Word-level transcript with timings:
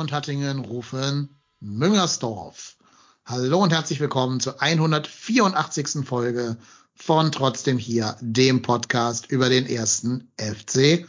und 0.00 0.12
Hattingen 0.12 0.60
rufen 0.60 1.28
Müngersdorf. 1.60 2.78
Hallo 3.26 3.62
und 3.62 3.70
herzlich 3.70 4.00
willkommen 4.00 4.40
zur 4.40 4.62
184. 4.62 6.06
Folge 6.06 6.56
von 6.94 7.30
Trotzdem 7.30 7.76
hier, 7.76 8.16
dem 8.22 8.62
Podcast 8.62 9.30
über 9.30 9.50
den 9.50 9.66
ersten 9.66 10.32
FC 10.38 11.06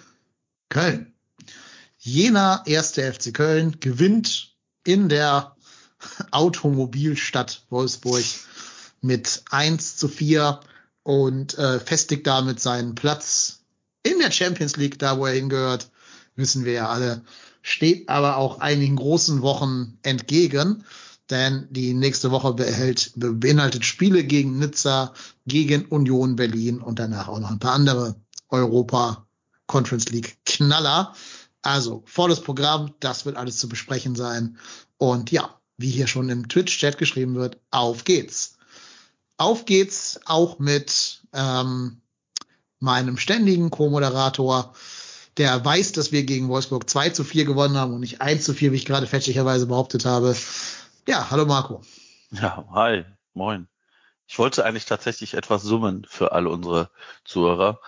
Köln. 0.68 1.14
Jener 2.00 2.64
erste 2.66 3.14
FC 3.14 3.34
Köln 3.34 3.80
gewinnt 3.80 4.58
in 4.84 5.08
der 5.08 5.56
Automobilstadt 6.32 7.66
Wolfsburg 7.70 8.26
mit 9.00 9.44
1 9.52 9.96
zu 9.96 10.10
4 10.10 10.60
und 11.04 11.58
äh, 11.58 11.80
festigt 11.80 12.28
damit 12.28 12.60
seinen 12.60 12.96
Platz 12.96 13.62
in 14.04 14.20
der 14.20 14.32
Champions 14.32 14.76
League, 14.76 15.00
da 15.00 15.18
wo 15.18 15.28
er 15.28 15.34
hingehört, 15.34 15.90
wissen 16.36 16.66
wir 16.66 16.74
ja 16.74 16.90
alle 16.90 17.24
steht 17.62 18.10
aber 18.10 18.38
auch 18.38 18.60
einigen 18.60 18.96
großen 18.96 19.42
Wochen 19.42 19.98
entgegen, 20.04 20.84
denn 21.30 21.68
die 21.70 21.94
nächste 21.94 22.32
Woche 22.32 22.54
behält, 22.54 23.14
beinhaltet 23.16 23.86
Spiele 23.86 24.24
gegen 24.24 24.60
Nizza, 24.60 25.14
gegen 25.48 25.86
Union 25.86 26.36
Berlin 26.36 26.82
und 26.82 27.00
danach 27.00 27.28
auch 27.28 27.40
noch 27.40 27.52
ein 27.52 27.60
paar 27.60 27.74
andere 27.74 28.16
Europa 28.50 29.26
Conference 29.68 30.10
League 30.10 30.38
Knaller. 30.46 31.16
Also 31.62 32.04
volles 32.06 32.42
Programm, 32.42 32.94
das 33.00 33.26
wird 33.26 33.38
alles 33.38 33.58
zu 33.58 33.70
besprechen 33.70 34.16
sein. 34.16 34.58
Und 34.98 35.32
ja, 35.32 35.58
wie 35.78 35.90
hier 35.90 36.08
schon 36.08 36.30
im 36.30 36.50
Twitch-Chat 36.50 36.98
geschrieben 36.98 37.36
wird, 37.36 37.58
auf 37.72 38.04
geht's. 38.04 38.58
Auf 39.38 39.66
geht's 39.66 40.20
auch 40.26 40.60
mit 40.60 41.22
ähm, 41.34 42.02
meinem 42.80 43.18
ständigen 43.18 43.70
Co-Moderator, 43.70 44.74
der 45.42 45.66
weiß, 45.66 45.94
dass 45.94 46.12
wir 46.12 46.24
gegen 46.24 46.50
Wolfsburg 46.50 46.88
2 46.88 47.10
zu 47.10 47.24
4 47.24 47.46
gewonnen 47.46 47.76
haben 47.76 47.94
und 47.94 48.02
nicht 48.02 48.22
1 48.22 48.44
zu 48.44 48.54
4, 48.54 48.72
wie 48.72 48.76
ich 48.76 48.86
gerade 48.86 49.08
fälschlicherweise 49.08 49.66
behauptet 49.66 50.06
habe. 50.06 50.36
Ja, 51.08 51.32
hallo 51.32 51.48
Marco. 51.48 51.82
Ja, 52.30 52.64
hi, 52.76 53.06
moin. 53.34 53.68
Ich 54.28 54.38
wollte 54.38 54.64
eigentlich 54.64 54.86
tatsächlich 54.86 55.34
etwas 55.34 55.64
summen 55.64 56.06
für 56.08 56.32
alle 56.32 56.50
unsere 56.50 56.92
Zuhörer. 57.26 57.80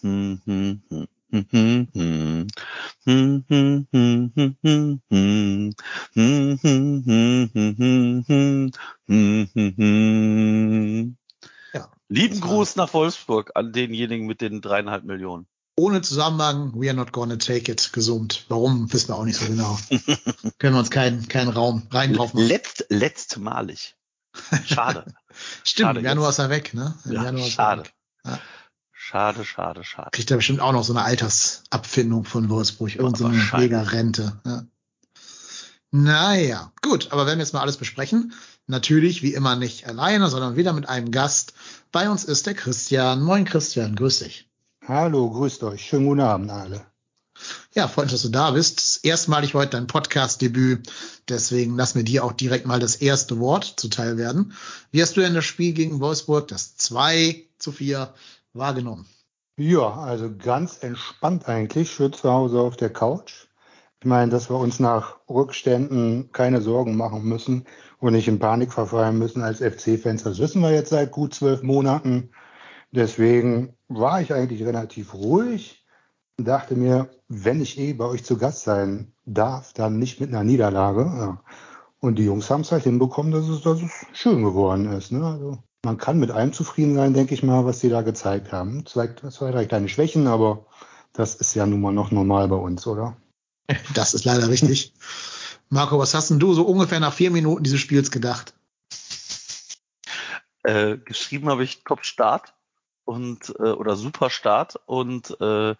Hm, 0.00 0.40
hm, 0.46 0.82
hm, 0.88 1.06
hm, 1.30 1.46
hm, 1.50 1.88
hm. 1.92 2.46
Hm, 3.04 3.44
hm, 3.48 3.86
hm, 3.92 4.32
hm, 4.34 4.56
hm, 4.62 5.00
hm. 5.10 5.74
Hm, 6.14 6.58
hm, 6.62 7.02
hm, 7.04 7.50
hm, 7.52 7.74
hm, 7.76 8.24
hm. 8.26 8.70
Hm, 9.08 9.48
hm, 9.52 9.74
hm. 9.76 11.16
Ja, 11.74 11.90
Lieben 12.08 12.40
Gruß 12.40 12.76
nach 12.76 12.94
Wolfsburg 12.94 13.50
an 13.56 13.74
denjenigen 13.74 14.26
mit 14.26 14.40
den 14.40 14.62
dreieinhalb 14.62 15.04
Millionen. 15.04 15.46
Ohne 15.76 16.02
Zusammenhang, 16.02 16.72
we 16.74 16.88
are 16.88 16.94
not 16.96 17.12
gonna 17.12 17.36
take 17.36 17.70
it, 17.70 17.92
gesummt. 17.92 18.44
Warum, 18.48 18.92
wissen 18.92 19.08
wir 19.08 19.16
auch 19.16 19.24
nicht 19.24 19.38
so 19.40 19.46
genau. 19.46 19.76
Können 20.58 20.74
wir 20.74 20.78
uns 20.78 20.90
keinen 20.90 21.26
keinen 21.28 21.48
Raum 21.50 21.86
rein 21.90 22.12
drauf 22.12 22.32
machen. 22.34 22.46
Letzt, 22.46 22.86
letztmalig. 22.90 23.96
Schade. 24.64 25.04
Stimmt, 25.64 25.86
schade, 25.88 25.98
im 26.00 26.04
Januar 26.06 26.28
jetzt- 26.28 26.38
ist 26.38 26.44
er 26.44 26.50
weg, 26.50 26.74
ne? 26.74 26.94
Im 27.06 27.12
Ja, 27.12 27.24
Januar 27.24 27.46
ist 27.46 27.52
er 27.52 27.56
schade. 27.56 27.82
weg. 27.82 27.94
Ja. 28.24 28.38
Schade, 28.92 29.44
schade, 29.44 29.84
schade. 29.84 30.10
Kriegt 30.12 30.30
er 30.30 30.36
bestimmt 30.38 30.60
auch 30.60 30.72
noch 30.72 30.84
so 30.84 30.92
eine 30.92 31.02
Altersabfindung 31.02 32.24
von 32.24 32.48
Wolfsburg, 32.48 32.94
irgend 32.96 33.18
so 33.18 33.26
eine 33.26 33.36
wahrscheinlich. 33.36 33.70
mega 33.70 33.82
Rente. 33.82 34.40
Ja. 34.46 34.64
Naja, 35.90 36.72
gut, 36.82 37.12
aber 37.12 37.26
wenn 37.26 37.38
wir 37.38 37.44
jetzt 37.44 37.52
mal 37.52 37.60
alles 37.60 37.76
besprechen, 37.76 38.32
natürlich 38.66 39.22
wie 39.22 39.34
immer 39.34 39.54
nicht 39.56 39.86
alleine, 39.86 40.28
sondern 40.28 40.56
wieder 40.56 40.72
mit 40.72 40.88
einem 40.88 41.10
Gast. 41.10 41.52
Bei 41.92 42.08
uns 42.10 42.24
ist 42.24 42.46
der 42.46 42.54
Christian. 42.54 43.22
Moin 43.22 43.44
Christian, 43.44 43.94
grüß 43.94 44.20
dich. 44.20 44.48
Hallo, 44.86 45.30
grüßt 45.30 45.64
euch. 45.64 45.86
Schönen 45.86 46.04
guten 46.04 46.20
Abend 46.20 46.50
alle. 46.50 46.82
Ja, 47.72 47.88
freut 47.88 48.04
mich, 48.04 48.12
dass 48.12 48.20
du 48.20 48.28
da 48.28 48.50
bist. 48.50 49.02
Erstmalig 49.02 49.54
heute 49.54 49.78
dein 49.78 49.86
Podcast-Debüt. 49.86 50.92
Deswegen 51.26 51.74
lass 51.74 51.94
mir 51.94 52.04
dir 52.04 52.22
auch 52.22 52.32
direkt 52.32 52.66
mal 52.66 52.80
das 52.80 52.96
erste 52.96 53.40
Wort 53.40 53.64
zuteil 53.78 54.18
werden. 54.18 54.52
Wie 54.90 55.00
hast 55.00 55.16
du 55.16 55.22
denn 55.22 55.32
das 55.32 55.46
Spiel 55.46 55.72
gegen 55.72 56.00
Wolfsburg, 56.00 56.48
das 56.48 56.76
2 56.76 57.46
zu 57.56 57.72
4, 57.72 58.12
wahrgenommen? 58.52 59.06
Ja, 59.56 59.90
also 59.90 60.30
ganz 60.36 60.82
entspannt 60.82 61.48
eigentlich. 61.48 61.90
Schön 61.90 62.12
zu 62.12 62.30
Hause 62.30 62.60
auf 62.60 62.76
der 62.76 62.90
Couch. 62.90 63.46
Ich 64.00 64.06
meine, 64.06 64.30
dass 64.30 64.50
wir 64.50 64.58
uns 64.58 64.80
nach 64.80 65.16
Rückständen 65.30 66.30
keine 66.32 66.60
Sorgen 66.60 66.94
machen 66.94 67.24
müssen 67.24 67.64
und 68.00 68.12
nicht 68.12 68.28
in 68.28 68.38
Panik 68.38 68.70
verfallen 68.70 69.18
müssen 69.18 69.40
als 69.40 69.60
FC-Fans. 69.60 70.24
Das 70.24 70.38
wissen 70.38 70.60
wir 70.60 70.72
jetzt 70.72 70.90
seit 70.90 71.10
gut 71.10 71.32
zwölf 71.32 71.62
Monaten. 71.62 72.28
Deswegen 72.94 73.74
war 73.88 74.20
ich 74.20 74.32
eigentlich 74.32 74.64
relativ 74.64 75.14
ruhig 75.14 75.84
und 76.38 76.46
dachte 76.46 76.76
mir, 76.76 77.10
wenn 77.26 77.60
ich 77.60 77.76
eh 77.76 77.92
bei 77.92 78.04
euch 78.04 78.24
zu 78.24 78.38
Gast 78.38 78.62
sein 78.62 79.12
darf, 79.24 79.72
dann 79.72 79.98
nicht 79.98 80.20
mit 80.20 80.30
einer 80.30 80.44
Niederlage. 80.44 81.00
Ja. 81.00 81.42
Und 81.98 82.20
die 82.20 82.24
Jungs 82.24 82.48
haben 82.50 82.60
es 82.60 82.70
halt 82.70 82.84
hinbekommen, 82.84 83.32
dass 83.32 83.48
es, 83.48 83.62
dass 83.62 83.82
es 83.82 83.90
schön 84.12 84.44
geworden 84.44 84.92
ist. 84.92 85.10
Ne? 85.10 85.26
Also 85.26 85.58
man 85.84 85.98
kann 85.98 86.20
mit 86.20 86.30
allem 86.30 86.52
zufrieden 86.52 86.94
sein, 86.94 87.14
denke 87.14 87.34
ich 87.34 87.42
mal, 87.42 87.64
was 87.64 87.80
die 87.80 87.88
da 87.88 88.02
gezeigt 88.02 88.52
haben. 88.52 88.86
Zwei, 88.86 89.08
zwei 89.08 89.50
drei 89.50 89.64
kleine 89.64 89.88
Schwächen, 89.88 90.28
aber 90.28 90.64
das 91.12 91.34
ist 91.34 91.54
ja 91.54 91.66
nun 91.66 91.80
mal 91.80 91.92
noch 91.92 92.12
normal 92.12 92.46
bei 92.46 92.56
uns, 92.56 92.86
oder? 92.86 93.16
Das 93.94 94.14
ist 94.14 94.24
leider 94.24 94.48
richtig. 94.48 94.94
Marco, 95.68 95.98
was 95.98 96.14
hast 96.14 96.30
denn 96.30 96.38
du 96.38 96.54
so 96.54 96.64
ungefähr 96.64 97.00
nach 97.00 97.12
vier 97.12 97.32
Minuten 97.32 97.64
dieses 97.64 97.80
Spiels 97.80 98.12
gedacht? 98.12 98.54
Äh, 100.62 100.98
geschrieben 100.98 101.48
habe 101.48 101.64
ich 101.64 101.82
Top 101.82 102.04
Start 102.04 102.54
und 103.04 103.54
äh, 103.58 103.72
oder 103.72 103.96
Super 103.96 104.30
Start 104.30 104.76
und 104.86 105.36
äh, 105.40 105.74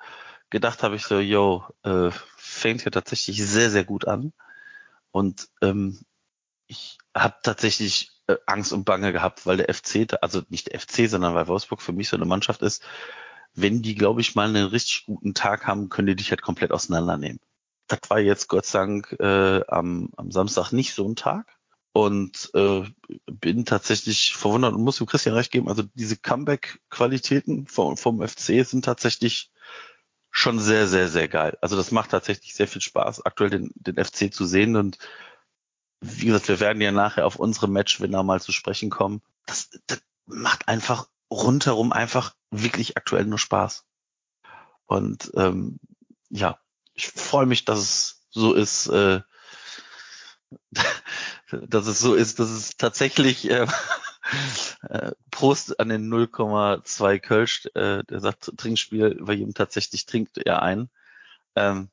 gedacht 0.51 0.83
habe 0.83 0.97
ich 0.97 1.05
so, 1.05 1.19
yo, 1.19 1.65
äh, 1.83 2.11
fängt 2.37 2.85
ja 2.85 2.91
tatsächlich 2.91 3.45
sehr, 3.45 3.71
sehr 3.71 3.85
gut 3.85 4.07
an. 4.07 4.33
Und 5.11 5.49
ähm, 5.63 6.01
ich 6.67 6.99
habe 7.15 7.37
tatsächlich 7.43 8.13
äh, 8.27 8.37
Angst 8.47 8.73
und 8.73 8.85
Bange 8.85 9.13
gehabt, 9.13 9.47
weil 9.47 9.57
der 9.57 9.73
FC, 9.73 10.07
also 10.21 10.43
nicht 10.49 10.73
der 10.73 10.81
FC, 10.81 11.09
sondern 11.09 11.35
weil 11.35 11.49
Wolfsburg 11.49 11.83
für 11.83 11.93
mich 11.93 12.09
so 12.09 12.17
eine 12.17 12.25
Mannschaft 12.25 12.63
ist, 12.63 12.83
wenn 13.55 13.83
die, 13.83 13.95
glaube 13.95 14.21
ich, 14.21 14.35
mal 14.35 14.49
einen 14.49 14.67
richtig 14.67 15.07
guten 15.07 15.35
Tag 15.35 15.67
haben, 15.67 15.89
können 15.89 16.09
die 16.09 16.17
dich 16.17 16.31
halt 16.31 16.43
komplett 16.43 16.73
auseinandernehmen. 16.73 17.41
Das 17.87 18.01
war 18.09 18.19
jetzt 18.19 18.49
Gott 18.49 18.67
sei 18.67 18.79
Dank 18.81 19.17
äh, 19.21 19.63
am, 19.69 20.11
am 20.17 20.31
Samstag 20.31 20.73
nicht 20.73 20.95
so 20.95 21.07
ein 21.09 21.17
Tag 21.17 21.47
und 21.95 22.51
äh, 22.55 22.83
bin 23.27 23.65
tatsächlich 23.65 24.35
verwundert 24.35 24.75
und 24.75 24.83
muss 24.83 24.97
dem 24.97 25.07
Christian 25.07 25.37
recht 25.37 25.53
geben. 25.53 25.69
Also 25.69 25.85
diese 25.95 26.17
Comeback-Qualitäten 26.17 27.69
vom, 27.69 27.97
vom 27.97 28.21
FC 28.21 28.67
sind 28.67 28.85
tatsächlich 28.85 29.53
schon 30.33 30.59
sehr, 30.59 30.89
sehr, 30.89 31.09
sehr 31.09 31.29
geil. 31.29 31.57
Also 31.61 31.77
das 31.77 31.93
macht 31.93 32.11
tatsächlich 32.11 32.53
sehr 32.57 32.67
viel 32.67 32.81
Spaß, 32.81 33.25
aktuell 33.25 33.51
den, 33.51 33.71
den 33.77 34.05
FC 34.05 34.35
zu 34.35 34.45
sehen. 34.45 34.75
Und 34.75 34.99
wie 36.01 36.27
gesagt, 36.27 36.49
wir 36.49 36.59
werden 36.59 36.83
ja 36.83 36.91
nachher 36.91 37.27
auf 37.27 37.37
unsere 37.37 37.69
Matchwinner 37.69 38.25
mal 38.25 38.41
zu 38.41 38.51
sprechen 38.51 38.91
kommen. 38.91 39.23
Das, 39.47 39.71
das 39.87 40.03
macht 40.27 40.67
einfach 40.67 41.07
rundherum 41.31 41.93
einfach 41.93 42.35
wirklich 42.51 42.97
aktuell 42.97 43.25
nur 43.25 43.39
Spaß. 43.39 43.85
Und 44.87 45.31
ähm, 45.37 45.79
ja, 46.29 46.59
ich 46.95 47.07
freue 47.07 47.47
mich, 47.47 47.65
dass 47.65 47.79
es 47.79 48.27
so 48.31 48.53
ist, 48.53 48.89
äh, 48.89 49.21
dass 51.51 51.87
es 51.87 51.99
so 52.01 52.15
ist, 52.15 52.39
dass 52.39 52.51
es 52.51 52.77
tatsächlich 52.77 53.51
äh, 53.51 53.67
äh, 54.89 55.13
Prost 55.31 55.79
an 55.81 55.89
den 55.89 56.13
0,2 56.13 57.19
Kölsch, 57.19 57.67
äh, 57.75 58.03
der 58.05 58.21
sagt 58.21 58.53
Trinkspiel, 58.57 59.17
bei 59.23 59.35
jedem 59.35 59.55
tatsächlich 59.55 60.07
trinkt 60.07 60.39
er 60.39 60.63
ein. 60.63 60.91
Ähm, 61.57 61.91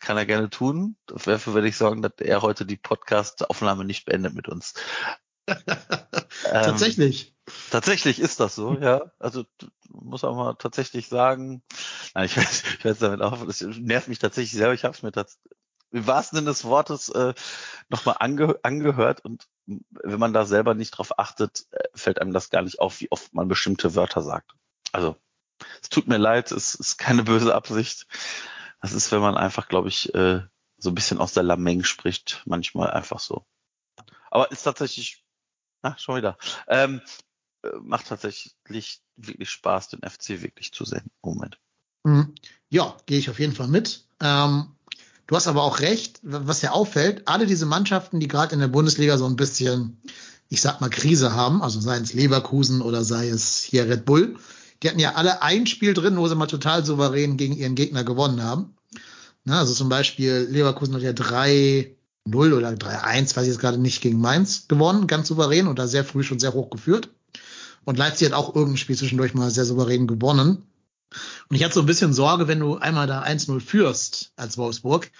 kann 0.00 0.16
er 0.16 0.26
gerne 0.26 0.50
tun. 0.50 0.96
Dafür 1.06 1.54
werde 1.54 1.68
ich 1.68 1.76
sorgen, 1.76 2.02
dass 2.02 2.12
er 2.18 2.42
heute 2.42 2.64
die 2.64 2.76
Podcast-Aufnahme 2.76 3.84
nicht 3.84 4.04
beendet 4.06 4.34
mit 4.34 4.48
uns. 4.48 4.74
Ähm, 6.44 6.64
Tatsächlich. 6.64 7.34
Tatsächlich 7.70 8.20
ist 8.20 8.40
das 8.40 8.54
so, 8.54 8.74
ja. 8.74 9.10
Also 9.18 9.44
muss 9.88 10.24
auch 10.24 10.36
mal 10.36 10.54
tatsächlich 10.54 11.08
sagen, 11.08 11.62
nein, 12.14 12.26
ich 12.26 12.36
weiß, 12.36 12.64
ich 12.78 12.84
weiß 12.84 12.98
damit 12.98 13.22
auf, 13.22 13.44
das 13.46 13.60
nervt 13.62 14.08
mich 14.08 14.18
tatsächlich 14.18 14.52
selber. 14.52 14.74
Ich 14.74 14.84
habe 14.84 14.94
es 14.94 15.02
mir 15.02 15.12
tatsächlich 15.12 15.55
im 15.96 16.06
wahrsten 16.06 16.36
Sinne 16.36 16.50
des 16.50 16.64
Wortes 16.64 17.08
äh, 17.08 17.34
nochmal 17.88 18.16
ange 18.20 18.58
angehört 18.62 19.24
und 19.24 19.48
wenn 19.66 20.20
man 20.20 20.32
da 20.32 20.44
selber 20.44 20.74
nicht 20.74 20.92
drauf 20.92 21.18
achtet, 21.18 21.66
äh, 21.70 21.88
fällt 21.94 22.20
einem 22.20 22.32
das 22.32 22.50
gar 22.50 22.62
nicht 22.62 22.80
auf, 22.80 23.00
wie 23.00 23.10
oft 23.10 23.34
man 23.34 23.48
bestimmte 23.48 23.94
Wörter 23.94 24.22
sagt. 24.22 24.52
Also 24.92 25.16
es 25.82 25.88
tut 25.88 26.06
mir 26.06 26.18
leid, 26.18 26.52
es 26.52 26.74
ist 26.74 26.98
keine 26.98 27.22
böse 27.24 27.54
Absicht. 27.54 28.06
Das 28.80 28.92
ist, 28.92 29.10
wenn 29.10 29.20
man 29.20 29.36
einfach, 29.36 29.68
glaube 29.68 29.88
ich, 29.88 30.14
äh, 30.14 30.42
so 30.76 30.90
ein 30.90 30.94
bisschen 30.94 31.18
aus 31.18 31.32
der 31.32 31.42
Lameng 31.42 31.82
spricht, 31.82 32.42
manchmal 32.44 32.90
einfach 32.90 33.18
so. 33.18 33.46
Aber 34.30 34.50
ist 34.50 34.62
tatsächlich, 34.62 35.24
na, 35.82 35.96
schon 35.96 36.16
wieder, 36.16 36.36
ähm, 36.68 37.00
äh, 37.62 37.70
macht 37.80 38.06
tatsächlich 38.06 39.00
wirklich 39.16 39.48
Spaß, 39.48 39.88
den 39.88 40.02
FC 40.02 40.42
wirklich 40.42 40.72
zu 40.72 40.84
sehen. 40.84 41.10
Moment. 41.22 41.58
Mhm. 42.04 42.34
Ja, 42.68 42.96
gehe 43.06 43.18
ich 43.18 43.30
auf 43.30 43.40
jeden 43.40 43.54
Fall 43.54 43.68
mit. 43.68 44.06
Ähm, 44.20 44.75
du 45.26 45.36
hast 45.36 45.48
aber 45.48 45.62
auch 45.62 45.80
recht, 45.80 46.20
was 46.22 46.62
ja 46.62 46.72
auffällt, 46.72 47.26
alle 47.26 47.46
diese 47.46 47.66
Mannschaften, 47.66 48.20
die 48.20 48.28
gerade 48.28 48.54
in 48.54 48.60
der 48.60 48.68
Bundesliga 48.68 49.18
so 49.18 49.26
ein 49.26 49.36
bisschen, 49.36 50.00
ich 50.48 50.60
sag 50.60 50.80
mal, 50.80 50.90
Krise 50.90 51.34
haben, 51.34 51.62
also 51.62 51.80
sei 51.80 51.96
es 51.98 52.12
Leverkusen 52.12 52.80
oder 52.80 53.04
sei 53.04 53.28
es 53.28 53.58
hier 53.58 53.88
Red 53.88 54.04
Bull, 54.04 54.36
die 54.82 54.88
hatten 54.88 55.00
ja 55.00 55.14
alle 55.14 55.42
ein 55.42 55.66
Spiel 55.66 55.94
drin, 55.94 56.16
wo 56.16 56.28
sie 56.28 56.34
mal 56.34 56.46
total 56.46 56.84
souverän 56.84 57.36
gegen 57.36 57.56
ihren 57.56 57.74
Gegner 57.74 58.04
gewonnen 58.04 58.42
haben. 58.42 58.74
Na, 59.44 59.60
also 59.60 59.72
zum 59.74 59.88
Beispiel 59.88 60.46
Leverkusen 60.50 60.94
hat 60.94 61.02
ja 61.02 61.12
3-0 61.12 61.94
oder 62.28 62.70
3-1, 62.70 63.36
weiß 63.36 63.42
ich 63.42 63.48
jetzt 63.48 63.60
gerade 63.60 63.78
nicht, 63.78 64.02
gegen 64.02 64.20
Mainz 64.20 64.68
gewonnen, 64.68 65.06
ganz 65.06 65.28
souverän 65.28 65.66
und 65.66 65.78
da 65.78 65.86
sehr 65.86 66.04
früh 66.04 66.22
schon 66.22 66.40
sehr 66.40 66.52
hoch 66.52 66.70
geführt. 66.70 67.10
Und 67.84 67.96
Leipzig 67.96 68.26
hat 68.26 68.34
auch 68.34 68.54
irgendein 68.54 68.78
Spiel 68.78 68.96
zwischendurch 68.96 69.34
mal 69.34 69.50
sehr 69.50 69.64
souverän 69.64 70.08
gewonnen. 70.08 70.64
Und 71.48 71.56
ich 71.56 71.64
hatte 71.64 71.74
so 71.74 71.80
ein 71.80 71.86
bisschen 71.86 72.12
Sorge, 72.12 72.48
wenn 72.48 72.60
du 72.60 72.76
einmal 72.76 73.06
da 73.06 73.22
1-0 73.22 73.60
führst 73.60 74.32
als 74.36 74.58
Wolfsburg, 74.58 75.10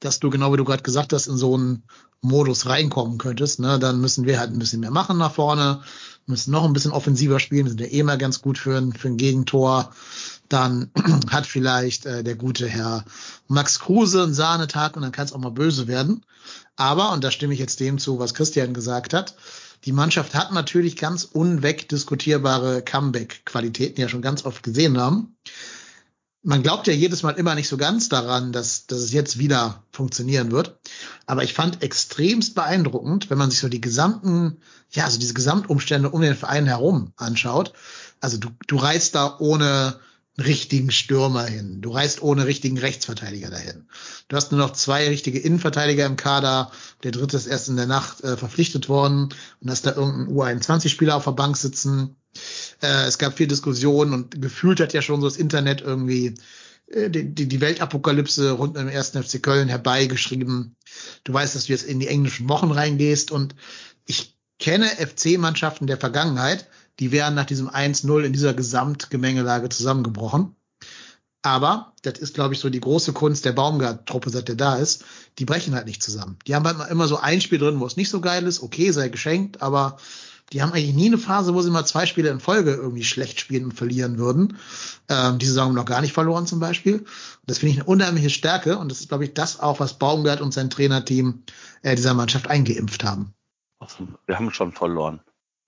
dass 0.00 0.20
du 0.20 0.30
genau 0.30 0.52
wie 0.52 0.56
du 0.56 0.64
gerade 0.64 0.82
gesagt 0.82 1.12
hast, 1.12 1.26
in 1.26 1.36
so 1.36 1.54
einen 1.54 1.82
Modus 2.22 2.66
reinkommen 2.66 3.18
könntest. 3.18 3.60
Ne? 3.60 3.78
Dann 3.78 4.00
müssen 4.00 4.26
wir 4.26 4.38
halt 4.38 4.50
ein 4.50 4.58
bisschen 4.58 4.80
mehr 4.80 4.90
machen 4.90 5.18
nach 5.18 5.32
vorne, 5.32 5.82
müssen 6.26 6.50
noch 6.50 6.64
ein 6.64 6.72
bisschen 6.72 6.90
offensiver 6.90 7.40
spielen, 7.40 7.68
sind 7.68 7.80
ja 7.80 7.86
eh 7.86 8.02
mal 8.02 8.18
ganz 8.18 8.42
gut 8.42 8.58
für 8.58 8.76
ein, 8.76 8.92
für 8.92 9.08
ein 9.08 9.16
Gegentor. 9.16 9.92
Dann 10.48 10.90
hat 11.30 11.46
vielleicht 11.46 12.06
äh, 12.06 12.24
der 12.24 12.34
gute 12.34 12.66
Herr 12.66 13.04
Max 13.48 13.78
Kruse 13.78 14.22
einen 14.22 14.34
Sahnetag 14.34 14.96
und 14.96 15.02
dann 15.02 15.12
kann 15.12 15.26
es 15.26 15.32
auch 15.32 15.38
mal 15.38 15.50
böse 15.50 15.86
werden. 15.86 16.24
Aber, 16.76 17.12
und 17.12 17.24
da 17.24 17.30
stimme 17.30 17.54
ich 17.54 17.60
jetzt 17.60 17.80
dem 17.80 17.98
zu, 17.98 18.18
was 18.18 18.34
Christian 18.34 18.74
gesagt 18.74 19.14
hat, 19.14 19.34
die 19.84 19.92
Mannschaft 19.92 20.34
hat 20.34 20.52
natürlich 20.52 20.96
ganz 20.96 21.24
unwegdiskutierbare 21.24 22.82
Comeback-Qualitäten, 22.82 24.00
ja 24.00 24.08
schon 24.08 24.22
ganz 24.22 24.44
oft 24.44 24.62
gesehen 24.62 24.98
haben. 24.98 25.36
Man 26.42 26.62
glaubt 26.62 26.86
ja 26.86 26.92
jedes 26.92 27.24
Mal 27.24 27.32
immer 27.32 27.56
nicht 27.56 27.68
so 27.68 27.76
ganz 27.76 28.08
daran, 28.08 28.52
dass, 28.52 28.86
dass 28.86 29.00
es 29.00 29.12
jetzt 29.12 29.38
wieder 29.38 29.82
funktionieren 29.90 30.52
wird. 30.52 30.78
Aber 31.26 31.42
ich 31.42 31.54
fand 31.54 31.82
extremst 31.82 32.54
beeindruckend, 32.54 33.30
wenn 33.30 33.38
man 33.38 33.50
sich 33.50 33.58
so 33.58 33.68
die 33.68 33.80
gesamten, 33.80 34.58
ja, 34.90 35.04
also 35.04 35.18
diese 35.18 35.34
Gesamtumstände 35.34 36.08
um 36.08 36.20
den 36.20 36.36
Verein 36.36 36.66
herum 36.66 37.12
anschaut. 37.16 37.72
Also 38.20 38.38
du, 38.38 38.50
du 38.68 38.76
reist 38.76 39.16
da 39.16 39.36
ohne 39.40 39.98
richtigen 40.38 40.90
Stürmer 40.90 41.44
hin. 41.44 41.80
Du 41.80 41.90
reist 41.90 42.20
ohne 42.20 42.46
richtigen 42.46 42.78
Rechtsverteidiger 42.78 43.50
dahin. 43.50 43.88
Du 44.28 44.36
hast 44.36 44.52
nur 44.52 44.60
noch 44.60 44.72
zwei 44.72 45.08
richtige 45.08 45.38
Innenverteidiger 45.38 46.04
im 46.04 46.16
Kader. 46.16 46.70
Der 47.02 47.12
dritte 47.12 47.36
ist 47.36 47.46
erst 47.46 47.68
in 47.68 47.76
der 47.76 47.86
Nacht 47.86 48.22
äh, 48.22 48.36
verpflichtet 48.36 48.88
worden 48.88 49.30
und 49.60 49.70
hast 49.70 49.86
da 49.86 49.94
irgendein 49.94 50.34
U21-Spieler 50.34 51.16
auf 51.16 51.24
der 51.24 51.32
Bank 51.32 51.56
sitzen. 51.56 52.16
Äh, 52.82 53.06
es 53.06 53.18
gab 53.18 53.36
viel 53.36 53.46
Diskussionen 53.46 54.12
und 54.12 54.42
gefühlt 54.42 54.80
hat 54.80 54.92
ja 54.92 55.00
schon 55.00 55.20
so 55.20 55.26
das 55.26 55.38
Internet 55.38 55.80
irgendwie 55.80 56.34
äh, 56.88 57.08
die, 57.08 57.48
die 57.48 57.60
Weltapokalypse 57.60 58.50
rund 58.52 58.76
um 58.76 58.86
den 58.86 58.94
ersten 58.94 59.22
FC 59.22 59.42
Köln 59.42 59.68
herbeigeschrieben. 59.68 60.76
Du 61.24 61.32
weißt, 61.32 61.54
dass 61.54 61.66
du 61.66 61.72
jetzt 61.72 61.84
in 61.84 61.98
die 61.98 62.08
englischen 62.08 62.48
Wochen 62.48 62.70
reingehst 62.70 63.30
und 63.30 63.54
ich 64.04 64.36
kenne 64.58 64.86
FC-Mannschaften 64.86 65.86
der 65.86 65.98
Vergangenheit, 65.98 66.66
die 66.98 67.12
wären 67.12 67.34
nach 67.34 67.46
diesem 67.46 67.68
1-0 67.68 68.22
in 68.22 68.32
dieser 68.32 68.54
Gesamtgemengelage 68.54 69.68
zusammengebrochen. 69.68 70.56
Aber 71.42 71.92
das 72.02 72.18
ist, 72.18 72.34
glaube 72.34 72.54
ich, 72.54 72.60
so 72.60 72.70
die 72.70 72.80
große 72.80 73.12
Kunst 73.12 73.44
der 73.44 73.52
Baumgart-Truppe, 73.52 74.30
seit 74.30 74.48
der 74.48 74.56
da 74.56 74.76
ist. 74.76 75.04
Die 75.38 75.44
brechen 75.44 75.74
halt 75.74 75.86
nicht 75.86 76.02
zusammen. 76.02 76.38
Die 76.46 76.54
haben 76.56 76.66
halt 76.66 76.90
immer 76.90 77.06
so 77.06 77.18
ein 77.18 77.40
Spiel 77.40 77.60
drin, 77.60 77.78
wo 77.78 77.86
es 77.86 77.96
nicht 77.96 78.10
so 78.10 78.20
geil 78.20 78.44
ist. 78.46 78.62
Okay, 78.62 78.90
sei 78.90 79.10
geschenkt, 79.10 79.62
aber 79.62 79.98
die 80.52 80.62
haben 80.62 80.72
eigentlich 80.72 80.94
nie 80.94 81.06
eine 81.06 81.18
Phase, 81.18 81.54
wo 81.54 81.62
sie 81.62 81.70
mal 81.70 81.84
zwei 81.84 82.06
Spiele 82.06 82.30
in 82.30 82.40
Folge 82.40 82.72
irgendwie 82.74 83.04
schlecht 83.04 83.40
spielen 83.40 83.64
und 83.64 83.74
verlieren 83.74 84.18
würden. 84.18 84.58
Ähm, 85.08 85.38
diese 85.38 85.52
Saison 85.52 85.74
noch 85.74 85.84
gar 85.84 86.00
nicht 86.00 86.12
verloren 86.12 86.46
zum 86.46 86.60
Beispiel. 86.60 87.04
Das 87.46 87.58
finde 87.58 87.74
ich 87.74 87.80
eine 87.80 87.88
unheimliche 87.88 88.30
Stärke 88.30 88.78
und 88.78 88.90
das 88.90 89.00
ist, 89.00 89.08
glaube 89.08 89.24
ich, 89.24 89.34
das 89.34 89.60
auch, 89.60 89.80
was 89.80 89.98
Baumgart 89.98 90.40
und 90.40 90.52
sein 90.52 90.70
Trainerteam 90.70 91.42
äh, 91.82 91.96
dieser 91.96 92.14
Mannschaft 92.14 92.48
eingeimpft 92.48 93.04
haben. 93.04 93.34
Wir 94.26 94.36
haben 94.36 94.52
schon 94.52 94.72
verloren. 94.72 95.20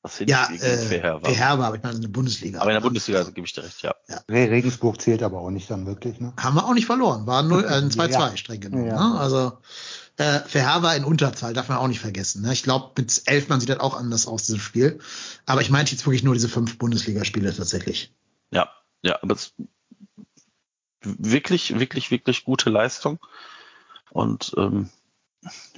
Was 0.08 0.28
ja, 0.28 0.48
äh, 0.50 0.58
Verherber. 0.58 1.28
Verherber, 1.28 1.66
aber 1.66 1.76
ich 1.76 1.82
meine 1.82 1.96
in 1.96 2.02
der 2.02 2.08
Bundesliga. 2.08 2.60
Aber 2.60 2.70
in 2.70 2.74
der 2.74 2.80
Bundesliga 2.80 3.18
also, 3.18 3.32
gebe 3.32 3.46
ich 3.46 3.52
dir 3.52 3.64
recht, 3.64 3.82
ja. 3.82 3.94
ja. 4.08 4.20
Regensburg 4.28 5.00
zählt 5.00 5.22
aber 5.22 5.40
auch 5.40 5.50
nicht 5.50 5.70
dann 5.70 5.86
wirklich, 5.86 6.20
ne? 6.20 6.32
Haben 6.38 6.56
wir 6.56 6.64
auch 6.64 6.74
nicht 6.74 6.86
verloren. 6.86 7.26
War 7.26 7.42
nur 7.42 7.64
äh, 7.64 7.74
ein 7.74 7.90
2-2 7.90 8.08
ja. 8.12 8.36
streng 8.36 8.60
genommen. 8.60 8.86
Ja. 8.86 9.08
Ne? 9.08 9.20
Also 9.20 9.58
äh, 10.16 10.40
Verherber 10.40 10.96
in 10.96 11.04
Unterzahl, 11.04 11.54
darf 11.54 11.68
man 11.68 11.78
auch 11.78 11.88
nicht 11.88 12.00
vergessen. 12.00 12.42
Ne? 12.42 12.52
Ich 12.52 12.62
glaube, 12.62 12.92
mit 12.96 13.22
elf 13.26 13.48
man 13.48 13.60
sieht 13.60 13.68
das 13.68 13.80
auch 13.80 13.96
anders 13.96 14.26
aus, 14.26 14.46
dieses 14.46 14.62
Spiel. 14.62 14.98
Aber 15.46 15.60
ich 15.60 15.70
meinte 15.70 15.92
jetzt 15.92 16.06
wirklich 16.06 16.24
nur 16.24 16.34
diese 16.34 16.48
fünf 16.48 16.78
Bundesligaspiele 16.78 17.54
tatsächlich. 17.54 18.12
Ja, 18.50 18.68
ja, 19.02 19.18
aber 19.22 19.34
es 19.34 19.52
wirklich, 21.02 21.78
wirklich, 21.78 22.10
wirklich 22.10 22.44
gute 22.44 22.70
Leistung. 22.70 23.18
Und 24.10 24.54
ähm, 24.56 24.90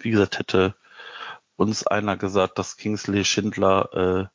wie 0.00 0.11
gesagt, 0.11 0.38
hätte 0.38 0.75
uns 1.60 1.86
einer 1.86 2.16
gesagt, 2.16 2.58
dass 2.58 2.78
Kingsley 2.78 3.22
Schindler 3.22 3.92
äh, 3.92 4.26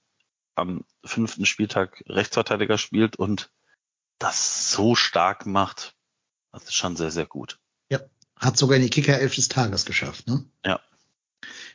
am 0.53 0.85
fünften 1.03 1.47
Spieltag 1.47 2.03
Rechtsverteidiger 2.07 2.77
spielt 2.77 3.15
und 3.15 3.49
das 4.19 4.71
so 4.71 4.93
stark 4.95 5.47
macht, 5.47 5.95
das 6.51 6.65
ist 6.65 6.75
schon 6.75 6.95
sehr, 6.95 7.09
sehr 7.09 7.25
gut. 7.25 7.57
Ja, 7.89 7.99
hat 8.37 8.57
sogar 8.57 8.77
in 8.77 8.83
die 8.83 8.91
Kicker 8.91 9.19
elf 9.19 9.33
des 9.33 9.47
Tages 9.47 9.85
geschafft, 9.85 10.27
ne? 10.27 10.45
Ja. 10.63 10.79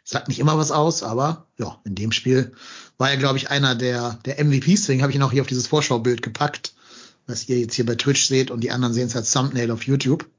Sagt 0.05 0.29
nicht 0.29 0.38
immer 0.38 0.56
was 0.56 0.70
aus, 0.70 1.02
aber 1.02 1.49
ja, 1.58 1.81
in 1.85 1.97
dem 1.97 2.12
Spiel 2.12 2.52
war 2.97 3.11
er, 3.11 3.17
glaube 3.17 3.37
ich, 3.37 3.50
einer 3.50 3.75
der, 3.75 4.20
der 4.25 4.43
MVPs, 4.43 4.82
deswegen 4.82 5.02
habe 5.02 5.11
ich 5.11 5.17
ihn 5.17 5.23
auch 5.23 5.32
hier 5.32 5.43
auf 5.43 5.49
dieses 5.49 5.67
Vorschaubild 5.67 6.23
gepackt, 6.23 6.75
was 7.26 7.49
ihr 7.49 7.58
jetzt 7.58 7.75
hier 7.75 7.87
bei 7.87 7.97
Twitch 7.97 8.25
seht 8.26 8.52
und 8.52 8.61
die 8.61 8.71
anderen 8.71 8.95
sehen 8.95 9.09
es 9.09 9.16
als 9.16 9.33
Thumbnail 9.33 9.73
auf 9.73 9.83
YouTube. 9.83 10.30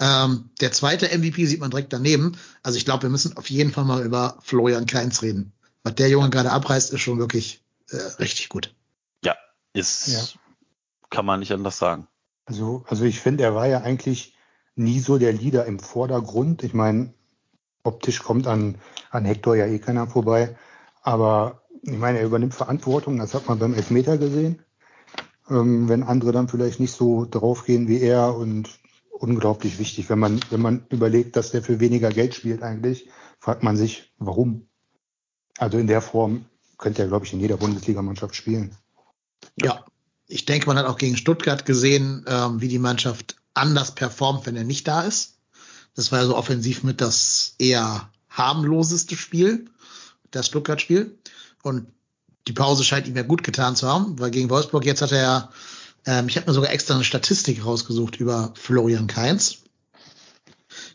Ähm, 0.00 0.50
der 0.60 0.72
zweite 0.72 1.06
MVP 1.16 1.46
sieht 1.46 1.60
man 1.60 1.70
direkt 1.70 1.92
daneben. 1.92 2.36
Also 2.62 2.78
ich 2.78 2.84
glaube, 2.84 3.02
wir 3.02 3.10
müssen 3.10 3.36
auf 3.36 3.50
jeden 3.50 3.72
Fall 3.72 3.84
mal 3.84 4.04
über 4.04 4.38
Florian 4.42 4.86
Kleins 4.86 5.22
reden. 5.22 5.52
Was 5.82 5.96
der 5.96 6.08
Junge 6.08 6.30
gerade 6.30 6.52
abreißt, 6.52 6.92
ist 6.92 7.00
schon 7.00 7.18
wirklich 7.18 7.62
äh, 7.90 7.96
richtig 8.18 8.48
gut. 8.48 8.74
Ja, 9.24 9.36
ist, 9.72 10.08
ja. 10.08 10.20
kann 11.10 11.26
man 11.26 11.40
nicht 11.40 11.52
anders 11.52 11.78
sagen. 11.78 12.06
Also, 12.44 12.84
also 12.88 13.04
ich 13.04 13.20
finde, 13.20 13.44
er 13.44 13.54
war 13.54 13.66
ja 13.66 13.80
eigentlich 13.82 14.34
nie 14.74 15.00
so 15.00 15.18
der 15.18 15.32
Leader 15.32 15.66
im 15.66 15.80
Vordergrund. 15.80 16.62
Ich 16.62 16.74
meine, 16.74 17.12
optisch 17.82 18.22
kommt 18.22 18.46
an, 18.46 18.76
an 19.10 19.24
Hector 19.24 19.56
ja 19.56 19.66
eh 19.66 19.78
keiner 19.78 20.06
vorbei. 20.06 20.56
Aber 21.02 21.62
ich 21.82 21.98
meine, 21.98 22.18
er 22.18 22.26
übernimmt 22.26 22.54
Verantwortung. 22.54 23.18
Das 23.18 23.34
hat 23.34 23.48
man 23.48 23.58
beim 23.58 23.74
Elfmeter 23.74 24.18
gesehen. 24.18 24.62
Ähm, 25.50 25.88
wenn 25.88 26.02
andere 26.02 26.32
dann 26.32 26.48
vielleicht 26.48 26.80
nicht 26.80 26.92
so 26.92 27.26
draufgehen 27.28 27.88
wie 27.88 28.00
er 28.00 28.34
und 28.34 28.68
unglaublich 29.18 29.78
wichtig. 29.78 30.08
Wenn 30.08 30.18
man, 30.18 30.40
wenn 30.50 30.62
man 30.62 30.86
überlegt, 30.88 31.36
dass 31.36 31.50
der 31.50 31.62
für 31.62 31.80
weniger 31.80 32.10
Geld 32.10 32.34
spielt 32.34 32.62
eigentlich, 32.62 33.08
fragt 33.40 33.62
man 33.62 33.76
sich, 33.76 34.12
warum. 34.18 34.68
Also 35.58 35.78
in 35.78 35.86
der 35.86 36.00
Form 36.00 36.46
könnte 36.78 37.02
er, 37.02 37.08
glaube 37.08 37.26
ich, 37.26 37.32
in 37.32 37.40
jeder 37.40 37.56
Bundesligamannschaft 37.56 38.34
spielen. 38.34 38.76
Ja, 39.60 39.84
ich 40.26 40.44
denke, 40.44 40.66
man 40.66 40.78
hat 40.78 40.86
auch 40.86 40.98
gegen 40.98 41.16
Stuttgart 41.16 41.64
gesehen, 41.64 42.24
ähm, 42.28 42.60
wie 42.60 42.68
die 42.68 42.78
Mannschaft 42.78 43.36
anders 43.54 43.94
performt, 43.94 44.46
wenn 44.46 44.56
er 44.56 44.64
nicht 44.64 44.86
da 44.86 45.02
ist. 45.02 45.38
Das 45.94 46.12
war 46.12 46.20
ja 46.20 46.26
so 46.26 46.36
offensiv 46.36 46.84
mit 46.84 47.00
das 47.00 47.54
eher 47.58 48.10
harmloseste 48.30 49.16
Spiel, 49.16 49.68
das 50.30 50.46
Stuttgart-Spiel. 50.46 51.18
Und 51.62 51.88
die 52.46 52.52
Pause 52.52 52.84
scheint 52.84 53.08
ihm 53.08 53.16
ja 53.16 53.22
gut 53.22 53.42
getan 53.42 53.74
zu 53.74 53.88
haben, 53.88 54.18
weil 54.18 54.30
gegen 54.30 54.50
Wolfsburg 54.50 54.84
jetzt 54.84 55.02
hat 55.02 55.12
er 55.12 55.22
ja 55.22 55.50
ähm, 56.06 56.28
ich 56.28 56.36
habe 56.36 56.46
mir 56.46 56.54
sogar 56.54 56.70
extra 56.70 56.94
eine 56.94 57.04
Statistik 57.04 57.64
rausgesucht 57.64 58.16
über 58.16 58.52
Florian 58.56 59.06
Kainz. 59.06 59.58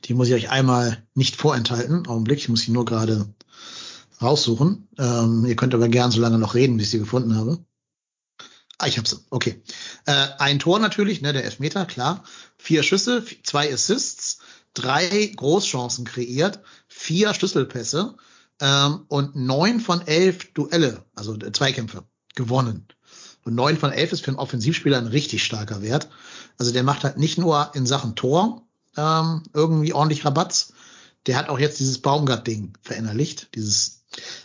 Die 0.05 0.13
muss 0.13 0.27
ich 0.27 0.33
euch 0.33 0.49
einmal 0.49 1.03
nicht 1.13 1.35
vorenthalten. 1.35 2.07
Augenblick, 2.07 2.39
ich 2.39 2.49
muss 2.49 2.61
sie 2.61 2.71
nur 2.71 2.85
gerade 2.85 3.33
raussuchen. 4.21 4.87
Ähm, 4.97 5.45
ihr 5.45 5.55
könnt 5.55 5.73
aber 5.73 5.89
gern 5.89 6.11
so 6.11 6.21
lange 6.21 6.39
noch 6.39 6.55
reden, 6.55 6.77
bis 6.77 6.87
ich 6.87 6.91
sie 6.91 6.99
gefunden 6.99 7.35
habe. 7.35 7.63
Ah, 8.77 8.87
ich 8.87 8.97
habe 8.97 9.07
sie. 9.07 9.19
Okay. 9.29 9.61
Äh, 10.05 10.27
ein 10.39 10.59
Tor 10.59 10.79
natürlich, 10.79 11.21
ne, 11.21 11.33
der 11.33 11.45
Elfmeter, 11.45 11.85
klar. 11.85 12.23
Vier 12.57 12.83
Schüsse, 12.83 13.23
zwei 13.43 13.73
Assists, 13.73 14.39
drei 14.73 15.31
Großchancen 15.35 16.05
kreiert, 16.05 16.61
vier 16.87 17.33
Schlüsselpässe 17.33 18.15
ähm, 18.59 19.05
und 19.07 19.35
neun 19.35 19.79
von 19.79 20.01
elf 20.05 20.53
Duelle, 20.53 21.05
also 21.15 21.37
Zweikämpfe, 21.37 22.03
gewonnen. 22.35 22.87
Und 23.43 23.55
neun 23.55 23.77
von 23.77 23.91
elf 23.91 24.11
ist 24.11 24.21
für 24.21 24.29
einen 24.29 24.39
Offensivspieler 24.39 24.97
ein 24.97 25.07
richtig 25.07 25.43
starker 25.43 25.81
Wert. 25.81 26.09
Also 26.57 26.71
der 26.71 26.83
macht 26.83 27.03
halt 27.03 27.17
nicht 27.17 27.37
nur 27.37 27.71
in 27.73 27.85
Sachen 27.85 28.15
Tor 28.15 28.63
ähm, 28.95 29.43
irgendwie 29.53 29.93
ordentlich 29.93 30.25
Rabatz, 30.25 30.73
der 31.25 31.37
hat 31.37 31.49
auch 31.49 31.59
jetzt 31.59 31.79
dieses 31.79 32.01
Baumgart-Ding 32.01 32.73
verinnerlicht, 32.81 33.55
dieses 33.55 34.03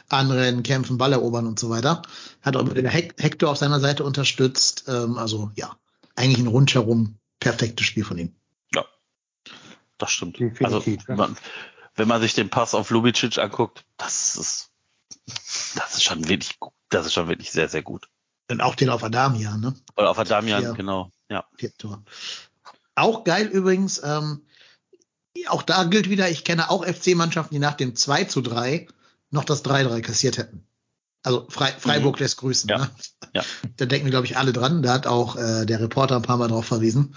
Anrennen, 0.08 0.62
Kämpfen, 0.62 0.96
Ball 0.96 1.12
erobern 1.12 1.46
und 1.46 1.58
so 1.58 1.70
weiter. 1.70 2.02
Hat 2.42 2.56
auch 2.56 2.68
den 2.68 2.86
Hector 2.86 3.50
auf 3.50 3.58
seiner 3.58 3.80
Seite 3.80 4.04
unterstützt. 4.04 4.84
Ähm, 4.88 5.18
also 5.18 5.50
ja, 5.56 5.76
eigentlich 6.14 6.38
ein 6.38 6.46
rundherum 6.46 7.16
perfektes 7.40 7.86
Spiel 7.86 8.04
von 8.04 8.18
ihm. 8.18 8.34
Ja, 8.74 8.84
das 9.98 10.12
stimmt. 10.12 10.38
Definitiv, 10.38 11.00
also, 11.08 11.12
man, 11.14 11.36
wenn 11.96 12.08
man 12.08 12.20
sich 12.20 12.34
den 12.34 12.48
Pass 12.48 12.74
auf 12.74 12.90
Lubicic 12.90 13.38
anguckt, 13.38 13.84
das 13.96 14.36
ist, 14.36 14.70
das 15.74 15.94
ist 15.94 16.04
schon 16.04 16.28
wirklich, 16.28 16.58
das 16.88 17.06
ist 17.06 17.12
schon 17.12 17.28
wirklich 17.28 17.50
sehr, 17.50 17.68
sehr 17.68 17.82
gut. 17.82 18.08
Und 18.50 18.60
auch 18.60 18.74
den 18.74 18.88
auf 18.90 19.04
Adamian, 19.04 19.60
ne? 19.60 19.74
Oder 19.96 20.10
auf 20.10 20.18
Adamian, 20.18 20.62
Ja. 20.62 20.72
genau, 20.72 21.10
ja. 21.28 21.44
Tor. 21.76 22.02
Auch 22.94 23.24
geil 23.24 23.46
übrigens, 23.46 24.00
ähm, 24.02 24.42
auch 25.48 25.62
da 25.62 25.84
gilt 25.84 26.08
wieder, 26.08 26.28
ich 26.30 26.44
kenne 26.44 26.70
auch 26.70 26.84
FC-Mannschaften, 26.84 27.54
die 27.54 27.60
nach 27.60 27.74
dem 27.74 27.94
2 27.94 28.24
zu 28.24 28.40
3 28.40 28.88
noch 29.30 29.44
das 29.44 29.62
3-3 29.64 30.00
kassiert 30.00 30.38
hätten. 30.38 30.64
Also 31.22 31.46
Frei, 31.50 31.72
Freiburg 31.78 32.18
lässt 32.20 32.38
grüßen. 32.38 32.66
Mhm. 32.68 32.70
Ja. 32.70 32.78
Ne? 32.78 32.90
Ja. 33.34 33.42
Da 33.76 33.86
denken 33.86 34.06
wir, 34.06 34.10
glaube 34.10 34.26
ich, 34.26 34.36
alle 34.36 34.52
dran. 34.52 34.82
Da 34.82 34.94
hat 34.94 35.06
auch 35.06 35.36
äh, 35.36 35.66
der 35.66 35.80
Reporter 35.80 36.16
ein 36.16 36.22
paar 36.22 36.38
Mal 36.38 36.48
drauf 36.48 36.66
verwiesen. 36.66 37.14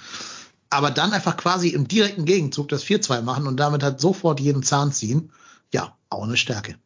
Aber 0.70 0.92
dann 0.92 1.14
einfach 1.14 1.38
quasi 1.38 1.70
im 1.70 1.88
direkten 1.88 2.26
Gegenzug 2.26 2.70
das 2.70 2.84
4-2 2.84 3.22
machen 3.22 3.48
und 3.48 3.58
damit 3.58 3.84
halt 3.84 4.00
sofort 4.00 4.40
jeden 4.40 4.64
Zahn 4.64 4.92
ziehen. 4.92 5.32
Ja, 5.74 5.98
auch 6.10 6.24
eine 6.24 6.38
Stärke. 6.38 6.78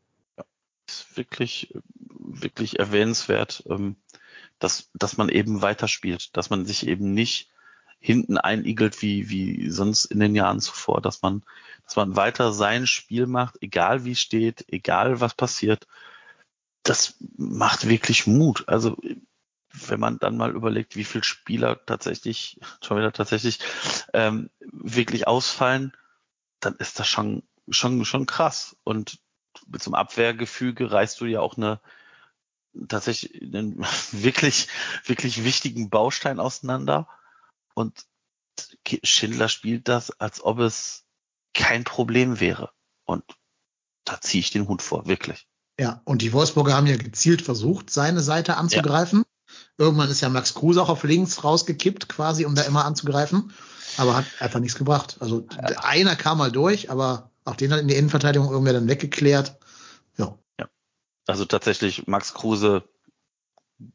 ist 0.88 1.18
wirklich, 1.18 1.74
wirklich 2.20 2.80
erwähnenswert, 2.80 3.64
ähm, 3.70 3.96
dass, 4.60 4.90
dass 4.94 5.18
man 5.18 5.30
eben 5.30 5.62
weiterspielt, 5.62 6.36
dass 6.36 6.50
man 6.50 6.66
sich 6.66 6.88
eben 6.88 7.14
nicht 7.14 7.50
hinten 8.00 8.38
einigelt 8.38 9.02
wie, 9.02 9.30
wie 9.30 9.70
sonst 9.70 10.06
in 10.06 10.20
den 10.20 10.36
Jahren 10.36 10.60
zuvor, 10.60 11.02
dass 11.02 11.22
man, 11.22 11.44
dass 11.86 11.96
man 11.96 12.16
weiter 12.16 12.52
sein 12.52 12.88
Spiel 12.88 13.26
macht, 13.26 13.58
egal 13.62 14.06
wie 14.06 14.16
steht, 14.16 14.66
egal 14.72 15.22
was 15.22 15.34
passiert. 15.34 15.88
Das 16.84 17.16
macht 17.36 17.90
wirklich 17.90 18.28
Mut. 18.28 18.66
Also, 18.68 18.98
wenn 19.72 20.00
man 20.00 20.20
dann 20.20 20.38
mal 20.38 20.52
überlegt, 20.52 20.96
wie 20.96 21.04
viele 21.04 21.24
Spieler 21.24 21.84
tatsächlich, 21.86 22.60
schon 22.82 22.98
wieder 22.98 23.12
tatsächlich, 23.12 23.60
ähm, 24.14 24.50
wirklich 24.62 25.28
ausfallen, 25.28 25.92
dann 26.60 26.76
ist 26.76 27.00
das 27.00 27.08
schon, 27.08 27.44
schon, 27.70 28.06
schon 28.06 28.26
krass. 28.26 28.78
Und 28.84 29.20
einem 29.86 29.96
Abwehrgefüge 29.96 30.92
reißt 30.92 31.20
du 31.22 31.26
ja 31.26 31.40
auch 31.42 31.58
eine 31.58 31.80
tatsächlich 32.88 33.42
einen 33.42 33.86
wirklich, 34.12 34.68
wirklich 35.06 35.44
wichtigen 35.44 35.90
Baustein 35.90 36.40
auseinander. 36.40 37.08
Und 37.74 38.06
Schindler 39.04 39.50
spielt 39.50 39.88
das, 39.88 40.12
als 40.20 40.44
ob 40.44 40.60
es 40.60 41.04
kein 41.54 41.84
Problem 41.84 42.40
wäre. 42.40 42.72
Und 43.06 43.24
da 44.06 44.22
ziehe 44.22 44.40
ich 44.40 44.52
den 44.52 44.68
Hut 44.68 44.82
vor, 44.82 45.08
wirklich. 45.08 45.48
Ja, 45.80 46.02
und 46.06 46.22
die 46.22 46.32
Wolfsburger 46.32 46.74
haben 46.74 46.88
ja 46.88 46.96
gezielt 46.96 47.42
versucht, 47.42 47.90
seine 47.90 48.22
Seite 48.22 48.58
anzugreifen. 48.58 49.24
Irgendwann 49.78 50.10
ist 50.10 50.22
ja 50.22 50.30
Max 50.30 50.54
Kruse 50.54 50.82
auch 50.82 50.90
auf 50.90 51.04
links 51.04 51.44
rausgekippt, 51.44 52.08
quasi, 52.08 52.46
um 52.46 52.56
da 52.56 52.62
immer 52.64 52.86
anzugreifen. 52.86 53.54
Aber 53.98 54.16
hat 54.16 54.26
einfach 54.40 54.60
nichts 54.60 54.78
gebracht. 54.78 55.18
Also 55.20 55.48
Ja. 55.52 55.80
einer 55.84 56.16
kam 56.16 56.38
mal 56.38 56.52
durch, 56.52 56.90
aber 56.90 57.32
auch 57.44 57.56
den 57.56 57.72
hat 57.72 57.80
in 57.80 57.88
die 57.88 57.96
Innenverteidigung 57.96 58.50
irgendwer 58.50 58.74
dann 58.74 58.88
weggeklärt. 58.88 59.58
Ja. 60.18 60.38
Also 61.28 61.46
tatsächlich 61.46 62.08
Max 62.08 62.34
Kruse 62.34 62.84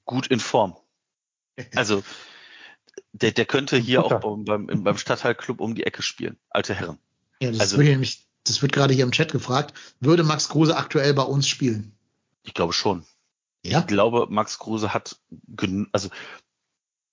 gut 0.04 0.26
in 0.26 0.40
Form. 0.40 0.76
Also 1.74 2.02
der, 3.12 3.32
der 3.32 3.44
könnte 3.44 3.76
hier 3.76 4.04
auch 4.04 4.20
beim, 4.20 4.66
beim, 4.66 4.98
Stadtteilclub 4.98 5.60
um 5.60 5.74
die 5.74 5.84
Ecke 5.84 6.02
spielen. 6.02 6.38
Alte 6.48 6.74
Herren. 6.74 6.98
Ja, 7.40 7.50
das 7.50 7.60
Also- 7.60 7.78
wird 7.78 7.88
nämlich, 7.88 8.26
das 8.44 8.62
wird 8.62 8.72
gerade 8.72 8.94
hier 8.94 9.04
im 9.04 9.12
Chat 9.12 9.32
gefragt. 9.32 9.74
Würde 10.00 10.24
Max 10.24 10.48
Kruse 10.48 10.76
aktuell 10.76 11.14
bei 11.14 11.22
uns 11.22 11.46
spielen? 11.46 11.92
Ich 12.42 12.54
glaube 12.54 12.72
schon. 12.72 13.04
Ja. 13.62 13.80
Ich 13.80 13.86
glaube, 13.86 14.26
Max 14.30 14.58
Kruse 14.58 14.94
hat 14.94 15.20
also 15.92 16.08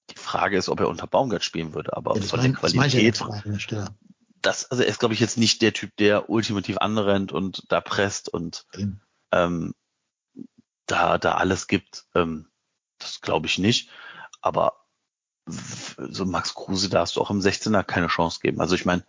die 0.09 0.17
Frage 0.17 0.57
ist, 0.57 0.69
ob 0.69 0.79
er 0.79 0.87
unter 0.87 1.05
Baumgart 1.07 1.43
spielen 1.43 1.73
würde, 1.73 1.95
aber 1.95 2.13
ja 2.15 2.21
das, 2.21 2.29
von 2.29 2.39
der 2.39 2.49
mein, 2.49 2.61
das 2.61 2.73
ja 2.73 2.79
Qualität, 2.79 3.19
der 3.19 3.27
Frage, 3.27 3.51
der 3.51 3.59
Stelle. 3.59 3.87
das, 4.41 4.71
also 4.71 4.83
er 4.83 4.89
ist, 4.89 4.99
glaube 4.99 5.13
ich, 5.13 5.19
jetzt 5.19 5.37
nicht 5.37 5.61
der 5.61 5.73
Typ, 5.73 5.95
der 5.97 6.29
ultimativ 6.29 6.77
anrennt 6.77 7.33
und 7.33 7.63
da 7.67 7.81
presst 7.81 8.29
und 8.29 8.65
Eben. 8.73 9.01
ähm, 9.33 9.73
da, 10.87 11.17
da 11.17 11.35
alles 11.35 11.67
gibt. 11.67 12.05
Ähm, 12.15 12.47
das 12.97 13.21
glaube 13.21 13.45
ich 13.47 13.57
nicht. 13.57 13.89
Aber 14.41 14.85
so 15.45 16.25
Max 16.25 16.53
Kruse, 16.55 16.89
da 16.89 17.01
hast 17.01 17.15
du 17.15 17.21
auch 17.21 17.29
im 17.29 17.39
16er 17.39 17.83
keine 17.83 18.07
Chance 18.07 18.39
geben. 18.41 18.59
Also 18.59 18.75
ich 18.75 18.85
meine, 18.85 19.05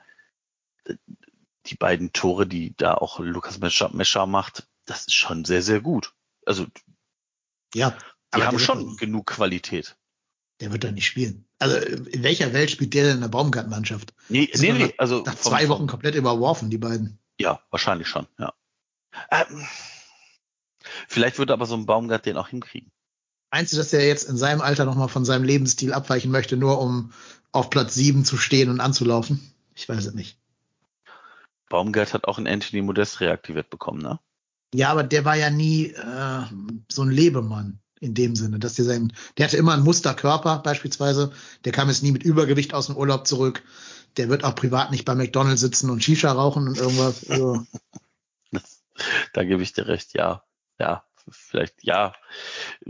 die 1.66 1.74
beiden 1.74 2.12
Tore, 2.12 2.46
die 2.46 2.76
da 2.76 2.94
auch 2.94 3.18
Lukas 3.18 3.58
Mescher, 3.58 4.26
macht, 4.26 4.68
das 4.84 5.06
ist 5.06 5.14
schon 5.14 5.44
sehr, 5.44 5.62
sehr 5.62 5.80
gut. 5.80 6.14
Also 6.46 6.66
Ja. 7.74 7.96
die 8.34 8.42
haben 8.42 8.58
schon 8.58 8.86
Wird, 8.90 8.98
genug 8.98 9.26
Qualität. 9.26 9.96
der 10.60 10.72
wird 10.72 10.84
da 10.84 10.92
nicht 10.92 11.06
spielen. 11.06 11.46
Also 11.58 11.76
in 11.76 12.22
welcher 12.22 12.52
Welt 12.52 12.70
spielt 12.70 12.94
der 12.94 13.04
denn 13.04 13.14
in 13.16 13.20
der 13.22 13.28
Baumgart-Mannschaft? 13.28 14.14
Nee, 14.28 14.48
Sind 14.52 14.74
nee, 14.74 14.78
wir 14.78 14.86
nee, 14.88 14.94
also 14.96 15.22
Nach 15.22 15.34
zwei 15.34 15.68
Wochen 15.68 15.86
komplett 15.86 16.14
überworfen, 16.14 16.70
die 16.70 16.78
beiden. 16.78 17.18
Ja, 17.38 17.60
wahrscheinlich 17.70 18.08
schon, 18.08 18.26
ja. 18.38 18.52
Ähm, 19.30 19.66
vielleicht 21.08 21.38
würde 21.38 21.52
aber 21.52 21.66
so 21.66 21.74
ein 21.74 21.86
Baumgart 21.86 22.26
den 22.26 22.36
auch 22.36 22.48
hinkriegen. 22.48 22.90
Meinst 23.50 23.72
du, 23.72 23.76
dass 23.76 23.92
er 23.92 24.06
jetzt 24.06 24.28
in 24.28 24.36
seinem 24.36 24.60
Alter 24.60 24.84
nochmal 24.84 25.08
von 25.08 25.24
seinem 25.24 25.44
Lebensstil 25.44 25.92
abweichen 25.92 26.30
möchte, 26.30 26.56
nur 26.56 26.80
um 26.80 27.12
auf 27.52 27.70
Platz 27.70 27.94
sieben 27.94 28.24
zu 28.24 28.36
stehen 28.36 28.68
und 28.68 28.80
anzulaufen? 28.80 29.40
Ich 29.74 29.88
weiß 29.88 30.06
es 30.06 30.14
nicht. 30.14 30.38
Baumgart 31.68 32.14
hat 32.14 32.24
auch 32.26 32.38
einen 32.38 32.46
Anthony 32.46 32.82
Modest 32.82 33.20
reaktiviert 33.20 33.70
bekommen, 33.70 34.00
ne? 34.00 34.18
Ja, 34.74 34.90
aber 34.90 35.02
der 35.02 35.24
war 35.24 35.36
ja 35.36 35.50
nie 35.50 35.86
äh, 35.86 36.42
so 36.88 37.02
ein 37.02 37.10
Lebemann 37.10 37.80
in 38.00 38.14
dem 38.14 38.36
Sinne, 38.36 38.58
dass 38.58 38.74
der 38.74 38.84
sein, 38.84 39.12
der 39.36 39.46
hatte 39.46 39.56
immer 39.56 39.72
einen 39.72 39.82
Musterkörper 39.82 40.58
beispielsweise. 40.58 41.32
Der 41.64 41.72
kam 41.72 41.88
jetzt 41.88 42.02
nie 42.02 42.12
mit 42.12 42.22
Übergewicht 42.22 42.74
aus 42.74 42.86
dem 42.86 42.96
Urlaub 42.96 43.26
zurück. 43.26 43.62
Der 44.16 44.28
wird 44.28 44.44
auch 44.44 44.54
privat 44.54 44.90
nicht 44.90 45.04
bei 45.04 45.14
McDonald's 45.14 45.60
sitzen 45.60 45.90
und 45.90 46.04
Shisha 46.04 46.30
rauchen 46.32 46.68
und 46.68 46.78
irgendwas. 46.78 47.28
Also, 47.28 47.64
da 49.32 49.44
gebe 49.44 49.62
ich 49.62 49.72
dir 49.72 49.86
recht, 49.86 50.14
ja. 50.14 50.44
Ja, 50.78 51.04
vielleicht, 51.30 51.82
ja. 51.82 52.14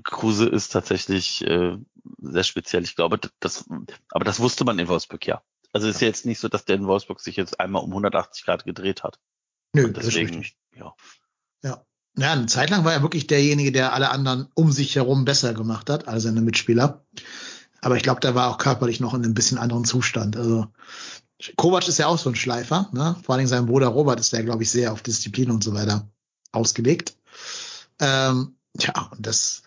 Kruse 0.05 0.47
ist 0.47 0.71
tatsächlich 0.73 1.45
äh, 1.47 1.77
sehr 2.19 2.45
speziell. 2.45 2.85
Ich 2.85 2.97
glaube, 2.97 3.19
das, 3.41 3.65
aber 4.11 4.25
das 4.25 4.41
wusste 4.41 4.65
man 4.65 4.79
in 4.79 4.89
Wolfsburg 4.89 5.27
ja. 5.27 5.43
Also 5.73 5.89
es 5.89 5.97
ist 5.97 6.01
jetzt 6.01 6.27
nicht 6.27 6.39
so, 6.39 6.49
dass 6.49 6.65
der 6.65 6.77
in 6.77 6.87
Wolfsburg 6.87 7.21
sich 7.21 7.37
jetzt 7.37 7.61
einmal 7.61 7.83
um 7.83 7.91
180 7.91 8.45
Grad 8.45 8.65
gedreht 8.65 9.03
hat. 9.03 9.19
nö, 9.75 9.87
Und 9.87 9.97
das 9.97 10.07
ist 10.07 10.17
deswegen, 10.17 10.39
richtig. 10.39 10.59
ja. 10.77 10.95
Ja. 11.63 11.85
Ja, 12.17 12.33
eine 12.33 12.47
Zeit 12.47 12.71
lang 12.71 12.85
war 12.85 12.93
er 12.93 13.03
wirklich 13.03 13.29
derjenige, 13.29 13.71
der 13.71 13.93
alle 13.93 14.11
anderen 14.11 14.49
um 14.55 14.73
sich 14.73 14.97
herum 14.97 15.25
besser 15.25 15.55
gemacht 15.55 15.89
hat, 15.89 16.09
alle 16.09 16.21
seine 16.21 16.41
Mitspieler. 16.41 17.05
Aber 17.81 17.97
ich 17.97 18.03
glaube, 18.03 18.21
der 18.21 18.35
war 18.35 18.51
auch 18.51 18.59
körperlich 18.59 18.99
noch 18.99 19.15
in 19.15 19.23
einem 19.23 19.35
bisschen 19.35 19.59
anderen 19.59 19.85
Zustand. 19.85 20.37
Also 20.37 20.67
Kovac 21.57 21.87
ist 21.87 21.99
ja 21.99 22.09
auch 22.09 22.19
so 22.19 22.29
ein 22.31 22.35
Schleifer, 22.35 22.91
ne? 22.93 23.15
Vor 23.23 23.37
allem 23.37 23.47
sein 23.47 23.67
Bruder 23.67 23.89
Robert 23.89 24.19
ist 24.19 24.33
ja, 24.33 24.43
glaube 24.43 24.65
ich, 24.65 24.71
sehr 24.71 24.93
auf 24.93 25.03
Disziplin 25.03 25.51
und 25.53 25.63
so 25.63 25.75
weiter 25.75 26.09
ausgelegt. 26.51 27.15
Ähm, 28.01 28.57
ja, 28.79 29.09
und 29.13 29.27
das, 29.27 29.63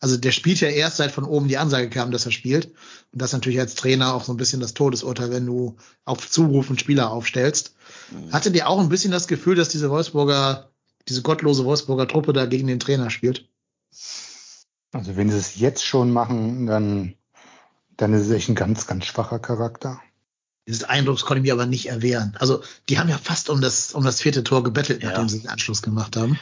also 0.00 0.16
der 0.16 0.32
spielt 0.32 0.60
ja 0.60 0.68
erst, 0.68 0.98
seit 0.98 1.12
von 1.12 1.24
oben 1.24 1.48
die 1.48 1.58
Ansage 1.58 1.88
kam, 1.90 2.10
dass 2.10 2.26
er 2.26 2.32
spielt. 2.32 2.66
Und 2.66 3.22
das 3.22 3.30
ist 3.30 3.34
natürlich 3.34 3.60
als 3.60 3.74
Trainer 3.74 4.14
auch 4.14 4.24
so 4.24 4.32
ein 4.32 4.36
bisschen 4.36 4.60
das 4.60 4.74
Todesurteil, 4.74 5.30
wenn 5.30 5.46
du 5.46 5.76
auf 6.04 6.30
Zuruf 6.30 6.68
einen 6.68 6.78
Spieler 6.78 7.10
aufstellst. 7.10 7.74
Mhm. 8.10 8.32
Hattet 8.32 8.54
ihr 8.54 8.68
auch 8.68 8.80
ein 8.80 8.88
bisschen 8.88 9.12
das 9.12 9.28
Gefühl, 9.28 9.54
dass 9.56 9.68
diese 9.68 9.90
Wolfsburger, 9.90 10.70
diese 11.08 11.22
gottlose 11.22 11.64
Wolfsburger 11.64 12.08
Truppe 12.08 12.32
da 12.32 12.46
gegen 12.46 12.66
den 12.66 12.80
Trainer 12.80 13.10
spielt? 13.10 13.48
Also 14.92 15.16
wenn 15.16 15.30
sie 15.30 15.38
es 15.38 15.56
jetzt 15.56 15.84
schon 15.84 16.12
machen, 16.12 16.66
dann, 16.66 17.14
dann 17.96 18.12
ist 18.14 18.26
es 18.26 18.30
echt 18.30 18.48
ein 18.48 18.54
ganz, 18.54 18.86
ganz 18.86 19.06
schwacher 19.06 19.38
Charakter. 19.38 20.00
Dieses 20.66 20.84
Eindrucks 20.84 21.22
konnte 21.24 21.40
ich 21.40 21.44
mir 21.44 21.52
aber 21.52 21.66
nicht 21.66 21.88
erwehren. 21.90 22.36
Also, 22.40 22.62
die 22.88 22.98
haben 22.98 23.10
ja 23.10 23.18
fast 23.18 23.50
um 23.50 23.60
das, 23.60 23.92
um 23.92 24.02
das 24.02 24.22
vierte 24.22 24.44
Tor 24.44 24.62
gebettelt, 24.62 25.02
Ja. 25.02 25.10
nachdem 25.10 25.28
sie 25.28 25.40
den 25.40 25.50
Anschluss 25.50 25.82
gemacht 25.82 26.16
haben. 26.16 26.38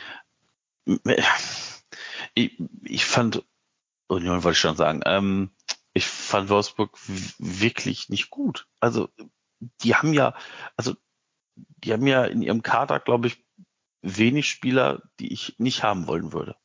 Ich, 2.35 2.59
ich 2.85 3.05
fand, 3.05 3.45
Union 4.09 4.43
wollte 4.43 4.57
ich 4.57 4.61
schon 4.61 4.77
sagen, 4.77 5.03
ähm, 5.05 5.51
ich 5.93 6.07
fand 6.07 6.49
Wolfsburg 6.49 6.99
wirklich 7.39 8.09
nicht 8.09 8.31
gut. 8.31 8.67
Also, 8.81 9.11
die 9.83 9.95
haben 9.95 10.15
ja, 10.15 10.35
also, 10.77 10.95
die 11.57 11.93
haben 11.93 12.07
ja 12.07 12.25
in 12.25 12.43
ihrem 12.43 12.63
Kader, 12.63 13.01
glaube 13.01 13.29
ich, 13.29 13.45
wenig 14.01 14.49
Spieler, 14.49 15.03
die 15.21 15.33
ich 15.33 15.57
nicht 15.59 15.83
haben 15.83 16.07
wollen 16.07 16.33
würde. 16.33 16.57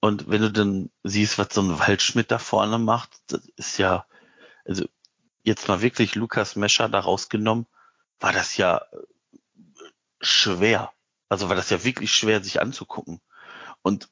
Und 0.00 0.28
wenn 0.28 0.42
du 0.42 0.52
dann 0.52 0.90
siehst, 1.02 1.38
was 1.38 1.48
so 1.52 1.62
ein 1.62 1.78
Waldschmidt 1.78 2.30
da 2.30 2.38
vorne 2.38 2.78
macht, 2.78 3.22
das 3.28 3.46
ist 3.56 3.78
ja, 3.78 4.06
also, 4.64 4.86
jetzt 5.42 5.68
mal 5.68 5.80
wirklich 5.80 6.14
Lukas 6.14 6.56
Mescher 6.56 6.88
da 6.88 7.00
rausgenommen, 7.00 7.66
war 8.20 8.32
das 8.32 8.56
ja 8.56 8.82
schwer. 10.20 10.92
Also 11.28 11.48
war 11.48 11.56
das 11.56 11.70
ja 11.70 11.84
wirklich 11.84 12.12
schwer, 12.12 12.42
sich 12.42 12.60
anzugucken. 12.60 13.20
Und 13.84 14.08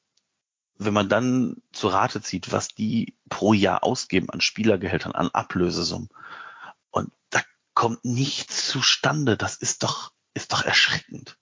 wenn 0.77 0.93
man 0.93 1.09
dann 1.09 1.57
zu 1.71 1.87
Rate 1.87 2.21
zieht, 2.21 2.51
was 2.51 2.67
die 2.69 3.15
pro 3.29 3.53
Jahr 3.53 3.83
ausgeben 3.83 4.29
an 4.29 4.39
Spielergehältern, 4.39 5.13
an 5.13 5.29
Ablösesummen, 5.29 6.09
und 6.91 7.11
da 7.31 7.41
kommt 7.73 8.05
nichts 8.05 8.67
zustande, 8.67 9.35
das 9.35 9.55
ist 9.55 9.83
doch, 9.83 10.13
ist 10.35 10.53
doch 10.53 10.63
erschreckend. 10.63 11.37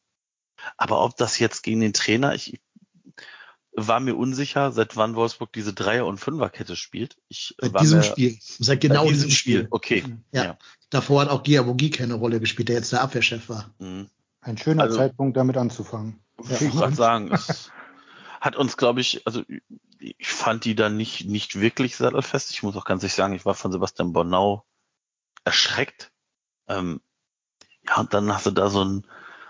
Aber 0.77 1.03
ob 1.03 1.17
das 1.17 1.39
jetzt 1.39 1.61
gegen 1.61 1.81
den 1.81 1.93
Trainer, 1.93 2.33
ich, 2.33 2.61
war 3.73 3.99
mir 3.99 4.15
unsicher, 4.15 4.71
seit 4.71 4.95
wann 4.95 5.15
Wolfsburg 5.15 5.51
diese 5.53 5.73
Dreier- 5.73 6.05
und 6.05 6.19
Fünferkette 6.19 6.75
spielt. 6.75 7.17
Ich 7.27 7.55
Seit 7.59 7.73
war 7.73 7.81
diesem 7.81 7.99
mir, 7.99 8.03
Spiel. 8.03 8.37
Seit 8.39 8.81
genau 8.81 9.05
bei 9.05 9.11
diesem 9.11 9.31
Spiel. 9.31 9.67
Okay. 9.71 10.03
Ja. 10.31 10.43
Ja. 10.43 10.57
Davor 10.89 11.21
hat 11.21 11.29
auch 11.29 11.43
Giabogi 11.43 11.89
keine 11.89 12.13
Rolle 12.15 12.39
gespielt, 12.39 12.69
der 12.69 12.75
jetzt 12.77 12.91
der 12.91 13.01
Abwehrchef 13.01 13.49
war. 13.49 13.73
Mhm. 13.79 14.09
Ein 14.41 14.57
schöner 14.57 14.83
Also- 14.83 14.97
Zeitpunkt, 14.97 15.37
damit 15.37 15.57
anzufangen. 15.57 16.19
Ich 16.43 16.49
wollte 16.49 16.69
gerade 16.71 16.95
sagen, 16.95 17.31
es 17.31 17.71
hat 18.41 18.55
uns, 18.55 18.75
glaube 18.75 19.01
ich, 19.01 19.25
also 19.27 19.43
ich 19.99 20.27
fand 20.27 20.65
die 20.65 20.73
dann 20.73 20.97
nicht, 20.97 21.25
nicht 21.25 21.61
wirklich 21.61 21.95
sattelfest. 21.95 22.49
Ich 22.49 22.63
muss 22.63 22.75
auch 22.75 22.85
ganz 22.85 23.03
ehrlich 23.03 23.13
sagen, 23.13 23.35
ich 23.35 23.45
war 23.45 23.53
von 23.53 23.71
Sebastian 23.71 24.13
Bornau 24.13 24.65
erschreckt. 25.45 26.11
Ähm, 26.67 27.01
ja, 27.87 27.97
und 27.97 28.13
dann 28.15 28.33
hast 28.33 28.47
du 28.47 28.51
da 28.51 28.69
so 28.69 28.83
ein 28.83 29.07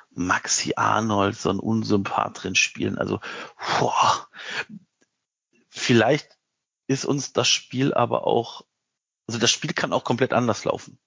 Maxi 0.10 0.74
Arnold, 0.76 1.38
so 1.38 1.50
ein 1.50 1.60
Unsympath 1.60 2.44
drin 2.44 2.56
spielen. 2.56 2.98
Also, 2.98 3.22
boah, 3.80 4.28
vielleicht 5.70 6.38
ist 6.88 7.06
uns 7.06 7.32
das 7.32 7.48
Spiel 7.48 7.94
aber 7.94 8.28
auch, 8.28 8.66
also 9.26 9.40
das 9.40 9.52
Spiel 9.52 9.72
kann 9.72 9.94
auch 9.94 10.04
komplett 10.04 10.34
anders 10.34 10.66
laufen. 10.66 11.00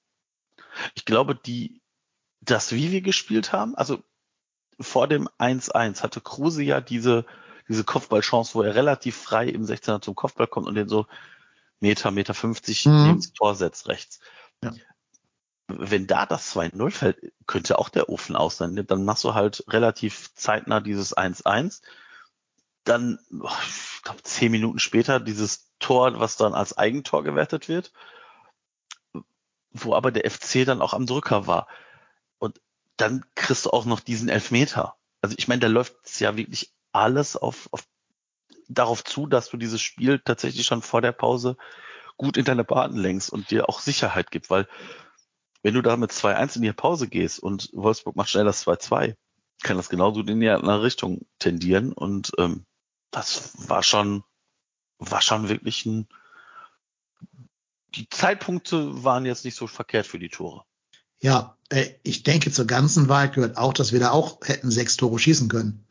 Ich 0.95 1.05
glaube, 1.05 1.35
die, 1.35 1.83
das, 2.41 2.73
wie 2.73 2.93
wir 2.93 3.03
gespielt 3.03 3.53
haben, 3.53 3.75
also 3.75 4.03
vor 4.81 5.07
dem 5.07 5.29
1-1 5.39 6.03
hatte 6.03 6.23
Kruse 6.23 6.63
ja 6.63 6.81
diese, 6.81 7.27
diese 7.69 7.85
Kopfballchance, 7.85 8.55
wo 8.55 8.63
er 8.63 8.75
relativ 8.75 9.17
frei 9.17 9.49
im 9.49 9.65
16er 9.65 10.01
zum 10.01 10.15
Kopfball 10.15 10.47
kommt 10.47 10.67
und 10.67 10.75
den 10.75 10.89
so 10.89 11.07
Meter, 11.81 12.11
Meter 12.11 12.35
50 12.35 12.87
Mhm. 12.87 13.07
neben 13.07 13.35
Tor 13.35 13.55
setzt 13.55 13.89
rechts. 13.89 14.21
Ja. 14.63 14.73
Wenn 15.67 16.07
da 16.07 16.27
das 16.27 16.55
2-0 16.55 16.91
fällt, 16.91 17.33
könnte 17.47 17.79
auch 17.79 17.89
der 17.89 18.09
Ofen 18.09 18.37
aus 18.37 18.59
sein. 18.59 18.85
Dann 18.87 19.05
machst 19.05 19.25
du 19.25 19.35
halt 19.35 19.65
relativ 19.69 20.35
zeitnah 20.35 20.81
dieses 20.81 21.17
1-1. 21.17 21.81
Dann, 22.85 23.19
ich 23.31 24.03
glaube, 24.03 24.23
zehn 24.23 24.53
Minuten 24.53 24.79
später 24.79 25.21
dieses 25.21 25.71
Tor, 25.79 26.21
was 26.21 26.37
dann 26.37 26.53
als 26.53 26.77
Eigentor 26.77 27.25
gewertet 27.25 27.69
wird, 27.69 27.93
wo 29.71 29.95
aber 29.95 30.13
der 30.13 30.31
FC 30.31 30.67
dann 30.67 30.83
auch 30.83 30.93
am 30.93 31.07
Drücker 31.07 31.47
war. 31.47 31.67
Und 32.39 32.61
dann 32.99 33.25
kriegst 33.35 33.65
du 33.65 33.71
auch 33.71 33.87
noch 33.87 34.01
diesen 34.01 34.29
Elfmeter. 34.29 34.97
Also 35.23 35.35
ich 35.39 35.49
meine, 35.49 35.61
da 35.61 35.69
läuft 35.69 35.95
es 36.05 36.21
ja 36.21 36.37
wirklich 36.37 36.75
alles 36.95 37.37
auf, 37.37 37.69
auf 37.73 37.85
darauf 38.69 39.05
zu, 39.05 39.27
dass 39.27 39.51
du 39.51 39.57
dieses 39.57 39.81
Spiel 39.81 40.21
tatsächlich 40.21 40.67
schon 40.67 40.83
vor 40.83 41.03
der 41.03 41.13
Pause 41.13 41.57
gut 42.17 42.37
in 42.37 42.45
deine 42.45 42.65
Bahn 42.65 42.97
lenkst 42.97 43.31
und 43.31 43.51
dir 43.51 43.69
auch 43.69 43.81
Sicherheit 43.81 44.31
gibt, 44.31 44.51
weil 44.51 44.69
wenn 45.63 45.75
du 45.75 45.83
da 45.83 45.97
mit 45.97 46.13
2-1 46.13 46.57
in 46.57 46.63
die 46.63 46.73
Pause 46.73 47.09
gehst 47.09 47.41
und 47.41 47.71
Wolfsburg 47.73 48.17
macht 48.17 48.31
schnell 48.31 48.45
das 48.45 48.67
2-2, 48.67 49.17
kann 49.63 49.77
das 49.77 49.89
genauso 49.89 50.21
in 50.21 50.41
die 50.41 50.49
andere 50.49 50.83
Richtung 50.83 51.27
tendieren 51.39 51.93
und 51.93 52.33
ähm, 52.39 52.67
das 53.11 53.69
war 53.69 53.83
schon 53.83 54.25
war 54.99 55.23
schon 55.23 55.49
wirklich 55.49 55.87
ein 55.87 56.09
die 57.95 58.09
Zeitpunkte 58.09 59.05
waren 59.05 59.25
jetzt 59.25 59.45
nicht 59.45 59.57
so 59.57 59.67
verkehrt 59.67 60.07
für 60.07 60.19
die 60.19 60.29
Tore. 60.29 60.65
Ja, 61.21 61.57
äh, 61.69 61.91
ich 62.03 62.25
denke, 62.25 62.51
zur 62.51 62.67
ganzen 62.67 63.09
Wahrheit 63.09 63.35
gehört 63.35 63.57
auch, 63.57 63.73
dass 63.73 63.93
wir 63.93 64.01
da 64.01 64.11
auch 64.11 64.41
hätten 64.45 64.71
sechs 64.71 64.97
Tore 64.97 65.19
schießen 65.19 65.49
können. 65.49 65.84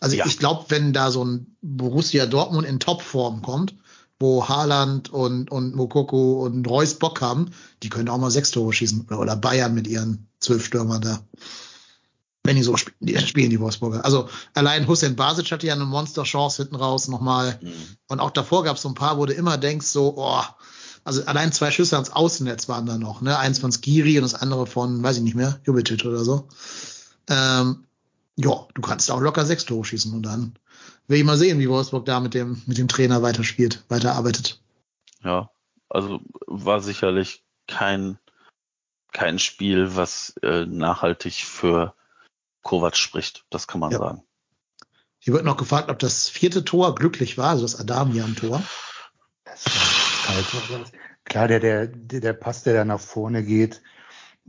Also 0.00 0.16
Ja. 0.16 0.26
ich 0.26 0.38
glaube, 0.38 0.64
wenn 0.68 0.92
da 0.92 1.10
so 1.10 1.24
ein 1.24 1.56
Borussia 1.62 2.26
Dortmund 2.26 2.66
in 2.66 2.80
Topform 2.80 3.42
kommt, 3.42 3.74
wo 4.18 4.48
Haaland 4.48 5.10
und, 5.10 5.50
und 5.50 5.74
Mokoko 5.74 6.44
und 6.44 6.68
Reus 6.68 6.94
Bock 6.94 7.20
haben, 7.20 7.50
die 7.82 7.88
können 7.88 8.08
auch 8.08 8.18
mal 8.18 8.30
sechs 8.30 8.50
Tore 8.50 8.72
schießen. 8.72 9.08
Oder, 9.08 9.36
Bayern 9.36 9.74
mit 9.74 9.86
ihren 9.86 10.26
zwölf 10.40 10.64
Stürmern 10.64 11.00
da. 11.00 11.20
Wenn 12.44 12.56
die 12.56 12.62
so 12.62 12.76
spielen, 12.76 12.96
die 13.00 13.18
spielen, 13.18 13.50
die 13.50 13.60
Wolfsburger. 13.60 14.04
Also 14.04 14.28
allein 14.54 14.86
Hussein 14.88 15.16
Basic 15.16 15.50
hatte 15.52 15.66
ja 15.66 15.74
eine 15.74 15.84
Monsterchance 15.84 16.62
hinten 16.62 16.76
raus 16.76 17.08
nochmal. 17.08 17.58
Mhm. 17.62 17.72
Und 18.08 18.20
auch 18.20 18.30
davor 18.30 18.64
gab 18.64 18.76
es 18.76 18.82
so 18.82 18.88
ein 18.88 18.94
paar, 18.94 19.18
wo 19.18 19.26
du 19.26 19.32
immer 19.34 19.58
denkst, 19.58 19.86
so, 19.86 20.14
oh, 20.16 20.42
also 21.04 21.24
allein 21.24 21.52
zwei 21.52 21.70
Schüsse 21.70 21.96
ans 21.96 22.10
Außennetz 22.10 22.68
waren 22.68 22.86
da 22.86 22.98
noch, 22.98 23.20
ne? 23.22 23.38
Eins 23.38 23.58
von 23.58 23.72
Skiri 23.72 24.18
und 24.18 24.22
das 24.22 24.34
andere 24.34 24.66
von, 24.66 25.02
weiß 25.02 25.16
ich 25.16 25.22
nicht 25.22 25.36
mehr, 25.36 25.60
Jubicic 25.64 26.04
oder 26.04 26.24
so. 26.24 26.48
Ähm, 27.28 27.84
ja, 28.36 28.66
du 28.74 28.82
kannst 28.82 29.10
auch 29.10 29.20
locker 29.20 29.44
sechs 29.44 29.64
Tore 29.64 29.84
schießen 29.84 30.12
und 30.14 30.22
dann 30.22 30.58
will 31.08 31.18
ich 31.18 31.24
mal 31.24 31.36
sehen, 31.36 31.58
wie 31.58 31.68
Wolfsburg 31.68 32.04
da 32.04 32.20
mit 32.20 32.34
dem, 32.34 32.62
mit 32.66 32.78
dem 32.78 32.88
Trainer 32.88 33.22
weiterspielt, 33.22 33.84
weiterarbeitet. 33.88 34.62
Ja, 35.22 35.50
also 35.88 36.20
war 36.46 36.80
sicherlich 36.80 37.44
kein, 37.66 38.18
kein 39.12 39.38
Spiel, 39.38 39.96
was 39.96 40.34
äh, 40.42 40.66
nachhaltig 40.66 41.44
für 41.44 41.94
Kovac 42.62 42.96
spricht. 42.96 43.44
Das 43.50 43.66
kann 43.66 43.80
man 43.80 43.92
Ja. 43.92 43.98
sagen. 43.98 44.22
Hier 45.18 45.34
wird 45.34 45.44
noch 45.44 45.58
gefragt, 45.58 45.90
ob 45.90 45.98
das 45.98 46.30
vierte 46.30 46.64
Tor 46.64 46.94
glücklich 46.94 47.36
war, 47.36 47.50
also 47.50 47.62
das 47.62 47.78
Adamian-Tor. 47.78 48.62
Klar, 51.24 51.48
der, 51.48 51.60
der, 51.60 51.86
der 51.88 52.20
der 52.20 52.32
Pass, 52.32 52.62
der 52.62 52.72
da 52.72 52.84
nach 52.86 53.00
vorne 53.00 53.44
geht, 53.44 53.82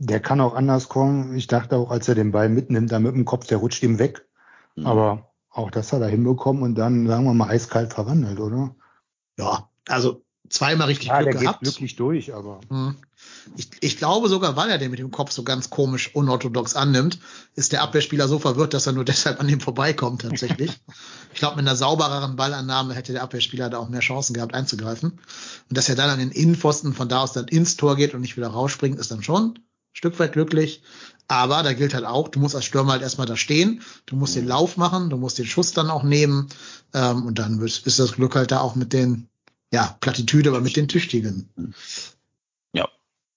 der 0.04 0.18
kann 0.18 0.40
auch 0.40 0.54
anders 0.54 0.88
kommen. 0.88 1.36
Ich 1.36 1.46
dachte 1.46 1.76
auch, 1.76 1.90
als 1.90 2.08
er 2.08 2.16
den 2.16 2.32
Ball 2.32 2.48
mitnimmt, 2.48 2.90
da 2.90 2.98
mit 2.98 3.14
dem 3.14 3.24
Kopf, 3.24 3.46
der 3.46 3.58
rutscht 3.58 3.84
ihm 3.84 4.00
weg. 4.00 4.26
Mhm. 4.74 4.86
Aber 4.86 5.32
auch 5.48 5.70
das 5.70 5.92
hat 5.92 6.02
er 6.02 6.08
hinbekommen 6.08 6.62
und 6.62 6.74
dann, 6.74 7.06
sagen 7.06 7.24
wir 7.24 7.34
mal, 7.34 7.48
eiskalt 7.48 7.92
verwandelt, 7.92 8.40
oder? 8.40 8.74
Ja, 9.38 9.68
also 9.86 10.24
zweimal 10.48 10.88
richtig 10.88 11.08
Ja, 11.08 11.22
der 11.22 11.26
Glück 11.26 11.34
geht 11.34 11.42
gehabt. 11.42 11.60
glücklich 11.62 11.94
durch, 11.96 12.34
aber 12.34 12.60
Hm. 12.68 12.96
Ich, 13.56 13.68
ich 13.80 13.96
glaube 13.96 14.28
sogar, 14.28 14.56
weil 14.56 14.70
er 14.70 14.78
den 14.78 14.90
mit 14.90 14.98
dem 14.98 15.12
Kopf 15.12 15.30
so 15.30 15.44
ganz 15.44 15.70
komisch 15.70 16.14
unorthodox 16.16 16.74
annimmt, 16.74 17.20
ist 17.54 17.72
der 17.72 17.82
Abwehrspieler 17.82 18.26
so 18.26 18.40
verwirrt, 18.40 18.74
dass 18.74 18.88
er 18.88 18.92
nur 18.92 19.04
deshalb 19.04 19.40
an 19.40 19.48
ihm 19.48 19.60
vorbeikommt 19.60 20.22
tatsächlich. 20.22 20.80
ich 21.32 21.38
glaube, 21.38 21.56
mit 21.56 21.66
einer 21.66 21.76
saubereren 21.76 22.34
Ballannahme 22.34 22.94
hätte 22.94 23.12
der 23.12 23.22
Abwehrspieler 23.22 23.70
da 23.70 23.78
auch 23.78 23.88
mehr 23.88 24.00
Chancen 24.00 24.34
gehabt 24.34 24.52
einzugreifen. 24.54 25.12
Und 25.12 25.78
dass 25.78 25.88
er 25.88 25.94
dann 25.94 26.10
an 26.10 26.18
den 26.18 26.32
Innenpfosten 26.32 26.92
von 26.92 27.08
da 27.08 27.20
aus 27.20 27.32
dann 27.32 27.46
ins 27.46 27.76
Tor 27.76 27.94
geht 27.94 28.14
und 28.14 28.20
nicht 28.20 28.36
wieder 28.36 28.48
rausspringt, 28.48 28.98
ist 28.98 29.12
dann 29.12 29.22
schon 29.22 29.60
Stück 29.92 30.18
weit 30.18 30.32
glücklich. 30.32 30.82
Aber 31.28 31.62
da 31.62 31.72
gilt 31.72 31.94
halt 31.94 32.04
auch, 32.04 32.28
du 32.28 32.40
musst 32.40 32.54
als 32.54 32.64
Stürmer 32.64 32.92
halt 32.92 33.02
erstmal 33.02 33.26
da 33.26 33.36
stehen, 33.36 33.82
du 34.06 34.16
musst 34.16 34.36
den 34.36 34.46
Lauf 34.46 34.76
machen, 34.76 35.08
du 35.08 35.16
musst 35.16 35.38
den 35.38 35.46
Schuss 35.46 35.72
dann 35.72 35.88
auch 35.88 36.02
nehmen 36.02 36.48
ähm, 36.92 37.24
und 37.24 37.38
dann 37.38 37.60
wird, 37.60 37.86
ist 37.86 37.98
das 37.98 38.12
Glück 38.12 38.34
halt 38.34 38.50
da 38.50 38.60
auch 38.60 38.74
mit 38.74 38.92
den, 38.92 39.28
ja, 39.72 39.96
Plattitüde, 40.00 40.50
aber 40.50 40.60
mit 40.60 40.76
den 40.76 40.88
Tüchtigen. 40.88 41.48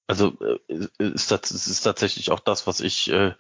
Also 0.08 0.38
äh, 0.40 0.86
ist 0.98 1.32
das 1.32 1.52
es 1.52 1.68
ist 1.68 1.82
tatsächlich 1.82 2.32
auch 2.32 2.40
das, 2.40 2.68
was 2.68 2.80
ich, 2.80 3.10
äh, 3.10 3.34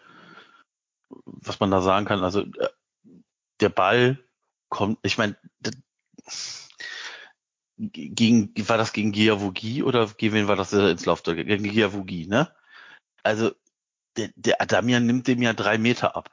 was 1.09 1.59
man 1.59 1.71
da 1.71 1.81
sagen 1.81 2.05
kann. 2.05 2.23
Also 2.23 2.41
äh, 2.41 2.69
der 3.59 3.69
Ball 3.69 4.19
kommt, 4.69 4.97
ich 5.03 5.17
meine, 5.17 5.37
gegen 7.77 8.53
war 8.67 8.77
das 8.77 8.93
gegen 8.93 9.11
Giavogi 9.11 9.83
oder 9.83 10.07
gegen 10.07 10.33
wen 10.33 10.47
war 10.47 10.55
das 10.55 10.73
ins 10.73 11.05
Lauftor? 11.05 11.35
Gegen 11.35 11.63
Giavogi, 11.63 12.27
ne? 12.27 12.51
Also 13.25 13.51
der, 14.17 14.29
der 14.35 14.61
Adamian 14.61 15.05
nimmt 15.05 15.27
dem 15.27 15.41
ja 15.41 15.53
drei 15.53 15.77
Meter 15.77 16.15
ab. 16.15 16.31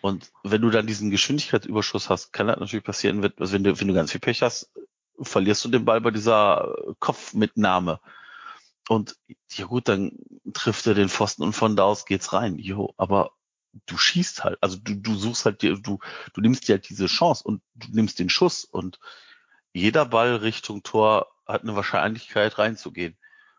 Und 0.00 0.32
wenn 0.42 0.62
du 0.62 0.70
dann 0.70 0.86
diesen 0.86 1.10
Geschwindigkeitsüberschuss 1.10 2.08
hast, 2.08 2.32
kann 2.32 2.46
das 2.46 2.58
natürlich 2.58 2.84
passieren, 2.84 3.22
wird- 3.22 3.40
also 3.40 3.52
wenn 3.52 3.64
du, 3.64 3.78
wenn 3.78 3.88
du 3.88 3.94
ganz 3.94 4.10
viel 4.10 4.20
Pech 4.20 4.40
hast, 4.42 4.72
verlierst 5.20 5.64
du 5.64 5.68
den 5.68 5.84
Ball 5.84 6.00
bei 6.00 6.10
dieser 6.10 6.74
Kopfmitnahme. 6.98 8.00
Und 8.88 9.16
ja 9.52 9.66
gut, 9.66 9.88
dann 9.88 10.12
trifft 10.54 10.86
er 10.86 10.94
den 10.94 11.10
Pfosten 11.10 11.42
und 11.42 11.52
von 11.52 11.76
da 11.76 11.84
aus 11.84 12.06
geht's 12.06 12.32
rein. 12.32 12.58
Jo, 12.58 12.94
aber 12.96 13.32
du 13.86 13.98
schießt 13.98 14.42
halt, 14.42 14.58
also 14.62 14.78
du, 14.78 14.94
du 14.94 15.14
suchst 15.14 15.44
halt 15.44 15.60
dir, 15.60 15.76
du, 15.76 15.98
du 16.32 16.40
nimmst 16.40 16.66
dir 16.66 16.76
halt 16.76 16.88
diese 16.88 17.06
Chance 17.06 17.44
und 17.44 17.62
du 17.74 17.88
nimmst 17.92 18.18
den 18.18 18.30
Schuss 18.30 18.64
und 18.64 18.98
jeder 19.74 20.06
Ball 20.06 20.36
Richtung 20.36 20.82
Tor 20.82 21.28
hat 21.46 21.62
eine 21.62 21.76
Wahrscheinlichkeit 21.76 22.58
reinzugehen. 22.58 23.18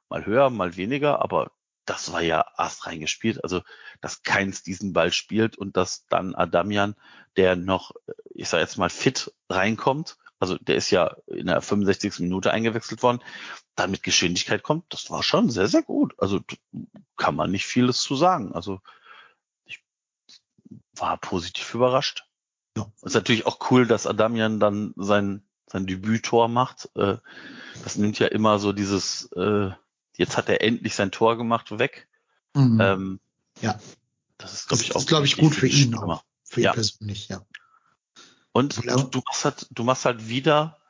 Mal 0.10 0.26
höher, 0.26 0.50
mal 0.50 0.76
weniger, 0.76 1.22
aber 1.22 1.52
das 1.86 2.12
war 2.12 2.22
ja 2.22 2.46
erst 2.58 2.86
reingespielt. 2.86 3.44
Also, 3.44 3.62
dass 4.02 4.24
keins 4.24 4.63
diesen 4.63 4.94
Ball 4.94 5.12
spielt 5.12 5.58
und 5.58 5.78
dass 5.78 6.06
dann 6.08 6.36
Adamian, 6.36 6.96
der 7.38 7.56
noch, 7.56 7.91
ich 8.30 8.50
sag 8.50 8.60
jetzt 8.60 8.78
mal, 8.78 8.89
fit 8.89 9.34
reinkommt, 9.50 10.17
also 10.39 10.58
der 10.58 10.76
ist 10.76 10.89
ja 10.89 11.17
in 11.28 11.46
der 11.46 11.62
65. 11.62 12.20
Minute 12.20 12.52
eingewechselt 12.52 13.04
worden, 13.04 13.22
dann 13.76 13.91
mit 13.91 14.02
Geschwindigkeit 14.02 14.63
kommt, 14.63 14.86
das 14.89 15.12
war 15.12 15.22
schon 15.22 15.52
sehr, 15.52 15.67
sehr 15.67 15.84
gut. 15.84 16.15
Also 16.17 16.41
kann 17.15 17.36
man 17.36 17.52
nicht 17.52 17.65
vieles 17.67 18.02
zu 18.02 18.15
sagen. 18.15 18.54
Also 18.54 18.82
ich 19.65 19.84
war 20.96 21.17
positiv 21.17 21.74
überrascht. 21.76 22.26
Ja. 22.76 22.91
Ist 23.04 23.13
natürlich 23.13 23.46
auch 23.46 23.72
cool, 23.72 23.86
dass 23.86 24.08
Adamian 24.08 24.60
dann 24.60 24.94
sein, 24.96 25.44
sein 25.67 25.86
Debüttor 25.86 26.48
macht. 26.48 26.89
Äh, 26.96 27.17
Das 27.84 27.98
nimmt 27.98 28.17
ja 28.17 28.28
immer 28.28 28.58
so 28.58 28.74
dieses, 28.74 29.32
äh, 29.34 29.72
jetzt 30.17 30.38
hat 30.38 30.50
er 30.50 30.62
endlich 30.62 30.95
sein 30.95 31.12
Tor 31.12 31.38
gemacht, 31.38 31.78
weg. 31.78 32.08
Mhm. 32.54 32.80
Ähm, 32.82 33.19
Ja. 33.62 33.80
Das 34.38 34.54
ist, 34.54 34.67
glaube 34.67 34.84
ich, 34.84 34.89
ist, 34.89 34.95
auch 34.95 35.06
glaube 35.06 35.26
ich, 35.26 35.38
wichtig 35.38 35.43
gut 35.43 35.56
für 35.56 35.67
ihn 35.67 35.95
auch. 35.95 36.24
Für 36.43 36.62
Ja. 36.62 36.71
ihn 36.71 36.76
persönlich, 36.76 37.30
ja. 37.30 37.45
Und 38.52 38.78
du, 38.78 39.04
du 39.04 39.21
machst 39.26 39.45
halt, 39.45 39.67
du 39.69 39.84
machst 39.84 40.06
halt 40.06 40.28
wieder, 40.28 40.82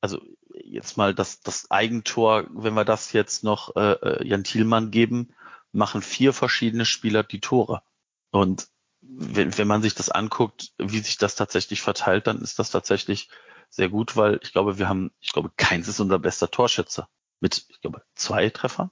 also 0.00 0.20
jetzt 0.62 0.96
mal 0.96 1.14
das, 1.14 1.40
das 1.40 1.70
Eigentor, 1.70 2.46
wenn 2.50 2.74
wir 2.74 2.84
das 2.84 3.12
jetzt 3.12 3.44
noch 3.44 3.74
äh, 3.76 3.92
äh, 3.92 4.26
Jan 4.26 4.44
Thielmann 4.44 4.90
geben, 4.90 5.34
machen 5.72 6.02
vier 6.02 6.32
verschiedene 6.32 6.84
Spieler 6.84 7.22
die 7.22 7.40
Tore. 7.40 7.82
Und 8.30 8.68
wenn, 9.00 9.56
wenn 9.56 9.68
man 9.68 9.82
sich 9.82 9.94
das 9.94 10.08
anguckt, 10.08 10.72
wie 10.78 10.98
sich 10.98 11.16
das 11.16 11.36
tatsächlich 11.36 11.80
verteilt, 11.80 12.26
dann 12.26 12.40
ist 12.40 12.58
das 12.58 12.70
tatsächlich 12.70 13.28
sehr 13.70 13.88
gut, 13.88 14.16
weil 14.16 14.40
ich 14.42 14.52
glaube, 14.52 14.78
wir 14.78 14.88
haben, 14.88 15.10
ich 15.20 15.32
glaube, 15.32 15.50
keins 15.56 15.88
ist 15.88 16.00
unser 16.00 16.18
bester 16.18 16.50
Torschütze. 16.50 17.06
Mit, 17.44 17.66
ich 17.68 17.82
glaube, 17.82 18.02
zwei 18.14 18.48
Treffern. 18.48 18.90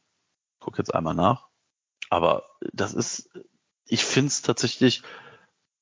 Guck 0.61 0.77
jetzt 0.77 0.95
einmal 0.95 1.15
nach. 1.15 1.49
Aber 2.11 2.45
das 2.75 2.93
ist, 2.93 3.31
ich 3.87 4.05
finde 4.05 4.29
es 4.29 4.43
tatsächlich 4.43 5.03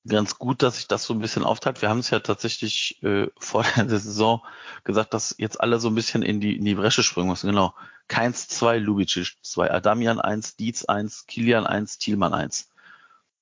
ganz 0.06 0.38
gut, 0.38 0.62
dass 0.62 0.76
sich 0.76 0.87
das 0.87 1.02
so 1.02 1.12
ein 1.12 1.18
bisschen 1.18 1.42
aufteilt. 1.42 1.83
Wir 1.83 1.88
haben 1.88 1.98
es 1.98 2.11
ja 2.11 2.20
tatsächlich 2.20 3.02
äh, 3.02 3.26
vor 3.40 3.64
der 3.76 3.88
Saison 3.88 4.46
gesagt, 4.85 5.14
dass 5.14 5.35
jetzt 5.37 5.61
alle 5.61 5.80
so 5.80 5.88
ein 5.88 5.96
bisschen 5.96 6.22
in 6.22 6.40
die, 6.40 6.59
in 6.59 6.64
die 6.64 6.76
Bresche 6.76 7.02
springen 7.02 7.28
müssen. 7.28 7.48
Genau. 7.48 7.74
Keins 8.06 8.46
zwei, 8.46 8.78
Lubicic 8.78 9.35
zwei, 9.42 9.68
Adamian 9.68 10.20
eins, 10.20 10.54
Dietz 10.54 10.85
eins, 10.85 11.26
Kilian 11.26 11.66
eins, 11.66 11.98
Thielmann 11.98 12.35
eins. 12.35 12.70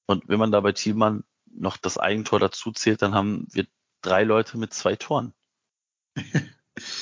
Und 0.06 0.26
wenn 0.26 0.38
man 0.38 0.52
da 0.52 0.60
bei 0.60 0.72
Thielmann 0.72 1.24
noch 1.44 1.76
das 1.76 1.98
Eigentor 1.98 2.40
dazu 2.40 2.72
zählt, 2.72 3.02
dann 3.02 3.14
haben 3.14 3.46
wir 3.50 3.66
drei 4.00 4.24
Leute 4.24 4.56
mit 4.56 4.72
zwei 4.72 4.96
Toren. 4.96 5.34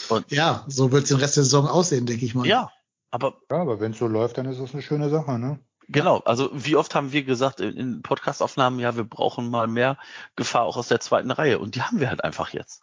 Und 0.08 0.30
ja, 0.30 0.64
so 0.68 0.92
wird 0.92 1.04
es 1.04 1.08
den 1.08 1.18
Rest 1.18 1.36
der 1.36 1.44
Saison 1.44 1.68
aussehen, 1.68 2.06
denke 2.06 2.24
ich 2.24 2.34
mal. 2.34 2.46
Ja, 2.46 2.70
aber. 3.10 3.40
Ja, 3.50 3.58
aber 3.58 3.80
wenn 3.80 3.92
es 3.92 3.98
so 3.98 4.06
läuft, 4.06 4.38
dann 4.38 4.46
ist 4.46 4.60
das 4.60 4.72
eine 4.72 4.82
schöne 4.82 5.10
Sache, 5.10 5.38
ne? 5.38 5.58
Genau, 5.88 6.18
also 6.18 6.50
wie 6.52 6.74
oft 6.74 6.94
haben 6.94 7.12
wir 7.12 7.22
gesagt 7.22 7.60
in, 7.60 8.02
Podcastaufnahmen, 8.02 8.80
ja, 8.80 8.96
wir 8.96 9.04
brauchen 9.04 9.50
mal 9.50 9.68
mehr 9.68 9.98
Gefahr 10.34 10.64
auch 10.64 10.76
aus 10.76 10.88
der 10.88 10.98
zweiten 10.98 11.30
Reihe 11.30 11.60
und 11.60 11.76
die 11.76 11.82
haben 11.82 12.00
wir 12.00 12.08
halt 12.08 12.24
einfach 12.24 12.52
jetzt. 12.52 12.82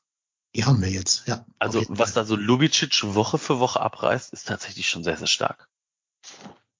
Die 0.55 0.63
haben 0.63 0.81
wir 0.81 0.89
jetzt, 0.89 1.27
ja. 1.27 1.45
Also 1.59 1.83
was 1.89 2.13
da 2.13 2.23
so 2.23 2.35
Lubicic 2.35 3.03
Woche 3.03 3.37
für 3.37 3.59
Woche 3.59 3.81
abreißt, 3.81 4.31
ist 4.31 4.47
tatsächlich 4.47 4.87
schon 4.87 5.03
sehr, 5.03 5.17
sehr 5.17 5.27
stark. 5.27 5.67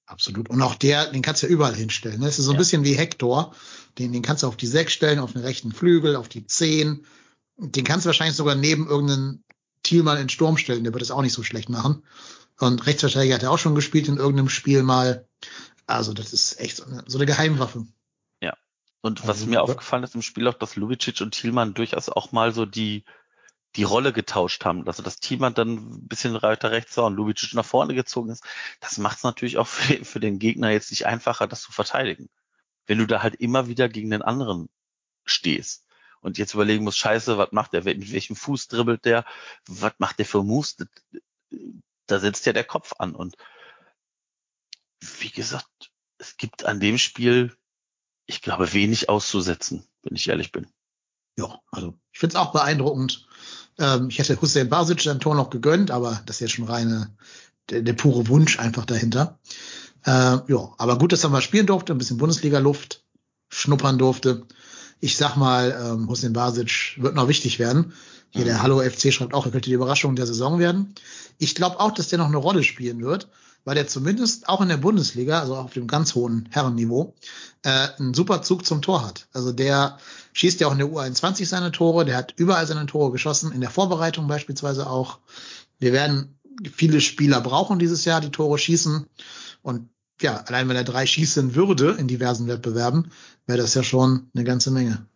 Absolut. 0.06 0.48
Und 0.48 0.62
auch 0.62 0.74
der, 0.74 1.10
den 1.10 1.22
kannst 1.22 1.42
du 1.42 1.46
ja 1.46 1.52
überall 1.52 1.74
hinstellen. 1.74 2.20
Ne? 2.20 2.26
Das 2.26 2.38
ist 2.38 2.44
so 2.44 2.52
ein 2.52 2.54
ja. 2.54 2.58
bisschen 2.58 2.84
wie 2.84 2.94
Hector. 2.94 3.54
Den, 3.98 4.12
den 4.12 4.22
kannst 4.22 4.42
du 4.42 4.46
auf 4.46 4.56
die 4.56 4.66
6 4.66 4.92
stellen, 4.92 5.18
auf 5.18 5.32
den 5.32 5.42
rechten 5.42 5.72
Flügel, 5.72 6.16
auf 6.16 6.28
die 6.28 6.46
10. 6.46 7.04
Den 7.56 7.84
kannst 7.84 8.04
du 8.04 8.08
wahrscheinlich 8.08 8.36
sogar 8.36 8.54
neben 8.54 8.86
irgendeinen 8.86 9.44
Thielmann 9.84 10.18
in 10.18 10.28
Sturm 10.28 10.56
stellen. 10.56 10.82
Der 10.82 10.92
wird 10.92 11.02
es 11.02 11.12
auch 11.12 11.22
nicht 11.22 11.32
so 11.32 11.44
schlecht 11.44 11.68
machen. 11.68 12.02
Und 12.58 12.86
Rechtsverteidiger 12.86 13.36
hat 13.36 13.42
er 13.42 13.50
auch 13.50 13.58
schon 13.58 13.74
gespielt 13.74 14.08
in 14.08 14.16
irgendeinem 14.16 14.48
Spiel 14.48 14.82
mal. 14.82 15.28
Also 15.86 16.12
das 16.12 16.32
ist 16.32 16.58
echt 16.60 16.76
so 16.76 16.84
eine, 16.84 17.04
so 17.06 17.18
eine 17.18 17.26
Geheimwaffe. 17.26 17.86
Ja. 18.40 18.56
Und 19.00 19.22
was 19.22 19.38
also, 19.38 19.46
mir 19.46 19.62
aufgefallen 19.62 20.04
ist 20.04 20.14
im 20.14 20.22
Spiel 20.22 20.48
auch, 20.48 20.54
dass 20.54 20.76
Lubicic 20.76 21.20
und 21.20 21.32
Thielmann 21.32 21.74
durchaus 21.74 22.08
auch 22.08 22.32
mal 22.32 22.52
so 22.52 22.64
die, 22.64 23.04
die 23.76 23.82
Rolle 23.82 24.12
getauscht 24.12 24.64
haben. 24.64 24.86
Also 24.86 25.02
dass 25.02 25.18
Thielmann 25.18 25.54
dann 25.54 25.74
ein 25.74 26.08
bisschen 26.08 26.40
weiter 26.42 26.70
rechts 26.70 26.96
war 26.96 27.04
und 27.04 27.14
Lubicic 27.14 27.54
nach 27.54 27.64
vorne 27.64 27.94
gezogen 27.94 28.30
ist. 28.30 28.44
Das 28.80 28.98
macht 28.98 29.18
es 29.18 29.24
natürlich 29.24 29.58
auch 29.58 29.66
für, 29.66 30.04
für 30.04 30.20
den 30.20 30.38
Gegner 30.38 30.70
jetzt 30.70 30.90
nicht 30.90 31.06
einfacher, 31.06 31.46
das 31.46 31.62
zu 31.62 31.72
verteidigen. 31.72 32.28
Wenn 32.86 32.98
du 32.98 33.06
da 33.06 33.22
halt 33.22 33.34
immer 33.34 33.66
wieder 33.66 33.88
gegen 33.88 34.10
den 34.10 34.22
anderen 34.22 34.68
stehst 35.24 35.83
und 36.24 36.38
jetzt 36.38 36.54
überlegen 36.54 36.84
musst, 36.84 36.98
scheiße, 36.98 37.38
was 37.38 37.52
macht 37.52 37.72
der, 37.72 37.84
mit 37.84 38.12
welchem 38.12 38.36
Fuß 38.36 38.68
dribbelt 38.68 39.04
der, 39.04 39.24
was 39.66 39.92
macht 39.98 40.18
der 40.18 40.26
für 40.26 40.42
Moves, 40.42 40.76
da 42.06 42.18
setzt 42.18 42.46
ja 42.46 42.52
der 42.52 42.64
Kopf 42.64 42.94
an 42.98 43.14
und 43.14 43.36
wie 45.20 45.30
gesagt, 45.30 45.92
es 46.18 46.36
gibt 46.36 46.64
an 46.64 46.80
dem 46.80 46.98
Spiel, 46.98 47.54
ich 48.26 48.40
glaube, 48.40 48.72
wenig 48.72 49.08
auszusetzen, 49.08 49.86
wenn 50.02 50.16
ich 50.16 50.28
ehrlich 50.28 50.50
bin. 50.50 50.66
Ja, 51.36 51.60
also 51.70 51.98
ich 52.12 52.20
finde 52.20 52.36
es 52.36 52.40
auch 52.40 52.52
beeindruckend. 52.52 53.26
Ähm, 53.78 54.08
ich 54.08 54.18
hätte 54.18 54.40
Hussein 54.40 54.68
Basic 54.68 55.06
ein 55.06 55.20
Tor 55.20 55.34
noch 55.34 55.50
gegönnt, 55.50 55.90
aber 55.90 56.22
das 56.26 56.36
ist 56.36 56.40
ja 56.40 56.48
schon 56.48 56.64
reine, 56.64 57.14
der, 57.68 57.82
der 57.82 57.92
pure 57.92 58.28
Wunsch 58.28 58.58
einfach 58.58 58.86
dahinter. 58.86 59.38
Äh, 60.04 60.10
ja, 60.10 60.74
aber 60.78 60.98
gut, 60.98 61.12
dass 61.12 61.24
er 61.24 61.30
mal 61.30 61.42
spielen 61.42 61.66
durfte, 61.66 61.92
ein 61.92 61.98
bisschen 61.98 62.18
Bundesliga-Luft 62.18 63.04
schnuppern 63.50 63.98
durfte. 63.98 64.46
Ich 65.00 65.16
sag 65.16 65.36
mal, 65.36 65.76
ähm, 65.80 66.08
Hussein 66.08 66.32
Basic 66.32 66.96
wird 66.98 67.14
noch 67.14 67.28
wichtig 67.28 67.58
werden. 67.58 67.92
Hier 68.30 68.44
der 68.44 68.54
mhm. 68.54 68.62
Hallo 68.62 68.80
FC 68.80 69.12
schreibt 69.12 69.34
auch, 69.34 69.46
er 69.46 69.52
könnte 69.52 69.68
die 69.68 69.74
Überraschung 69.74 70.16
der 70.16 70.26
Saison 70.26 70.58
werden. 70.58 70.94
Ich 71.38 71.54
glaube 71.54 71.80
auch, 71.80 71.92
dass 71.92 72.08
der 72.08 72.18
noch 72.18 72.26
eine 72.26 72.36
Rolle 72.36 72.62
spielen 72.62 73.02
wird 73.02 73.28
weil 73.64 73.74
der 73.74 73.88
zumindest 73.88 74.48
auch 74.48 74.60
in 74.60 74.68
der 74.68 74.76
Bundesliga, 74.76 75.40
also 75.40 75.56
auf 75.56 75.72
dem 75.72 75.86
ganz 75.86 76.14
hohen 76.14 76.48
Herrenniveau, 76.50 77.14
äh, 77.62 77.88
einen 77.98 78.14
super 78.14 78.42
Zug 78.42 78.64
zum 78.64 78.82
Tor 78.82 79.06
hat. 79.06 79.26
Also 79.32 79.52
der 79.52 79.98
schießt 80.34 80.60
ja 80.60 80.68
auch 80.68 80.72
in 80.72 80.78
der 80.78 80.88
U21 80.88 81.46
seine 81.46 81.72
Tore, 81.72 82.04
der 82.04 82.16
hat 82.16 82.34
überall 82.36 82.66
seine 82.66 82.86
Tore 82.86 83.10
geschossen, 83.10 83.52
in 83.52 83.60
der 83.60 83.70
Vorbereitung 83.70 84.28
beispielsweise 84.28 84.88
auch. 84.88 85.18
Wir 85.78 85.92
werden 85.92 86.38
viele 86.72 87.00
Spieler 87.00 87.40
brauchen 87.40 87.78
dieses 87.78 88.04
Jahr, 88.04 88.20
die 88.20 88.30
Tore 88.30 88.58
schießen. 88.58 89.06
Und 89.62 89.88
ja, 90.20 90.36
allein 90.36 90.68
wenn 90.68 90.76
er 90.76 90.84
drei 90.84 91.06
schießen 91.06 91.54
würde 91.54 91.92
in 91.92 92.08
diversen 92.08 92.46
Wettbewerben, 92.46 93.10
wäre 93.46 93.58
das 93.58 93.74
ja 93.74 93.82
schon 93.82 94.30
eine 94.34 94.44
ganze 94.44 94.70
Menge. 94.70 95.06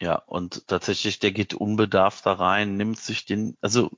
Ja, 0.00 0.16
und 0.16 0.66
tatsächlich, 0.68 1.20
der 1.20 1.32
geht 1.32 1.54
unbedarft 1.54 2.26
da 2.26 2.34
rein, 2.34 2.76
nimmt 2.76 2.98
sich 2.98 3.24
den, 3.24 3.56
also 3.60 3.90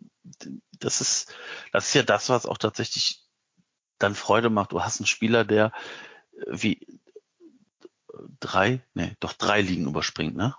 das 0.79 1.01
ist, 1.01 1.35
das 1.73 1.89
ist 1.89 1.95
ja 1.95 2.03
das, 2.03 2.29
was 2.29 2.47
auch 2.47 2.59
tatsächlich 2.59 3.25
dann 3.99 4.15
Freude 4.15 4.49
macht. 4.51 4.73
Du 4.73 4.83
hast 4.83 5.01
einen 5.01 5.07
Spieler, 5.07 5.45
der 5.45 5.73
äh, 6.33 6.45
wie 6.47 7.01
drei, 8.39 8.81
nee, 8.95 9.17
doch 9.21 9.33
drei 9.33 9.61
Ligen 9.61 9.89
überspringt, 9.89 10.37
ne? 10.37 10.55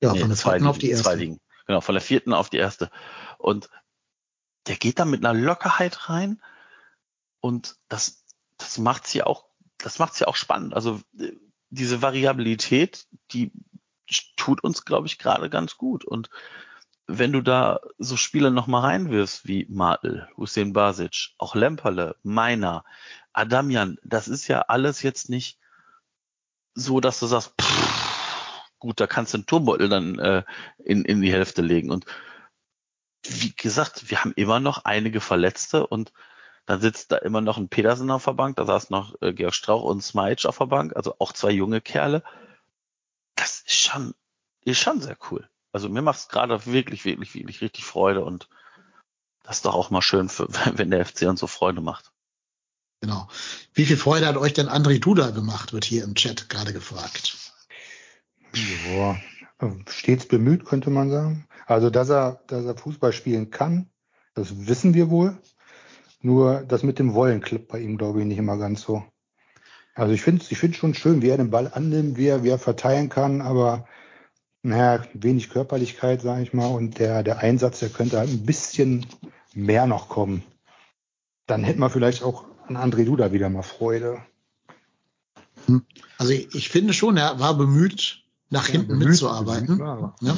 Ja, 0.00 0.12
nee, 0.12 0.20
von 0.20 0.28
der 0.28 0.36
vierten 0.36 0.54
Ligen, 0.54 0.66
auf 0.66 0.78
die 0.78 0.90
erste. 0.90 1.04
Zwei 1.04 1.14
Ligen. 1.14 1.40
Genau, 1.66 1.80
von 1.82 1.94
der 1.94 2.02
vierten 2.02 2.32
auf 2.32 2.48
die 2.50 2.56
erste. 2.56 2.90
Und 3.36 3.68
der 4.66 4.76
geht 4.76 4.98
da 4.98 5.04
mit 5.04 5.24
einer 5.24 5.38
Lockerheit 5.38 6.08
rein 6.08 6.40
und 7.40 7.76
das, 7.88 8.19
das 8.60 8.78
macht 8.78 9.06
sie 9.06 9.22
auch, 9.22 9.46
das 9.78 9.98
macht 9.98 10.14
sie 10.14 10.28
auch 10.28 10.36
spannend. 10.36 10.74
Also 10.74 11.00
äh, 11.18 11.32
diese 11.70 12.02
Variabilität, 12.02 13.06
die 13.32 13.52
tut 14.36 14.62
uns, 14.62 14.84
glaube 14.84 15.06
ich, 15.06 15.18
gerade 15.18 15.50
ganz 15.50 15.76
gut. 15.76 16.04
Und 16.04 16.30
wenn 17.06 17.32
du 17.32 17.40
da 17.40 17.80
so 17.98 18.16
Spiele 18.16 18.50
nochmal 18.50 18.82
reinwirfst 18.82 19.46
wie 19.46 19.66
Martel, 19.68 20.28
Hussein 20.36 20.72
Basic, 20.72 21.30
auch 21.38 21.54
Lemperle, 21.54 22.16
Meiner, 22.22 22.84
Adamian, 23.32 23.98
das 24.04 24.28
ist 24.28 24.48
ja 24.48 24.62
alles 24.62 25.02
jetzt 25.02 25.28
nicht 25.28 25.58
so, 26.74 27.00
dass 27.00 27.18
du 27.18 27.26
sagst, 27.26 27.54
pff, 27.60 28.62
gut, 28.78 29.00
da 29.00 29.06
kannst 29.06 29.34
du 29.34 29.38
einen 29.38 29.46
Turmbeutel 29.46 29.88
dann 29.88 30.18
äh, 30.18 30.44
in, 30.84 31.04
in 31.04 31.20
die 31.20 31.32
Hälfte 31.32 31.62
legen. 31.62 31.90
Und 31.90 32.06
wie 33.24 33.54
gesagt, 33.54 34.10
wir 34.10 34.20
haben 34.20 34.32
immer 34.34 34.60
noch 34.60 34.84
einige 34.84 35.20
Verletzte 35.20 35.86
und 35.86 36.12
dann 36.70 36.80
sitzt 36.80 37.10
da 37.10 37.16
immer 37.16 37.40
noch 37.40 37.56
ein 37.56 37.68
Pedersen 37.68 38.12
auf 38.12 38.26
der 38.26 38.34
Bank, 38.34 38.54
da 38.54 38.64
saß 38.64 38.90
noch 38.90 39.20
äh, 39.22 39.32
Georg 39.32 39.56
Strauch 39.56 39.82
und 39.82 40.04
Smajic 40.04 40.46
auf 40.46 40.58
der 40.58 40.66
Bank, 40.66 40.94
also 40.94 41.16
auch 41.18 41.32
zwei 41.32 41.50
junge 41.50 41.80
Kerle. 41.80 42.22
Das 43.34 43.62
ist 43.62 43.74
schon, 43.74 44.14
ist 44.60 44.78
schon 44.78 45.00
sehr 45.00 45.16
cool. 45.32 45.50
Also 45.72 45.88
mir 45.88 46.00
macht 46.00 46.20
es 46.20 46.28
gerade 46.28 46.64
wirklich, 46.66 47.04
wirklich, 47.04 47.34
wirklich 47.34 47.60
richtig 47.60 47.84
Freude 47.84 48.24
und 48.24 48.48
das 49.42 49.56
ist 49.56 49.64
doch 49.64 49.74
auch 49.74 49.90
mal 49.90 50.00
schön, 50.00 50.28
für, 50.28 50.46
wenn 50.78 50.92
der 50.92 51.04
FC 51.04 51.22
uns 51.22 51.40
so 51.40 51.48
Freude 51.48 51.80
macht. 51.80 52.12
Genau. 53.00 53.26
Wie 53.74 53.84
viel 53.84 53.96
Freude 53.96 54.28
hat 54.28 54.36
euch 54.36 54.52
denn 54.52 54.68
André 54.68 55.00
Duda 55.00 55.30
gemacht, 55.30 55.72
wird 55.72 55.84
hier 55.84 56.04
im 56.04 56.14
Chat 56.14 56.48
gerade 56.48 56.72
gefragt. 56.72 57.36
Ja, 58.78 59.16
stets 59.88 60.28
bemüht, 60.28 60.64
könnte 60.66 60.90
man 60.90 61.10
sagen. 61.10 61.48
Also, 61.66 61.90
dass 61.90 62.10
er, 62.10 62.44
dass 62.46 62.64
er 62.64 62.76
Fußball 62.76 63.12
spielen 63.12 63.50
kann, 63.50 63.90
das 64.34 64.68
wissen 64.68 64.94
wir 64.94 65.10
wohl. 65.10 65.36
Nur 66.22 66.60
das 66.60 66.82
mit 66.82 66.98
dem 66.98 67.14
Wollen 67.14 67.40
klappt 67.40 67.68
bei 67.68 67.80
ihm, 67.80 67.96
glaube 67.96 68.20
ich, 68.20 68.26
nicht 68.26 68.38
immer 68.38 68.58
ganz 68.58 68.82
so. 68.82 69.02
Also 69.94 70.12
ich 70.12 70.22
finde 70.22 70.42
es 70.42 70.50
ich 70.50 70.58
finde 70.58 70.76
schon 70.76 70.94
schön, 70.94 71.22
wie 71.22 71.28
er 71.28 71.36
den 71.36 71.50
Ball 71.50 71.70
annimmt, 71.72 72.16
wie 72.16 72.26
er, 72.26 72.44
wie 72.44 72.48
er 72.48 72.58
verteilen 72.58 73.08
kann, 73.08 73.40
aber 73.40 73.86
naja, 74.62 75.02
wenig 75.14 75.50
Körperlichkeit, 75.50 76.20
sage 76.20 76.42
ich 76.42 76.52
mal, 76.52 76.66
und 76.66 76.98
der, 76.98 77.22
der 77.22 77.38
Einsatz, 77.38 77.80
der 77.80 77.88
könnte 77.88 78.18
halt 78.18 78.30
ein 78.30 78.44
bisschen 78.44 79.06
mehr 79.54 79.86
noch 79.86 80.08
kommen. 80.08 80.42
Dann 81.46 81.64
hätten 81.64 81.80
wir 81.80 81.90
vielleicht 81.90 82.22
auch 82.22 82.44
an 82.66 82.76
André 82.76 83.04
Duda 83.04 83.32
wieder 83.32 83.48
mal 83.48 83.62
Freude. 83.62 84.22
Hm. 85.66 85.82
Also 86.18 86.32
ich, 86.32 86.54
ich 86.54 86.68
finde 86.68 86.92
schon, 86.92 87.16
er 87.16 87.40
war 87.40 87.56
bemüht, 87.56 88.22
nach 88.50 88.66
ja, 88.66 88.72
hinten 88.72 88.88
bemüht, 88.88 89.08
mitzuarbeiten. 89.08 89.78
Bemüht, 89.78 90.12
ja. 90.20 90.36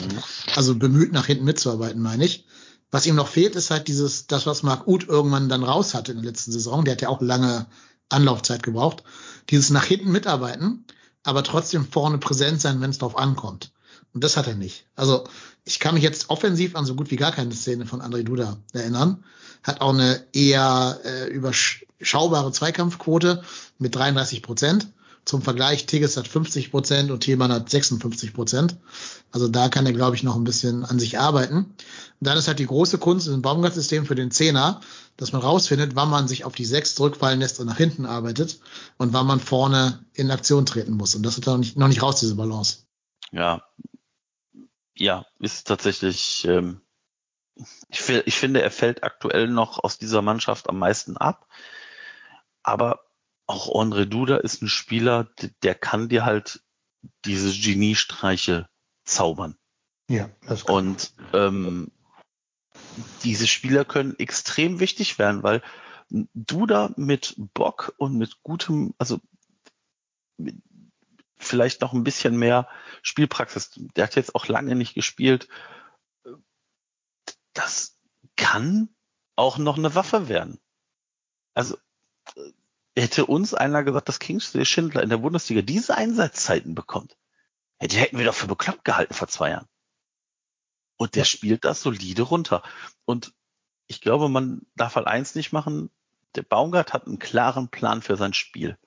Also 0.55 0.77
bemüht, 0.77 1.13
nach 1.13 1.27
hinten 1.27 1.45
mitzuarbeiten, 1.45 2.01
meine 2.01 2.25
ich. 2.25 2.47
Was 2.93 3.07
ihm 3.07 3.17
noch 3.17 3.29
fehlt, 3.29 3.57
ist 3.57 3.71
halt 3.71 3.89
dieses, 3.89 4.27
das, 4.27 4.47
was 4.47 4.63
Marc 4.63 4.87
Uth 4.87 5.09
irgendwann 5.09 5.49
dann 5.49 5.65
raus 5.65 5.95
hatte 5.95 6.13
in 6.13 6.19
der 6.19 6.31
letzten 6.31 6.53
Saison. 6.53 6.85
Der 6.85 6.93
hat 6.93 7.01
ja 7.03 7.09
auch 7.09 7.23
lange 7.23 7.67
Anlaufzeit 8.11 8.63
gebraucht. 8.63 9.03
Dieses 9.49 9.71
nach 9.71 9.85
hinten 9.85 10.13
mitarbeiten, 10.13 10.85
aber 11.23 11.43
trotzdem 11.43 11.87
vorne 11.91 12.19
präsent 12.19 12.61
sein, 12.61 12.83
wenn 12.83 12.91
es 12.91 12.99
drauf 12.99 13.17
ankommt. 13.17 13.73
Und 14.13 14.23
das 14.23 14.37
hat 14.37 14.47
er 14.47 14.55
nicht. 14.55 14.85
Also 14.95 15.25
ich 15.65 15.79
kann 15.79 15.95
mich 15.95 16.03
jetzt 16.03 16.29
offensiv 16.29 16.77
an 16.77 16.85
so 16.85 16.95
gut 16.95 17.11
wie 17.11 17.17
gar 17.17 17.33
keine 17.33 17.55
Szene 17.55 17.87
von 17.87 18.03
André 18.03 18.25
Duda 18.25 18.59
erinnern. 18.75 19.25
Hat 19.63 19.81
auch 19.81 19.95
eine 19.95 20.27
eher 20.35 21.01
äh, 21.03 21.29
überschaubare 21.29 22.53
Zweikampfquote 22.53 23.43
mit 23.79 23.95
33 23.95 24.43
Prozent. 24.43 24.89
Zum 25.25 25.41
Vergleich, 25.41 25.87
Tigges 25.87 26.17
hat 26.17 26.27
50 26.27 26.73
Prozent 26.73 27.11
und 27.11 27.21
Thielmann 27.21 27.53
hat 27.53 27.71
56 27.71 28.35
Prozent. 28.35 28.77
Also 29.31 29.49
da 29.49 29.69
kann 29.69 29.87
er, 29.87 29.93
glaube 29.93 30.17
ich, 30.17 30.25
noch 30.25 30.35
ein 30.35 30.45
bisschen 30.45 30.85
an 30.85 30.99
sich 30.99 31.19
arbeiten. 31.19 31.57
Und 31.57 31.77
dann 32.21 32.37
ist 32.37 32.49
halt 32.49 32.59
die 32.59 32.67
große 32.67 32.99
Kunst 32.99 33.29
im 33.29 33.41
Baumgart-System 33.41 34.05
für 34.05 34.17
den 34.17 34.33
Zehner, 34.33 34.81
dass 35.17 35.33
man 35.33 35.43
rausfindet, 35.43 35.95
wann 35.95 36.11
man 36.11 36.27
sich 36.27 36.45
auf 36.45 36.55
die 36.55 36.65
Sechs 36.65 36.97
zurückfallen 36.97 37.39
lässt 37.39 37.61
und 37.61 37.67
nach 37.67 37.77
hinten 37.77 38.05
arbeitet 38.05 38.59
und 38.99 39.13
wann 39.13 39.27
man 39.27 39.39
vorne 39.39 40.05
in 40.13 40.31
Aktion 40.31 40.67
treten 40.67 40.93
muss. 40.93 41.15
Und 41.15 41.23
das 41.23 41.39
ist 41.39 41.47
noch 41.47 41.59
nicht, 41.59 41.77
noch 41.77 41.89
nicht 41.89 42.03
raus, 42.03 42.19
diese 42.19 42.35
Balance. 42.35 42.79
Ja, 43.31 43.63
ja, 44.95 45.27
ist 45.39 45.67
tatsächlich, 45.67 46.45
ähm, 46.47 46.81
ich, 47.89 48.09
ich 48.09 48.37
finde, 48.37 48.63
er 48.63 48.71
fällt 48.71 49.03
aktuell 49.03 49.49
noch 49.49 49.83
aus 49.83 49.99
dieser 49.99 50.23
Mannschaft 50.23 50.69
am 50.69 50.79
meisten 50.79 51.17
ab. 51.17 51.49
Aber 52.63 53.01
auch 53.53 53.79
Andre 53.79 54.07
Duda 54.07 54.39
ist 54.39 54.63
ein 54.63 54.69
Spieler, 54.69 55.29
der 55.63 55.75
kann 55.75 56.09
dir 56.09 56.25
halt 56.25 56.63
diese 57.25 57.53
Geniestreiche 57.53 58.69
zaubern. 59.05 59.57
Ja, 60.09 60.31
das 60.47 60.65
kann. 60.65 60.75
Und 60.75 61.15
ähm, 61.33 61.93
diese 63.23 63.47
Spieler 63.47 63.85
können 63.85 64.19
extrem 64.19 64.81
wichtig 64.81 65.19
werden, 65.19 65.43
weil 65.43 65.63
Duda 66.09 66.93
mit 66.97 67.35
Bock 67.37 67.95
und 67.99 68.17
mit 68.17 68.43
gutem, 68.43 68.95
also 68.99 69.21
mit 70.39 70.57
vielleicht 71.39 71.81
noch 71.81 71.93
ein 71.93 72.05
bisschen 72.05 72.39
mehr 72.39 72.69
Spielpraxis. 73.03 73.73
Der 73.97 74.05
hat 74.05 74.15
jetzt 74.15 74.35
auch 74.35 74.47
lange 74.47 74.77
nicht 74.77 74.95
gespielt. 74.95 75.49
Das 77.53 77.99
kann 78.37 78.95
auch 79.37 79.59
noch 79.59 79.77
eine 79.77 79.95
Waffe 79.95 80.29
werden. 80.29 80.61
Also 81.55 81.77
hätte 82.97 83.27
uns 83.27 83.55
einer 83.55 83.83
gesagt, 83.85 84.09
dass 84.09 84.19
Kingsley 84.19 84.65
Schindler 84.65 85.03
in 85.03 85.11
der 85.11 85.19
Bundesliga 85.19 85.63
diese 85.63 85.97
Einsatzzeiten 85.97 86.75
bekommt, 86.75 87.17
hätte, 87.79 87.97
hätten 87.97 88.19
wir 88.19 88.25
doch 88.25 88.35
für 88.35 88.47
bekloppt 88.47 88.85
gehalten 88.85 89.15
vor 89.15 89.29
zwei 89.29 89.51
Jahren. 89.51 89.69
Und 90.97 91.15
der 91.15 91.23
ja. 91.23 91.27
spielt 91.27 91.65
das 91.65 91.83
solide 91.83 92.23
runter. 92.23 92.63
Und 93.05 93.33
ich 93.87 94.01
glaube, 94.01 94.29
man 94.29 94.63
darf 94.77 94.97
halt 94.97 95.07
eins 95.07 95.35
nicht 95.35 95.53
machen. 95.53 95.91
Der 96.35 96.43
Baumgart 96.43 96.93
hat 96.93 97.07
einen 97.07 97.19
klaren 97.19 97.69
Plan 97.69 98.03
für 98.03 98.17
sein 98.17 98.35
Spiel 98.35 98.79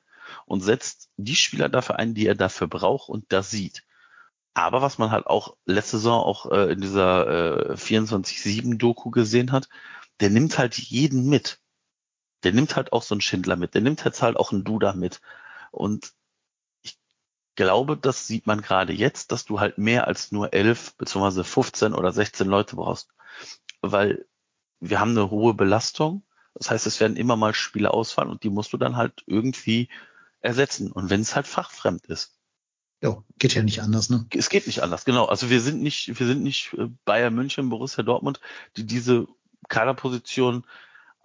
und 0.45 0.61
setzt 0.61 1.09
die 1.17 1.35
Spieler 1.35 1.69
dafür 1.69 1.97
ein, 1.97 2.13
die 2.13 2.27
er 2.27 2.35
dafür 2.35 2.67
braucht 2.67 3.09
und 3.09 3.25
das 3.29 3.51
sieht. 3.51 3.83
Aber 4.53 4.81
was 4.81 4.97
man 4.97 5.11
halt 5.11 5.27
auch 5.27 5.57
letzte 5.65 5.97
Saison 5.97 6.23
auch 6.23 6.49
äh, 6.51 6.71
in 6.71 6.81
dieser 6.81 7.71
äh, 7.71 7.73
24-7-Doku 7.73 9.11
gesehen 9.11 9.51
hat, 9.51 9.67
der 10.21 10.29
nimmt 10.29 10.57
halt 10.57 10.77
jeden 10.77 11.27
mit. 11.27 11.59
Der 12.45 12.53
nimmt 12.53 12.75
halt 12.75 12.93
auch 12.93 13.03
so 13.03 13.15
einen 13.15 13.21
Schindler 13.21 13.55
mit. 13.55 13.73
Der 13.73 13.81
nimmt 13.81 14.05
jetzt 14.05 14.21
halt 14.21 14.37
auch 14.37 14.51
einen 14.51 14.63
Duda 14.63 14.93
mit. 14.93 15.19
Und 15.71 16.13
ich 16.83 16.97
glaube, 17.55 17.97
das 17.97 18.27
sieht 18.27 18.47
man 18.47 18.61
gerade 18.61 18.93
jetzt, 18.93 19.31
dass 19.31 19.45
du 19.45 19.59
halt 19.59 19.77
mehr 19.77 20.07
als 20.07 20.31
nur 20.31 20.53
elf 20.53 20.95
beziehungsweise 20.95 21.43
15 21.43 21.93
oder 21.93 22.11
16 22.11 22.47
Leute 22.47 22.75
brauchst. 22.75 23.09
Weil 23.81 24.25
wir 24.79 24.99
haben 24.99 25.11
eine 25.11 25.29
hohe 25.29 25.53
Belastung. 25.53 26.23
Das 26.53 26.69
heißt, 26.69 26.85
es 26.85 26.99
werden 26.99 27.17
immer 27.17 27.35
mal 27.35 27.53
Spiele 27.53 27.91
ausfallen 27.93 28.29
und 28.29 28.43
die 28.43 28.49
musst 28.49 28.71
du 28.71 28.77
dann 28.77 28.95
halt 28.95 29.23
irgendwie 29.25 29.89
ersetzen. 30.39 30.91
Und 30.91 31.09
wenn 31.09 31.21
es 31.21 31.35
halt 31.35 31.47
fachfremd 31.47 32.05
ist. 32.05 32.37
Ja, 33.01 33.23
geht 33.39 33.53
ja 33.53 33.63
nicht 33.63 33.81
anders, 33.81 34.09
ne? 34.09 34.25
Es 34.33 34.49
geht 34.49 34.67
nicht 34.67 34.81
anders, 34.81 35.03
genau. 35.03 35.25
Also 35.25 35.49
wir 35.49 35.59
sind 35.59 35.81
nicht, 35.81 36.17
wir 36.19 36.27
sind 36.27 36.43
nicht 36.43 36.73
äh, 36.73 36.87
Bayern 37.03 37.35
München, 37.35 37.69
Borussia 37.69 38.03
Dortmund, 38.03 38.39
die 38.77 38.85
diese 38.85 39.27
Kaderposition 39.67 40.65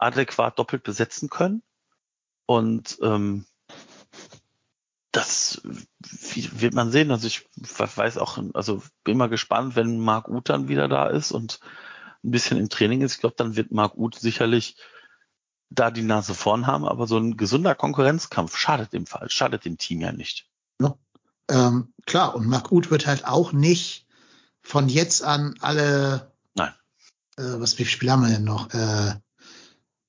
adäquat 0.00 0.58
doppelt 0.58 0.82
besetzen 0.82 1.28
können. 1.28 1.62
Und 2.46 2.98
ähm, 3.02 3.46
das 5.12 5.60
wird 5.62 6.74
man 6.74 6.90
sehen. 6.90 7.10
Also 7.10 7.26
ich 7.26 7.46
weiß 7.56 8.18
auch, 8.18 8.38
also 8.54 8.82
bin 9.04 9.18
mal 9.18 9.28
gespannt, 9.28 9.76
wenn 9.76 10.00
Marc 10.00 10.28
Uth 10.28 10.48
dann 10.48 10.68
wieder 10.68 10.88
da 10.88 11.08
ist 11.08 11.32
und 11.32 11.60
ein 12.22 12.30
bisschen 12.30 12.58
im 12.58 12.68
Training 12.68 13.02
ist. 13.02 13.14
Ich 13.14 13.20
glaube, 13.20 13.36
dann 13.36 13.56
wird 13.56 13.72
Marc 13.72 13.96
Uth 13.96 14.18
sicherlich 14.18 14.76
da 15.70 15.90
die 15.90 16.02
Nase 16.02 16.34
vorn 16.34 16.66
haben, 16.66 16.84
aber 16.84 17.06
so 17.06 17.16
ein 17.16 17.36
gesunder 17.36 17.74
Konkurrenzkampf 17.74 18.56
schadet 18.56 18.92
dem 18.92 19.06
Fall, 19.06 19.30
schadet 19.30 19.64
dem 19.64 19.78
Team 19.78 20.00
ja 20.00 20.12
nicht. 20.12 20.48
Ja, 20.80 20.96
ähm, 21.48 21.92
klar, 22.06 22.34
und 22.34 22.46
Marc 22.46 22.72
Uth 22.72 22.90
wird 22.90 23.06
halt 23.06 23.24
auch 23.24 23.52
nicht 23.52 24.06
von 24.62 24.88
jetzt 24.88 25.22
an 25.22 25.54
alle, 25.60 26.32
Nein. 26.54 26.74
Äh, 27.36 27.60
was, 27.60 27.74
wie 27.74 27.84
viel 27.84 27.86
Spiele 27.86 28.12
haben 28.12 28.22
wir 28.22 28.30
denn 28.30 28.44
noch? 28.44 28.72
Äh, 28.74 29.14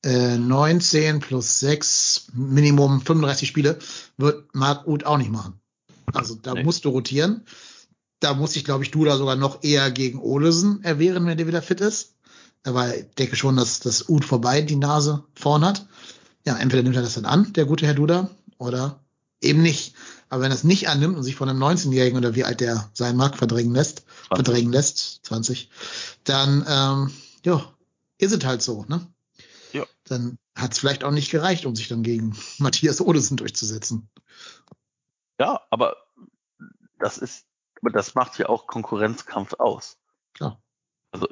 äh, 0.03 0.37
19 0.37 1.19
plus 1.19 1.59
6, 1.59 2.27
Minimum 2.33 3.01
35 3.01 3.47
Spiele, 3.47 3.79
wird 4.17 4.53
Marc 4.53 4.87
Uth 4.87 5.05
auch 5.05 5.17
nicht 5.17 5.31
machen. 5.31 5.59
Also 6.13 6.35
da 6.35 6.53
nee. 6.53 6.63
musst 6.63 6.85
du 6.85 6.89
rotieren. 6.89 7.45
Da 8.19 8.33
muss 8.33 8.55
ich, 8.55 8.65
glaube 8.65 8.83
ich, 8.83 8.91
du 8.91 9.05
da 9.05 9.17
sogar 9.17 9.35
noch 9.35 9.63
eher 9.63 9.89
gegen 9.91 10.19
Olesen 10.19 10.83
erwehren, 10.83 11.25
wenn 11.25 11.37
der 11.37 11.47
wieder 11.47 11.61
fit 11.61 11.81
ist. 11.81 12.13
Aber 12.63 12.95
ich 12.95 13.05
denke 13.17 13.35
schon, 13.35 13.55
dass 13.55 13.79
das 13.79 14.09
Ud 14.09 14.25
vorbei 14.25 14.61
die 14.61 14.75
Nase 14.75 15.23
vorn 15.33 15.65
hat. 15.65 15.87
Ja, 16.45 16.57
entweder 16.57 16.83
nimmt 16.83 16.95
er 16.95 17.01
das 17.01 17.15
dann 17.15 17.25
an, 17.25 17.53
der 17.53 17.65
gute 17.65 17.85
Herr 17.85 17.93
Duda, 17.93 18.29
oder 18.57 18.99
eben 19.41 19.61
nicht. 19.61 19.95
Aber 20.29 20.43
wenn 20.43 20.51
er 20.51 20.55
es 20.55 20.63
nicht 20.63 20.87
annimmt 20.87 21.17
und 21.17 21.23
sich 21.23 21.35
von 21.35 21.49
einem 21.49 21.61
19-Jährigen 21.61 22.17
oder 22.17 22.35
wie 22.35 22.43
alt 22.43 22.61
der 22.61 22.89
sein 22.93 23.17
mag 23.17 23.37
verdrängen 23.37 23.73
lässt, 23.73 24.03
20. 24.27 24.45
verdrängen 24.45 24.71
lässt, 24.71 25.25
20, 25.25 25.69
dann 26.23 26.65
ähm, 26.67 27.11
ja, 27.43 27.65
ist 28.17 28.33
es 28.33 28.45
halt 28.45 28.61
so, 28.61 28.85
ne? 28.87 29.05
Dann 30.11 30.37
hat 30.57 30.73
es 30.73 30.79
vielleicht 30.79 31.03
auch 31.03 31.11
nicht 31.11 31.31
gereicht, 31.31 31.65
um 31.65 31.75
sich 31.75 31.87
dann 31.87 32.03
gegen 32.03 32.35
Matthias 32.59 33.01
Odesen 33.01 33.37
durchzusetzen. 33.37 34.09
Ja, 35.39 35.61
aber 35.69 35.95
das 36.99 37.17
ist, 37.17 37.47
das 37.81 38.13
macht 38.13 38.37
ja 38.37 38.49
auch 38.49 38.67
Konkurrenzkampf 38.67 39.53
aus. 39.53 39.97
Klar. 40.33 40.61
Also 41.11 41.27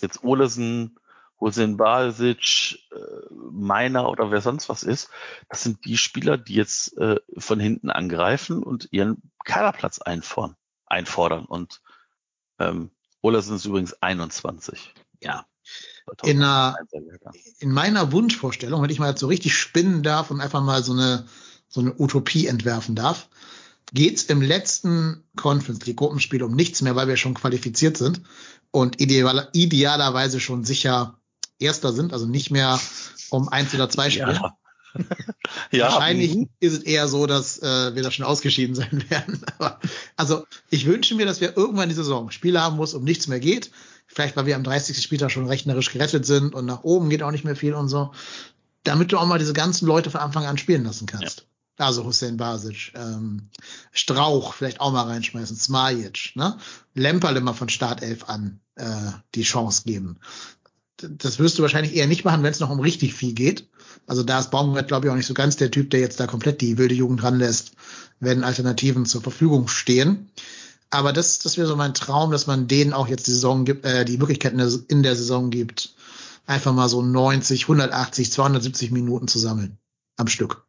jetzt 0.00 0.22
Olesen, 0.22 0.98
Hossein 1.40 1.76
Basic, 1.76 2.78
äh, 2.92 3.34
Meiner 3.50 4.08
oder 4.08 4.30
wer 4.30 4.40
sonst 4.40 4.68
was 4.68 4.82
ist, 4.82 5.10
das 5.48 5.62
sind 5.62 5.84
die 5.84 5.96
Spieler, 5.96 6.38
die 6.38 6.54
jetzt 6.54 6.96
äh, 6.98 7.16
von 7.36 7.58
hinten 7.58 7.90
angreifen 7.90 8.62
und 8.62 8.88
ihren 8.92 9.22
Kaderplatz 9.44 10.00
einfordern. 10.00 10.56
einfordern. 10.86 11.46
Und 11.46 11.82
ähm, 12.58 12.90
Olesen 13.22 13.56
ist 13.56 13.64
übrigens 13.64 13.94
21. 14.02 14.94
Ja. 15.20 15.46
In, 16.24 16.42
einer, 16.42 16.76
in 17.60 17.70
meiner 17.70 18.10
Wunschvorstellung, 18.10 18.82
wenn 18.82 18.90
ich 18.90 18.98
mal 18.98 19.16
so 19.16 19.28
richtig 19.28 19.54
spinnen 19.54 20.02
darf 20.02 20.30
und 20.30 20.40
einfach 20.40 20.62
mal 20.62 20.82
so 20.82 20.92
eine, 20.92 21.26
so 21.68 21.80
eine 21.80 21.94
Utopie 21.98 22.46
entwerfen 22.46 22.96
darf, 22.96 23.28
geht's 23.92 24.24
im 24.24 24.42
letzten 24.42 25.24
Conference 25.36 25.84
League 25.86 25.96
Gruppenspiel 25.96 26.42
um 26.42 26.54
nichts 26.54 26.82
mehr, 26.82 26.96
weil 26.96 27.08
wir 27.08 27.16
schon 27.16 27.34
qualifiziert 27.34 27.96
sind 27.96 28.22
und 28.70 29.00
ideal, 29.00 29.48
idealerweise 29.52 30.40
schon 30.40 30.64
sicher 30.64 31.18
Erster 31.58 31.92
sind, 31.92 32.12
also 32.12 32.26
nicht 32.26 32.50
mehr 32.50 32.80
um 33.30 33.48
eins 33.48 33.74
oder 33.74 33.88
zwei 33.90 34.10
Spiele. 34.10 34.34
Ja. 34.34 34.56
ja. 35.70 35.84
Wahrscheinlich 35.84 36.34
mhm. 36.34 36.48
ist 36.58 36.72
es 36.72 36.82
eher 36.82 37.06
so, 37.08 37.26
dass 37.26 37.58
äh, 37.62 37.94
wir 37.94 38.02
da 38.02 38.10
schon 38.10 38.24
ausgeschieden 38.24 38.74
sein 38.74 39.04
werden. 39.10 39.44
Aber, 39.58 39.78
also 40.16 40.44
ich 40.70 40.86
wünsche 40.86 41.14
mir, 41.14 41.26
dass 41.26 41.40
wir 41.40 41.56
irgendwann 41.56 41.88
die 41.88 41.94
Saison 41.94 42.30
Spiele 42.30 42.60
haben, 42.60 42.78
wo 42.78 42.84
es 42.84 42.94
um 42.94 43.04
nichts 43.04 43.26
mehr 43.26 43.40
geht. 43.40 43.70
Vielleicht, 44.12 44.36
weil 44.36 44.46
wir 44.46 44.56
am 44.56 44.64
30. 44.64 45.00
Spieltag 45.00 45.30
schon 45.30 45.46
rechnerisch 45.46 45.92
gerettet 45.92 46.26
sind 46.26 46.52
und 46.52 46.66
nach 46.66 46.82
oben 46.82 47.10
geht 47.10 47.22
auch 47.22 47.30
nicht 47.30 47.44
mehr 47.44 47.54
viel 47.54 47.74
und 47.74 47.88
so. 47.88 48.10
Damit 48.82 49.12
du 49.12 49.18
auch 49.18 49.26
mal 49.26 49.38
diese 49.38 49.52
ganzen 49.52 49.86
Leute 49.86 50.10
von 50.10 50.20
Anfang 50.20 50.46
an 50.46 50.58
spielen 50.58 50.82
lassen 50.82 51.06
kannst. 51.06 51.46
Ja. 51.78 51.86
Also 51.86 52.04
Hussein 52.04 52.36
Basic, 52.36 52.92
ähm, 52.96 53.48
Strauch 53.92 54.52
vielleicht 54.52 54.80
auch 54.80 54.92
mal 54.92 55.04
reinschmeißen, 55.04 55.56
Smajic, 55.56 56.32
ne? 56.34 56.58
Lemperle 56.94 57.40
mal 57.40 57.52
von 57.52 57.68
Startelf 57.68 58.28
an 58.28 58.60
äh, 58.74 59.12
die 59.36 59.44
Chance 59.44 59.82
geben. 59.86 60.18
Das 60.96 61.38
wirst 61.38 61.58
du 61.58 61.62
wahrscheinlich 61.62 61.94
eher 61.94 62.08
nicht 62.08 62.24
machen, 62.24 62.42
wenn 62.42 62.50
es 62.50 62.60
noch 62.60 62.68
um 62.68 62.80
richtig 62.80 63.14
viel 63.14 63.32
geht. 63.32 63.68
Also 64.06 64.24
da 64.24 64.40
ist 64.40 64.50
Baumgart, 64.50 64.88
glaube 64.88 65.06
ich, 65.06 65.12
auch 65.12 65.16
nicht 65.16 65.26
so 65.26 65.34
ganz 65.34 65.56
der 65.56 65.70
Typ, 65.70 65.88
der 65.90 66.00
jetzt 66.00 66.18
da 66.18 66.26
komplett 66.26 66.60
die 66.60 66.76
wilde 66.78 66.94
Jugend 66.94 67.22
ranlässt, 67.22 67.72
wenn 68.18 68.44
Alternativen 68.44 69.06
zur 69.06 69.22
Verfügung 69.22 69.68
stehen. 69.68 70.30
Aber 70.90 71.12
das, 71.12 71.38
das 71.38 71.56
wäre 71.56 71.68
so 71.68 71.76
mein 71.76 71.94
Traum, 71.94 72.32
dass 72.32 72.46
man 72.46 72.66
denen 72.66 72.92
auch 72.92 73.06
jetzt 73.06 73.26
die 73.26 73.32
Saison 73.32 73.64
gibt, 73.64 73.84
äh, 73.84 74.04
die 74.04 74.18
Möglichkeit 74.18 74.52
in 74.52 75.02
der, 75.02 75.16
Saison 75.16 75.50
gibt, 75.50 75.94
einfach 76.46 76.72
mal 76.72 76.88
so 76.88 77.00
90, 77.00 77.62
180, 77.62 78.32
270 78.32 78.90
Minuten 78.90 79.28
zu 79.28 79.38
sammeln 79.38 79.78
am 80.16 80.26
Stück. 80.26 80.66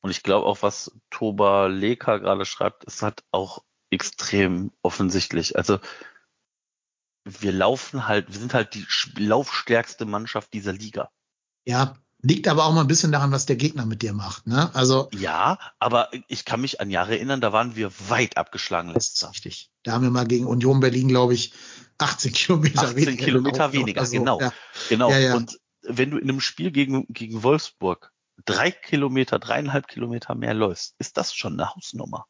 Und 0.00 0.10
ich 0.10 0.22
glaube 0.22 0.46
auch, 0.46 0.62
was 0.62 0.92
Toba 1.10 1.66
Leka 1.66 2.18
gerade 2.18 2.46
schreibt, 2.46 2.84
ist 2.84 3.02
halt 3.02 3.24
auch 3.32 3.64
extrem 3.90 4.70
offensichtlich. 4.82 5.56
Also 5.56 5.78
wir 7.24 7.52
laufen 7.52 8.06
halt, 8.06 8.32
wir 8.32 8.38
sind 8.38 8.54
halt 8.54 8.74
die 8.74 8.86
laufstärkste 9.16 10.06
Mannschaft 10.06 10.52
dieser 10.52 10.72
Liga. 10.72 11.10
Ja, 11.66 11.98
liegt 12.28 12.46
aber 12.46 12.64
auch 12.64 12.72
mal 12.72 12.82
ein 12.82 12.86
bisschen 12.86 13.12
daran, 13.12 13.32
was 13.32 13.46
der 13.46 13.56
Gegner 13.56 13.86
mit 13.86 14.02
dir 14.02 14.12
macht, 14.12 14.46
ne? 14.46 14.74
Also 14.74 15.08
ja, 15.12 15.58
aber 15.78 16.10
ich 16.28 16.44
kann 16.44 16.60
mich 16.60 16.80
an 16.80 16.90
Jahre 16.90 17.16
erinnern, 17.16 17.40
da 17.40 17.52
waren 17.52 17.74
wir 17.74 17.90
weit 18.08 18.36
abgeschlagen. 18.36 18.92
Das 18.92 19.08
ist 19.08 19.28
richtig. 19.28 19.70
Da 19.82 19.92
haben 19.92 20.02
wir 20.02 20.10
mal 20.10 20.26
gegen 20.26 20.46
Union 20.46 20.80
Berlin, 20.80 21.08
glaube 21.08 21.34
ich, 21.34 21.52
18 21.98 22.32
Kilometer 22.32 22.82
18 22.82 22.96
weniger. 22.96 23.24
Kilometer 23.24 23.72
weniger, 23.72 24.04
so. 24.04 24.12
genau, 24.12 24.40
ja. 24.40 24.52
genau. 24.88 25.10
Ja, 25.10 25.18
ja. 25.18 25.34
Und 25.36 25.58
wenn 25.82 26.10
du 26.10 26.18
in 26.18 26.28
einem 26.28 26.40
Spiel 26.40 26.70
gegen 26.70 27.06
gegen 27.08 27.42
Wolfsburg 27.42 28.12
drei 28.44 28.70
Kilometer, 28.70 29.38
dreieinhalb 29.38 29.88
Kilometer 29.88 30.34
mehr 30.34 30.54
läufst, 30.54 30.94
ist 30.98 31.16
das 31.16 31.34
schon 31.34 31.54
eine 31.54 31.74
Hausnummer. 31.74 32.26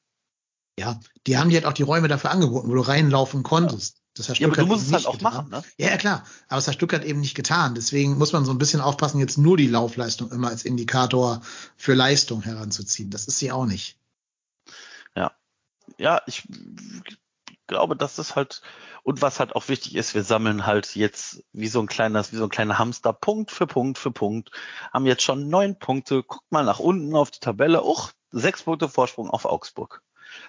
Ja, 0.79 1.01
die 1.27 1.37
haben 1.39 1.51
dir 1.51 1.57
halt 1.57 1.67
auch 1.67 1.73
die 1.73 1.83
Räume 1.83 2.07
dafür 2.07 2.31
angeboten, 2.31 2.69
wo 2.69 2.75
du 2.75 2.81
reinlaufen 2.83 3.43
konntest. 3.43 3.98
Das 4.19 4.29
hat 4.29 4.39
Ja, 4.39 4.49
aber 4.49 4.57
du 4.57 4.67
musst 4.67 4.87
es 4.87 4.93
halt 4.93 5.07
auch 5.07 5.13
getan. 5.13 5.33
machen, 5.33 5.51
ne? 5.51 5.63
Ja, 5.79 5.89
ja, 5.89 5.97
klar. 5.97 6.25
Aber 6.49 6.57
das 6.57 6.69
hat 6.69 6.75
Stuttgart 6.75 7.05
eben 7.05 7.21
nicht 7.21 7.35
getan. 7.35 7.75
Deswegen 7.75 8.19
muss 8.19 8.33
man 8.33 8.45
so 8.45 8.53
ein 8.53 8.59
bisschen 8.59 8.81
aufpassen, 8.81 9.19
jetzt 9.19 9.39
nur 9.39 9.57
die 9.57 9.69
Laufleistung 9.69 10.31
immer 10.31 10.49
als 10.49 10.65
Indikator 10.65 11.41
für 11.77 11.95
Leistung 11.95 12.43
heranzuziehen. 12.43 13.11
Das 13.11 13.27
ist 13.27 13.39
sie 13.39 13.51
auch 13.51 13.65
nicht. 13.65 13.97
Ja, 15.97 16.21
ich 16.27 16.47
glaube, 17.67 17.97
das 17.97 18.19
ist 18.19 18.37
halt, 18.37 18.61
und 19.03 19.23
was 19.23 19.41
halt 19.41 19.57
auch 19.57 19.69
wichtig 19.69 19.97
ist, 19.97 20.15
wir 20.15 20.23
sammeln 20.23 20.67
halt 20.67 20.95
jetzt 20.95 21.43
wie 21.53 21.67
so 21.67 21.81
ein 21.81 21.87
kleines, 21.87 22.31
wie 22.31 22.37
so 22.37 22.45
ein 22.45 22.51
kleiner 22.51 22.79
Hamster 22.79 23.13
Punkt 23.15 23.51
für 23.51 23.67
Punkt 23.67 23.99
für 23.99 24.13
Punkt, 24.13 24.51
haben 24.93 25.07
jetzt 25.07 25.23
schon 25.23 25.49
neun 25.49 25.79
Punkte, 25.79 26.23
guckt 26.23 26.53
mal 26.53 26.65
nach 26.65 26.79
unten 26.79 27.17
auf 27.17 27.31
die 27.31 27.41
Tabelle, 27.41 27.83
uch, 27.83 28.13
sechs 28.31 28.63
Punkte 28.63 28.89
Vorsprung 28.89 29.31
auf 29.31 29.47
Augsburg, 29.47 30.03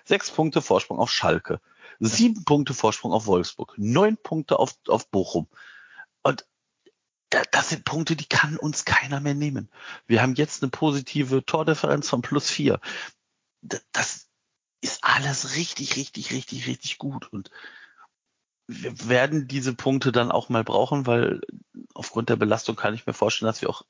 sechs 0.04 0.30
Punkte 0.30 0.62
Vorsprung 0.62 1.00
auf 1.00 1.10
Schalke, 1.10 1.62
sieben 2.00 2.46
Punkte 2.46 2.74
Vorsprung 2.74 3.12
auf 3.12 3.26
Wolfsburg, 3.26 3.74
neun 3.78 4.18
Punkte 4.18 4.58
auf, 4.60 4.76
auf 4.88 5.10
Bochum. 5.10 5.48
Und 6.24 6.46
da- 7.30 7.44
das 7.52 7.70
sind 7.70 7.86
Punkte, 7.86 8.16
die 8.16 8.28
kann 8.28 8.58
uns 8.58 8.86
keiner 8.86 9.20
mehr 9.20 9.36
nehmen. 9.36 9.70
Wir 10.08 10.22
haben 10.22 10.36
jetzt 10.36 10.64
eine 10.64 10.70
positive 10.72 11.46
Tordifferenz 11.46 12.10
von 12.10 12.22
plus 12.22 12.50
vier. 12.50 12.80
Das 13.62 14.28
ist 14.82 15.04
alles 15.04 15.56
richtig, 15.56 15.98
richtig, 15.98 16.32
richtig, 16.32 16.68
richtig 16.68 16.98
gut. 16.98 17.32
Und 17.32 17.52
wir 18.68 19.10
werden 19.10 19.48
diese 19.48 19.74
Punkte 19.74 20.12
dann 20.12 20.32
auch 20.32 20.50
mal 20.50 20.64
brauchen, 20.64 21.06
weil 21.08 21.42
aufgrund 21.94 22.30
der 22.30 22.36
Belastung 22.36 22.76
kann 22.76 22.94
ich 22.94 23.06
mir 23.06 23.14
vorstellen, 23.14 23.48
dass 23.48 23.62
wir 23.62 23.70
auch, 23.70 23.84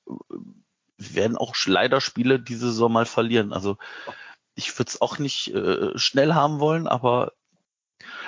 wir 0.98 1.16
werden 1.16 1.38
auch 1.38 1.54
leider 1.66 2.02
Spiele 2.02 2.40
diese 2.40 2.72
Saison 2.72 2.92
mal 2.92 3.06
verlieren. 3.06 3.54
Also 3.54 3.78
ich 4.56 4.78
würde 4.78 4.90
es 4.90 5.02
auch 5.02 5.20
nicht 5.20 5.54
äh, 5.54 5.98
schnell 5.98 6.34
haben 6.34 6.60
wollen, 6.60 6.88
aber 6.88 7.34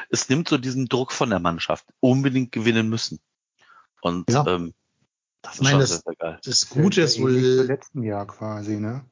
es 0.10 0.29
nimmt 0.29 0.49
so 0.49 0.57
diesen 0.57 0.88
Druck 0.88 1.12
von 1.12 1.29
der 1.29 1.39
Mannschaft. 1.39 1.86
Unbedingt 1.99 2.51
gewinnen 2.51 2.89
müssen. 2.89 3.19
Und 4.01 4.29
Ja. 4.29 4.45
ähm, 4.47 4.73
das 5.41 5.53
ist 5.53 5.60
Ich 5.60 5.63
meine, 5.63 5.71
schon 5.73 5.79
das- 5.81 5.89
sehr, 5.89 5.99
sehr 6.05 6.15
geil. 6.15 6.39
Das 6.43 6.69
Gute 6.69 7.01
ist 7.01 7.19
wohl, 7.21 7.31
letzten 7.31 8.03
Jahr 8.03 8.27
quasi, 8.27 8.77
ne? 8.77 9.05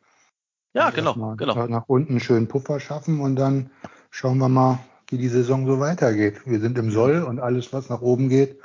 Ja, 0.73 0.91
genau, 0.91 1.09
Erstmal 1.11 1.35
genau. 1.37 1.67
Nach 1.67 1.85
unten 1.87 2.11
einen 2.13 2.19
schönen 2.19 2.47
Puffer 2.47 2.79
schaffen 2.79 3.19
und 3.21 3.35
dann 3.35 3.71
schauen 4.11 4.37
wir 4.37 4.49
mal, 4.49 4.79
wie 5.09 5.17
die 5.17 5.27
Saison 5.27 5.65
so 5.65 5.79
weitergeht. 5.79 6.45
Wir 6.45 6.59
sind 6.59 6.77
im 6.77 6.91
Soll 6.91 7.23
und 7.23 7.39
alles, 7.39 7.73
was 7.73 7.89
nach 7.89 8.01
oben 8.01 8.29
geht, 8.29 8.59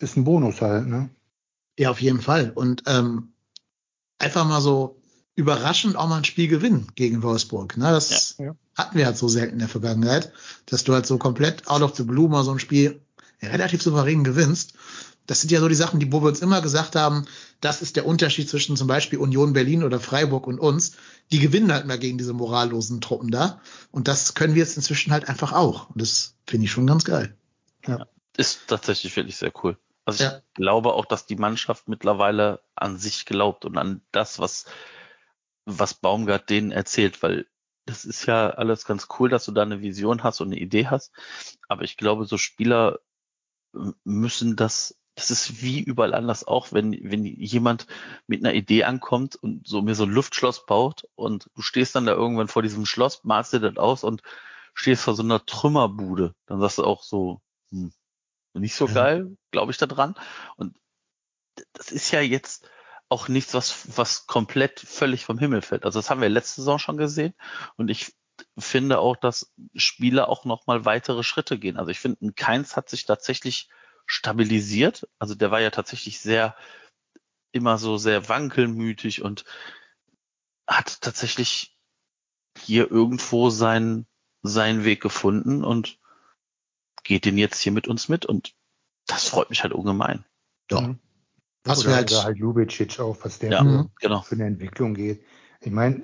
ist 0.00 0.16
ein 0.16 0.24
Bonus 0.24 0.60
halt, 0.60 0.86
ne? 0.88 1.10
ja, 1.78 1.90
auf 1.90 2.00
jeden 2.00 2.20
Fall. 2.20 2.50
Und 2.50 2.82
ähm, 2.86 3.32
einfach 4.18 4.44
mal 4.44 4.60
so 4.60 5.00
überraschend 5.36 5.94
auch 5.94 6.08
mal 6.08 6.16
ein 6.18 6.24
Spiel 6.24 6.48
gewinnen 6.48 6.88
gegen 6.96 7.22
Wolfsburg. 7.22 7.76
Ne? 7.76 7.84
Das 7.92 8.36
Ja, 8.38 8.46
ja. 8.46 8.54
Hatten 8.78 8.96
wir 8.96 9.06
halt 9.06 9.18
so 9.18 9.28
selten 9.28 9.54
in 9.54 9.58
der 9.58 9.68
Vergangenheit, 9.68 10.32
dass 10.66 10.84
du 10.84 10.94
halt 10.94 11.06
so 11.06 11.18
komplett 11.18 11.66
out 11.68 11.82
of 11.82 11.96
the 11.96 12.04
blue 12.04 12.28
mal 12.28 12.44
so 12.44 12.52
ein 12.52 12.58
Spiel 12.60 13.00
relativ 13.42 13.82
souverän 13.82 14.24
gewinnst. 14.24 14.74
Das 15.26 15.42
sind 15.42 15.50
ja 15.50 15.60
so 15.60 15.68
die 15.68 15.74
Sachen, 15.74 16.00
die 16.00 16.10
wo 16.10 16.22
wir 16.22 16.28
uns 16.28 16.40
immer 16.40 16.62
gesagt 16.62 16.96
haben, 16.96 17.26
das 17.60 17.82
ist 17.82 17.96
der 17.96 18.06
Unterschied 18.06 18.48
zwischen 18.48 18.76
zum 18.76 18.88
Beispiel 18.88 19.18
Union 19.18 19.52
Berlin 19.52 19.82
oder 19.84 20.00
Freiburg 20.00 20.46
und 20.46 20.58
uns. 20.58 20.92
Die 21.30 21.38
gewinnen 21.38 21.70
halt 21.70 21.86
mal 21.86 21.98
gegen 21.98 22.16
diese 22.16 22.32
morallosen 22.32 23.02
Truppen 23.02 23.30
da. 23.30 23.60
Und 23.90 24.08
das 24.08 24.34
können 24.34 24.54
wir 24.54 24.62
jetzt 24.62 24.76
inzwischen 24.78 25.12
halt 25.12 25.28
einfach 25.28 25.52
auch. 25.52 25.90
Und 25.90 26.00
das 26.00 26.34
finde 26.46 26.64
ich 26.64 26.70
schon 26.70 26.86
ganz 26.86 27.04
geil. 27.04 27.36
Ist 28.36 28.60
tatsächlich 28.68 29.14
wirklich 29.16 29.36
sehr 29.36 29.52
cool. 29.62 29.76
Also 30.06 30.24
ich 30.24 30.30
Ja. 30.30 30.40
glaube 30.54 30.94
auch, 30.94 31.04
dass 31.04 31.26
die 31.26 31.36
Mannschaft 31.36 31.88
mittlerweile 31.88 32.60
an 32.74 32.96
sich 32.96 33.26
glaubt 33.26 33.66
und 33.66 33.76
an 33.76 34.00
das, 34.12 34.38
was, 34.38 34.64
was 35.66 35.92
Baumgart 35.92 36.48
denen 36.48 36.70
erzählt, 36.70 37.22
weil 37.22 37.46
das 37.88 38.04
ist 38.04 38.26
ja 38.26 38.50
alles 38.50 38.84
ganz 38.84 39.08
cool, 39.18 39.28
dass 39.28 39.46
du 39.46 39.52
da 39.52 39.62
eine 39.62 39.80
Vision 39.80 40.22
hast 40.22 40.40
und 40.40 40.48
eine 40.48 40.60
Idee 40.60 40.88
hast. 40.88 41.12
Aber 41.68 41.82
ich 41.82 41.96
glaube, 41.96 42.26
so 42.26 42.36
Spieler 42.36 42.98
müssen 44.04 44.56
das, 44.56 44.98
das 45.14 45.30
ist 45.30 45.62
wie 45.62 45.80
überall 45.80 46.14
anders 46.14 46.46
auch, 46.46 46.72
wenn, 46.72 46.92
wenn 47.10 47.24
jemand 47.24 47.86
mit 48.26 48.44
einer 48.44 48.54
Idee 48.54 48.84
ankommt 48.84 49.36
und 49.36 49.66
so 49.66 49.82
mir 49.82 49.94
so 49.94 50.04
ein 50.04 50.10
Luftschloss 50.10 50.66
baut 50.66 51.08
und 51.14 51.48
du 51.54 51.62
stehst 51.62 51.94
dann 51.94 52.06
da 52.06 52.12
irgendwann 52.12 52.48
vor 52.48 52.62
diesem 52.62 52.86
Schloss, 52.86 53.24
malst 53.24 53.52
dir 53.52 53.60
das 53.60 53.76
aus 53.78 54.04
und 54.04 54.22
stehst 54.74 55.02
vor 55.02 55.14
so 55.14 55.22
einer 55.22 55.44
Trümmerbude, 55.44 56.34
dann 56.46 56.60
sagst 56.60 56.78
du 56.78 56.84
auch 56.84 57.02
so, 57.02 57.40
hm, 57.70 57.92
nicht 58.54 58.74
so 58.74 58.86
Ja. 58.86 58.94
geil, 58.94 59.36
glaube 59.50 59.72
ich 59.72 59.78
da 59.78 59.86
dran. 59.86 60.14
Und 60.56 60.76
das 61.72 61.90
ist 61.90 62.10
ja 62.10 62.20
jetzt 62.20 62.68
auch 63.08 63.28
nichts, 63.28 63.54
was, 63.54 63.96
was 63.96 64.26
komplett 64.26 64.80
völlig 64.80 65.24
vom 65.24 65.38
Himmel 65.38 65.62
fällt. 65.62 65.84
Also 65.84 65.98
das 65.98 66.10
haben 66.10 66.20
wir 66.20 66.28
letzte 66.28 66.60
Saison 66.60 66.78
schon 66.78 66.96
gesehen. 66.96 67.34
Und 67.76 67.88
ich 67.88 68.14
finde 68.58 68.98
auch, 68.98 69.16
dass 69.16 69.52
Spieler 69.74 70.28
auch 70.28 70.44
noch 70.44 70.66
mal 70.66 70.84
weitere 70.84 71.22
Schritte 71.22 71.58
gehen. 71.58 71.76
Also 71.76 71.90
ich 71.90 72.00
finde, 72.00 72.26
ein 72.26 72.34
Keins 72.34 72.76
hat 72.76 72.88
sich 72.88 73.04
tatsächlich 73.06 73.68
stabilisiert. 74.06 75.08
Also 75.18 75.34
der 75.34 75.50
war 75.50 75.60
ja 75.60 75.70
tatsächlich 75.70 76.20
sehr, 76.20 76.54
immer 77.52 77.78
so 77.78 77.96
sehr 77.96 78.28
wankelmütig 78.28 79.22
und 79.22 79.44
hat 80.66 81.00
tatsächlich 81.00 81.76
hier 82.58 82.90
irgendwo 82.90 83.48
seinen, 83.50 84.06
seinen 84.42 84.84
Weg 84.84 85.00
gefunden 85.00 85.64
und 85.64 85.98
geht 87.04 87.24
den 87.24 87.38
jetzt 87.38 87.60
hier 87.60 87.72
mit 87.72 87.88
uns 87.88 88.08
mit. 88.08 88.26
Und 88.26 88.54
das 89.06 89.28
freut 89.28 89.48
mich 89.48 89.62
halt 89.62 89.72
ungemein. 89.72 90.24
Ja. 90.70 90.82
Mhm. 90.82 90.98
Was 91.68 91.80
oder, 91.80 91.88
wir 91.88 91.96
halt, 91.96 92.12
oder 92.12 92.24
halt 92.24 92.38
Lubicic 92.38 92.98
auch, 93.00 93.16
was 93.22 93.38
der 93.38 93.50
Ja. 93.52 93.62
Mhm. 93.62 93.88
Genau. 94.00 94.22
für 94.22 94.34
eine 94.34 94.46
Entwicklung 94.46 94.94
geht. 94.94 95.22
Ich 95.60 95.72
meine, 95.72 96.02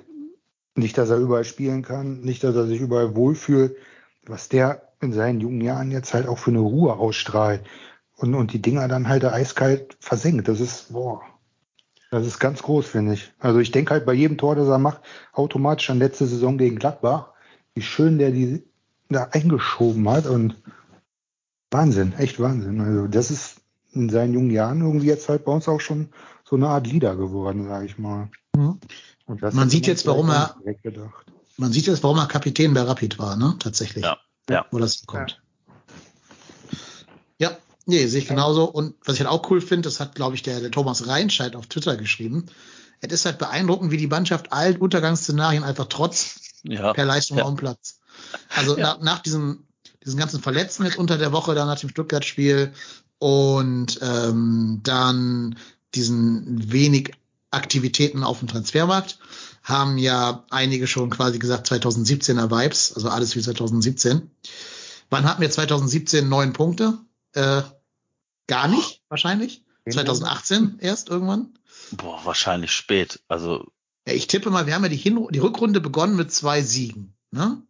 nicht, 0.75 0.97
dass 0.97 1.09
er 1.09 1.17
überall 1.17 1.45
spielen 1.45 1.81
kann, 1.81 2.21
nicht, 2.21 2.43
dass 2.43 2.55
er 2.55 2.67
sich 2.67 2.81
überall 2.81 3.15
wohlfühlt, 3.15 3.77
was 4.25 4.49
der 4.49 4.89
in 5.01 5.13
seinen 5.13 5.39
jungen 5.39 5.61
Jahren 5.61 5.91
jetzt 5.91 6.13
halt 6.13 6.27
auch 6.27 6.37
für 6.37 6.51
eine 6.51 6.59
Ruhe 6.59 6.93
ausstrahlt 6.93 7.61
und, 8.17 8.35
und 8.35 8.53
die 8.53 8.61
Dinger 8.61 8.87
dann 8.87 9.07
halt 9.07 9.25
eiskalt 9.25 9.97
versenkt. 9.99 10.47
Das 10.47 10.59
ist, 10.59 10.93
boah, 10.93 11.21
das 12.11 12.25
ist 12.25 12.39
ganz 12.39 12.61
groß, 12.63 12.85
finde 12.87 13.13
ich. 13.13 13.33
Also 13.39 13.59
ich 13.59 13.71
denke 13.71 13.91
halt 13.91 14.05
bei 14.05 14.13
jedem 14.13 14.37
Tor, 14.37 14.55
das 14.55 14.67
er 14.67 14.79
macht, 14.79 15.01
automatisch 15.33 15.89
an 15.89 15.99
letzte 15.99 16.25
Saison 16.25 16.57
gegen 16.57 16.77
Gladbach, 16.77 17.33
wie 17.73 17.81
schön 17.81 18.17
der 18.17 18.31
die 18.31 18.63
da 19.09 19.29
eingeschoben 19.31 20.07
hat 20.09 20.25
und 20.25 20.55
Wahnsinn, 21.71 22.13
echt 22.17 22.39
Wahnsinn. 22.39 22.81
Also 22.81 23.07
das 23.07 23.31
ist 23.31 23.61
in 23.95 24.09
seinen 24.09 24.33
jungen 24.33 24.51
Jahren 24.51 24.81
irgendwie 24.81 25.07
jetzt 25.07 25.29
halt 25.29 25.45
bei 25.45 25.51
uns 25.51 25.67
auch 25.67 25.79
schon 25.81 26.09
so 26.47 26.55
eine 26.55 26.67
Art 26.67 26.85
Leader 26.87 27.15
geworden, 27.15 27.67
sage 27.67 27.85
ich 27.85 27.97
mal. 27.97 28.29
Mhm. 28.55 28.79
Und 29.25 29.41
das 29.41 29.53
Man 29.53 29.69
sieht 29.69 29.87
jetzt, 29.87 30.05
warum 30.05 30.29
er- 30.29 30.55
man 31.57 31.71
sieht 31.71 31.87
jetzt, 31.87 32.03
warum 32.03 32.17
er 32.19 32.27
Kapitän 32.27 32.73
bei 32.73 32.81
Rapid 32.81 33.17
war, 33.17 33.35
ne? 33.37 33.55
Tatsächlich. 33.59 34.03
Ja. 34.03 34.17
Ja. 34.49 34.65
Wo 34.71 34.77
das 34.77 35.05
kommt. 35.05 35.41
Ja, 37.39 37.57
nee, 37.85 38.05
sehe 38.07 38.21
ich 38.21 38.27
genauso. 38.27 38.65
Und 38.65 38.95
was 39.05 39.15
ich 39.15 39.21
halt 39.21 39.29
auch 39.31 39.49
cool 39.49 39.61
finde, 39.61 39.87
das 39.89 39.99
hat, 39.99 40.15
glaube 40.15 40.35
ich, 40.35 40.43
der, 40.43 40.59
der 40.59 40.71
Thomas 40.71 41.07
Reinscheid 41.07 41.55
auf 41.55 41.67
Twitter 41.67 41.97
geschrieben. 41.97 42.45
Es 43.01 43.11
ist 43.11 43.25
halt 43.25 43.37
beeindruckend, 43.39 43.91
wie 43.91 43.97
die 43.97 44.07
Mannschaft 44.07 44.53
allen 44.53 44.77
Untergangsszenarien 44.77 45.63
einfach 45.63 45.85
trotz 45.89 46.39
Ja. 46.63 46.93
per 46.93 47.05
Leistung 47.05 47.37
Ja. 47.37 47.43
auf 47.43 47.49
dem 47.51 47.57
Platz. 47.57 47.99
Also 48.55 48.77
Ja. 48.77 48.83
nach, 48.95 49.01
nach 49.01 49.19
diesem, 49.19 49.65
diesen 50.03 50.19
ganzen 50.19 50.41
Verletzten 50.41 50.85
jetzt 50.85 50.97
unter 50.97 51.17
der 51.17 51.31
Woche, 51.31 51.55
dann 51.55 51.67
nach 51.67 51.79
dem 51.79 51.89
Stuttgart-Spiel 51.89 52.73
und 53.19 53.99
ähm, 54.01 54.81
dann 54.83 55.57
diesen 55.93 56.71
wenig 56.71 57.13
Aktivitäten 57.51 58.23
auf 58.23 58.39
dem 58.39 58.47
Transfermarkt, 58.47 59.19
haben 59.63 59.97
ja 59.97 60.45
einige 60.49 60.87
schon 60.87 61.09
quasi 61.09 61.39
gesagt 61.39 61.71
2017er 61.71 62.51
Vibes, 62.51 62.93
also 62.93 63.09
alles 63.09 63.35
wie 63.35 63.41
2017. 63.41 64.29
Wann 65.09 65.25
hatten 65.25 65.41
wir 65.41 65.49
2017 65.49 66.27
neun 66.27 66.53
Punkte? 66.53 66.99
Äh, 67.33 67.61
gar 68.47 68.67
nicht, 68.67 69.01
wahrscheinlich. 69.09 69.63
2018 69.89 70.79
erst 70.79 71.09
irgendwann. 71.09 71.57
Boah, 71.91 72.19
wahrscheinlich 72.25 72.71
spät. 72.71 73.21
Also, 73.27 73.65
Ja, 74.07 74.13
ich 74.13 74.27
tippe 74.27 74.49
mal, 74.49 74.65
wir 74.65 74.75
haben 74.75 74.83
ja 74.83 74.89
die, 74.89 74.95
Hin 74.97 75.27
die 75.31 75.39
Rückrunde 75.39 75.79
begonnen 75.79 76.15
mit 76.15 76.31
zwei 76.31 76.61
Siegen. 76.61 77.15
Ne? 77.31 77.61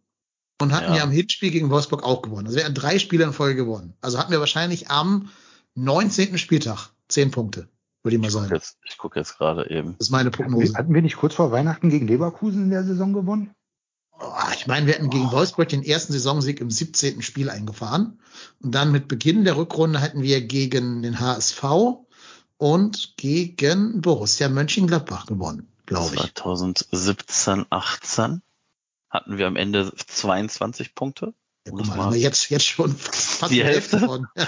Und 0.60 0.72
hatten 0.72 0.92
Ja. 0.92 0.98
ja. 0.98 1.04
im 1.04 1.10
Hinspiel 1.10 1.50
gegen 1.50 1.70
Wolfsburg 1.70 2.02
auch 2.02 2.22
gewonnen. 2.22 2.46
Also 2.46 2.56
wir 2.58 2.64
hatten 2.64 2.74
drei 2.74 2.98
Spiele 2.98 3.24
in 3.24 3.32
Folge 3.32 3.56
gewonnen. 3.64 3.94
Also 4.00 4.18
hatten 4.18 4.32
wir 4.32 4.40
wahrscheinlich 4.40 4.90
am 4.90 5.28
19. 5.74 6.38
Spieltag 6.38 6.90
zehn 7.08 7.30
Punkte, 7.30 7.68
würde 8.02 8.16
ich 8.16 8.20
mal 8.22 8.28
ich 8.28 8.32
gucke 8.32 8.44
sagen. 8.44 8.54
jetzt, 8.54 8.78
ich 8.84 8.96
guck 8.98 9.16
jetzt 9.16 9.36
gerade 9.36 9.68
eben. 9.70 9.94
Das 9.98 10.06
ist 10.06 10.10
meine 10.10 10.30
Hatten 10.30 10.38
wir, 10.38 10.44
Prognose. 10.46 10.74
hatten 10.74 10.94
wir 10.94 11.02
nicht 11.02 11.16
kurz 11.18 11.34
vor 11.34 11.52
Weihnachten 11.52 11.90
gegen 11.90 12.06
Leverkusen 12.06 12.64
in 12.64 12.70
der 12.70 12.84
Saison 12.84 13.12
gewonnen? 13.12 13.50
Oh, 14.18 14.32
ich 14.54 14.66
meine, 14.66 14.86
wir 14.86 14.94
hatten 14.94 15.10
gegen 15.10 15.30
Wolfsburg 15.30 15.68
den 15.68 15.82
ersten 15.82 16.14
Saisonsieg 16.14 16.60
im 16.62 16.70
17. 16.70 17.20
Spiel 17.20 17.50
eingefahren. 17.50 18.18
Und 18.62 18.74
dann 18.74 18.90
mit 18.90 19.08
Beginn 19.08 19.44
der 19.44 19.58
Rückrunde 19.58 20.00
hatten 20.00 20.22
wir 20.22 20.40
gegen 20.40 21.02
den 21.02 21.20
HSV 21.20 21.62
und 22.56 23.12
gegen 23.18 24.00
Borussia 24.00 24.48
Mönchengladbach 24.48 25.26
gewonnen, 25.26 25.68
glaube 25.84 26.14
ich. 26.14 26.34
2017, 26.34 27.66
18 27.68 28.40
hatten 29.16 29.38
wir 29.38 29.46
am 29.46 29.56
Ende 29.56 29.92
22 29.94 30.94
Punkte. 30.94 31.34
Ja, 31.66 31.72
guck 31.72 31.86
mal, 31.86 31.96
mal- 31.96 32.06
aber 32.06 32.16
jetzt, 32.16 32.48
jetzt 32.50 32.66
schon 32.66 32.94
fast 32.96 33.50
Die 33.52 33.64
Hälfte? 33.64 33.98
davon. 34.00 34.28
Ja. 34.36 34.46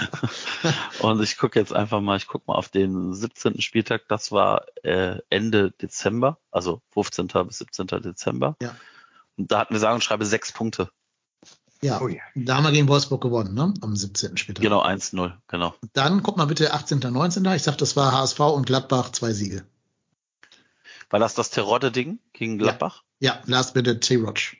Und 1.01 1.21
ich 1.21 1.37
gucke 1.37 1.59
jetzt 1.59 1.73
einfach 1.73 1.99
mal, 1.99 2.15
ich 2.17 2.27
gucke 2.27 2.45
mal 2.47 2.55
auf 2.55 2.69
den 2.69 3.13
17. 3.13 3.61
Spieltag, 3.61 4.03
das 4.07 4.31
war 4.31 4.65
äh, 4.83 5.17
Ende 5.29 5.71
Dezember, 5.71 6.37
also 6.51 6.81
15. 6.93 7.27
bis 7.45 7.57
17. 7.59 7.87
Dezember. 7.87 8.55
Ja. 8.61 8.73
Und 9.37 9.51
da 9.51 9.59
hatten 9.59 9.73
wir 9.73 9.79
sagen 9.79 9.95
und 9.95 10.01
schreibe 10.03 10.25
sechs 10.25 10.51
Punkte. 10.53 10.89
ja, 11.81 11.99
Oh 12.01 12.09
da 12.35 12.55
haben 12.55 12.63
wir 12.63 12.71
gegen 12.71 12.87
Wolfsburg 12.87 13.21
gewonnen, 13.21 13.53
ne? 13.53 13.73
Am 13.81 13.95
17. 13.95 14.37
Spieltag. 14.37 14.61
Genau, 14.63 14.81
1-0, 14.83 15.33
genau. 15.47 15.75
Dann 15.93 16.23
guck 16.23 16.37
mal 16.37 16.45
bitte 16.45 16.73
18. 16.73 16.99
19. 16.99 17.43
Ich 17.45 17.63
sag, 17.63 17.77
das 17.77 17.95
war 17.97 18.11
HSV 18.13 18.39
und 18.39 18.65
Gladbach, 18.65 19.11
zwei 19.11 19.31
Siege. 19.33 19.65
War 21.09 21.19
das 21.19 21.33
das 21.35 21.49
Terodde-Ding 21.49 22.19
gegen 22.33 22.57
Gladbach? 22.59 23.03
Ja, 23.19 23.41
last 23.45 23.73
bitte 23.73 23.99
T-Roch. 23.99 24.55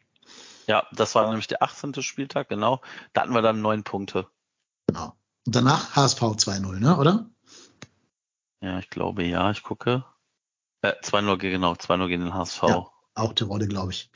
Ja. 0.68 0.86
das 0.92 1.16
war 1.16 1.28
nämlich 1.28 1.48
der 1.48 1.64
18. 1.64 2.02
Spieltag, 2.04 2.50
genau. 2.50 2.82
Da 3.14 3.22
hatten 3.22 3.34
wir 3.34 3.42
dann 3.42 3.62
neun 3.62 3.84
Punkte. 3.84 4.28
Genau. 4.88 5.16
Und 5.46 5.56
danach 5.56 5.96
HSV 5.96 6.22
2-0, 6.22 6.80
ne, 6.80 6.98
oder? 6.98 7.30
Ja, 8.62 8.78
ich 8.80 8.90
glaube, 8.90 9.24
ja, 9.24 9.50
ich 9.52 9.64
gucke. 9.64 10.04
Äh, 10.82 10.94
2-0, 11.02 11.38
genau, 11.38 11.74
2-0 11.74 12.08
gegen 12.08 12.24
den 12.26 12.34
HSV. 12.34 12.64
Ja. 12.64 12.88
Auch 13.16 13.34
Terodde, 13.34 13.68
glaube 13.68 13.92
ich. 13.92 14.12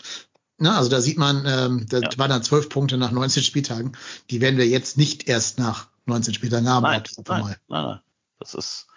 Na, 0.57 0.77
also 0.77 0.89
da 0.89 1.01
sieht 1.01 1.17
man, 1.17 1.45
ähm, 1.45 1.85
da 1.89 1.99
Ja. 1.99 2.17
waren 2.17 2.29
dann 2.29 2.43
zwölf 2.43 2.69
Punkte 2.69 2.97
nach 2.97 3.11
19 3.11 3.43
Spieltagen. 3.43 3.97
Die 4.29 4.39
werden 4.39 4.57
wir 4.57 4.67
jetzt 4.67 4.97
nicht 4.97 5.27
erst 5.27 5.57
nach 5.59 5.87
19 6.05 6.33
Spieltagen 6.33 6.69
haben. 6.69 6.83
Nein, 6.83 7.03
nein, 7.27 7.41
nein, 7.41 7.57
nein. 7.85 7.99
Das 8.39 8.53
ist, 8.53 8.87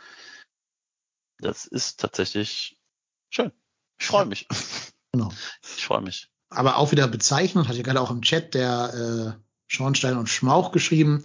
das 1.38 1.64
ist 1.66 1.98
tatsächlich 2.00 2.78
schön. 3.30 3.52
Ich 3.98 4.06
freue 4.06 4.26
mich. 4.26 4.46
Genau. 5.16 5.32
Ich 5.76 5.84
freue 5.84 6.02
mich. 6.02 6.28
aber 6.50 6.76
auch 6.76 6.92
wieder 6.92 7.08
bezeichnend, 7.08 7.68
hat 7.68 7.76
ja 7.76 7.82
gerade 7.82 8.00
auch 8.00 8.10
im 8.10 8.22
Chat 8.22 8.54
der 8.54 9.36
äh, 9.36 9.40
Schornstein 9.66 10.16
und 10.16 10.28
Schmauch 10.28 10.72
geschrieben. 10.72 11.24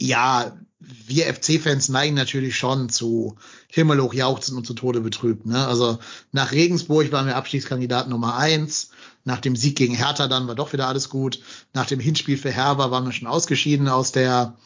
Ja, 0.00 0.56
wir 0.80 1.32
FC-Fans 1.32 1.90
neigen 1.90 2.14
natürlich 2.14 2.56
schon 2.56 2.88
zu 2.88 3.36
himmelhoch 3.68 4.14
jauchzen 4.14 4.56
und 4.56 4.66
zu 4.66 4.74
Tode 4.74 5.00
betrübt. 5.00 5.46
Ne? 5.46 5.66
Also 5.66 5.98
nach 6.32 6.52
Regensburg 6.52 7.12
waren 7.12 7.26
wir 7.26 7.36
Abstiegskandidat 7.36 8.08
Nummer 8.08 8.36
eins. 8.36 8.90
Nach 9.24 9.40
dem 9.40 9.54
Sieg 9.54 9.76
gegen 9.76 9.94
Hertha 9.94 10.26
dann 10.26 10.48
war 10.48 10.54
doch 10.54 10.72
wieder 10.72 10.88
alles 10.88 11.10
gut. 11.10 11.40
Nach 11.74 11.84
dem 11.84 12.00
Hinspiel 12.00 12.38
für 12.38 12.50
Herber 12.50 12.90
waren 12.90 13.04
wir 13.04 13.12
schon 13.12 13.28
ausgeschieden 13.28 13.88
aus 13.88 14.12
der 14.12 14.56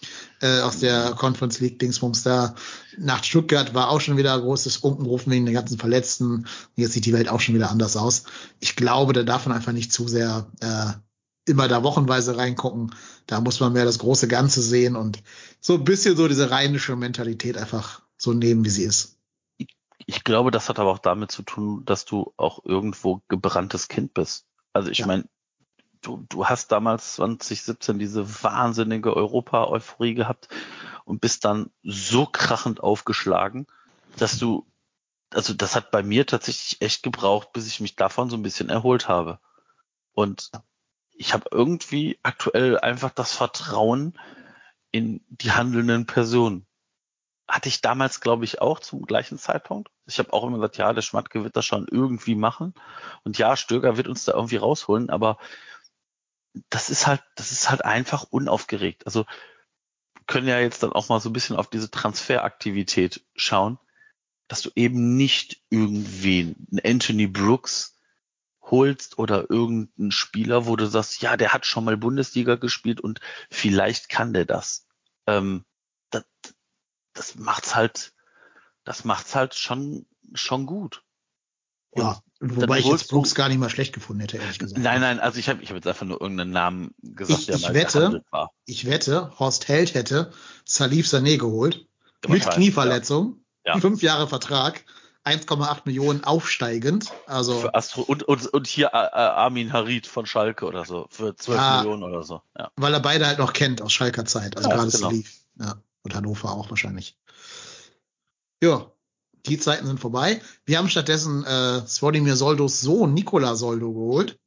äh, 0.40 0.60
aus 0.60 0.78
der 0.78 1.10
Conference 1.18 1.58
League 1.58 1.80
Dingsbums 1.80 2.22
da. 2.22 2.54
Nach 2.96 3.24
Stuttgart 3.24 3.74
war 3.74 3.90
auch 3.90 4.00
schon 4.00 4.16
wieder 4.16 4.38
großes 4.38 4.76
Unkenrufen 4.76 5.32
wegen 5.32 5.46
den 5.46 5.54
ganzen 5.54 5.78
Verletzten. 5.78 6.46
Jetzt 6.76 6.92
sieht 6.92 7.06
die 7.06 7.12
Welt 7.12 7.28
auch 7.28 7.40
schon 7.40 7.56
wieder 7.56 7.70
anders 7.70 7.96
aus. 7.96 8.24
Ich 8.60 8.76
glaube, 8.76 9.12
da 9.12 9.24
darf 9.24 9.46
man 9.46 9.56
einfach 9.56 9.72
nicht 9.72 9.92
zu 9.92 10.06
sehr 10.06 10.46
äh, 10.60 10.92
immer 11.46 11.68
da 11.68 11.82
wochenweise 11.82 12.36
reingucken. 12.36 12.94
Da 13.26 13.40
muss 13.40 13.60
man 13.60 13.72
mehr 13.72 13.84
das 13.84 13.98
große 13.98 14.28
Ganze 14.28 14.62
sehen 14.62 14.96
und 14.96 15.22
so 15.60 15.74
ein 15.74 15.84
bisschen 15.84 16.16
so 16.16 16.28
diese 16.28 16.50
rheinische 16.50 16.96
Mentalität 16.96 17.56
einfach 17.58 18.02
so 18.16 18.32
nehmen, 18.32 18.64
wie 18.64 18.70
sie 18.70 18.84
ist. 18.84 19.18
Ich 20.06 20.24
glaube, 20.24 20.50
das 20.50 20.68
hat 20.68 20.78
aber 20.78 20.90
auch 20.90 20.98
damit 20.98 21.30
zu 21.30 21.42
tun, 21.42 21.84
dass 21.84 22.04
du 22.04 22.32
auch 22.36 22.64
irgendwo 22.64 23.22
gebranntes 23.28 23.88
Kind 23.88 24.12
bist. 24.14 24.46
Also 24.72 24.90
ich 24.90 24.98
Ja. 24.98 25.06
meine, 25.06 25.28
du, 26.02 26.24
du 26.28 26.46
hast 26.46 26.72
damals 26.72 27.14
2017 27.14 27.98
diese 27.98 28.42
wahnsinnige 28.42 29.16
Europa-Euphorie 29.16 30.14
gehabt 30.14 30.48
und 31.04 31.20
bist 31.20 31.44
dann 31.44 31.70
so 31.82 32.26
krachend 32.26 32.82
aufgeschlagen, 32.82 33.66
dass 34.18 34.38
du, 34.38 34.66
also 35.30 35.54
das 35.54 35.74
hat 35.74 35.90
bei 35.90 36.02
mir 36.02 36.26
tatsächlich 36.26 36.80
echt 36.82 37.02
gebraucht, 37.02 37.52
bis 37.52 37.66
ich 37.66 37.80
mich 37.80 37.96
davon 37.96 38.30
so 38.30 38.36
ein 38.36 38.42
bisschen 38.42 38.68
erholt 38.68 39.08
habe. 39.08 39.38
Und 40.12 40.50
ich 41.16 41.32
habe 41.32 41.46
irgendwie 41.50 42.18
aktuell 42.22 42.78
einfach 42.78 43.10
das 43.10 43.32
Vertrauen 43.32 44.18
in 44.90 45.24
die 45.28 45.52
handelnden 45.52 46.06
Personen. 46.06 46.66
Hatte 47.48 47.68
ich 47.68 47.80
damals, 47.80 48.20
glaube 48.20 48.44
ich, 48.44 48.60
auch 48.60 48.80
zum 48.80 49.02
gleichen 49.02 49.38
Zeitpunkt. 49.38 49.90
Ich 50.06 50.18
habe 50.18 50.32
auch 50.32 50.44
immer 50.44 50.56
gesagt, 50.56 50.78
ja, 50.78 50.92
der 50.92 51.02
Schmatke 51.02 51.44
wird 51.44 51.56
das 51.56 51.66
schon 51.66 51.86
irgendwie 51.90 52.34
machen. 52.34 52.74
Und 53.22 53.38
ja, 53.38 53.56
Stöger 53.56 53.96
wird 53.96 54.08
uns 54.08 54.24
da 54.24 54.32
irgendwie 54.32 54.56
rausholen, 54.56 55.10
aber 55.10 55.38
das 56.70 56.90
ist 56.90 57.06
halt, 57.06 57.22
das 57.36 57.52
ist 57.52 57.70
halt 57.70 57.84
einfach 57.84 58.24
unaufgeregt. 58.30 59.06
Also 59.06 59.26
können 60.26 60.48
ja 60.48 60.58
jetzt 60.58 60.82
dann 60.82 60.92
auch 60.92 61.08
mal 61.08 61.20
so 61.20 61.28
ein 61.28 61.34
bisschen 61.34 61.56
auf 61.56 61.68
diese 61.68 61.90
Transferaktivität 61.90 63.24
schauen, 63.34 63.78
dass 64.48 64.62
du 64.62 64.70
eben 64.74 65.16
nicht 65.16 65.62
irgendwen, 65.70 66.66
einen 66.70 66.94
Anthony 66.94 67.26
Brooks 67.26 67.93
holst 68.70 69.18
oder 69.18 69.50
irgendeinen 69.50 70.10
Spieler, 70.10 70.66
wo 70.66 70.76
du 70.76 70.86
sagst, 70.86 71.20
ja, 71.22 71.36
der 71.36 71.52
hat 71.52 71.66
schon 71.66 71.84
mal 71.84 71.96
Bundesliga 71.96 72.54
gespielt 72.56 73.00
und 73.00 73.20
vielleicht 73.50 74.08
kann 74.08 74.32
der 74.32 74.44
das. 74.46 74.86
Ähm, 75.26 75.64
das, 76.10 76.24
das 77.12 77.34
macht's 77.36 77.74
halt, 77.74 78.12
das 78.84 79.04
macht's 79.04 79.34
halt 79.34 79.54
schon, 79.54 80.06
schon 80.34 80.66
gut. 80.66 81.02
Ja, 81.96 82.20
Und 82.40 82.56
wobei 82.56 82.66
dann 82.66 82.78
ich 82.78 82.86
jetzt 82.86 83.08
Brooks 83.10 83.34
gar 83.36 83.48
nicht 83.48 83.58
mal 83.58 83.70
schlecht 83.70 83.92
gefunden 83.92 84.20
hätte, 84.22 84.38
ehrlich 84.38 84.58
gesagt. 84.58 84.80
Nein, 84.80 85.00
nein, 85.00 85.20
also 85.20 85.38
ich 85.38 85.48
habe 85.48 85.62
ich 85.62 85.68
hab 85.68 85.76
jetzt 85.76 85.86
einfach 85.86 86.06
nur 86.06 86.20
irgendeinen 86.20 86.50
Namen 86.50 86.94
gesagt, 87.02 87.40
Ich- 87.40 87.46
der 87.46 87.56
ich 87.56 87.62
mal 87.62 87.74
wette, 87.74 88.24
war. 88.30 88.50
Ich 88.64 88.86
wette, 88.86 89.38
Horst 89.38 89.68
Held 89.68 89.94
hätte 89.94 90.32
Salif 90.64 91.06
Sané 91.06 91.38
geholt. 91.38 91.86
Mit 92.26 92.48
Knieverletzung. 92.48 93.44
Ja. 93.64 93.78
Fünf 93.78 94.02
Jahre 94.02 94.26
Vertrag. 94.26 94.84
1,8 95.24 95.82
Millionen 95.86 96.22
aufsteigend. 96.24 97.10
Also 97.26 97.60
Für 97.60 97.74
Astro 97.74 98.02
und, 98.02 98.22
und, 98.24 98.46
und 98.46 98.66
hier 98.66 98.88
äh, 98.88 98.96
äh, 98.96 99.16
Armin 99.16 99.72
Harid 99.72 100.06
von 100.06 100.26
Schalke 100.26 100.66
oder 100.66 100.84
so, 100.84 101.06
für 101.10 101.34
12 101.34 101.58
Ja. 101.58 101.76
Millionen 101.78 102.02
oder 102.02 102.22
so. 102.22 102.42
Ja. 102.58 102.70
weil 102.76 102.92
er 102.92 103.00
beide 103.00 103.26
halt 103.26 103.38
noch 103.38 103.52
kennt 103.52 103.80
aus 103.82 103.92
Schalker 103.92 104.24
Zeit. 104.24 104.56
Also 104.56 104.68
Ja, 104.68 104.76
gerade 104.76 104.90
genau. 104.90 105.08
Salif. 105.08 105.40
Ja. 105.58 105.76
Und 106.02 106.14
Hannover 106.14 106.52
auch 106.52 106.68
wahrscheinlich. 106.70 107.16
Ja, 108.62 108.90
die 109.46 109.58
Zeiten 109.58 109.86
sind 109.86 110.00
vorbei. 110.00 110.40
Wir 110.64 110.78
haben 110.78 110.88
stattdessen 110.88 111.44
äh, 111.44 111.86
Svodimir 111.86 112.36
Soldos 112.36 112.80
Sohn 112.80 113.14
Nikola 113.14 113.56
Soldo 113.56 113.92
geholt. 113.92 114.38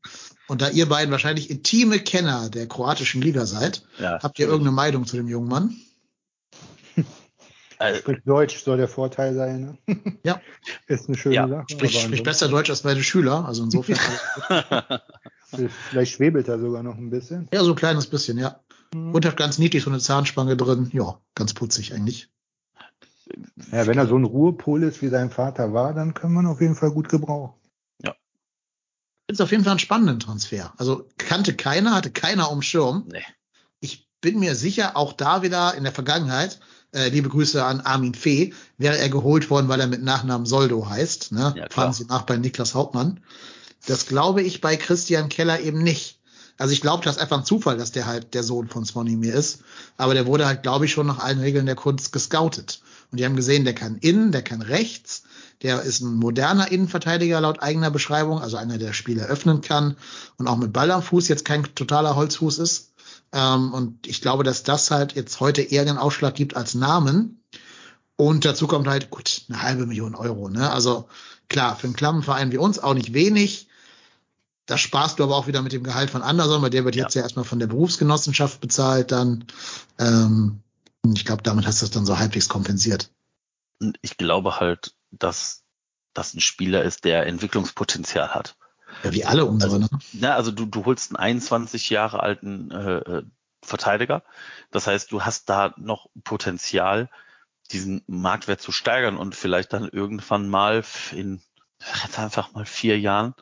Und 0.47 0.61
da 0.61 0.69
ihr 0.69 0.88
beiden 0.88 1.11
wahrscheinlich 1.11 1.49
intime 1.49 1.99
Kenner 1.99 2.49
der 2.49 2.67
kroatischen 2.67 3.21
Liga 3.21 3.45
seid, 3.45 3.84
Ja, 3.99 4.19
habt 4.23 4.39
ihr 4.39 4.45
irgendeine 4.47 4.75
Meinung 4.75 5.05
zu 5.05 5.17
dem 5.17 5.28
jungen 5.28 5.49
Mann? 5.49 5.75
äh, 7.80 7.95
Spricht 7.95 8.28
Deutsch 8.28 8.63
soll 8.63 8.78
der 8.78 8.88
Vorteil 8.88 9.34
sein. 9.34 9.78
Ne? 9.86 10.17
Ja. 10.23 10.41
Ist 10.88 11.07
eine 11.07 11.17
schöne 11.17 11.36
Ja, 11.36 11.47
Sache. 11.47 11.65
Sprich, 11.71 11.99
sprich 11.99 12.23
besser 12.23 12.47
Deutsch 12.47 12.69
als 12.69 12.84
meine 12.84 13.03
Schüler. 13.03 13.45
Also 13.45 13.63
insofern. 13.63 13.99
Vielleicht 15.89 16.13
schwebelt 16.13 16.47
er 16.47 16.59
sogar 16.59 16.84
noch 16.84 16.97
ein 16.97 17.09
bisschen. 17.09 17.47
ja, 17.53 17.63
so 17.63 17.71
ein 17.71 17.75
kleines 17.75 18.07
bisschen, 18.07 18.38
ja. 18.38 18.59
Und 18.93 19.25
hat 19.25 19.38
ganz 19.38 19.57
niedlich 19.57 19.84
so 19.84 19.89
eine 19.89 19.99
Zahnspange 19.99 20.55
drin. 20.55 20.89
Ja, 20.93 21.19
ganz 21.36 21.53
putzig 21.53 21.93
eigentlich. 21.93 22.30
Ja, 23.71 23.86
wenn 23.86 23.97
er 23.97 24.07
so 24.07 24.17
ein 24.17 24.23
Ruhepol 24.23 24.84
ist, 24.84 25.01
wie 25.01 25.09
sein 25.09 25.30
Vater 25.30 25.73
war, 25.73 25.93
dann 25.93 26.13
kann 26.13 26.34
man 26.34 26.45
auf 26.45 26.61
jeden 26.61 26.75
Fall 26.75 26.91
gut 26.91 27.09
gebrauchen. 27.09 27.53
Ist 29.30 29.41
auf 29.41 29.51
jeden 29.51 29.65
Fall 29.65 29.73
ein 29.73 29.80
spannender 29.80 30.17
Transfer. 30.17 30.73
Also 30.78 31.05
kannte 31.17 31.53
keiner, 31.53 31.93
hatte 31.93 32.11
keiner 32.11 32.49
um 32.49 32.61
Schirm. 32.61 33.09
Nee. 33.11 33.25
Ich 33.82 34.07
bin 34.21 34.39
mir 34.39 34.55
sicher, 34.55 34.95
auch 34.95 35.11
da 35.11 35.41
wieder 35.41 35.75
in 35.75 35.84
der 35.84 35.91
Vergangenheit, 35.91 36.61
äh, 36.94 37.10
liebe 37.10 37.30
Grüße 37.30 37.64
an 37.64 37.82
Armin 37.82 38.14
Fee, 38.14 38.54
wäre 38.78 38.98
er 38.98 39.10
geholt 39.10 39.50
worden, 39.50 39.68
weil 39.68 39.80
er 39.80 39.88
mit 39.88 40.04
Nachnamen 40.04 40.46
Soldo 40.46 40.90
heißt. 40.90 41.32
Ne? 41.32 41.54
Ja. 41.58 41.66
Fragen 41.70 41.94
Sie 41.94 42.06
nach 42.06 42.24
bei 42.24 42.38
Niklas 42.38 42.74
Hauptmann. 42.74 43.20
Das 43.86 44.06
glaube 44.06 44.42
ich 44.42 44.62
bei 44.62 44.76
Christian 44.76 45.30
Keller 45.30 45.60
eben 45.60 45.82
nicht. 45.84 46.20
Also 46.58 46.74
ich 46.74 46.82
glaube, 46.82 47.04
das 47.04 47.18
ist 47.18 47.22
einfach 47.22 47.38
ein 47.38 47.46
Zufall, 47.46 47.78
dass 47.78 47.92
der 47.92 48.08
halt 48.08 48.34
der 48.34 48.44
Sohn 48.44 48.68
von 48.68 48.84
Svonimir 48.84 49.34
ist. 49.34 49.60
Aber 49.96 50.14
der 50.14 50.26
wurde 50.26 50.48
halt, 50.48 50.64
glaube 50.64 50.86
ich, 50.86 50.92
schon 50.92 51.08
nach 51.08 51.20
allen 51.20 51.40
Regeln 51.40 51.68
der 51.68 51.76
Kunst 51.76 52.12
gescoutet. 52.12 52.82
Und 53.12 53.20
die 53.20 53.26
haben 53.26 53.36
gesehen, 53.36 53.64
der 53.64 53.76
kann 53.76 53.98
innen, 53.98 54.32
der 54.32 54.42
kann 54.42 54.62
rechts, 54.62 55.24
der 55.62 55.82
ist 55.82 56.02
ein 56.02 56.16
moderner 56.16 56.72
Innenverteidiger 56.72 57.40
laut 57.42 57.62
eigener 57.62 57.90
Beschreibung, 57.90 58.40
also 58.40 58.58
einer, 58.58 58.78
der 58.78 58.94
Spiele 58.94 59.26
öffnen 59.26 59.62
kann 59.62 59.96
und 60.38 60.48
auch 60.48 60.58
mit 60.58 60.74
Ball 60.74 60.92
am 60.92 61.02
Fuß 61.02 61.28
jetzt 61.30 61.46
kein 61.46 61.64
totaler 61.74 62.16
Holzfuß 62.16 62.60
ist. 62.60 62.92
Ähm, 63.32 63.73
und 63.73 64.07
ich 64.07 64.21
glaube, 64.21 64.43
dass 64.43 64.63
das 64.63 64.91
halt 64.91 65.13
jetzt 65.13 65.39
heute 65.39 65.61
eher 65.61 65.86
den 65.86 65.97
Ausschlag 65.97 66.36
gibt 66.36 66.55
als 66.55 66.75
Namen. 66.75 67.41
Und 68.15 68.45
dazu 68.45 68.67
kommt 68.67 68.88
halt, 68.88 69.09
gut, 69.09 69.43
eine 69.49 69.61
halbe 69.61 69.86
Million 69.86 70.15
Euro. 70.15 70.49
Ne? 70.49 70.71
Also 70.71 71.07
klar, 71.49 71.75
für 71.75 71.88
einen 71.88 71.95
Klammenverein 71.95 72.51
wie 72.51 72.57
uns 72.57 72.80
auch 72.80 72.93
nicht 72.93 73.13
wenig. 73.13 73.67
Das 74.65 74.82
sparst 74.82 75.19
du 75.19 75.23
aber 75.23 75.36
auch 75.36 75.47
wieder 75.47 75.61
mit 75.61 75.71
dem 75.71 75.84
Gehalt 75.84 76.09
von 76.09 76.21
Anderson, 76.21 76.61
weil 76.61 76.69
der 76.69 76.84
wird 76.84 76.95
Ja. 76.95 77.03
jetzt 77.03 77.13
ja 77.13 77.21
erstmal 77.21 77.45
von 77.45 77.59
der 77.59 77.67
Berufsgenossenschaft 77.67 78.59
bezahlt 78.59 79.11
dann. 79.11 79.45
Ähm, 79.97 80.61
und 81.03 81.17
ich 81.17 81.25
glaube, 81.25 81.43
damit 81.43 81.65
hast 81.65 81.82
du 81.82 81.86
das 81.86 81.91
dann 81.91 82.05
so 82.05 82.19
halbwegs 82.19 82.49
kompensiert. 82.49 83.09
Und 83.80 83.97
ich 84.01 84.17
glaube 84.17 84.59
halt, 84.59 84.93
dass 85.11 85.63
das 86.13 86.34
ein 86.34 86.41
Spieler 86.41 86.84
ist, 86.84 87.05
der 87.05 87.28
Entwicklungspotenzial 87.28 88.30
hat. 88.30 88.57
Ja, 89.04 89.14
wie 89.14 89.26
alle 89.26 89.46
unsere, 89.46 89.80
ne? 89.80 89.90
Na, 90.14 90.36
also 90.36 90.52
du, 90.52 90.66
du 90.66 90.86
holst 90.86 91.12
einen 91.12 91.18
21 91.18 91.90
Jahre 91.90 92.22
alten 92.22 92.72
äh, 92.72 92.98
äh, 92.98 93.24
Verteidiger. 93.64 94.24
Das 94.72 94.88
heißt, 94.88 95.12
du 95.12 95.24
hast 95.24 95.50
da 95.50 95.74
noch 95.78 96.10
Potenzial, 96.24 97.10
diesen 97.72 98.04
Marktwert 98.08 98.62
zu 98.62 98.72
steigern 98.72 99.18
und 99.18 99.36
vielleicht 99.36 99.74
dann 99.74 99.90
irgendwann 99.90 100.48
mal 100.48 100.84
in 101.12 101.42
jetzt 102.04 102.18
einfach 102.18 102.54
mal 102.54 102.66
vier 102.66 103.00
Jahren, 103.00 103.36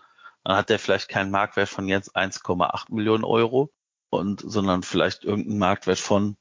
dann 0.44 0.58
hat 0.58 0.70
der 0.70 0.80
vielleicht 0.80 1.10
keinen 1.10 1.32
Marktwert 1.32 1.70
von 1.70 1.88
jetzt 1.88 2.16
1,8 2.16 2.94
Millionen 2.94 3.24
Euro, 3.24 3.72
und, 4.10 4.42
sondern 4.46 4.84
vielleicht 4.84 5.24
irgendeinen 5.24 5.60
Marktwert 5.60 6.00
von 6.00 6.38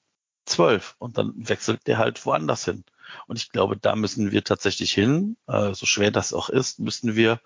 12 0.46 0.96
und 0.98 1.18
dann 1.18 1.32
wechselt 1.36 1.86
der 1.86 1.98
halt 1.98 2.24
woanders 2.26 2.64
hin. 2.64 2.84
Und 3.26 3.36
ich 3.36 3.50
glaube, 3.50 3.76
da 3.76 3.96
müssen 3.96 4.32
wir 4.32 4.44
tatsächlich 4.44 4.92
hin, 4.92 5.36
äh, 5.46 5.74
so 5.74 5.86
schwer 5.86 6.10
das 6.10 6.32
auch 6.32 6.48
ist, 6.48 6.78
müssen 6.78 7.16
wir 7.16 7.40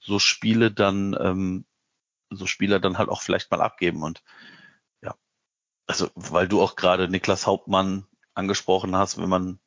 so 0.00 0.18
Spiele 0.18 0.70
dann, 0.70 1.16
ähm, 1.20 1.64
so 2.30 2.46
Spieler 2.46 2.80
dann 2.80 2.98
halt 2.98 3.08
auch 3.08 3.22
vielleicht 3.22 3.50
mal 3.50 3.60
abgeben. 3.60 4.02
Und 4.02 4.22
ja, 5.02 5.14
also 5.86 6.10
weil 6.14 6.48
du 6.48 6.60
auch 6.62 6.76
gerade 6.76 7.08
Niklas 7.08 7.46
Hauptmann 7.46 8.06
angesprochen 8.34 8.96
hast, 8.96 9.18
wenn 9.18 9.28
man 9.28 9.60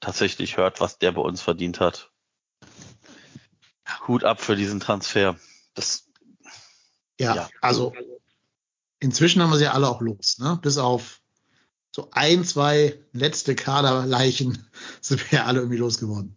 tatsächlich 0.00 0.56
hört, 0.56 0.80
was 0.80 0.98
der 0.98 1.12
bei 1.12 1.22
uns 1.22 1.42
verdient 1.42 1.80
hat. 1.80 2.10
Hut 4.06 4.24
ab 4.24 4.40
für 4.40 4.56
diesen 4.56 4.80
Transfer. 4.80 5.36
Das, 5.74 6.08
ja, 7.18 7.34
ja. 7.34 7.50
also 7.60 7.92
inzwischen 9.00 9.42
haben 9.42 9.50
wir 9.50 9.58
sie 9.58 9.66
alle 9.66 9.88
auch 9.88 10.00
los, 10.00 10.38
ne? 10.38 10.58
Bis 10.62 10.78
auf 10.78 11.20
so 11.92 12.08
ein, 12.12 12.44
zwei 12.44 12.98
letzte 13.12 13.56
Kaderleichen 13.56 14.68
sind 15.00 15.30
wir 15.30 15.40
ja 15.40 15.46
alle 15.46 15.60
irgendwie 15.60 15.78
losgeworden. 15.78 16.36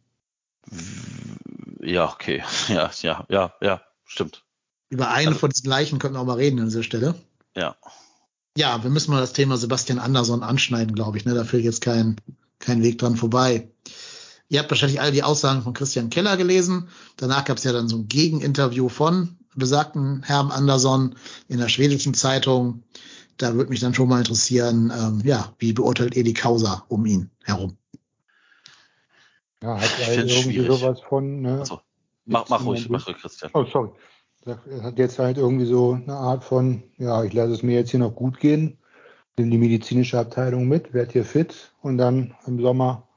Ja, 1.83 2.11
okay. 2.11 2.43
Ja, 2.67 2.91
ja, 3.01 3.25
ja, 3.29 3.53
ja, 3.61 3.81
stimmt. 4.05 4.43
Über 4.89 5.09
eine 5.09 5.29
also, 5.29 5.39
von 5.39 5.49
diesen 5.49 5.69
Leichen 5.69 5.99
könnten 5.99 6.17
wir 6.17 6.21
auch 6.21 6.25
mal 6.25 6.37
reden 6.37 6.59
an 6.59 6.65
dieser 6.65 6.83
Stelle. 6.83 7.15
Ja. 7.55 7.75
Ja, 8.55 8.83
wir 8.83 8.91
müssen 8.91 9.11
mal 9.11 9.21
das 9.21 9.33
Thema 9.33 9.57
Sebastian 9.57 9.99
Andersson 9.99 10.43
anschneiden, 10.43 10.93
glaube 10.95 11.17
ich. 11.17 11.25
Ne? 11.25 11.33
Da 11.33 11.43
führt 11.43 11.63
jetzt 11.63 11.81
kein, 11.81 12.17
kein 12.59 12.83
Weg 12.83 12.99
dran 12.99 13.15
vorbei. 13.15 13.71
Ihr 14.49 14.59
habt 14.59 14.69
wahrscheinlich 14.69 15.01
alle 15.01 15.11
die 15.11 15.23
Aussagen 15.23 15.63
von 15.63 15.73
Christian 15.73 16.11
Keller 16.11 16.37
gelesen. 16.37 16.89
Danach 17.17 17.45
gab 17.45 17.57
es 17.57 17.63
ja 17.63 17.71
dann 17.71 17.87
so 17.87 17.97
ein 17.97 18.07
Gegeninterview 18.07 18.89
von 18.89 19.37
besagten 19.55 20.21
Herrn 20.23 20.51
Andersson 20.51 21.15
in 21.47 21.57
der 21.57 21.69
schwedischen 21.69 22.13
Zeitung. 22.13 22.83
Da 23.37 23.55
würde 23.55 23.71
mich 23.71 23.79
dann 23.79 23.95
schon 23.95 24.09
mal 24.09 24.19
interessieren, 24.19 24.93
ähm, 24.95 25.21
ja, 25.23 25.53
wie 25.57 25.73
beurteilt 25.73 26.15
ihr 26.15 26.23
die 26.23 26.33
Causa 26.33 26.85
um 26.87 27.05
ihn 27.07 27.31
herum? 27.43 27.77
Ja, 29.63 29.79
hat 29.79 29.99
er 29.99 30.17
irgendwie 30.17 30.53
schwierig. 30.53 30.77
sowas 30.79 30.99
von. 30.99 31.41
Ne? 31.41 31.59
Also, 31.59 31.79
mach, 32.25 32.49
mach 32.49 32.65
ruhig, 32.65 32.89
mach 32.89 33.07
ruhig, 33.07 33.17
Christian. 33.17 33.49
Oh, 33.53 33.63
sorry. 33.63 33.89
Er 34.45 34.83
hat 34.83 34.99
jetzt 34.99 35.19
halt 35.19 35.37
irgendwie 35.37 35.65
so 35.65 35.93
eine 35.93 36.15
Art 36.15 36.43
von, 36.43 36.83
ja, 36.97 37.23
ich 37.23 37.31
lasse 37.31 37.53
es 37.53 37.63
mir 37.63 37.75
jetzt 37.75 37.91
hier 37.91 38.01
noch 38.01 38.13
gut 38.13 38.41
gehen, 38.41 38.77
nehme 39.37 39.51
die 39.51 39.57
medizinische 39.57 40.19
Abteilung 40.19 40.67
mit, 40.67 40.93
werde 40.93 41.13
hier 41.13 41.23
fit 41.23 41.71
und 41.81 41.97
dann 41.97 42.35
im 42.45 42.61
Sommer 42.61 43.07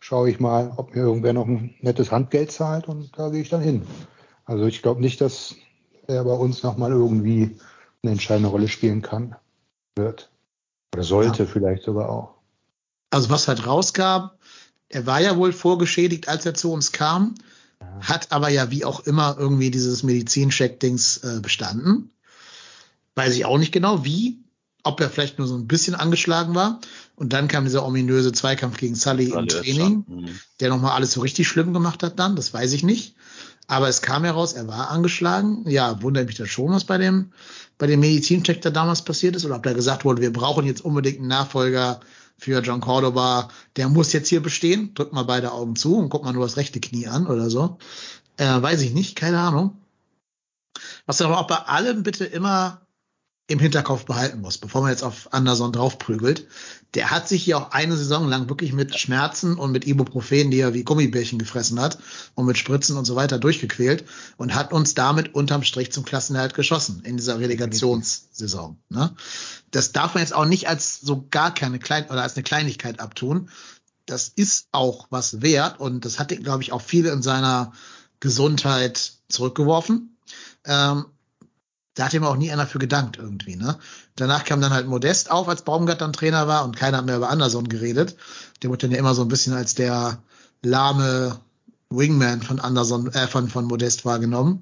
schaue 0.00 0.30
ich 0.30 0.40
mal, 0.40 0.72
ob 0.78 0.94
mir 0.94 1.02
irgendwer 1.02 1.34
noch 1.34 1.46
ein 1.46 1.74
nettes 1.80 2.10
Handgeld 2.10 2.52
zahlt 2.52 2.88
und 2.88 3.18
da 3.18 3.28
gehe 3.28 3.42
ich 3.42 3.50
dann 3.50 3.60
hin. 3.60 3.86
Also 4.46 4.64
ich 4.64 4.80
glaube 4.80 5.02
nicht, 5.02 5.20
dass 5.20 5.56
er 6.06 6.24
bei 6.24 6.32
uns 6.32 6.62
nochmal 6.62 6.92
irgendwie 6.92 7.58
eine 8.02 8.12
entscheidende 8.12 8.48
Rolle 8.48 8.68
spielen 8.68 9.02
kann, 9.02 9.36
wird. 9.94 10.30
Oder 10.94 11.02
sollte 11.02 11.42
ja. 11.42 11.48
vielleicht 11.50 11.82
sogar 11.82 12.08
auch. 12.08 12.34
Also 13.10 13.28
was 13.28 13.46
halt 13.46 13.66
rauskam, 13.66 14.30
er 14.88 15.06
war 15.06 15.20
ja 15.20 15.36
wohl 15.36 15.52
vorgeschädigt, 15.52 16.28
als 16.28 16.46
er 16.46 16.54
zu 16.54 16.72
uns 16.72 16.92
kam 16.92 17.34
hat 18.00 18.32
aber 18.32 18.48
ja 18.48 18.70
wie 18.70 18.84
auch 18.84 19.00
immer 19.00 19.36
irgendwie 19.38 19.70
dieses 19.70 20.02
Medizincheck-Dings 20.02 21.18
äh, 21.18 21.40
bestanden. 21.40 22.10
Weiß 23.14 23.34
ich 23.34 23.44
auch 23.44 23.58
nicht 23.58 23.72
genau 23.72 24.04
wie, 24.04 24.38
ob 24.82 25.00
er 25.00 25.10
vielleicht 25.10 25.38
nur 25.38 25.48
so 25.48 25.56
ein 25.56 25.66
bisschen 25.66 25.94
angeschlagen 25.94 26.54
war. 26.54 26.80
Und 27.14 27.32
dann 27.32 27.48
kam 27.48 27.64
dieser 27.64 27.84
ominöse 27.86 28.32
Zweikampf 28.32 28.76
gegen 28.76 28.94
Sully 28.94 29.30
im 29.30 29.48
Training, 29.48 30.04
mhm. 30.06 30.28
der 30.60 30.68
nochmal 30.68 30.92
alles 30.92 31.12
so 31.12 31.22
richtig 31.22 31.48
schlimm 31.48 31.72
gemacht 31.72 32.02
hat 32.02 32.18
dann, 32.18 32.36
das 32.36 32.52
weiß 32.52 32.72
ich 32.72 32.82
nicht. 32.82 33.14
Aber 33.68 33.88
es 33.88 34.00
kam 34.00 34.22
heraus, 34.22 34.52
er 34.52 34.68
war 34.68 34.90
angeschlagen. 34.90 35.68
Ja, 35.68 36.00
wundert 36.02 36.26
mich 36.26 36.36
das 36.36 36.48
schon, 36.48 36.70
was 36.70 36.84
bei 36.84 36.98
dem, 36.98 37.32
bei 37.78 37.88
dem 37.88 37.98
Medizincheck 37.98 38.62
da 38.62 38.70
damals 38.70 39.02
passiert 39.02 39.34
ist. 39.34 39.44
Oder 39.44 39.56
ob 39.56 39.64
da 39.64 39.72
gesagt 39.72 40.04
wurde, 40.04 40.22
wir 40.22 40.32
brauchen 40.32 40.66
jetzt 40.66 40.84
unbedingt 40.84 41.18
einen 41.18 41.28
Nachfolger 41.28 42.00
für 42.38 42.60
John 42.60 42.80
Cordoba, 42.80 43.48
der 43.76 43.88
muss 43.88 44.12
jetzt 44.12 44.28
hier 44.28 44.42
bestehen. 44.42 44.94
Drückt 44.94 45.12
mal 45.12 45.24
beide 45.24 45.52
Augen 45.52 45.76
zu 45.76 45.96
und 45.96 46.08
guckt 46.10 46.24
mal 46.24 46.32
nur 46.32 46.44
das 46.44 46.56
rechte 46.56 46.80
Knie 46.80 47.08
an 47.08 47.26
oder 47.26 47.50
so. 47.50 47.78
Äh, 48.36 48.62
weiß 48.62 48.82
ich 48.82 48.92
nicht, 48.92 49.16
keine 49.16 49.40
Ahnung. 49.40 49.78
Was 51.06 51.22
aber 51.22 51.38
auch 51.38 51.46
bei 51.46 51.56
allem 51.56 52.02
bitte 52.02 52.24
immer 52.24 52.85
im 53.48 53.60
Hinterkopf 53.60 54.06
behalten 54.06 54.40
muss, 54.40 54.58
bevor 54.58 54.82
man 54.82 54.90
jetzt 54.90 55.04
auf 55.04 55.32
Anderson 55.32 55.72
draufprügelt. 55.72 56.48
Der 56.94 57.10
hat 57.10 57.28
sich 57.28 57.44
hier 57.44 57.58
auch 57.58 57.70
eine 57.70 57.96
Saison 57.96 58.26
lang 58.26 58.48
wirklich 58.48 58.72
mit 58.72 58.98
Schmerzen 58.98 59.56
und 59.56 59.70
mit 59.70 59.86
Ibuprofen, 59.86 60.50
die 60.50 60.58
er 60.58 60.74
wie 60.74 60.82
Gummibärchen 60.82 61.38
gefressen 61.38 61.80
hat 61.80 61.98
und 62.34 62.46
mit 62.46 62.58
Spritzen 62.58 62.96
und 62.96 63.04
so 63.04 63.14
weiter 63.14 63.38
durchgequält 63.38 64.04
und 64.36 64.54
hat 64.54 64.72
uns 64.72 64.94
damit 64.94 65.34
unterm 65.34 65.62
Strich 65.62 65.92
zum 65.92 66.04
Klassenerhalt 66.04 66.54
geschossen 66.54 67.02
in 67.04 67.16
dieser 67.16 67.38
Relegationssaison. 67.38 68.78
Ne? 68.88 69.14
Das 69.70 69.92
darf 69.92 70.14
man 70.14 70.22
jetzt 70.22 70.34
auch 70.34 70.46
nicht 70.46 70.68
als 70.68 71.00
so 71.00 71.26
gar 71.30 71.54
keine 71.54 71.78
Klein 71.78 72.06
oder 72.06 72.22
als 72.22 72.34
eine 72.34 72.42
Kleinigkeit 72.42 72.98
abtun. 72.98 73.48
Das 74.06 74.28
ist 74.28 74.66
auch 74.72 75.06
was 75.10 75.40
wert 75.42 75.78
und 75.78 76.04
das 76.04 76.18
hat, 76.18 76.28
glaube 76.28 76.62
ich, 76.62 76.72
auch 76.72 76.82
viele 76.82 77.10
in 77.10 77.22
seiner 77.22 77.72
Gesundheit 78.18 79.12
zurückgeworfen. 79.28 80.16
Ähm, 80.64 81.06
da 81.96 82.04
hat 82.04 82.14
ihm 82.14 82.24
auch 82.24 82.36
nie 82.36 82.52
einer 82.52 82.66
für 82.66 82.78
gedankt 82.78 83.16
irgendwie, 83.16 83.56
ne? 83.56 83.78
Danach 84.16 84.44
kam 84.44 84.60
dann 84.60 84.72
halt 84.72 84.86
Modest 84.86 85.30
auf, 85.30 85.48
als 85.48 85.62
Baumgart 85.62 86.02
dann 86.02 86.12
Trainer 86.12 86.46
war 86.46 86.64
und 86.64 86.76
keiner 86.76 86.98
hat 86.98 87.06
mehr 87.06 87.16
über 87.16 87.30
Anderson 87.30 87.68
geredet. 87.68 88.16
Der 88.62 88.70
wurde 88.70 88.86
dann 88.86 88.92
ja 88.92 88.98
immer 88.98 89.14
so 89.14 89.22
ein 89.22 89.28
bisschen 89.28 89.54
als 89.54 89.74
der 89.74 90.22
lahme 90.62 91.40
Wingman 91.88 92.42
von 92.42 92.60
Anderson, 92.60 93.12
äh, 93.12 93.26
von, 93.26 93.48
von 93.48 93.64
Modest 93.64 94.04
wahrgenommen. 94.04 94.60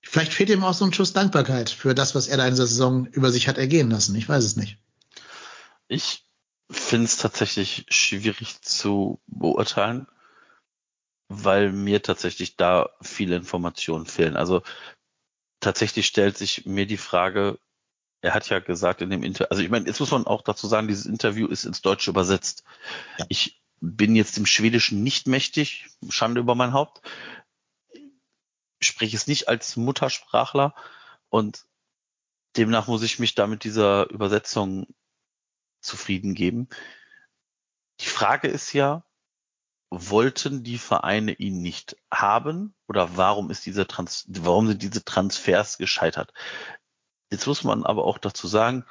Vielleicht 0.00 0.32
fehlt 0.32 0.48
ihm 0.48 0.64
auch 0.64 0.72
so 0.72 0.86
ein 0.86 0.94
Schuss 0.94 1.12
Dankbarkeit 1.12 1.68
für 1.68 1.94
das, 1.94 2.14
was 2.14 2.26
er 2.26 2.38
da 2.38 2.44
in 2.46 2.54
dieser 2.54 2.66
Saison 2.66 3.06
über 3.06 3.30
sich 3.30 3.46
hat 3.46 3.58
ergehen 3.58 3.90
lassen. 3.90 4.14
Ich 4.14 4.28
weiß 4.28 4.44
es 4.44 4.56
nicht. 4.56 4.78
Ich 5.88 6.24
finde 6.70 7.04
es 7.04 7.18
tatsächlich 7.18 7.84
schwierig 7.90 8.62
zu 8.62 9.20
beurteilen, 9.26 10.06
weil 11.28 11.70
mir 11.70 12.02
tatsächlich 12.02 12.56
da 12.56 12.90
viele 13.02 13.36
Informationen 13.36 14.06
fehlen. 14.06 14.36
Also 14.36 14.62
tatsächlich 15.60 16.06
stellt 16.06 16.36
sich 16.36 16.66
mir 16.66 16.86
die 16.86 16.96
Frage, 16.96 17.58
er 18.20 18.34
hat 18.34 18.48
ja 18.48 18.58
gesagt 18.58 19.02
in 19.02 19.10
dem 19.10 19.22
Interview, 19.22 19.48
also 19.50 19.62
ich 19.62 19.70
meine, 19.70 19.86
jetzt 19.86 20.00
muss 20.00 20.10
man 20.10 20.26
auch 20.26 20.42
dazu 20.42 20.66
sagen, 20.66 20.88
dieses 20.88 21.06
Interview 21.06 21.46
ist 21.46 21.64
ins 21.64 21.82
Deutsche 21.82 22.10
übersetzt. 22.10 22.64
Ja. 23.18 23.26
Ich 23.28 23.62
bin 23.80 24.16
jetzt 24.16 24.36
im 24.38 24.46
Schwedischen 24.46 25.02
nicht 25.02 25.26
mächtig, 25.26 25.86
Schande 26.08 26.40
über 26.40 26.54
mein 26.54 26.72
Haupt, 26.72 27.02
spreche 28.80 29.16
es 29.16 29.26
nicht 29.26 29.48
als 29.48 29.76
Muttersprachler 29.76 30.74
und 31.28 31.66
demnach 32.56 32.88
muss 32.88 33.02
ich 33.02 33.18
mich 33.18 33.34
da 33.34 33.46
mit 33.46 33.64
dieser 33.64 34.10
Übersetzung 34.10 34.86
zufrieden 35.80 36.34
geben. 36.34 36.68
Die 38.00 38.08
Frage 38.08 38.48
ist 38.48 38.72
ja, 38.72 39.05
wollten 39.90 40.64
die 40.64 40.78
Vereine 40.78 41.32
ihn 41.32 41.62
nicht 41.62 41.96
haben 42.10 42.74
oder 42.88 43.16
warum 43.16 43.50
ist 43.50 43.66
dieser 43.66 43.86
Trans 43.86 44.26
warum 44.28 44.66
sind 44.66 44.82
diese 44.82 45.04
Transfers 45.04 45.78
gescheitert? 45.78 46.32
Jetzt 47.30 47.46
muss 47.46 47.64
man 47.64 47.84
aber 47.84 48.04
auch 48.04 48.18
dazu 48.18 48.46
sagen, 48.46 48.84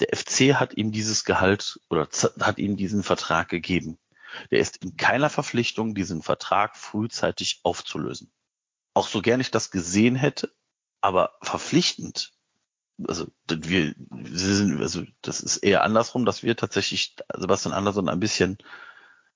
der 0.00 0.16
FC 0.16 0.54
hat 0.54 0.74
ihm 0.74 0.92
dieses 0.92 1.24
Gehalt 1.24 1.80
oder 1.90 2.08
hat 2.40 2.58
ihm 2.58 2.76
diesen 2.76 3.02
Vertrag 3.02 3.48
gegeben. 3.48 3.98
Der 4.50 4.60
ist 4.60 4.78
in 4.78 4.96
keiner 4.96 5.30
Verpflichtung, 5.30 5.94
diesen 5.94 6.22
Vertrag 6.22 6.76
frühzeitig 6.76 7.60
aufzulösen. 7.64 8.32
Auch 8.94 9.08
so 9.08 9.22
gern 9.22 9.40
ich 9.40 9.50
das 9.50 9.70
gesehen 9.70 10.16
hätte, 10.16 10.52
aber 11.00 11.34
verpflichtend. 11.42 12.32
Also 13.06 13.28
wir, 13.48 13.94
sind, 14.30 14.80
also 14.80 15.04
das 15.22 15.40
ist 15.40 15.58
eher 15.58 15.82
andersrum, 15.82 16.24
dass 16.24 16.42
wir 16.42 16.56
tatsächlich 16.56 17.16
Sebastian 17.34 17.74
Andersson 17.74 18.08
ein 18.08 18.20
bisschen 18.20 18.58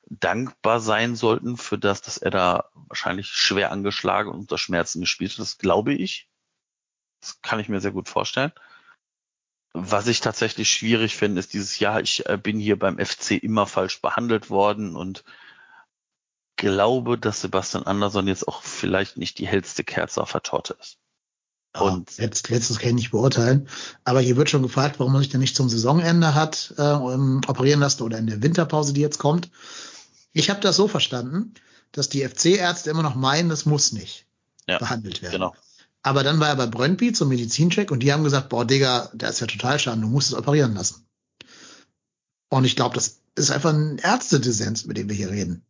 dankbar 0.09 0.81
sein 0.81 1.17
sollten 1.17 1.57
für 1.57 1.79
das, 1.79 2.03
dass 2.03 2.19
er 2.19 2.31
da 2.31 2.71
wahrscheinlich 2.75 3.29
schwer 3.29 3.73
angeschlagen 3.73 4.31
und 4.31 4.41
unter 4.41 4.59
Schmerzen 4.59 5.01
gespielt 5.01 5.33
hat. 5.33 5.41
Das 5.41 5.59
glaube 5.59 5.95
ich. 5.95 6.29
Das 7.21 7.41
kann 7.41 7.61
ich 7.61 7.69
mir 7.69 7.81
sehr 7.81 7.93
gut 7.93 8.09
vorstellen. 8.09 8.53
Was 9.73 10.07
ich 10.07 10.21
tatsächlich 10.21 10.71
schwierig 10.71 11.17
finde, 11.17 11.41
ist 11.41 11.53
dieses 11.53 11.79
Jahr, 11.79 12.01
ich 12.01 12.27
äh, 12.29 12.37
bin 12.37 12.61
hier 12.61 12.79
beim 12.79 12.99
FC 12.99 13.33
immer 13.33 13.67
falsch 13.67 14.01
behandelt 14.01 14.51
worden 14.51 14.95
und 14.95 15.25
glaube, 16.57 17.19
dass 17.19 17.41
Sebastian 17.41 17.85
Andersson 17.85 18.29
jetzt 18.29 18.47
auch 18.47 18.63
vielleicht 18.63 19.17
nicht 19.17 19.39
die 19.39 19.49
hellste 19.49 19.83
Kerze 19.83 20.23
auf 20.23 20.33
der 20.33 20.43
Torte 20.43 20.77
ist. 20.81 20.99
Und 21.77 22.17
ja, 22.19 22.25
letztes 22.27 22.79
kann 22.79 22.91
ich 22.91 22.95
nicht 22.95 23.11
beurteilen. 23.11 23.69
Aber 24.05 24.21
hier 24.21 24.37
wird 24.37 24.49
schon 24.49 24.63
gefragt, 24.63 25.01
warum 25.01 25.13
man 25.13 25.23
sich 25.23 25.31
denn 25.31 25.41
nicht 25.41 25.57
zum 25.57 25.69
Saisonende 25.69 26.35
hat 26.35 26.73
äh, 26.79 26.83
operieren 26.83 27.81
lassen 27.81 28.05
oder 28.05 28.19
in 28.19 28.29
der 28.29 28.43
Winterpause, 28.43 28.93
die 28.93 29.01
jetzt 29.01 29.19
kommt. 29.19 29.51
Ich 30.35 30.51
habe 30.51 30.61
das 30.61 30.77
so 30.77 30.87
verstanden, 30.89 31.55
dass 31.93 32.11
die 32.11 32.29
FC-Ärzte 32.29 32.91
immer 32.91 33.03
noch 33.03 33.15
meinen, 33.15 33.49
das 33.49 33.65
muss 33.65 33.93
nicht 33.93 34.27
ja, 34.69 34.79
behandelt 34.79 35.23
werden. 35.23 35.33
Genau. 35.33 35.57
Aber 36.03 36.23
dann 36.23 36.41
war 36.41 36.49
er 36.49 36.57
bei 36.57 36.67
Brøndby 36.67 37.13
zum 37.15 37.31
Medizincheck 37.31 37.91
und 37.91 38.01
die 38.01 38.13
haben 38.13 38.25
gesagt, 38.25 38.51
boah, 38.51 38.67
Digga, 38.67 39.11
der 39.15 39.31
ist 39.31 39.41
ja 39.41 39.47
total 39.47 39.79
schaden, 39.79 40.03
du 40.03 40.09
musst 40.09 40.29
es 40.29 40.35
operieren 40.35 40.75
lassen. 40.75 41.07
Und 42.51 42.65
ich 42.65 42.77
glaube, 42.77 42.95
das 42.95 43.21
ist 43.37 43.51
einfach 43.51 43.73
ein 43.73 43.97
Ärztedissens, 43.97 44.85
mit 44.85 44.99
dem 44.99 45.09
wir 45.09 45.17
hier 45.17 45.31
reden. 45.31 45.65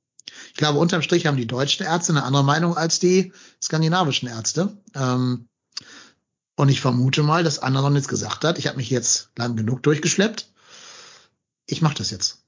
Ich 0.49 0.55
glaube, 0.55 0.81
unterm 0.81 1.03
Strich 1.03 1.27
haben 1.27 1.37
die 1.37 1.47
deutschen 1.47 1.87
Ärzte 1.87 2.13
eine 2.13 2.25
andere 2.25 2.43
Meinung 2.43 2.77
als 2.77 2.99
die 2.99 3.33
skandinavischen 3.63 4.29
Ärzte. 4.29 4.77
Ähm, 4.95 5.47
Und 6.57 6.69
ich 6.69 6.81
vermute 6.81 7.23
mal, 7.23 7.45
dass 7.45 7.59
Anderson 7.59 7.97
jetzt 7.97 8.09
gesagt 8.09 8.45
hat, 8.45 8.59
ich 8.59 8.67
habe 8.67 8.77
mich 8.77 8.91
jetzt 8.91 9.31
lang 9.37 9.57
genug 9.57 9.83
durchgeschleppt. 9.83 10.51
Ich 11.67 11.83
mache 11.83 11.97
das 11.97 12.11
jetzt. 12.11 12.44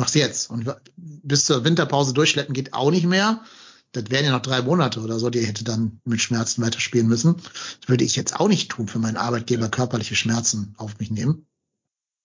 Mach's 0.00 0.14
jetzt. 0.14 0.48
Und 0.48 0.74
bis 0.96 1.44
zur 1.44 1.62
Winterpause 1.62 2.14
durchschleppen 2.14 2.54
geht 2.54 2.72
auch 2.72 2.90
nicht 2.90 3.04
mehr. 3.04 3.44
Das 3.92 4.04
wären 4.08 4.24
ja 4.24 4.30
noch 4.30 4.40
drei 4.40 4.62
Monate 4.62 5.00
oder 5.00 5.18
so, 5.18 5.28
die 5.28 5.44
hätte 5.44 5.62
dann 5.62 6.00
mit 6.04 6.22
Schmerzen 6.22 6.62
weiterspielen 6.62 7.06
müssen. 7.06 7.36
Das 7.36 7.88
würde 7.88 8.04
ich 8.04 8.16
jetzt 8.16 8.40
auch 8.40 8.48
nicht 8.48 8.70
tun, 8.70 8.88
für 8.88 8.98
meinen 8.98 9.18
Arbeitgeber 9.18 9.68
körperliche 9.68 10.14
Schmerzen 10.14 10.74
auf 10.78 10.98
mich 10.98 11.10
nehmen. 11.10 11.46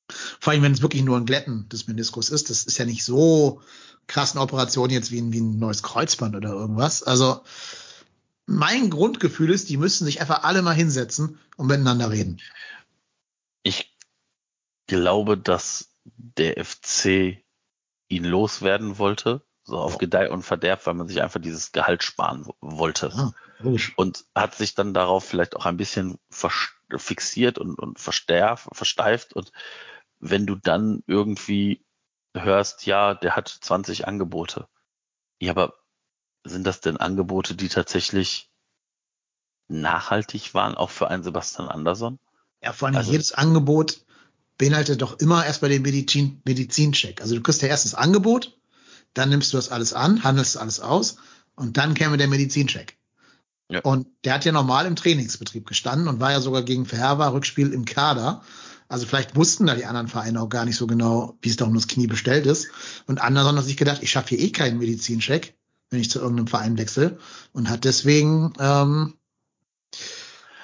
Vor 0.07 0.53
allem, 0.53 0.61
wenn 0.61 0.71
es 0.71 0.81
wirklich 0.81 1.03
nur 1.03 1.17
ein 1.17 1.25
Glätten 1.25 1.67
des 1.67 1.87
Meniskus 1.87 2.29
ist. 2.29 2.49
Das 2.49 2.63
ist 2.63 2.77
ja 2.77 2.85
nicht 2.85 3.03
so 3.03 3.61
krass 4.07 4.31
eine 4.31 4.41
Operation 4.41 4.89
jetzt 4.89 5.11
wie 5.11 5.19
ein, 5.19 5.33
wie 5.33 5.41
ein 5.41 5.59
neues 5.59 5.83
Kreuzband 5.83 6.33
oder 6.33 6.51
irgendwas. 6.51 7.03
Also 7.03 7.41
mein 8.45 8.89
Grundgefühl 8.89 9.49
ist, 9.49 9.67
die 9.67 9.75
müssen 9.75 10.05
sich 10.05 10.21
einfach 10.21 10.43
alle 10.43 10.61
mal 10.61 10.75
hinsetzen 10.75 11.39
und 11.57 11.67
miteinander 11.67 12.09
reden. 12.09 12.39
Ich 13.63 13.93
glaube, 14.87 15.37
dass 15.37 15.89
der 16.05 16.63
FC 16.63 17.43
ihn 18.07 18.23
loswerden 18.23 18.97
wollte, 18.97 19.41
so 19.63 19.77
auf 19.77 19.97
Gedeih 19.97 20.29
und 20.29 20.43
Verderb, 20.43 20.85
weil 20.85 20.93
man 20.93 21.07
sich 21.07 21.21
einfach 21.21 21.41
dieses 21.41 21.71
Gehalt 21.71 22.03
sparen 22.03 22.47
wollte. 22.61 23.11
Ja, 23.15 23.31
logisch. 23.59 23.93
Und 23.97 24.25
hat 24.35 24.55
sich 24.55 24.75
dann 24.75 24.93
darauf 24.93 25.25
vielleicht 25.25 25.55
auch 25.55 25.65
ein 25.65 25.77
bisschen 25.77 26.19
fixiert 26.95 27.57
und, 27.57 27.79
und 27.79 27.99
verstärft, 27.99 28.67
versteift. 28.73 29.33
Und 29.33 29.51
wenn 30.19 30.45
du 30.45 30.55
dann 30.55 31.03
irgendwie 31.07 31.83
hörst, 32.35 32.85
ja, 32.85 33.15
der 33.15 33.35
hat 33.35 33.47
20 33.47 34.07
Angebote. 34.07 34.67
Ja, 35.39 35.51
aber 35.51 35.73
sind 36.43 36.67
das 36.67 36.81
denn 36.81 36.97
Angebote, 36.97 37.55
die 37.55 37.69
tatsächlich 37.69 38.51
nachhaltig 39.67 40.53
waren, 40.53 40.75
auch 40.75 40.91
für 40.91 41.07
einen 41.07 41.23
Sebastian 41.23 41.69
Andersson? 41.69 42.19
Ja, 42.61 42.71
vor 42.71 42.87
allem 42.87 42.97
also, 42.97 43.11
jedes 43.11 43.31
Angebot 43.33 44.04
beinhaltet 44.57 45.01
doch 45.01 45.19
immer 45.19 45.45
erstmal 45.45 45.71
den 45.71 45.81
Medizin, 45.81 46.41
Medizincheck. 46.45 47.21
Also 47.21 47.35
du 47.35 47.41
kriegst 47.41 47.61
ja 47.61 47.67
erst 47.67 47.85
das 47.85 47.95
Angebot, 47.95 48.57
dann 49.13 49.29
nimmst 49.29 49.53
du 49.53 49.57
das 49.57 49.69
alles 49.69 49.93
an, 49.93 50.23
handelst 50.23 50.57
alles 50.57 50.79
aus 50.79 51.17
und 51.55 51.77
dann 51.77 51.93
käme 51.93 52.17
der 52.17 52.27
Medizincheck. 52.27 52.97
Ja. 53.69 53.79
Und 53.81 54.07
der 54.23 54.35
hat 54.35 54.45
ja 54.45 54.51
normal 54.51 54.85
im 54.85 54.95
Trainingsbetrieb 54.95 55.65
gestanden 55.65 56.07
und 56.07 56.19
war 56.19 56.31
ja 56.31 56.41
sogar 56.41 56.63
gegen 56.63 56.85
Verherber 56.85 57.33
Rückspiel 57.33 57.73
im 57.73 57.85
Kader. 57.85 58.43
Also 58.87 59.07
vielleicht 59.07 59.35
wussten 59.35 59.65
da 59.65 59.73
die 59.73 59.85
anderen 59.85 60.07
Vereine 60.07 60.39
auch 60.41 60.49
gar 60.49 60.65
nicht 60.65 60.77
so 60.77 60.85
genau, 60.85 61.37
wie 61.41 61.49
es 61.49 61.55
da 61.55 61.65
um 61.65 61.73
das 61.73 61.87
Knie 61.87 62.05
bestellt 62.05 62.45
ist. 62.45 62.67
Und 63.07 63.19
Anderson 63.19 63.57
hat 63.57 63.65
sich 63.65 63.77
gedacht, 63.77 64.03
ich 64.03 64.11
schaffe 64.11 64.35
hier 64.35 64.39
eh 64.39 64.51
keinen 64.51 64.77
Medizincheck, 64.77 65.55
wenn 65.89 65.99
ich 65.99 66.11
zu 66.11 66.19
irgendeinem 66.19 66.47
Verein 66.47 66.77
wechsle. 66.77 67.17
Und 67.51 67.69
hat 67.69 67.83
deswegen, 67.85 68.53
ähm, 68.59 69.15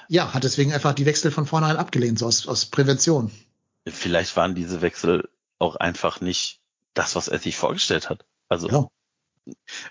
ja, 0.08 0.32
hat 0.32 0.44
deswegen 0.44 0.72
einfach 0.72 0.94
die 0.94 1.06
Wechsel 1.06 1.32
von 1.32 1.46
vornherein 1.46 1.76
abgelehnt, 1.76 2.20
so 2.20 2.26
aus, 2.26 2.46
aus 2.46 2.66
Prävention. 2.66 3.32
Vielleicht 3.86 4.36
waren 4.36 4.54
diese 4.54 4.80
Wechsel 4.80 5.28
auch 5.58 5.76
einfach 5.76 6.20
nicht 6.20 6.60
das, 6.94 7.16
was 7.16 7.28
er 7.28 7.38
sich 7.38 7.56
vorgestellt 7.56 8.10
hat. 8.10 8.24
Also. 8.48 8.68
Ja. 8.68 8.88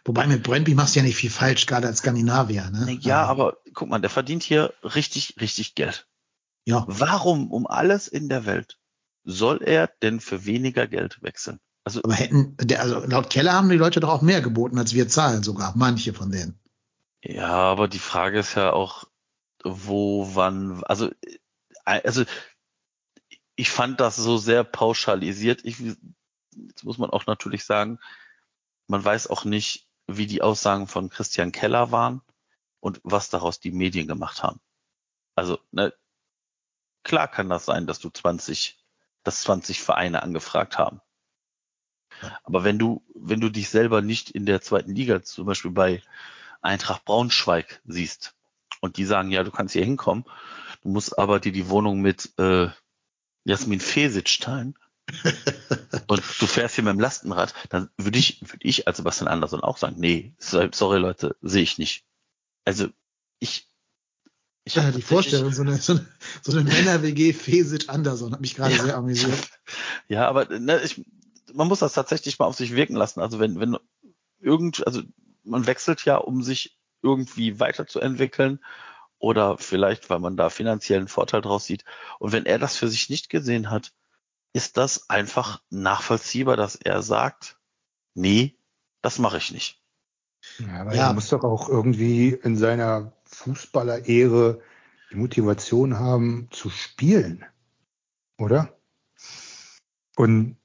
Wobei 0.06 0.28
mit 0.28 0.44
Brentby 0.44 0.76
machst 0.76 0.96
du 0.96 1.00
ja 1.00 1.06
nicht 1.06 1.18
viel 1.18 1.30
falsch, 1.30 1.66
gerade 1.66 1.88
als 1.88 1.98
Skandinavier. 2.00 2.70
Ne? 2.70 2.98
Ja, 3.02 3.26
aber 3.26 3.58
guck 3.74 3.90
mal, 3.90 4.00
der 4.00 4.10
verdient 4.10 4.44
hier 4.44 4.74
richtig, 4.84 5.36
richtig 5.42 5.76
Geld. 5.76 6.08
Ja. 6.66 6.86
Warum 6.88 7.52
um 7.52 7.68
alles 7.68 8.08
in 8.08 8.30
der 8.30 8.46
Welt 8.46 8.78
soll 9.24 9.62
er 9.62 9.88
denn 10.02 10.20
für 10.20 10.46
weniger 10.46 10.88
Geld 10.88 11.22
wechseln? 11.22 11.60
Also, 11.84 12.02
aber 12.04 12.14
hätten, 12.14 12.56
der, 12.58 12.82
also 12.82 13.00
laut 13.06 13.30
Keller 13.30 13.54
haben 13.54 13.70
die 13.70 13.78
Leute 13.78 14.00
doch 14.00 14.10
auch 14.10 14.22
mehr 14.22 14.42
geboten, 14.42 14.78
als 14.78 14.94
wir 14.94 15.08
zahlen 15.08 15.44
sogar, 15.44 15.74
manche 15.76 16.14
von 16.14 16.32
denen. 16.32 16.60
Ja, 17.24 17.50
aber 17.50 17.88
die 17.88 18.00
Frage 18.00 18.40
ist 18.40 18.56
ja 18.56 18.72
auch, 18.72 19.06
wo, 19.64 20.30
wann, 20.34 20.84
also, 20.84 21.10
also 21.84 22.24
ich 23.56 23.70
fand 23.70 24.00
das 24.00 24.16
so 24.16 24.38
sehr 24.38 24.64
pauschalisiert. 24.64 25.64
Ich, 25.66 25.80
jetzt 25.80 26.84
muss 26.84 26.98
man 26.98 27.10
auch 27.10 27.26
natürlich 27.26 27.66
sagen, 27.66 28.00
man 28.88 29.04
weiß 29.04 29.28
auch 29.28 29.46
nicht, 29.46 29.88
wie 30.08 30.28
die 30.28 30.42
Aussagen 30.42 30.88
von 30.88 31.10
Christian 31.10 31.52
Keller 31.52 31.92
waren 31.92 32.22
und 32.80 33.00
was 33.04 33.30
daraus 33.30 33.60
die 33.60 33.72
Medien 33.72 34.08
gemacht 34.08 34.44
haben. 34.44 34.60
Also, 35.36 35.60
ne, 35.72 35.94
klar 37.04 37.28
kann 37.28 37.50
das 37.50 37.66
sein, 37.66 37.88
dass 37.88 38.00
du 38.00 38.10
20, 38.10 38.78
dass 39.24 39.42
20 39.42 39.82
Vereine 39.82 40.24
angefragt 40.24 40.78
haben. 40.78 41.02
Aber 42.44 42.64
wenn 42.64 42.78
du, 42.78 43.04
wenn 43.16 43.40
du 43.40 43.50
dich 43.50 43.70
selber 43.70 44.02
nicht 44.02 44.32
in 44.32 44.46
der 44.46 44.62
zweiten 44.62 44.94
Liga, 44.94 45.24
zum 45.24 45.46
Beispiel 45.46 45.72
bei 45.72 46.04
Eintracht 46.62 47.06
Braunschweig 47.06 47.82
siehst, 47.86 48.36
und 48.82 48.98
die 48.98 49.06
sagen, 49.06 49.32
ja, 49.32 49.44
du 49.44 49.52
kannst 49.52 49.74
hier 49.74 49.86
hinkommen, 49.86 50.26
du 50.82 50.90
musst 50.90 51.18
aber 51.18 51.40
dir 51.40 51.52
die 51.52 51.70
Wohnung 51.70 52.02
mit 52.02 52.38
äh, 52.38 52.70
Jasmin 53.44 53.80
Fesic 53.80 54.40
teilen 54.40 54.76
und 56.08 56.22
du 56.40 56.48
fährst 56.48 56.76
hier 56.76 56.84
mit 56.84 56.94
dem 56.94 57.00
Lastenrad, 57.00 57.54
dann 57.70 57.90
würde 57.98 58.18
ich, 58.18 58.42
würde 58.42 58.60
ich 58.62 58.88
als 58.88 58.98
Sebastian 58.98 59.28
Andersson 59.28 59.62
auch 59.62 59.78
sagen, 59.78 59.96
nee, 60.00 60.34
sorry 60.40 61.00
Leute, 61.00 61.36
sehe 61.42 61.64
ich 61.64 61.78
nicht. 61.78 62.06
Also 62.66 62.88
ich, 63.40 63.68
ich 64.64 64.76
ja, 64.76 64.92
die 64.92 65.02
Vorstellung, 65.02 65.52
so 65.52 65.64
eine, 65.64 65.78
so 65.78 65.94
eine, 65.94 66.08
so 66.42 66.52
eine 66.52 66.64
Männer-WG 66.64 67.34
Fesic 67.34 67.90
Anderson 67.90 68.34
hat 68.34 68.42
mich 68.42 68.56
gerade 68.56 68.76
ja. 68.76 68.84
sehr 68.84 68.98
amüsiert. 68.98 69.50
Ja, 70.08 70.28
aber 70.28 70.46
ne, 70.60 70.82
ich, 70.84 71.04
man 71.54 71.68
muss 71.68 71.80
das 71.80 71.94
tatsächlich 71.94 72.40
mal 72.40 72.46
auf 72.46 72.56
sich 72.56 72.76
wirken 72.76 72.96
lassen. 72.96 73.22
Also 73.22 73.40
wenn, 73.40 73.60
wenn 73.60 73.78
irgend, 74.40 74.86
also 74.86 75.02
man 75.44 75.66
wechselt 75.66 76.06
ja, 76.06 76.18
um 76.18 76.44
sich 76.44 76.78
irgendwie 77.02 77.60
weiterzuentwickeln 77.60 78.60
oder 79.22 79.58
vielleicht, 79.58 80.10
weil 80.10 80.20
man 80.20 80.36
da 80.36 80.50
finanziellen 80.50 81.08
Vorteil 81.08 81.42
draus 81.42 81.66
sieht. 81.66 81.86
Und 82.20 82.32
wenn 82.32 82.46
er 82.46 82.60
das 82.60 82.76
für 82.76 82.88
sich 82.88 83.10
nicht 83.10 83.30
gesehen 83.30 83.70
hat, 83.70 83.94
ist 84.54 84.78
das 84.78 85.10
einfach 85.10 85.62
nachvollziehbar, 85.70 86.58
dass 86.58 86.76
er 86.76 87.02
sagt, 87.02 87.58
nee, 88.14 88.58
das 89.02 89.20
mache 89.20 89.38
ich 89.38 89.52
nicht. 89.52 89.82
Ja, 90.60 90.82
aber 90.82 90.96
ja. 90.96 91.08
er 91.08 91.14
muss 91.14 91.30
doch 91.30 91.44
auch 91.44 91.70
irgendwie 91.70 92.30
in 92.30 92.58
seiner 92.58 93.14
Fußballer-Ehre 93.26 94.62
die 95.12 95.16
Motivation 95.16 96.00
haben 96.00 96.48
zu 96.52 96.70
spielen, 96.70 97.46
oder? 98.38 98.76
Und 100.16 100.58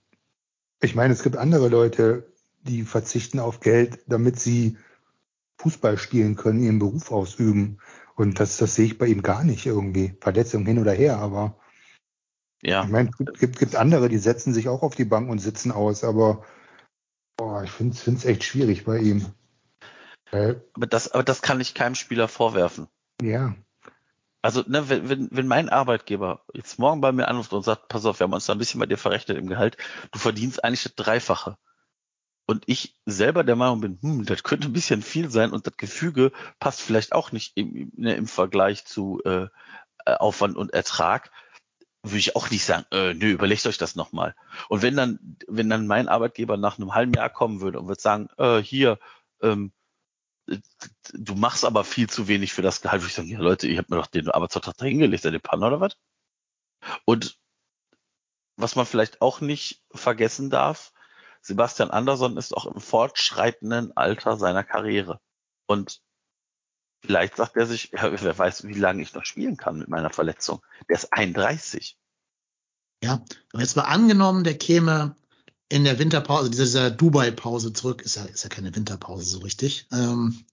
ich 0.80 0.94
meine, 0.94 1.12
es 1.12 1.22
gibt 1.22 1.36
andere 1.36 1.68
Leute, 1.68 2.32
die 2.62 2.82
verzichten 2.82 3.38
auf 3.38 3.60
Geld, 3.60 4.00
damit 4.06 4.40
sie 4.40 4.76
Fußball 5.58 5.98
spielen 5.98 6.36
können, 6.36 6.62
ihren 6.62 6.78
Beruf 6.78 7.10
ausüben. 7.10 7.78
Und 8.16 8.40
das, 8.40 8.56
das 8.56 8.74
sehe 8.74 8.86
ich 8.86 8.98
bei 8.98 9.06
ihm 9.06 9.22
gar 9.22 9.44
nicht 9.44 9.66
irgendwie. 9.66 10.16
Verletzung 10.20 10.64
hin 10.64 10.78
oder 10.78 10.92
her, 10.92 11.18
aber 11.18 11.58
ja. 12.62 12.82
ich 12.84 12.90
meine, 12.90 13.10
es 13.32 13.38
gibt, 13.38 13.58
gibt 13.58 13.76
andere, 13.76 14.08
die 14.08 14.18
setzen 14.18 14.54
sich 14.54 14.68
auch 14.68 14.82
auf 14.82 14.94
die 14.94 15.04
Bank 15.04 15.28
und 15.28 15.38
sitzen 15.38 15.70
aus, 15.70 16.02
aber 16.02 16.44
boah, 17.36 17.62
ich 17.62 17.70
finde 17.70 17.94
es 17.94 18.24
echt 18.24 18.42
schwierig 18.42 18.84
bei 18.84 18.98
ihm. 18.98 19.26
Äh, 20.32 20.54
aber, 20.72 20.86
das, 20.86 21.12
aber 21.12 21.22
das 21.22 21.42
kann 21.42 21.60
ich 21.60 21.74
keinem 21.74 21.94
Spieler 21.94 22.26
vorwerfen. 22.26 22.88
Ja. 23.20 23.54
Also, 24.40 24.62
ne, 24.66 24.88
wenn, 24.88 25.08
wenn, 25.08 25.28
wenn 25.30 25.46
mein 25.46 25.68
Arbeitgeber 25.68 26.44
jetzt 26.54 26.78
morgen 26.78 27.02
bei 27.02 27.12
mir 27.12 27.28
anruft 27.28 27.52
und 27.52 27.64
sagt, 27.64 27.88
pass 27.88 28.06
auf, 28.06 28.18
wir 28.18 28.24
haben 28.24 28.32
uns 28.32 28.46
da 28.46 28.54
ein 28.54 28.58
bisschen 28.58 28.80
bei 28.80 28.86
dir 28.86 28.96
verrechnet 28.96 29.36
im 29.36 29.48
Gehalt, 29.48 29.76
du 30.12 30.18
verdienst 30.18 30.64
eigentlich 30.64 30.84
das 30.84 30.94
Dreifache 30.94 31.58
und 32.46 32.64
ich 32.66 32.96
selber 33.04 33.44
der 33.44 33.56
Meinung 33.56 33.80
bin, 33.80 33.98
hm, 34.00 34.24
das 34.24 34.42
könnte 34.42 34.68
ein 34.68 34.72
bisschen 34.72 35.02
viel 35.02 35.30
sein 35.30 35.52
und 35.52 35.66
das 35.66 35.76
Gefüge 35.76 36.32
passt 36.60 36.80
vielleicht 36.80 37.12
auch 37.12 37.32
nicht 37.32 37.56
im, 37.56 37.92
ne, 37.96 38.14
im 38.14 38.28
Vergleich 38.28 38.84
zu 38.84 39.20
äh, 39.24 39.48
Aufwand 40.06 40.56
und 40.56 40.72
Ertrag, 40.72 41.32
würde 42.02 42.18
ich 42.18 42.36
auch 42.36 42.50
nicht 42.50 42.64
sagen, 42.64 42.86
äh, 42.92 43.14
nö, 43.14 43.32
überlegt 43.32 43.66
euch 43.66 43.78
das 43.78 43.96
nochmal. 43.96 44.36
Und 44.68 44.82
wenn 44.82 44.96
dann, 44.96 45.36
wenn 45.48 45.68
dann 45.68 45.88
mein 45.88 46.08
Arbeitgeber 46.08 46.56
nach 46.56 46.78
einem 46.78 46.94
halben 46.94 47.12
Jahr 47.12 47.30
kommen 47.30 47.60
würde 47.60 47.80
und 47.80 47.88
würde 47.88 48.00
sagen, 48.00 48.28
äh, 48.38 48.58
hier, 48.58 49.00
ähm, 49.42 49.72
du 51.12 51.34
machst 51.34 51.64
aber 51.64 51.82
viel 51.82 52.08
zu 52.08 52.28
wenig 52.28 52.52
für 52.52 52.62
das 52.62 52.80
Gehalt, 52.80 53.02
würde 53.02 53.08
ich 53.08 53.14
sagen, 53.14 53.28
ja 53.28 53.40
Leute, 53.40 53.66
ihr 53.66 53.78
habt 53.78 53.90
mir 53.90 53.96
doch 53.96 54.06
den 54.06 54.30
Arbeitsvertrag 54.30 54.76
da 54.76 54.84
hingelegt, 54.84 55.24
seid 55.24 55.32
ihr 55.32 55.40
Panne 55.40 55.66
oder 55.66 55.80
was? 55.80 55.96
Und 57.04 57.36
was 58.56 58.76
man 58.76 58.86
vielleicht 58.86 59.20
auch 59.20 59.40
nicht 59.40 59.82
vergessen 59.92 60.48
darf, 60.48 60.92
Sebastian 61.46 61.92
Andersson 61.92 62.36
ist 62.36 62.56
auch 62.56 62.66
im 62.66 62.80
fortschreitenden 62.80 63.96
Alter 63.96 64.36
seiner 64.36 64.64
Karriere. 64.64 65.20
Und 65.66 66.00
vielleicht 67.04 67.36
sagt 67.36 67.56
er 67.56 67.66
sich, 67.66 67.92
ja, 67.92 68.10
wer 68.20 68.36
weiß, 68.36 68.64
wie 68.64 68.74
lange 68.74 69.02
ich 69.02 69.14
noch 69.14 69.24
spielen 69.24 69.56
kann 69.56 69.78
mit 69.78 69.88
meiner 69.88 70.10
Verletzung. 70.10 70.60
Der 70.88 70.96
ist 70.96 71.12
31. 71.12 71.96
Ja, 73.04 73.24
und 73.52 73.60
jetzt 73.60 73.76
mal 73.76 73.84
angenommen, 73.84 74.42
der 74.42 74.58
käme 74.58 75.14
in 75.68 75.84
der 75.84 76.00
Winterpause, 76.00 76.50
dieser 76.50 76.90
Dubai-Pause 76.90 77.72
zurück, 77.72 78.02
ist 78.02 78.16
ja, 78.16 78.24
ist 78.24 78.42
ja 78.42 78.48
keine 78.48 78.74
Winterpause 78.74 79.24
so 79.24 79.38
richtig. 79.38 79.86
Ähm, 79.92 80.44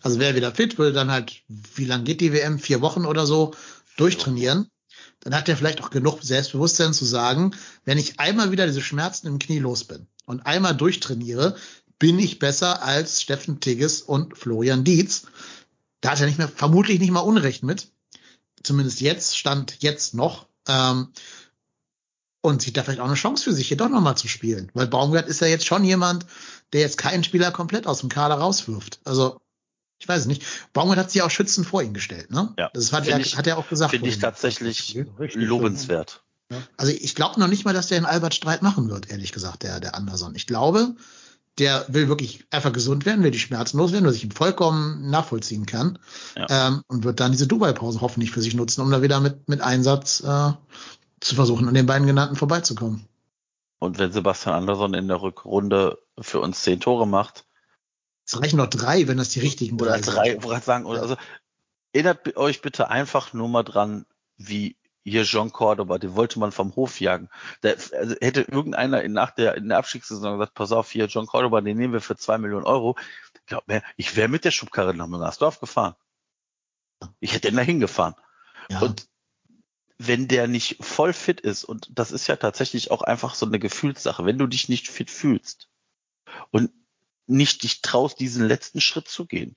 also 0.00 0.18
wäre 0.18 0.36
wieder 0.36 0.54
fit, 0.54 0.78
würde 0.78 0.94
dann 0.94 1.10
halt, 1.10 1.42
wie 1.48 1.84
lange 1.84 2.04
geht 2.04 2.22
die 2.22 2.32
WM? 2.32 2.58
Vier 2.58 2.80
Wochen 2.80 3.04
oder 3.04 3.26
so, 3.26 3.54
durchtrainieren 3.98 4.70
dann 5.20 5.34
hat 5.34 5.48
er 5.48 5.56
vielleicht 5.56 5.82
auch 5.82 5.90
genug 5.90 6.22
Selbstbewusstsein 6.22 6.94
zu 6.94 7.04
sagen, 7.04 7.54
wenn 7.84 7.98
ich 7.98 8.18
einmal 8.18 8.50
wieder 8.52 8.66
diese 8.66 8.80
Schmerzen 8.80 9.26
im 9.26 9.38
Knie 9.38 9.58
los 9.58 9.84
bin 9.84 10.06
und 10.30 10.46
einmal 10.46 10.76
durchtrainiere, 10.76 11.56
bin 11.98 12.18
ich 12.18 12.38
besser 12.38 12.82
als 12.82 13.20
Steffen 13.20 13.60
Tigges 13.60 14.00
und 14.00 14.38
Florian 14.38 14.84
Dietz. 14.84 15.24
Da 16.00 16.12
hat 16.12 16.20
er 16.20 16.26
nicht 16.26 16.38
mehr, 16.38 16.48
vermutlich 16.48 17.00
nicht 17.00 17.10
mal 17.10 17.20
Unrecht 17.20 17.62
mit. 17.62 17.88
zumindest 18.62 19.00
jetzt, 19.00 19.36
stand 19.36 19.82
jetzt 19.82 20.14
noch. 20.14 20.46
Ähm, 20.68 21.08
und 22.42 22.62
sieht 22.62 22.76
da 22.76 22.82
vielleicht 22.82 23.00
auch 23.00 23.06
eine 23.06 23.14
Chance 23.14 23.44
für 23.44 23.52
sich, 23.52 23.68
hier 23.68 23.76
doch 23.76 23.90
nochmal 23.90 24.16
zu 24.16 24.28
spielen. 24.28 24.70
Weil 24.72 24.86
Baumgart 24.86 25.28
ist 25.28 25.40
ja 25.40 25.46
jetzt 25.46 25.66
schon 25.66 25.84
jemand, 25.84 26.24
der 26.72 26.80
jetzt 26.80 26.96
keinen 26.96 27.22
Spieler 27.22 27.50
komplett 27.50 27.86
aus 27.86 28.00
dem 28.00 28.08
Kader 28.08 28.36
rauswirft. 28.36 29.00
Also, 29.04 29.38
ich 29.98 30.08
weiß 30.08 30.22
es 30.22 30.26
nicht. 30.26 30.42
Baumgart 30.72 30.98
hat 30.98 31.10
sich 31.10 31.20
auch 31.20 31.30
Schützen 31.30 31.64
vor 31.64 31.82
ihn 31.82 31.92
gestellt, 31.92 32.30
ne? 32.30 32.54
Ja. 32.58 32.70
Das 32.72 32.92
hat, 32.92 33.06
er, 33.08 33.18
ich, 33.18 33.36
hat 33.36 33.46
er 33.46 33.58
auch 33.58 33.68
gesagt. 33.68 33.90
Finde 33.90 34.08
ich 34.08 34.18
tatsächlich 34.18 34.96
Richtig 35.18 35.42
Also 36.76 36.92
ich 36.92 37.14
glaube 37.14 37.38
noch 37.38 37.48
nicht 37.48 37.64
mal, 37.64 37.74
dass 37.74 37.88
der 37.88 37.96
einen 37.98 38.06
Albert-Streit 38.06 38.62
machen 38.62 38.90
wird, 38.90 39.10
ehrlich 39.10 39.32
gesagt, 39.32 39.62
der, 39.62 39.80
der 39.80 39.94
Anderson. 39.94 40.34
Ich 40.34 40.46
glaube, 40.46 40.94
der 41.58 41.84
will 41.88 42.08
wirklich 42.08 42.44
einfach 42.50 42.72
gesund 42.72 43.06
werden, 43.06 43.22
will 43.22 43.30
die 43.30 43.38
Schmerzen 43.38 43.78
loswerden, 43.78 44.08
was 44.08 44.16
ich 44.16 44.24
ihm 44.24 44.30
vollkommen 44.30 45.10
nachvollziehen 45.10 45.66
kann. 45.66 45.98
Ja. 46.36 46.46
Ähm, 46.68 46.82
und 46.88 47.04
wird 47.04 47.20
dann 47.20 47.32
diese 47.32 47.46
Dubai-Pause 47.46 48.00
hoffentlich 48.00 48.30
für 48.30 48.40
sich 48.40 48.54
nutzen, 48.54 48.80
um 48.80 48.90
da 48.90 49.02
wieder 49.02 49.20
mit, 49.20 49.48
mit 49.48 49.60
Einsatz 49.60 50.20
äh, 50.20 50.52
zu 51.20 51.34
versuchen, 51.34 51.68
an 51.68 51.74
den 51.74 51.86
beiden 51.86 52.06
genannten 52.06 52.36
vorbeizukommen. 52.36 53.04
Und 53.78 53.98
wenn 53.98 54.12
Sebastian 54.12 54.54
Andersson 54.54 54.94
in 54.94 55.08
der 55.08 55.22
Rückrunde 55.22 55.98
für 56.18 56.40
uns 56.40 56.62
zehn 56.62 56.80
Tore 56.80 57.06
macht, 57.06 57.44
Es 58.26 58.40
reichen 58.40 58.56
noch 58.56 58.68
drei, 58.68 59.06
wenn 59.08 59.18
das 59.18 59.30
die 59.30 59.40
richtigen 59.40 59.80
oder 59.80 59.94
sind. 59.94 60.06
drei, 60.06 60.42
wollte 60.42 60.58
ich 60.58 60.64
sagen, 60.64 60.84
oder 60.84 60.98
Ja. 60.98 61.02
also 61.02 61.16
erinnert 61.92 62.36
euch 62.36 62.62
bitte 62.62 62.88
einfach 62.90 63.32
nur 63.32 63.48
mal 63.48 63.62
dran, 63.62 64.06
wie 64.36 64.76
hier 65.04 65.24
Jean 65.24 65.52
Cordoba, 65.52 65.98
den 65.98 66.14
wollte 66.14 66.38
man 66.38 66.52
vom 66.52 66.74
Hof 66.76 67.00
jagen. 67.00 67.28
Der, 67.62 67.76
also 67.92 68.14
hätte 68.20 68.42
irgendeiner 68.42 69.02
in, 69.02 69.12
nach 69.12 69.30
der, 69.30 69.54
in 69.56 69.68
der 69.68 69.78
Abstiegssaison 69.78 70.38
gesagt, 70.38 70.54
pass 70.54 70.72
auf, 70.72 70.90
hier 70.90 71.06
John 71.06 71.26
Cordoba, 71.26 71.60
den 71.60 71.76
nehmen 71.76 71.92
wir 71.92 72.00
für 72.00 72.16
zwei 72.16 72.38
Millionen 72.38 72.66
Euro. 72.66 72.96
Glaub 73.46 73.66
mir, 73.66 73.82
ich 73.96 74.16
wäre 74.16 74.28
mit 74.28 74.44
der 74.44 74.50
Schubkarre 74.50 74.94
nach 74.94 75.06
Müngersdorf 75.06 75.60
gefahren. 75.60 75.94
Ich 77.18 77.32
hätte 77.32 77.48
ihn 77.48 77.56
da 77.56 77.62
hingefahren. 77.62 78.14
Ja. 78.68 78.80
Und 78.80 79.08
wenn 79.98 80.28
der 80.28 80.48
nicht 80.48 80.84
voll 80.84 81.12
fit 81.12 81.40
ist, 81.40 81.64
und 81.64 81.88
das 81.90 82.12
ist 82.12 82.26
ja 82.26 82.36
tatsächlich 82.36 82.90
auch 82.90 83.02
einfach 83.02 83.34
so 83.34 83.46
eine 83.46 83.58
Gefühlssache, 83.58 84.24
wenn 84.24 84.38
du 84.38 84.46
dich 84.46 84.68
nicht 84.68 84.88
fit 84.88 85.10
fühlst 85.10 85.68
und 86.50 86.70
nicht 87.26 87.62
dich 87.62 87.82
traust, 87.82 88.18
diesen 88.20 88.46
letzten 88.46 88.80
Schritt 88.80 89.08
zu 89.08 89.26
gehen, 89.26 89.56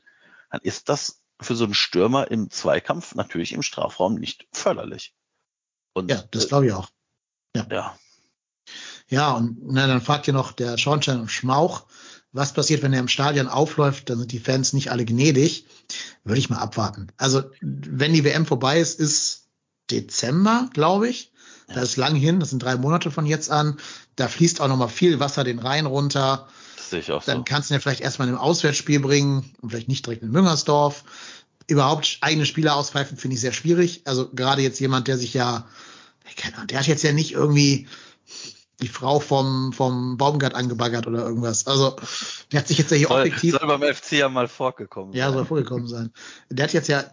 dann 0.52 0.62
ist 0.62 0.90
das 0.90 1.24
für 1.40 1.56
so 1.56 1.64
einen 1.66 1.74
Stürmer 1.74 2.30
im 2.30 2.50
Zweikampf 2.50 3.16
natürlich 3.16 3.54
im 3.54 3.62
Strafraum 3.62 4.16
nicht 4.16 4.48
förderlich. 4.52 5.14
Und 5.94 6.10
ja, 6.12 6.24
das 6.32 6.46
äh, 6.46 6.48
glaube 6.48 6.68
ich 6.68 6.74
auch. 6.74 6.90
ja, 7.56 7.96
Ja, 9.10 9.32
und 9.32 9.58
na, 9.64 9.88
dann 9.88 10.02
fragt 10.02 10.26
hier 10.26 10.34
noch 10.34 10.52
der 10.52 10.78
Schornstein 10.78 11.20
und 11.20 11.30
Schmauch, 11.32 11.86
was 12.32 12.54
passiert, 12.54 12.82
wenn 12.82 12.94
er 12.94 13.00
im 13.00 13.08
Stadion 13.08 13.48
aufläuft, 13.48 14.10
dann 14.10 14.18
sind 14.18 14.32
die 14.32 14.40
Fans 14.40 14.74
nicht 14.74 14.90
alle 14.90 15.06
gnädig. 15.06 15.68
Würde 16.24 16.40
ich 16.40 16.50
mal 16.50 16.58
abwarten. 16.58 17.08
Also, 17.18 17.44
wenn 17.62 18.14
die 18.14 18.24
WM 18.24 18.48
vorbei 18.48 18.80
ist, 18.80 19.00
ist 19.00 19.50
Dezember, 19.92 20.70
glaube 20.74 21.10
ich. 21.10 21.32
Da 21.68 21.82
ist 21.82 21.96
lang 21.98 22.16
hin, 22.16 22.40
das 22.40 22.50
sind 22.50 22.62
drei 22.62 22.76
Monate 22.76 23.10
von 23.12 23.26
jetzt 23.26 23.50
an. 23.50 23.80
Da 24.16 24.28
fließt 24.28 24.62
auch 24.62 24.68
noch 24.68 24.78
mal 24.78 24.88
viel 24.88 25.20
Wasser 25.20 25.44
den 25.44 25.60
Rhein 25.60 25.86
runter. 25.86 26.48
das 26.76 26.90
sehe 26.90 27.00
ich 27.00 27.12
auch 27.12 27.24
Dann 27.24 27.38
so. 27.38 27.44
kannst 27.46 27.70
du 27.70 27.74
ihn 27.74 27.78
ja 27.78 27.82
vielleicht 27.82 28.02
erstmal 28.02 28.28
in 28.28 28.34
einem 28.36 28.44
Auswärtsspiel 28.44 29.00
bringen 29.00 29.56
und 29.62 29.70
vielleicht 29.70 29.88
nicht 29.88 30.06
direkt 30.06 30.24
in 30.24 30.32
Müngersdorf. 30.32 31.04
Überhaupt 31.68 32.18
eigene 32.22 32.46
Spieler 32.46 32.76
auspfeifen 32.76 33.18
finde 33.18 33.36
ich 33.36 33.42
sehr 33.42 33.54
schwierig. 33.54 34.02
Also 34.06 34.30
gerade 34.34 34.62
jetzt 34.62 34.80
jemand, 34.80 35.08
der 35.08 35.18
sich 35.18 35.34
ja, 35.34 35.68
keine 36.36 36.56
Ahnung, 36.56 36.68
der 36.68 36.80
hat 36.80 36.88
jetzt 36.88 37.04
ja 37.04 37.14
nicht 37.14 37.34
irgendwie 37.34 37.88
die 38.82 38.88
Frau 38.88 39.20
vom, 39.20 39.72
vom 39.72 40.18
Baumgart 40.18 40.56
angebaggert 40.56 41.08
oder 41.08 41.26
irgendwas. 41.26 41.68
Also 41.68 41.96
der 42.52 42.60
hat 42.60 42.68
sich 42.68 42.78
jetzt 42.78 42.92
ja 42.92 42.98
hier 42.98 43.08
Soll, 43.08 43.22
objektiv, 43.22 43.56
soll 43.58 43.68
beim 43.68 43.94
FC 43.94 44.14
ja 44.14 44.30
mal 44.30 44.48
vorgekommen 44.48 45.14
ja, 45.14 45.26
sein. 45.26 45.34
soll 45.34 45.46
vorgekommen 45.46 45.88
sein. 45.88 46.12
Der 46.50 46.66
hat 46.66 46.74
jetzt 46.74 46.90
ja, 46.90 47.06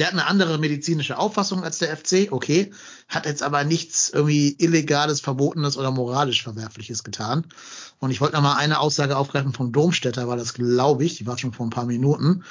der 0.00 0.06
hat 0.06 0.14
eine 0.14 0.26
andere 0.26 0.56
medizinische 0.56 1.18
Auffassung 1.18 1.62
als 1.62 1.78
der 1.78 1.94
FC, 1.94 2.28
okay, 2.30 2.72
hat 3.06 3.26
jetzt 3.26 3.42
aber 3.42 3.64
nichts 3.64 4.08
irgendwie 4.08 4.56
Illegales, 4.58 5.20
Verbotenes 5.20 5.76
oder 5.76 5.90
moralisch 5.90 6.42
Verwerfliches 6.42 7.04
getan. 7.04 7.44
Und 7.98 8.10
ich 8.10 8.22
wollte 8.22 8.34
noch 8.34 8.42
mal 8.42 8.56
eine 8.56 8.80
Aussage 8.80 9.18
aufgreifen 9.18 9.52
vom 9.52 9.72
Domstädter, 9.72 10.26
war 10.26 10.38
das 10.38 10.54
glaube 10.54 11.04
ich, 11.04 11.18
die 11.18 11.26
war 11.26 11.36
schon 11.36 11.52
vor 11.52 11.66
ein 11.66 11.70
paar 11.70 11.84
Minuten. 11.84 12.44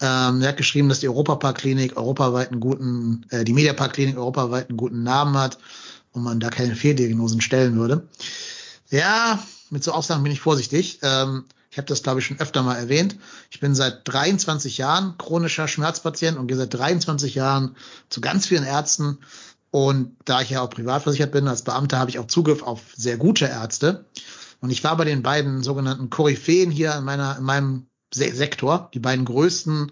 Ähm, 0.00 0.40
er 0.40 0.48
hat 0.48 0.56
geschrieben, 0.56 0.88
dass 0.88 1.00
die 1.00 1.08
Europapark-Klinik 1.08 1.98
europaweit 1.98 2.50
einen 2.50 2.60
guten, 2.60 3.26
äh, 3.28 3.44
die 3.44 3.52
Mediapark-Klinik 3.52 4.16
europaweit 4.16 4.70
einen 4.70 4.78
guten 4.78 5.02
Namen 5.02 5.36
hat 5.36 5.58
und 6.12 6.22
man 6.22 6.40
da 6.40 6.48
keine 6.48 6.74
Fehldiagnosen 6.74 7.42
stellen 7.42 7.76
würde. 7.76 8.08
Ja, 8.88 9.44
mit 9.68 9.84
so 9.84 9.92
Aussagen 9.92 10.22
bin 10.22 10.32
ich 10.32 10.40
vorsichtig. 10.40 11.00
Ähm, 11.02 11.44
ich 11.74 11.78
habe 11.78 11.88
das, 11.88 12.04
glaube 12.04 12.20
ich, 12.20 12.26
schon 12.26 12.38
öfter 12.38 12.62
mal 12.62 12.76
erwähnt. 12.76 13.16
Ich 13.50 13.58
bin 13.58 13.74
seit 13.74 14.02
23 14.04 14.78
Jahren 14.78 15.18
chronischer 15.18 15.66
Schmerzpatient 15.66 16.38
und 16.38 16.46
gehe 16.46 16.56
seit 16.56 16.72
23 16.72 17.34
Jahren 17.34 17.74
zu 18.10 18.20
ganz 18.20 18.46
vielen 18.46 18.62
Ärzten. 18.62 19.18
Und 19.72 20.16
da 20.24 20.40
ich 20.40 20.50
ja 20.50 20.60
auch 20.60 20.70
privat 20.70 21.02
versichert 21.02 21.32
bin, 21.32 21.48
als 21.48 21.62
Beamter 21.62 21.98
habe 21.98 22.10
ich 22.10 22.20
auch 22.20 22.28
Zugriff 22.28 22.62
auf 22.62 22.80
sehr 22.94 23.16
gute 23.16 23.46
Ärzte. 23.46 24.04
Und 24.60 24.70
ich 24.70 24.84
war 24.84 24.96
bei 24.96 25.04
den 25.04 25.24
beiden 25.24 25.64
sogenannten 25.64 26.10
Koryphäen 26.10 26.70
hier 26.70 26.94
in, 26.94 27.02
meiner, 27.02 27.38
in 27.38 27.42
meinem 27.42 27.86
Se 28.14 28.32
Sektor, 28.32 28.88
die 28.94 29.00
beiden 29.00 29.24
größten 29.24 29.90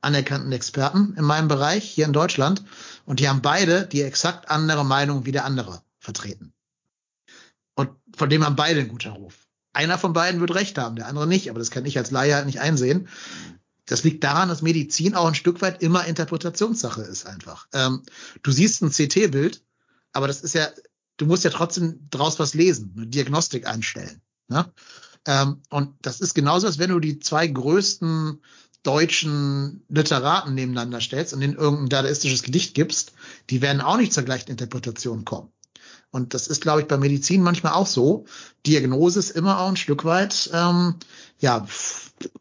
anerkannten 0.00 0.50
Experten 0.50 1.14
in 1.16 1.24
meinem 1.24 1.46
Bereich 1.46 1.84
hier 1.84 2.06
in 2.06 2.12
Deutschland. 2.12 2.64
Und 3.06 3.20
die 3.20 3.28
haben 3.28 3.40
beide 3.40 3.86
die 3.86 4.02
exakt 4.02 4.50
andere 4.50 4.84
Meinung 4.84 5.26
wie 5.26 5.32
der 5.32 5.44
andere 5.44 5.80
vertreten. 6.00 6.52
Und 7.76 7.90
von 8.16 8.28
dem 8.28 8.44
haben 8.44 8.56
beide 8.56 8.80
einen 8.80 8.88
guten 8.88 9.12
Ruf. 9.12 9.39
Einer 9.72 9.98
von 9.98 10.12
beiden 10.12 10.40
wird 10.40 10.54
recht 10.54 10.78
haben, 10.78 10.96
der 10.96 11.06
andere 11.06 11.26
nicht, 11.26 11.48
aber 11.48 11.58
das 11.58 11.70
kann 11.70 11.86
ich 11.86 11.96
als 11.96 12.10
Laie 12.10 12.34
halt 12.34 12.46
nicht 12.46 12.60
einsehen. 12.60 13.08
Das 13.86 14.04
liegt 14.04 14.22
daran, 14.22 14.48
dass 14.48 14.62
Medizin 14.62 15.14
auch 15.14 15.26
ein 15.26 15.34
Stück 15.34 15.62
weit 15.62 15.82
immer 15.82 16.06
Interpretationssache 16.06 17.02
ist 17.02 17.26
einfach. 17.26 17.66
Ähm, 17.72 18.02
du 18.42 18.52
siehst 18.52 18.82
ein 18.82 18.90
CT-Bild, 18.90 19.62
aber 20.12 20.26
das 20.26 20.42
ist 20.42 20.54
ja, 20.54 20.68
du 21.16 21.26
musst 21.26 21.44
ja 21.44 21.50
trotzdem 21.50 22.08
draus 22.10 22.38
was 22.38 22.54
lesen, 22.54 22.94
eine 22.96 23.06
Diagnostik 23.06 23.66
anstellen. 23.66 24.20
Ne? 24.48 24.72
Ähm, 25.26 25.62
und 25.70 25.94
das 26.02 26.20
ist 26.20 26.34
genauso, 26.34 26.66
als 26.66 26.78
wenn 26.78 26.90
du 26.90 27.00
die 27.00 27.18
zwei 27.18 27.46
größten 27.46 28.40
deutschen 28.82 29.84
Literaten 29.88 30.54
nebeneinander 30.54 31.00
stellst 31.00 31.34
und 31.34 31.40
denen 31.40 31.56
irgendein 31.56 31.88
dadaistisches 31.88 32.42
Gedicht 32.42 32.74
gibst, 32.74 33.12
die 33.50 33.60
werden 33.60 33.80
auch 33.80 33.98
nicht 33.98 34.12
zur 34.12 34.22
gleichen 34.22 34.50
Interpretation 34.50 35.24
kommen. 35.24 35.52
Und 36.10 36.34
das 36.34 36.48
ist, 36.48 36.60
glaube 36.60 36.80
ich, 36.80 36.88
bei 36.88 36.96
Medizin 36.96 37.42
manchmal 37.42 37.72
auch 37.72 37.86
so. 37.86 38.24
Diagnose 38.66 39.18
ist 39.18 39.30
immer 39.30 39.60
auch 39.60 39.68
ein 39.68 39.76
Stück 39.76 40.04
weit, 40.04 40.50
ähm, 40.52 40.96
ja, 41.38 41.66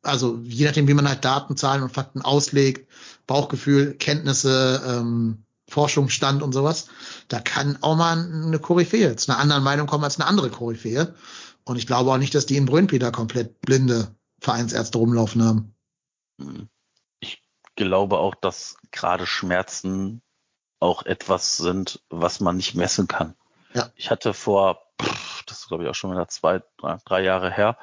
also 0.02 0.40
je 0.44 0.66
nachdem, 0.66 0.88
wie 0.88 0.94
man 0.94 1.08
halt 1.08 1.24
Daten, 1.24 1.56
Zahlen 1.56 1.84
und 1.84 1.94
Fakten 1.94 2.22
auslegt, 2.22 2.90
Bauchgefühl, 3.28 3.94
Kenntnisse, 3.94 4.82
ähm, 4.86 5.44
Forschungsstand 5.70 6.42
und 6.42 6.52
sowas, 6.52 6.88
da 7.28 7.40
kann 7.40 7.78
auch 7.82 7.96
mal 7.96 8.18
eine 8.18 8.60
Koryphäe 8.60 9.16
zu 9.16 9.32
einer 9.32 9.40
anderen 9.40 9.64
Meinung 9.64 9.88
kommen 9.88 10.04
als 10.04 10.20
eine 10.20 10.28
andere 10.28 10.50
Koryphäe. 10.50 11.14
Und 11.64 11.78
ich 11.78 11.86
glaube 11.86 12.12
auch 12.12 12.18
nicht, 12.18 12.34
dass 12.34 12.48
die 12.48 12.58
in 12.58 12.66
da 13.00 13.12
komplett 13.12 13.62
blinde 13.62 14.16
Vereinsärzte 14.42 14.98
rumlaufen 14.98 15.44
haben. 15.44 15.76
Ich 17.20 17.44
glaube 17.76 18.18
auch, 18.18 18.34
dass 18.34 18.78
gerade 18.92 19.28
Schmerzen 19.28 20.22
auch 20.80 21.06
etwas 21.06 21.58
sind, 21.58 22.02
was 22.10 22.40
man 22.40 22.58
nicht 22.58 22.74
messen 22.74 23.08
kann. 23.08 23.36
Ja. 23.74 23.92
Ich 23.96 24.10
hatte 24.10 24.34
vor, 24.34 24.82
das 25.46 25.60
ist 25.60 25.68
glaube 25.68 25.84
ich 25.84 25.90
auch 25.90 25.96
schon 25.96 26.12
wieder 26.12 26.28
zwei, 26.28 26.62
drei, 26.78 26.98
drei 27.06 27.22
Jahre 27.22 27.52
her, 27.52 27.78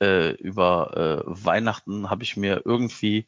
äh, 0.00 0.30
über 0.32 0.96
äh, 0.96 1.22
Weihnachten 1.26 2.10
habe 2.10 2.22
ich 2.22 2.36
mir 2.36 2.62
irgendwie, 2.64 3.26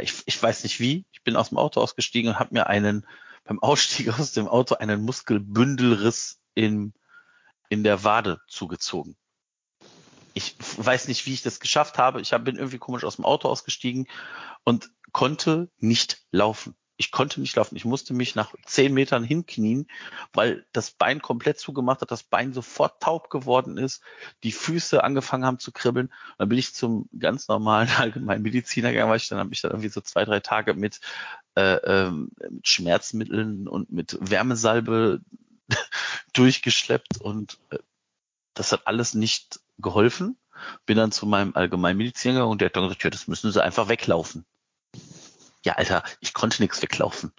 ich, 0.00 0.22
ich 0.26 0.42
weiß 0.42 0.64
nicht 0.64 0.80
wie, 0.80 1.06
ich 1.12 1.22
bin 1.22 1.36
aus 1.36 1.50
dem 1.50 1.58
Auto 1.58 1.80
ausgestiegen 1.80 2.32
und 2.32 2.38
habe 2.38 2.54
mir 2.54 2.66
einen 2.66 3.06
beim 3.44 3.60
Ausstieg 3.60 4.08
aus 4.18 4.32
dem 4.32 4.48
Auto 4.48 4.76
einen 4.76 5.02
Muskelbündelriss 5.02 6.40
in, 6.54 6.92
in 7.68 7.82
der 7.82 8.04
Wade 8.04 8.40
zugezogen. 8.46 9.16
Ich 10.34 10.54
weiß 10.76 11.08
nicht, 11.08 11.26
wie 11.26 11.34
ich 11.34 11.42
das 11.42 11.58
geschafft 11.58 11.98
habe. 11.98 12.20
Ich 12.20 12.32
hab, 12.32 12.44
bin 12.44 12.56
irgendwie 12.56 12.78
komisch 12.78 13.02
aus 13.02 13.16
dem 13.16 13.24
Auto 13.24 13.48
ausgestiegen 13.48 14.06
und 14.62 14.90
konnte 15.12 15.70
nicht 15.78 16.22
laufen. 16.30 16.76
Ich 17.00 17.12
konnte 17.12 17.40
nicht 17.40 17.54
laufen. 17.54 17.76
Ich 17.76 17.84
musste 17.84 18.12
mich 18.12 18.34
nach 18.34 18.52
zehn 18.66 18.92
Metern 18.92 19.22
hinknien, 19.22 19.86
weil 20.32 20.66
das 20.72 20.90
Bein 20.90 21.22
komplett 21.22 21.60
zugemacht 21.60 22.00
hat, 22.00 22.10
das 22.10 22.24
Bein 22.24 22.52
sofort 22.52 23.00
taub 23.00 23.30
geworden 23.30 23.78
ist, 23.78 24.02
die 24.42 24.50
Füße 24.50 25.02
angefangen 25.04 25.44
haben 25.44 25.60
zu 25.60 25.70
kribbeln. 25.70 26.12
dann 26.38 26.48
bin 26.48 26.58
ich 26.58 26.74
zum 26.74 27.08
ganz 27.16 27.46
normalen 27.46 27.88
allgemeinen 27.98 28.42
Mediziner 28.42 28.90
gegangen, 28.90 29.10
weil 29.10 29.18
ich 29.18 29.28
dann 29.28 29.38
habe 29.38 29.54
ich 29.54 29.62
dann 29.62 29.70
irgendwie 29.70 29.90
so 29.90 30.00
zwei, 30.00 30.24
drei 30.24 30.40
Tage 30.40 30.74
mit, 30.74 31.00
äh, 31.54 31.76
ähm, 31.76 32.30
mit 32.50 32.66
Schmerzmitteln 32.66 33.68
und 33.68 33.92
mit 33.92 34.18
Wärmesalbe 34.20 35.20
durchgeschleppt 36.32 37.20
und 37.20 37.58
äh, 37.70 37.78
das 38.54 38.72
hat 38.72 38.88
alles 38.88 39.14
nicht 39.14 39.60
geholfen. 39.78 40.36
Bin 40.84 40.96
dann 40.96 41.12
zu 41.12 41.26
meinem 41.26 41.54
Allgemeinmediziner 41.54 42.34
gegangen 42.34 42.50
und 42.50 42.60
der 42.60 42.66
hat 42.66 42.76
dann 42.76 42.82
gesagt, 42.82 43.04
ja, 43.04 43.10
das 43.10 43.28
müssen 43.28 43.52
Sie 43.52 43.62
einfach 43.62 43.88
weglaufen. 43.88 44.44
Ja, 45.64 45.74
Alter, 45.74 46.02
ich 46.20 46.34
konnte 46.34 46.62
nichts 46.62 46.80
weglaufen. 46.82 47.32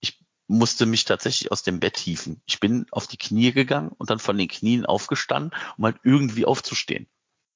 Ich 0.00 0.18
musste 0.46 0.86
mich 0.86 1.04
tatsächlich 1.04 1.52
aus 1.52 1.62
dem 1.62 1.80
Bett 1.80 1.96
hieven. 1.96 2.42
Ich 2.46 2.60
bin 2.60 2.86
auf 2.90 3.06
die 3.06 3.18
Knie 3.18 3.52
gegangen 3.52 3.90
und 3.90 4.10
dann 4.10 4.18
von 4.18 4.36
den 4.38 4.48
Knien 4.48 4.86
aufgestanden, 4.86 5.58
um 5.76 5.84
halt 5.84 5.98
irgendwie 6.02 6.44
aufzustehen. 6.46 7.08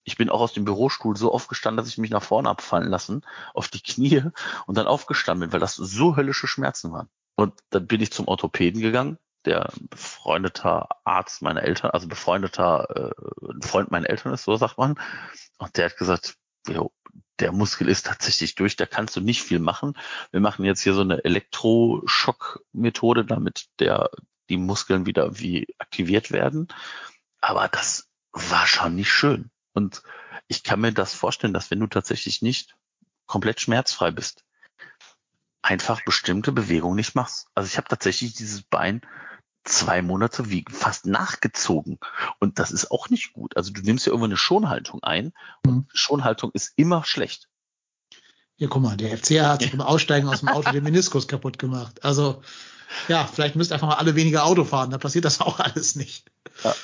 ich 0.05 0.17
bin 0.17 0.31
auch 0.31 0.41
aus 0.41 0.55
dem 0.55 0.65
Bürostuhl 0.65 1.17
so 1.17 1.33
aufgestanden, 1.33 1.77
dass 1.77 1.89
ich 1.89 1.99
mich 1.99 2.11
nach 2.11 2.23
vorne 2.23 2.49
abfallen 2.49 2.89
lassen, 2.89 3.25
auf 3.55 3.69
die 3.69 3.83
Knie 3.83 4.23
und 4.67 4.77
dann 4.77 4.87
aufgestanden 4.87 5.49
bin, 5.49 5.53
weil 5.53 5.61
das 5.61 5.77
so 5.77 6.17
höllische 6.17 6.47
Schmerzen 6.47 6.93
waren. 6.93 7.09
Und 7.37 7.55
dann 7.71 7.87
bin 7.87 8.01
ich 8.01 8.11
zum 8.11 8.27
Orthopäden 8.27 8.81
gegangen, 8.81 9.19
der 9.45 9.71
befreundeter 9.91 10.89
Arzt 11.05 11.43
meiner 11.43 11.63
Eltern, 11.63 11.91
also 11.91 12.09
befreundeter 12.09 13.13
äh, 13.13 13.67
Freund 13.67 13.91
meiner 13.91 14.09
Eltern 14.11 14.33
ist, 14.33 14.45
so 14.45 14.57
sagt 14.57 14.79
man. 14.79 14.99
Und 15.59 15.77
der 15.77 15.87
hat 15.87 15.97
gesagt, 15.97 16.37
jo, 16.69 16.93
der 17.41 17.53
Muskel 17.53 17.89
ist 17.89 18.07
tatsächlich 18.07 18.55
durch, 18.55 18.77
da 18.77 18.87
kannst 18.87 19.17
du 19.17 19.21
nicht 19.21 19.43
viel 19.43 19.59
machen. 19.59 19.95
Wir 20.31 20.41
machen 20.41 20.65
jetzt 20.65 20.83
hier 20.83 20.95
so 20.95 21.03
eine 21.03 21.25
Elektroschock-Methode, 21.25 23.25
damit 23.25 23.67
der 23.79 24.11
die 24.49 24.57
Muskeln 24.57 25.07
wieder 25.07 25.39
wie 25.39 25.67
aktiviert 25.79 26.33
werden. 26.33 26.69
Aber 27.41 27.69
das 27.69 28.09
war 28.33 28.67
schon 28.67 28.95
nicht 28.95 29.13
schön. 29.13 29.51
Und 29.73 30.03
ich 30.49 30.65
kann 30.65 30.81
mir 30.81 30.93
das 30.93 31.15
vorstellen, 31.15 31.53
dass 31.53 31.71
wenn 31.71 31.81
du 31.81 31.87
tatsächlich 31.87 32.43
nicht 32.43 32.77
komplett 33.27 33.61
schmerzfrei 33.61 34.11
bist, 34.11 34.45
einfach 35.63 36.05
bestimmte 36.05 36.53
Bewegungen 36.53 36.97
nicht 36.97 37.15
machst. 37.15 37.49
Also 37.55 37.69
ich 37.69 37.77
habe 37.77 37.89
tatsächlich 37.89 38.35
dieses 38.35 38.63
Bein 38.63 39.03
zwei 39.69 40.03
Monate 40.03 40.51
wie 40.51 40.65
fast 40.71 41.07
nachgezogen. 41.07 41.99
Und 42.39 42.59
das 42.59 42.71
ist 42.71 42.91
auch 42.91 43.09
nicht 43.09 43.33
gut. 43.33 43.57
Also 43.57 43.73
du 43.73 43.83
nimmst 43.83 44.07
ja 44.07 44.11
irgendwann 44.11 44.31
eine 44.31 44.37
Schonhaltung 44.37 45.03
ein. 45.03 45.33
Und 45.67 45.75
mhm. 45.75 45.87
Schonhaltung 45.93 46.51
ist 46.53 46.73
immer 46.77 47.05
schlecht. 47.05 47.49
Ja, 48.57 48.67
guck 48.69 48.83
mal, 48.83 48.97
der 48.97 49.17
FCA 49.17 49.51
hat 49.51 49.63
sich 49.63 49.71
beim 49.71 49.81
Aussteigen 49.81 50.29
aus 50.29 50.41
dem 50.41 50.49
Auto 50.49 50.73
den 50.73 50.83
Meniskus 50.83 51.29
kaputt 51.29 51.61
gemacht. 51.61 52.05
Also, 52.05 52.43
ja, 53.07 53.25
vielleicht 53.25 53.55
müsst 53.55 53.73
einfach 53.73 53.87
mal 53.87 53.95
alle 53.95 54.17
weniger 54.17 54.45
Auto 54.45 54.65
fahren, 54.65 54.91
da 54.91 54.99
passiert 54.99 55.25
das 55.25 55.41
auch 55.41 55.61
alles 55.61 55.95
nicht. 55.95 56.29
Ja. 56.65 56.75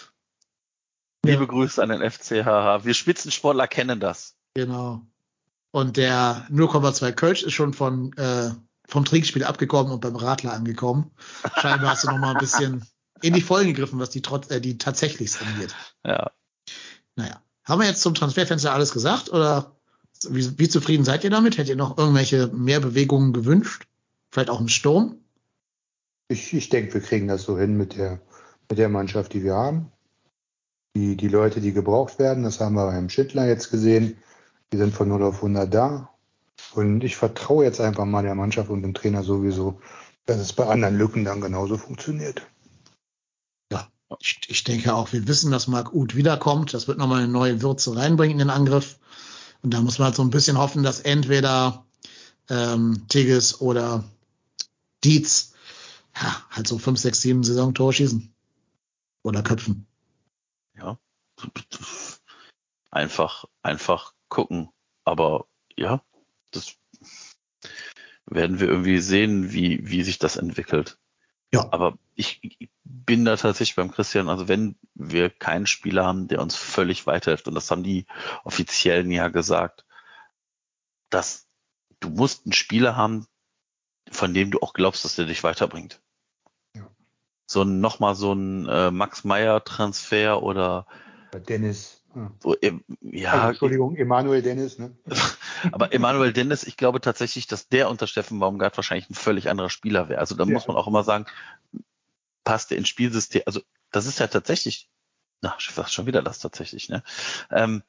Liebe 1.25 1.47
Grüße 1.47 1.83
an 1.83 1.89
den 1.89 2.09
FCHH. 2.09 2.85
Wir 2.85 2.95
Spitzensportler 2.95 3.67
kennen 3.67 3.99
das. 3.99 4.37
Genau. 4.55 5.01
Und 5.73 5.97
der 5.97 6.47
0,2 6.51 7.13
Coach 7.13 7.43
ist 7.43 7.55
schon 7.55 7.75
von 7.75 8.13
äh, 8.17 8.51
vom 8.87 9.05
Trinkspiel 9.05 9.45
abgekommen 9.45 9.93
und 9.93 10.01
beim 10.01 10.17
Radler 10.17 10.53
angekommen. 10.53 11.11
Scheinbar 11.61 11.93
hast 11.93 12.05
du 12.05 12.09
noch 12.09 12.19
mal 12.19 12.33
ein 12.33 12.39
bisschen 12.39 12.85
in 13.23 13.35
die 13.35 13.41
Folgen 13.41 13.69
gegriffen, 13.69 13.99
was 13.99 14.11
die, 14.11 14.23
trotz, 14.23 14.51
äh, 14.51 14.61
die 14.61 14.79
tatsächlich 14.79 15.41
angeht. 15.41 15.75
Ja. 16.05 16.31
Naja. 17.17 17.41
Haben 17.65 17.81
wir 17.81 17.89
jetzt 17.89 18.03
zum 18.03 18.15
Transferfenster 18.15 18.73
alles 18.73 18.93
gesagt 18.93 19.31
oder 19.31 19.75
wie, 20.29 20.59
wie 20.59 20.69
zufrieden 20.69 21.05
seid 21.05 21.25
ihr 21.25 21.31
damit? 21.31 21.57
Hättet 21.57 21.71
ihr 21.71 21.77
noch 21.77 21.97
irgendwelche 21.97 22.49
mehr 22.49 22.81
Bewegungen 22.81 23.33
gewünscht? 23.33 23.87
Vielleicht 24.31 24.51
auch 24.51 24.61
im 24.61 24.69
Sturm? 24.69 25.17
Ich, 26.29 26.53
ich 26.53 26.69
denke, 26.69 26.95
wir 26.95 27.01
kriegen 27.01 27.29
das 27.29 27.43
so 27.43 27.59
hin 27.59 27.77
mit 27.77 27.97
der, 27.97 28.21
mit 28.69 28.79
der 28.79 28.89
Mannschaft, 28.89 29.33
die 29.33 29.43
wir 29.43 29.55
haben. 29.55 29.91
Die, 30.97 31.17
die 31.17 31.29
Leute, 31.29 31.61
die 31.61 31.73
gebraucht 31.73 32.19
werden, 32.19 32.45
das 32.45 32.61
haben 32.61 32.75
wir 32.75 32.87
beim 32.87 33.09
Schindler 33.09 33.47
jetzt 33.47 33.71
gesehen, 33.71 34.17
die 34.73 34.77
sind 34.77 34.95
von 34.95 35.09
0 35.09 35.23
auf 35.23 35.37
100 35.37 35.73
da. 35.73 36.14
Und 36.75 37.05
ich 37.05 37.17
vertraue 37.17 37.65
jetzt 37.65 37.81
einfach 37.81 38.05
mal 38.05 38.23
der 38.23 38.35
Mannschaft 38.35 38.71
und 38.71 38.83
dem 38.83 38.95
Trainer 38.95 39.23
sowieso, 39.23 39.81
dass 40.27 40.39
es 40.39 40.53
bei 40.53 40.67
anderen 40.67 40.99
Lücken 40.99 41.25
dann 41.25 41.41
genauso 41.41 41.77
funktioniert. 41.77 42.43
Ja, 43.71 43.89
ich, 44.21 44.41
ich 44.49 44.65
denke 44.65 44.95
auch, 44.95 45.13
wir 45.13 45.29
wissen, 45.29 45.51
dass 45.51 45.69
Marc 45.69 45.93
Uth 45.93 46.17
wiederkommt. 46.17 46.75
Das 46.75 46.89
wird 46.89 46.99
nochmal 46.99 47.23
eine 47.23 47.33
neue 47.33 47.63
Würze 47.63 47.97
reinbringen 47.97 48.41
in 48.41 48.47
den 48.47 48.51
Angriff. 48.51 48.99
Und 49.63 49.73
da 49.73 49.81
muss 49.81 49.99
man 49.99 50.07
halt 50.07 50.17
so 50.17 50.23
ein 50.23 50.31
bisschen 50.31 50.59
hoffen, 50.59 50.83
dass 50.83 51.01
entweder 51.01 51.85
ähm, 52.51 53.07
Tigges 53.09 53.61
oder 53.61 54.05
Dietz 55.03 55.55
ja, 56.17 56.45
halt 56.51 56.67
so 56.67 56.79
fünf, 56.79 56.99
sechs, 56.99 57.21
sieben 57.21 57.43
Saisontore 57.43 57.93
schießen. 57.93 58.35
Oder 59.23 59.43
köpfen. 59.43 59.87
Ja. 60.77 60.99
Einfach, 62.91 63.47
einfach 63.63 64.13
gucken. 64.29 64.69
Aber 65.05 65.47
ja, 65.77 66.03
das 66.57 66.77
werden 68.27 68.61
wir 68.61 68.69
irgendwie 68.69 68.99
sehen, 68.99 69.53
wie, 69.53 69.89
wie 69.89 70.03
sich 70.03 70.19
das 70.19 70.37
entwickelt. 70.37 70.99
Ja. 71.53 71.69
Aber 71.71 71.99
ich 72.15 72.41
bin 72.85 73.25
da 73.25 73.37
tatsächlich 73.37 73.77
beim 73.77 73.91
Christian, 73.91 74.29
also 74.29 74.49
wenn 74.49 74.77
wir 74.95 75.31
keinen 75.31 75.67
Spieler 75.67 76.05
haben, 76.05 76.27
der 76.27 76.41
uns 76.41 76.57
völlig 76.57 77.07
weiterhilft, 77.07 77.47
und 77.49 77.55
das 77.55 77.71
haben 77.71 77.83
die 77.83 78.07
Offiziellen 78.45 79.11
ja 79.11 79.29
gesagt, 79.29 79.85
dass 81.11 81.47
du 82.01 82.09
musst 82.09 82.47
einen 82.47 82.53
Spieler 82.53 82.97
haben, 82.97 83.27
von 84.11 84.35
dem 84.35 84.51
du 84.51 84.61
auch 84.61 84.73
glaubst, 84.73 85.05
dass 85.05 85.17
der 85.17 85.27
dich 85.27 85.45
weiterbringt. 85.45 86.01
Ja. 86.75 86.91
So 87.47 87.63
ein, 87.63 87.81
nochmal 87.81 88.15
so 88.15 88.33
ein 88.33 88.67
äh, 88.69 88.91
Max 88.91 89.25
Meyer 89.25 89.63
Transfer 89.65 90.43
oder 90.43 90.87
Dennis. 91.49 92.04
So, 92.41 92.57
ja, 93.01 93.33
also, 93.33 93.49
Entschuldigung, 93.49 93.97
Emanuel 93.97 94.43
Dennis, 94.43 94.79
ne? 94.79 94.97
Aber 95.73 95.93
Emanuel 95.93 96.33
Dennis, 96.33 96.65
ich 96.65 96.77
glaube 96.77 97.01
tatsächlich, 97.01 97.47
dass 97.47 97.69
der 97.69 97.91
unter 97.91 98.07
Steffen 98.07 98.39
Baumgart 98.39 98.77
wahrscheinlich 98.77 99.11
ein 99.11 99.15
völlig 99.15 99.49
anderer 99.49 99.71
Spieler 99.71 100.09
wäre. 100.09 100.21
Also 100.21 100.35
da 100.35 100.45
ja. 100.45 100.53
muss 100.53 100.67
man 100.69 100.77
auch 100.77 100.87
immer 100.87 101.03
sagen, 101.03 101.27
passt 102.45 102.71
der 102.71 102.79
ins 102.79 102.89
Spielsystem. 102.89 103.43
Also 103.47 103.61
das 103.91 104.07
ist 104.07 104.19
ja 104.21 104.27
tatsächlich, 104.27 104.91
na, 105.41 105.57
ich 105.59 105.71
sag 105.71 105.89
schon 105.89 106.07
wieder 106.07 106.23
das 106.23 106.39
tatsächlich, 106.39 106.89
ne? 106.89 107.03
Ähm, 107.51 107.83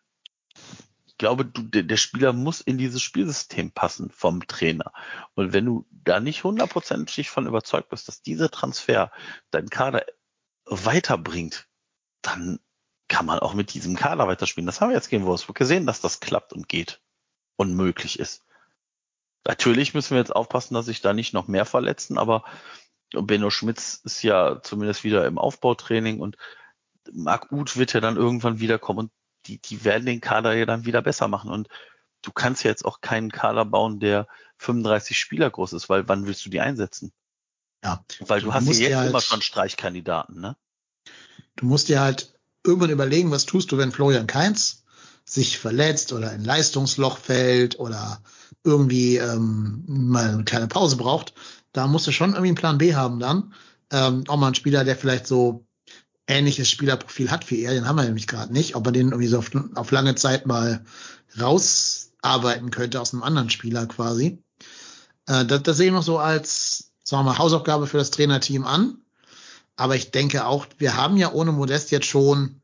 ich 1.05 1.17
glaube, 1.17 1.45
du, 1.45 1.61
der, 1.61 1.83
der 1.83 1.97
Spieler 1.97 2.33
muss 2.33 2.59
in 2.59 2.77
dieses 2.77 3.01
Spielsystem 3.01 3.71
passen 3.71 4.09
vom 4.09 4.45
Trainer. 4.47 4.91
Und 5.33 5.53
wenn 5.53 5.65
du 5.65 5.85
da 5.91 6.19
nicht 6.19 6.43
hundertprozentig 6.43 7.29
von 7.29 7.47
überzeugt 7.47 7.89
bist, 7.89 8.07
dass 8.07 8.21
dieser 8.21 8.51
Transfer 8.51 9.11
deinen 9.51 9.69
Kader 9.69 10.05
weiterbringt, 10.65 11.67
dann 12.21 12.59
kann 13.07 13.25
man 13.25 13.39
auch 13.39 13.53
mit 13.53 13.73
diesem 13.73 13.95
Kader 13.95 14.27
weiterspielen. 14.27 14.65
Das 14.65 14.81
haben 14.81 14.89
wir 14.89 14.95
jetzt 14.95 15.09
gegen 15.09 15.25
Wolfsburg 15.25 15.57
gesehen, 15.57 15.85
dass 15.85 16.01
das 16.01 16.19
klappt 16.19 16.53
und 16.53 16.67
geht 16.67 17.01
und 17.55 17.75
möglich 17.75 18.19
ist. 18.19 18.43
Natürlich 19.47 19.93
müssen 19.93 20.11
wir 20.11 20.17
jetzt 20.17 20.35
aufpassen, 20.35 20.73
dass 20.73 20.87
sich 20.87 21.01
da 21.01 21.13
nicht 21.13 21.33
noch 21.33 21.47
mehr 21.47 21.65
verletzen, 21.65 22.17
aber 22.17 22.43
Benno 23.11 23.51
Schmitz 23.51 24.01
ist 24.03 24.23
ja 24.23 24.61
zumindest 24.63 25.03
wieder 25.03 25.25
im 25.27 25.37
Aufbautraining 25.37 26.19
und 26.19 26.37
Marc 27.11 27.51
Uth 27.51 27.77
wird 27.77 27.93
ja 27.93 27.99
dann 27.99 28.17
irgendwann 28.17 28.59
wiederkommen 28.59 28.99
und 28.99 29.11
die, 29.45 29.59
die 29.59 29.83
werden 29.83 30.07
den 30.07 30.21
Kader 30.21 30.55
ja 30.55 30.65
dann 30.65 30.85
wieder 30.85 31.03
besser 31.03 31.27
machen 31.27 31.51
und 31.51 31.69
du 32.23 32.31
kannst 32.31 32.63
ja 32.63 32.71
jetzt 32.71 32.83
auch 32.83 33.01
keinen 33.01 33.31
Kader 33.31 33.65
bauen, 33.65 33.99
der 33.99 34.27
35 34.57 35.17
Spieler 35.17 35.51
groß 35.51 35.73
ist, 35.73 35.89
weil 35.89 36.07
wann 36.07 36.25
willst 36.25 36.43
du 36.45 36.49
die 36.49 36.61
einsetzen? 36.61 37.13
Ja. 37.83 38.03
Weil 38.21 38.41
du, 38.41 38.47
du 38.47 38.53
hast 38.53 38.67
ja 38.67 38.73
jetzt 38.73 38.97
halt, 38.97 39.09
immer 39.11 39.21
schon 39.21 39.43
Streichkandidaten, 39.43 40.41
ne? 40.41 40.57
Du 41.55 41.65
musst 41.67 41.87
dir 41.87 42.01
halt 42.01 42.34
irgendwann 42.65 42.89
überlegen, 42.89 43.31
was 43.31 43.45
tust 43.45 43.71
du, 43.71 43.77
wenn 43.77 43.91
Florian 43.91 44.27
Keins 44.27 44.83
sich 45.25 45.57
verletzt 45.57 46.13
oder 46.13 46.33
in 46.33 46.43
Leistungsloch 46.43 47.17
fällt 47.17 47.79
oder 47.79 48.21
irgendwie 48.63 49.17
ähm, 49.17 49.83
mal 49.87 50.29
eine 50.29 50.43
kleine 50.43 50.67
Pause 50.67 50.97
braucht. 50.97 51.33
Da 51.71 51.87
musst 51.87 52.07
du 52.07 52.11
schon 52.11 52.31
irgendwie 52.31 52.49
einen 52.49 52.55
Plan 52.55 52.77
B 52.77 52.95
haben 52.95 53.19
dann. 53.19 53.53
Ähm, 53.91 54.23
auch 54.27 54.37
mal 54.37 54.47
ein 54.47 54.55
Spieler, 54.55 54.83
der 54.83 54.95
vielleicht 54.95 55.27
so 55.27 55.65
ähnliches 56.27 56.69
Spielerprofil 56.69 57.29
hat 57.29 57.49
wie 57.51 57.61
er, 57.61 57.73
den 57.73 57.87
haben 57.87 57.97
wir 57.97 58.03
nämlich 58.03 58.27
gerade 58.27 58.51
nicht, 58.51 58.75
ob 58.75 58.85
er 58.87 58.91
den 58.91 59.09
irgendwie 59.09 59.27
so 59.27 59.39
auf, 59.39 59.51
auf 59.75 59.91
lange 59.91 60.15
Zeit 60.15 60.47
mal 60.47 60.83
rausarbeiten 61.39 62.71
könnte 62.71 62.99
aus 62.99 63.13
einem 63.13 63.23
anderen 63.23 63.49
Spieler 63.49 63.85
quasi. 63.85 64.43
Äh, 65.27 65.45
das, 65.45 65.63
das 65.63 65.77
sehe 65.77 65.87
ich 65.87 65.93
noch 65.93 66.03
so 66.03 66.17
als, 66.17 66.91
sagen 67.03 67.25
wir 67.25 67.31
mal, 67.31 67.37
Hausaufgabe 67.37 67.87
für 67.87 67.97
das 67.97 68.11
Trainerteam 68.11 68.65
an. 68.65 68.97
Aber 69.75 69.95
ich 69.95 70.11
denke 70.11 70.45
auch, 70.45 70.67
wir 70.77 70.95
haben 70.95 71.17
ja 71.17 71.31
ohne 71.33 71.51
Modest 71.51 71.91
jetzt 71.91 72.07
schon, 72.07 72.61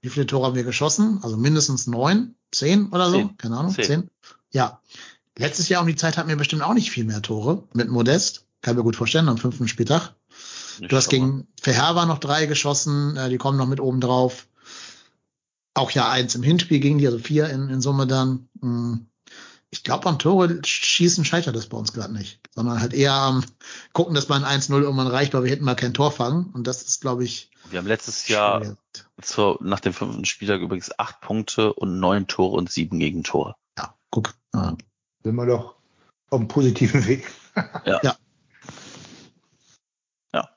wie 0.00 0.08
viele 0.08 0.26
Tore 0.26 0.46
haben 0.46 0.54
wir 0.54 0.64
geschossen? 0.64 1.20
Also 1.22 1.36
mindestens 1.36 1.86
neun, 1.86 2.34
zehn 2.50 2.88
oder 2.90 3.10
so? 3.10 3.18
Zehn. 3.18 3.36
Keine 3.36 3.56
Ahnung, 3.56 3.74
zehn. 3.74 3.84
zehn. 3.84 4.10
Ja. 4.52 4.80
Letztes 5.38 5.68
Jahr 5.68 5.80
um 5.80 5.88
die 5.88 5.96
Zeit 5.96 6.16
hatten 6.16 6.28
wir 6.28 6.36
bestimmt 6.36 6.62
auch 6.62 6.74
nicht 6.74 6.90
viel 6.90 7.04
mehr 7.04 7.22
Tore 7.22 7.64
mit 7.72 7.88
Modest. 7.88 8.44
Kann 8.60 8.76
mir 8.76 8.82
gut 8.82 8.96
vorstellen, 8.96 9.28
am 9.28 9.38
fünften 9.38 9.66
Spieltag. 9.66 10.14
Nicht 10.78 10.92
du 10.92 10.96
hast 10.96 11.08
gegen 11.08 11.48
Verherber 11.60 12.06
noch 12.06 12.18
drei 12.18 12.46
geschossen, 12.46 13.16
äh, 13.16 13.28
die 13.28 13.38
kommen 13.38 13.58
noch 13.58 13.66
mit 13.66 13.80
oben 13.80 14.00
drauf. 14.00 14.46
Auch 15.74 15.90
ja 15.90 16.10
eins 16.10 16.34
im 16.34 16.42
Hinspiel 16.42 16.80
gegen 16.80 16.98
die, 16.98 17.06
also 17.06 17.18
vier 17.18 17.48
in, 17.48 17.68
in 17.70 17.80
Summe 17.80 18.06
dann. 18.06 18.48
Ich 19.74 19.84
glaube, 19.84 20.06
am 20.06 20.18
Tore 20.18 20.60
schießen 20.62 21.24
scheitert 21.24 21.56
das 21.56 21.66
bei 21.66 21.78
uns 21.78 21.94
gerade 21.94 22.12
nicht, 22.12 22.40
sondern 22.54 22.80
halt 22.80 22.92
eher 22.92 23.14
am 23.14 23.42
gucken, 23.94 24.14
dass 24.14 24.28
man 24.28 24.44
1-0 24.44 24.70
irgendwann 24.82 25.06
reicht, 25.06 25.32
weil 25.32 25.44
wir 25.44 25.50
hätten 25.50 25.64
mal 25.64 25.74
kein 25.74 25.94
Tor 25.94 26.12
fangen. 26.12 26.50
Und 26.52 26.66
das 26.66 26.82
ist, 26.82 27.00
glaube 27.00 27.24
ich. 27.24 27.50
Wir 27.70 27.78
haben 27.78 27.86
letztes 27.86 28.28
Jahr 28.28 28.76
zur, 29.22 29.58
nach 29.62 29.80
dem 29.80 29.94
fünften 29.94 30.26
Spieltag 30.26 30.60
übrigens 30.60 30.90
acht 30.98 31.22
Punkte 31.22 31.72
und 31.72 31.98
neun 31.98 32.26
Tore 32.26 32.54
und 32.54 32.70
sieben 32.70 32.98
Gegentore. 32.98 33.56
Ja, 33.78 33.94
guck. 34.10 34.34
Ja. 34.52 34.76
Sind 35.24 35.36
wir 35.36 35.46
doch 35.46 35.76
auf 36.28 36.40
einem 36.40 36.48
positiven 36.48 37.06
Weg. 37.06 37.32
ja. 37.86 37.98
ja. 38.02 38.16
Ja. 40.34 40.50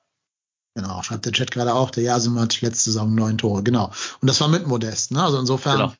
Genau, 0.73 1.01
schreibt 1.03 1.25
der 1.25 1.31
Chat 1.31 1.51
gerade 1.51 1.73
auch, 1.73 1.89
der 1.89 2.03
Jasim 2.03 2.37
hat 2.37 2.59
letzte 2.59 2.91
Saison 2.91 3.15
neun 3.15 3.37
Tore, 3.37 3.63
genau. 3.63 3.93
Und 4.19 4.29
das 4.29 4.41
war 4.41 4.49
mit 4.49 4.67
Modest, 4.67 5.11
ne? 5.11 5.23
Also 5.23 5.39
insofern. 5.39 5.77
Genau 5.77 5.93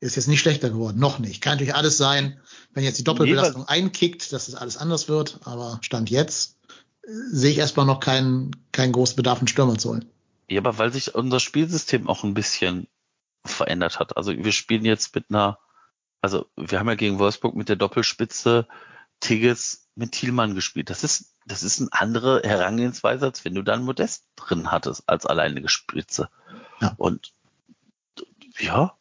ist 0.00 0.16
jetzt 0.16 0.28
nicht 0.28 0.40
schlechter 0.40 0.70
geworden. 0.70 0.98
Noch 0.98 1.18
nicht. 1.18 1.40
Kann 1.40 1.54
natürlich 1.54 1.74
alles 1.74 1.96
sein, 1.96 2.38
wenn 2.74 2.84
jetzt 2.84 2.98
die 2.98 3.04
Doppelbelastung 3.04 3.62
nee, 3.62 3.68
einkickt, 3.68 4.32
dass 4.32 4.48
es 4.48 4.54
das 4.54 4.60
alles 4.60 4.76
anders 4.76 5.08
wird. 5.08 5.40
Aber 5.44 5.78
Stand 5.82 6.10
jetzt 6.10 6.58
äh, 7.02 7.10
sehe 7.30 7.50
ich 7.50 7.58
erstmal 7.58 7.86
noch 7.86 8.00
keinen, 8.00 8.50
keinen 8.72 8.92
großen 8.92 9.16
Bedarf, 9.16 9.38
einen 9.38 9.48
Stürmer 9.48 9.78
zu 9.78 9.90
holen. 9.90 10.04
Ja, 10.48 10.60
aber 10.60 10.78
weil 10.78 10.92
sich 10.92 11.14
unser 11.14 11.40
Spielsystem 11.40 12.08
auch 12.08 12.24
ein 12.24 12.34
bisschen 12.34 12.88
verändert 13.44 13.98
hat. 13.98 14.16
Also 14.16 14.32
wir 14.36 14.52
spielen 14.52 14.84
jetzt 14.84 15.14
mit 15.14 15.26
einer, 15.30 15.58
also 16.20 16.46
wir 16.56 16.78
haben 16.78 16.88
ja 16.88 16.94
gegen 16.94 17.18
Wolfsburg 17.18 17.56
mit 17.56 17.68
der 17.68 17.76
Doppelspitze 17.76 18.66
Tigges 19.20 19.88
mit 19.94 20.12
Thielmann 20.12 20.54
gespielt. 20.54 20.90
Das 20.90 21.02
ist, 21.04 21.34
das 21.46 21.62
ist 21.62 21.80
eine 21.80 21.88
andere 21.92 22.42
Herangehensweise, 22.44 23.24
als 23.24 23.44
wenn 23.44 23.54
du 23.54 23.62
dann 23.62 23.84
Modest 23.84 24.24
drin 24.36 24.70
hattest 24.70 25.08
als 25.08 25.24
alleinige 25.24 25.68
Spitze. 25.68 26.28
Ja. 26.80 26.94
Und 26.98 27.32
ja, 28.58 28.94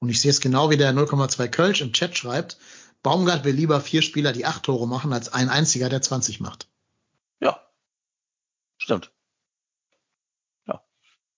Und 0.00 0.08
ich 0.08 0.20
sehe 0.20 0.30
es 0.30 0.40
genau 0.40 0.70
wie 0.70 0.76
der 0.76 0.92
0,2 0.92 1.48
Kölsch 1.48 1.80
im 1.80 1.92
Chat 1.92 2.16
schreibt. 2.16 2.58
Baumgart 3.02 3.44
will 3.44 3.54
lieber 3.54 3.80
vier 3.80 4.02
Spieler, 4.02 4.32
die 4.32 4.44
acht 4.46 4.64
Tore 4.64 4.88
machen, 4.88 5.12
als 5.12 5.32
ein 5.32 5.48
einziger, 5.48 5.88
der 5.88 6.02
20 6.02 6.40
macht. 6.40 6.68
ja. 7.40 7.60
Stimmt. 8.78 9.12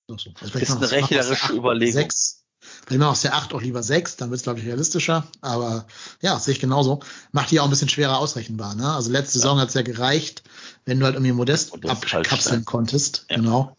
So, 0.08 0.18
so. 0.18 0.30
Also 0.40 0.58
Ist 0.58 0.70
eine 0.70 0.90
rechnerische 0.90 1.52
Überlegung. 1.52 1.92
Sechs. 1.92 2.44
Vielleicht 2.60 3.00
mal 3.00 3.08
aus 3.08 3.22
der 3.22 3.34
acht 3.34 3.54
auch 3.54 3.60
lieber 3.62 3.82
sechs, 3.82 4.16
dann 4.16 4.30
wird 4.30 4.38
es, 4.38 4.44
glaube 4.44 4.60
ich, 4.60 4.66
realistischer. 4.66 5.26
Aber 5.40 5.86
ja, 6.20 6.38
sehe 6.38 6.54
ich 6.54 6.60
genauso. 6.60 7.00
Macht 7.32 7.50
die 7.50 7.60
auch 7.60 7.64
ein 7.64 7.70
bisschen 7.70 7.88
schwerer 7.88 8.18
ausrechenbar. 8.18 8.74
Ne? 8.74 8.92
Also 8.92 9.10
letzte 9.10 9.38
Saison 9.38 9.58
hat's 9.58 9.74
ja 9.74 9.82
gereicht, 9.82 10.42
wenn 10.84 11.00
du 11.00 11.06
halt 11.06 11.14
irgendwie 11.16 11.32
Modest 11.32 11.72
Modest 11.72 11.92
halt 12.12 12.26
abkapseln 12.26 12.62
stark. 12.62 12.64
konntest. 12.66 13.26
Ja. 13.30 13.36
Genau. 13.36 13.76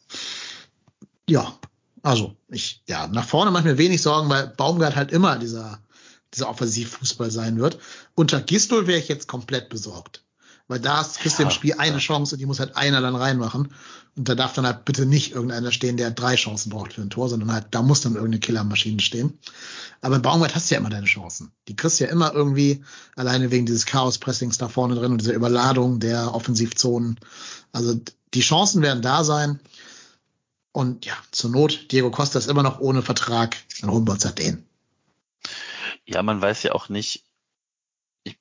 Ja, 1.29 1.57
also 2.03 2.35
ich, 2.49 2.83
ja, 2.87 3.07
nach 3.07 3.25
vorne 3.25 3.49
mache 3.49 3.61
ich 3.63 3.73
mir 3.73 3.77
wenig 3.79 4.01
Sorgen, 4.01 4.29
weil 4.29 4.47
Baumgart 4.47 4.95
halt 4.95 5.11
immer 5.11 5.37
dieser, 5.37 5.79
dieser 6.33 6.49
Offensivfußball 6.49 7.31
sein 7.31 7.57
wird. 7.59 7.79
Unter 8.13 8.41
Gistol 8.41 8.85
wäre 8.87 8.99
ich 8.99 9.07
jetzt 9.07 9.27
komplett 9.27 9.69
besorgt. 9.69 10.23
Weil 10.69 10.79
da 10.79 11.01
ist- 11.01 11.19
kriegst 11.19 11.39
du 11.39 11.43
Ja, 11.43 11.49
im 11.49 11.53
Spiel 11.53 11.73
eine. 11.77 11.97
Chance 11.97 12.35
und 12.35 12.39
die 12.39 12.45
muss 12.45 12.59
halt 12.61 12.77
einer 12.77 13.01
dann 13.01 13.15
reinmachen. 13.15 13.73
Und 14.15 14.29
da 14.29 14.33
darf 14.35 14.53
dann 14.53 14.65
halt 14.65 14.85
bitte 14.85 15.05
nicht 15.05 15.33
irgendeiner 15.33 15.71
stehen, 15.73 15.97
der 15.97 16.11
drei 16.11 16.35
Chancen 16.35 16.69
braucht 16.69 16.93
für 16.93 17.01
ein 17.01 17.09
Tor, 17.09 17.27
sondern 17.27 17.51
halt, 17.51 17.65
da 17.71 17.81
muss 17.81 17.99
dann 18.01 18.13
irgendeine 18.13 18.39
Killermaschine 18.39 19.01
stehen. 19.01 19.37
Aber 20.01 20.19
Baumgart 20.19 20.55
hast 20.55 20.69
du 20.69 20.75
ja 20.75 20.79
immer 20.79 20.89
deine 20.89 21.05
Chancen. 21.05 21.51
Die 21.67 21.75
kriegst 21.75 21.99
du 21.99 22.05
ja 22.05 22.11
immer 22.11 22.33
irgendwie, 22.33 22.83
alleine 23.17 23.51
wegen 23.51 23.65
dieses 23.65 23.85
Chaos-Pressings 23.85 24.57
da 24.57 24.69
vorne 24.69 24.95
drin 24.95 25.11
und 25.11 25.19
dieser 25.21 25.33
Überladung 25.33 25.99
der 25.99 26.33
Offensivzonen. 26.33 27.19
Also 27.73 27.99
die 28.33 28.41
Chancen 28.41 28.81
werden 28.81 29.01
da 29.01 29.23
sein. 29.25 29.59
Und 30.73 31.05
ja, 31.05 31.15
zur 31.31 31.51
Not, 31.51 31.91
Diego 31.91 32.09
Costa 32.09 32.39
ist 32.39 32.49
immer 32.49 32.63
noch 32.63 32.79
ohne 32.79 33.03
Vertrag, 33.03 33.55
dann 33.79 33.91
holen 33.91 34.07
wir 34.07 34.13
uns 34.13 34.25
halt 34.25 34.39
den. 34.39 34.67
Ja, 36.03 36.23
man 36.23 36.41
weiß 36.41 36.63
ja 36.63 36.73
auch 36.73 36.89
nicht, 36.89 37.23
ich, 38.23 38.39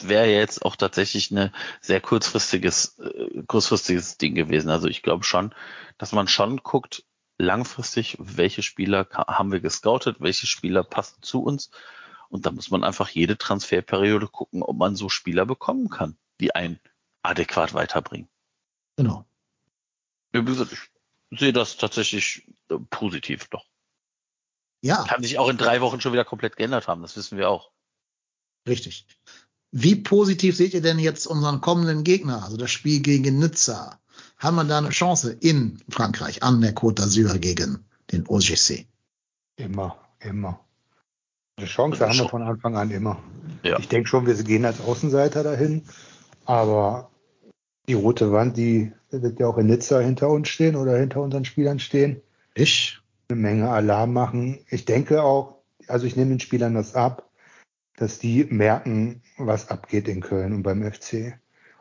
wäre 0.00 0.26
jetzt 0.26 0.64
auch 0.64 0.76
tatsächlich 0.76 1.32
eine 1.32 1.52
sehr 1.80 2.00
kurzfristiges, 2.00 3.00
äh, 3.00 3.42
kurzfristiges 3.48 4.16
Ding 4.16 4.36
gewesen. 4.36 4.70
Also 4.70 4.86
ich 4.86 5.02
glaube 5.02 5.24
schon, 5.24 5.52
dass 5.98 6.12
man 6.12 6.28
schon 6.28 6.58
guckt, 6.58 7.04
langfristig, 7.36 8.16
welche 8.20 8.62
Spieler 8.62 9.08
haben 9.12 9.50
wir 9.50 9.60
gescoutet, 9.60 10.20
welche 10.20 10.46
Spieler 10.46 10.84
passen 10.84 11.20
zu 11.20 11.42
uns. 11.42 11.70
Und 12.28 12.46
da 12.46 12.52
muss 12.52 12.70
man 12.70 12.84
einfach 12.84 13.08
jede 13.08 13.36
Transferperiode 13.36 14.28
gucken, 14.28 14.62
ob 14.62 14.76
man 14.76 14.94
so 14.94 15.08
Spieler 15.08 15.46
bekommen 15.46 15.88
kann, 15.88 16.16
die 16.38 16.54
einen 16.54 16.78
adäquat 17.22 17.74
weiterbringen. 17.74 18.28
Genau. 18.96 19.26
Wie 20.30 20.44
gesagt, 20.44 20.70
Ich 20.72 20.78
sehe 21.30 21.52
das 21.52 21.76
tatsächlich 21.76 22.46
äh, 22.70 22.76
positiv 22.90 23.48
doch. 23.48 23.64
Ja, 24.82 25.04
Kann 25.04 25.22
sich 25.22 25.38
auch 25.38 25.48
in 25.48 25.58
drei 25.58 25.80
Wochen 25.80 26.00
schon 26.00 26.12
wieder 26.12 26.24
komplett 26.24 26.56
geändert 26.56 26.88
haben, 26.88 27.02
das 27.02 27.16
wissen 27.16 27.36
wir 27.36 27.50
auch. 27.50 27.70
richtig. 28.66 29.06
Wie 29.72 29.94
positiv 29.94 30.56
seht 30.56 30.74
ihr 30.74 30.82
denn 30.82 30.98
jetzt 30.98 31.26
unseren 31.26 31.60
kommenden 31.60 32.02
Gegner, 32.02 32.42
also 32.42 32.56
das 32.56 32.70
Spiel 32.72 33.00
gegen 33.00 33.38
Nizza? 33.38 34.00
Haben 34.36 34.56
wir 34.56 34.64
da 34.64 34.78
eine 34.78 34.88
Chance 34.90 35.32
in 35.32 35.80
Frankreich 35.88 36.42
an 36.42 36.60
der 36.60 36.74
Côte 36.74 37.02
d'Azur 37.02 37.38
gegen 37.38 37.84
den 38.10 38.26
OGC? 38.26 38.86
Immer, 39.56 39.96
immer. 40.18 40.58
Eine 41.56 41.66
Chance 41.66 42.00
haben 42.00 42.18
wir 42.18 42.28
von 42.28 42.42
Anfang 42.42 42.76
an 42.76 42.90
immer. 42.90 43.22
Ja. 43.62 43.78
Ich 43.78 43.88
denke 43.88 44.08
schon, 44.08 44.26
wir 44.26 44.34
gehen 44.42 44.64
als 44.64 44.80
Außenseiter 44.80 45.44
dahin, 45.44 45.84
aber 46.46 47.09
die 47.88 47.94
rote 47.94 48.32
Wand, 48.32 48.56
die 48.56 48.92
wird 49.10 49.40
ja 49.40 49.46
auch 49.46 49.58
in 49.58 49.66
Nizza 49.66 50.00
hinter 50.00 50.28
uns 50.28 50.48
stehen 50.48 50.76
oder 50.76 50.96
hinter 50.96 51.22
unseren 51.22 51.44
Spielern 51.44 51.78
stehen. 51.78 52.22
Ich? 52.54 53.00
Eine 53.28 53.40
Menge 53.40 53.70
Alarm 53.70 54.12
machen. 54.12 54.64
Ich 54.70 54.84
denke 54.84 55.22
auch, 55.22 55.56
also 55.86 56.06
ich 56.06 56.16
nehme 56.16 56.30
den 56.30 56.40
Spielern 56.40 56.74
das 56.74 56.94
ab, 56.94 57.30
dass 57.96 58.18
die 58.18 58.44
merken, 58.44 59.22
was 59.36 59.68
abgeht 59.68 60.08
in 60.08 60.20
Köln 60.20 60.52
und 60.52 60.62
beim 60.62 60.82
FC. 60.82 61.38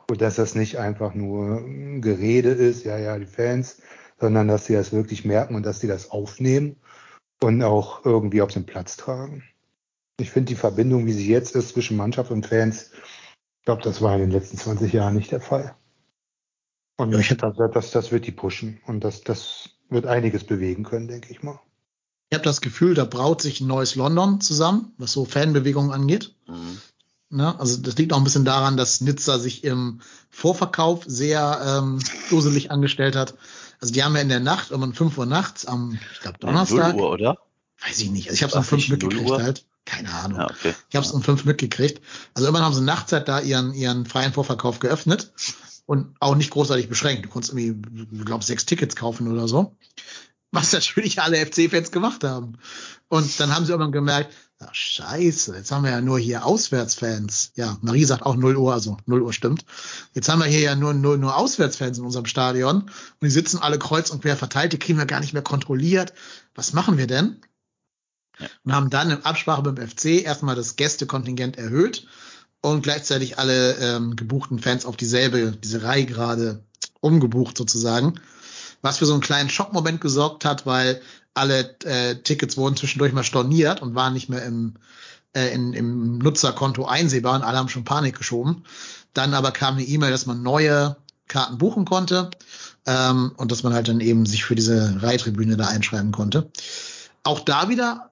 Und 0.09 0.21
dass 0.21 0.35
das 0.35 0.55
nicht 0.55 0.77
einfach 0.77 1.13
nur 1.13 1.59
ein 1.59 2.01
Gerede 2.01 2.49
ist, 2.49 2.83
ja, 2.83 2.97
ja, 2.97 3.17
die 3.17 3.25
Fans, 3.25 3.81
sondern 4.19 4.47
dass 4.47 4.65
sie 4.65 4.73
das 4.73 4.91
wirklich 4.91 5.23
merken 5.25 5.55
und 5.55 5.65
dass 5.65 5.79
sie 5.79 5.87
das 5.87 6.11
aufnehmen 6.11 6.77
und 7.41 7.61
auch 7.63 8.05
irgendwie 8.05 8.41
auf 8.41 8.51
den 8.51 8.65
Platz 8.65 8.97
tragen. 8.97 9.43
Ich 10.19 10.31
finde 10.31 10.49
die 10.49 10.55
Verbindung, 10.55 11.05
wie 11.05 11.13
sie 11.13 11.29
jetzt 11.29 11.55
ist 11.55 11.69
zwischen 11.69 11.95
Mannschaft 11.95 12.31
und 12.31 12.45
Fans, 12.45 12.91
ich 13.59 13.65
glaube, 13.65 13.83
das 13.83 14.01
war 14.01 14.15
in 14.15 14.21
den 14.21 14.31
letzten 14.31 14.57
20 14.57 14.91
Jahren 14.91 15.15
nicht 15.15 15.31
der 15.31 15.41
Fall. 15.41 15.75
Und 16.99 17.13
Ja, 17.13 17.19
ich 17.19 17.29
das, 17.29 17.55
das, 17.55 17.91
das 17.91 18.11
wird 18.11 18.27
die 18.27 18.33
pushen 18.33 18.81
und 18.85 19.05
das, 19.05 19.21
das 19.21 19.69
wird 19.89 20.05
einiges 20.05 20.43
bewegen 20.43 20.83
können, 20.83 21.07
denke 21.07 21.31
ich 21.31 21.41
mal. 21.41 21.57
Ich 22.29 22.35
habe 22.35 22.43
das 22.43 22.59
Gefühl, 22.59 22.93
da 22.93 23.05
braut 23.05 23.41
sich 23.41 23.61
ein 23.61 23.67
neues 23.67 23.95
London 23.95 24.41
zusammen, 24.41 24.91
was 24.97 25.13
so 25.13 25.23
Fanbewegungen 25.23 25.91
angeht. 25.91 26.35
Mhm. 26.45 26.81
Ne? 27.29 27.57
Also 27.57 27.77
das 27.77 27.97
liegt 27.97 28.11
auch 28.11 28.17
ein 28.17 28.25
bisschen 28.25 28.43
daran, 28.43 28.75
dass 28.75 28.99
Nizza 28.99 29.39
sich 29.39 29.63
im 29.63 30.01
Vorverkauf 30.29 31.05
sehr 31.07 31.61
ähm, 31.65 31.99
duselig 32.29 32.69
angestellt 32.69 33.15
hat. 33.15 33.33
Also 33.79 33.93
die 33.93 34.03
haben 34.03 34.15
ja 34.15 34.21
in 34.21 34.29
der 34.29 34.41
Nacht, 34.41 34.73
um 34.73 34.93
5 34.93 35.17
Uhr 35.17 35.25
nachts 35.25 35.65
am, 35.65 35.97
ich 36.13 36.19
glaube, 36.19 36.39
Donnerstag, 36.39 36.97
0 36.97 37.01
Uhr, 37.01 37.11
oder? 37.11 37.37
weiß 37.87 37.97
ich 38.01 38.11
nicht, 38.11 38.27
also 38.27 38.35
ich 38.35 38.43
habe 38.43 38.49
es 38.49 38.55
um 38.55 38.59
War's 38.59 38.67
5 38.67 38.89
nicht 38.89 39.01
0 39.03 39.13
mitgekriegt 39.13 39.41
halt. 39.41 39.65
Keine 39.85 40.13
Ahnung. 40.13 40.39
Ja, 40.39 40.49
okay. 40.49 40.75
Ich 40.89 40.95
habe 40.97 41.05
es 41.05 41.13
um 41.13 41.23
5 41.23 41.45
mitgekriegt. 41.45 42.01
Also 42.33 42.45
irgendwann 42.45 42.65
haben 42.65 42.75
sie 42.75 42.81
Nachtzeit 42.81 43.29
da 43.29 43.39
ihren, 43.39 43.73
ihren 43.73 44.05
freien 44.05 44.33
Vorverkauf 44.33 44.79
geöffnet 44.79 45.31
und 45.89 46.15
auch 46.19 46.35
nicht 46.35 46.51
großartig 46.51 46.87
beschränkt. 46.87 47.25
Du 47.25 47.29
konntest 47.29 47.51
irgendwie, 47.51 47.81
ich 48.11 48.23
glaube, 48.23 48.43
sechs 48.43 48.63
Tickets 48.67 48.95
kaufen 48.95 49.27
oder 49.27 49.47
so. 49.47 49.75
Was 50.51 50.71
natürlich 50.71 51.19
alle 51.19 51.43
FC-Fans 51.43 51.89
gemacht 51.91 52.23
haben. 52.23 52.59
Und 53.07 53.39
dann 53.39 53.55
haben 53.55 53.65
sie 53.65 53.71
irgendwann 53.71 53.91
gemerkt, 53.91 54.31
ach 54.59 54.75
scheiße, 54.75 55.55
jetzt 55.55 55.71
haben 55.71 55.83
wir 55.83 55.89
ja 55.89 56.01
nur 56.01 56.19
hier 56.19 56.45
Auswärtsfans. 56.45 57.53
Ja, 57.55 57.79
Marie 57.81 58.05
sagt 58.05 58.21
auch 58.21 58.35
0 58.35 58.55
Uhr, 58.57 58.71
also 58.71 58.97
0 59.07 59.23
Uhr 59.23 59.33
stimmt. 59.33 59.65
Jetzt 60.13 60.29
haben 60.29 60.43
wir 60.43 60.45
hier 60.45 60.59
ja 60.59 60.75
nur, 60.75 60.93
nur, 60.93 61.17
nur 61.17 61.35
Auswärtsfans 61.35 61.97
in 61.97 62.05
unserem 62.05 62.27
Stadion. 62.27 62.83
Und 62.83 62.91
die 63.23 63.31
sitzen 63.31 63.57
alle 63.57 63.79
kreuz 63.79 64.11
und 64.11 64.21
quer 64.21 64.37
verteilt, 64.37 64.73
die 64.73 64.79
kriegen 64.79 64.99
wir 64.99 65.07
gar 65.07 65.21
nicht 65.21 65.33
mehr 65.33 65.41
kontrolliert. 65.41 66.13
Was 66.53 66.71
machen 66.73 66.99
wir 66.99 67.07
denn? 67.07 67.41
Und 68.63 68.73
haben 68.73 68.91
dann 68.91 69.09
in 69.09 69.25
Absprache 69.25 69.63
mit 69.63 69.79
dem 69.79 69.87
FC 69.87 70.23
erstmal 70.23 70.55
das 70.55 70.75
Gästekontingent 70.75 71.57
erhöht 71.57 72.05
und 72.61 72.81
gleichzeitig 72.81 73.39
alle 73.39 73.75
ähm, 73.75 74.15
gebuchten 74.15 74.59
Fans 74.59 74.85
auf 74.85 74.97
dieselbe, 74.97 75.51
diese 75.51 75.83
Reihe 75.83 76.05
gerade 76.05 76.63
umgebucht 77.01 77.57
sozusagen. 77.57 78.19
Was 78.81 78.97
für 78.97 79.05
so 79.05 79.13
einen 79.13 79.21
kleinen 79.21 79.49
Schockmoment 79.49 80.01
gesorgt 80.01 80.45
hat, 80.45 80.65
weil 80.65 81.01
alle 81.33 81.75
äh, 81.85 82.15
Tickets 82.15 82.57
wurden 82.57 82.75
zwischendurch 82.75 83.13
mal 83.13 83.23
storniert 83.23 83.81
und 83.81 83.95
waren 83.95 84.13
nicht 84.13 84.29
mehr 84.29 84.43
im, 84.43 84.75
äh, 85.33 85.53
in, 85.53 85.73
im 85.73 86.17
Nutzerkonto 86.17 86.85
einsehbar 86.85 87.35
und 87.35 87.43
alle 87.43 87.57
haben 87.57 87.69
schon 87.69 87.83
Panik 87.83 88.17
geschoben. 88.17 88.63
Dann 89.13 89.33
aber 89.33 89.51
kam 89.51 89.75
eine 89.75 89.85
E-Mail, 89.85 90.11
dass 90.11 90.25
man 90.25 90.43
neue 90.43 90.97
Karten 91.27 91.57
buchen 91.57 91.85
konnte 91.85 92.29
ähm, 92.85 93.31
und 93.37 93.51
dass 93.51 93.63
man 93.63 93.73
halt 93.73 93.87
dann 93.87 94.01
eben 94.01 94.25
sich 94.25 94.43
für 94.43 94.55
diese 94.55 95.01
Reihtribüne 95.01 95.57
da 95.57 95.67
einschreiben 95.67 96.11
konnte. 96.11 96.51
Auch 97.23 97.39
da 97.41 97.69
wieder, 97.69 98.08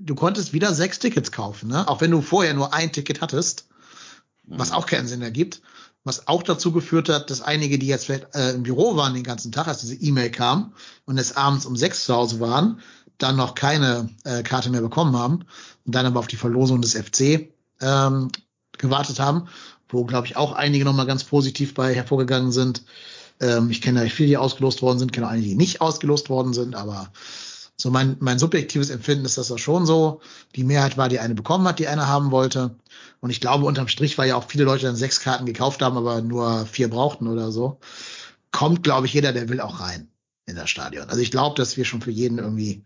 du 0.00 0.14
konntest 0.14 0.52
wieder 0.52 0.74
sechs 0.74 0.98
Tickets 0.98 1.32
kaufen, 1.32 1.68
ne? 1.68 1.88
auch 1.88 2.00
wenn 2.00 2.10
du 2.10 2.20
vorher 2.20 2.54
nur 2.54 2.74
ein 2.74 2.92
Ticket 2.92 3.20
hattest, 3.20 3.66
was 4.44 4.72
auch 4.72 4.86
keinen 4.86 5.06
Sinn 5.06 5.22
ergibt. 5.22 5.60
Was 6.04 6.26
auch 6.26 6.42
dazu 6.42 6.72
geführt 6.72 7.08
hat, 7.08 7.28
dass 7.28 7.42
einige, 7.42 7.78
die 7.78 7.86
jetzt 7.86 8.06
vielleicht 8.06 8.34
äh, 8.34 8.52
im 8.52 8.62
Büro 8.62 8.96
waren 8.96 9.14
den 9.14 9.24
ganzen 9.24 9.52
Tag, 9.52 9.68
als 9.68 9.80
diese 9.80 9.96
E-Mail 9.96 10.30
kam 10.30 10.72
und 11.04 11.18
es 11.18 11.36
abends 11.36 11.66
um 11.66 11.76
sechs 11.76 12.06
zu 12.06 12.14
Hause 12.14 12.40
waren, 12.40 12.80
dann 13.18 13.36
noch 13.36 13.54
keine 13.54 14.08
äh, 14.24 14.42
Karte 14.42 14.70
mehr 14.70 14.80
bekommen 14.80 15.16
haben 15.16 15.44
und 15.84 15.94
dann 15.94 16.06
aber 16.06 16.20
auf 16.20 16.28
die 16.28 16.36
Verlosung 16.36 16.80
des 16.80 16.94
FC 16.94 17.50
ähm, 17.80 18.30
gewartet 18.78 19.18
haben, 19.18 19.48
wo, 19.88 20.04
glaube 20.04 20.26
ich, 20.26 20.36
auch 20.36 20.52
einige 20.52 20.84
nochmal 20.84 21.06
ganz 21.06 21.24
positiv 21.24 21.74
bei 21.74 21.94
hervorgegangen 21.94 22.52
sind. 22.52 22.84
Ähm, 23.40 23.70
ich 23.70 23.82
kenne 23.82 24.04
ja 24.04 24.08
viele, 24.08 24.28
die 24.28 24.36
ausgelost 24.36 24.82
worden 24.82 25.00
sind, 25.00 25.12
kenne 25.12 25.26
auch 25.26 25.32
einige, 25.32 25.48
die 25.48 25.56
nicht 25.56 25.80
ausgelost 25.80 26.30
worden 26.30 26.54
sind, 26.54 26.74
aber 26.74 27.12
so 27.80 27.90
mein, 27.90 28.16
mein 28.18 28.40
subjektives 28.40 28.90
Empfinden 28.90 29.24
ist 29.24 29.38
das 29.38 29.50
ja 29.50 29.58
schon 29.58 29.86
so. 29.86 30.20
Die 30.56 30.64
Mehrheit 30.64 30.96
war, 30.96 31.08
die 31.08 31.20
eine 31.20 31.34
bekommen 31.34 31.66
hat, 31.68 31.78
die 31.78 31.86
eine 31.86 32.08
haben 32.08 32.32
wollte. 32.32 32.76
Und 33.20 33.30
ich 33.30 33.40
glaube, 33.40 33.66
unterm 33.66 33.86
Strich, 33.86 34.18
weil 34.18 34.28
ja 34.28 34.36
auch 34.36 34.48
viele 34.48 34.64
Leute 34.64 34.86
dann 34.86 34.96
sechs 34.96 35.20
Karten 35.20 35.46
gekauft 35.46 35.80
haben, 35.80 35.96
aber 35.96 36.20
nur 36.20 36.66
vier 36.66 36.90
brauchten 36.90 37.28
oder 37.28 37.52
so, 37.52 37.78
kommt, 38.50 38.82
glaube 38.82 39.06
ich, 39.06 39.12
jeder, 39.12 39.32
der 39.32 39.48
will 39.48 39.60
auch 39.60 39.80
rein 39.80 40.08
in 40.46 40.56
das 40.56 40.70
Stadion. 40.70 41.08
Also 41.08 41.22
ich 41.22 41.30
glaube, 41.30 41.56
dass 41.56 41.76
wir 41.76 41.84
schon 41.84 42.02
für 42.02 42.10
jeden 42.10 42.38
irgendwie 42.38 42.82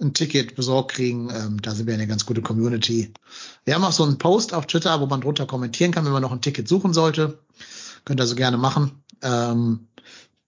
ein 0.00 0.14
Ticket 0.14 0.56
besorgt 0.56 0.92
kriegen. 0.92 1.28
Ähm, 1.30 1.60
da 1.60 1.74
sind 1.74 1.86
wir 1.86 1.94
eine 1.94 2.06
ganz 2.06 2.24
gute 2.24 2.40
Community. 2.40 3.12
Wir 3.64 3.74
haben 3.74 3.84
auch 3.84 3.92
so 3.92 4.04
einen 4.04 4.16
Post 4.16 4.54
auf 4.54 4.66
Twitter, 4.66 5.00
wo 5.00 5.06
man 5.06 5.20
drunter 5.20 5.46
kommentieren 5.46 5.92
kann, 5.92 6.06
wenn 6.06 6.12
man 6.12 6.22
noch 6.22 6.32
ein 6.32 6.40
Ticket 6.40 6.66
suchen 6.66 6.94
sollte. 6.94 7.38
Könnt 8.06 8.20
ihr 8.20 8.26
so 8.26 8.36
gerne 8.36 8.56
machen. 8.56 9.02
Ähm, 9.20 9.88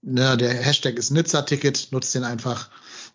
ne, 0.01 0.39
der 0.39 0.55
Hashtag 0.55 0.97
ist 0.97 1.11
Nizza-Ticket, 1.11 1.89
nutzt 1.91 2.15
den 2.15 2.25
einfach. 2.25 2.71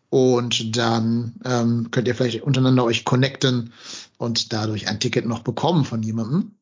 Und 0.10 0.78
dann 0.78 1.36
ähm, 1.43 1.91
könnt 1.91 2.08
ihr 2.08 2.16
vielleicht 2.16 2.43
untereinander 2.43 2.86
euch 2.86 3.03
connecten 3.03 3.74
und 4.18 4.53
dadurch 4.53 4.88
ein 4.88 4.99
Ticket 4.99 5.26
noch 5.26 5.39
bekommen 5.39 5.84
von 5.84 6.01
jemandem. 6.01 6.55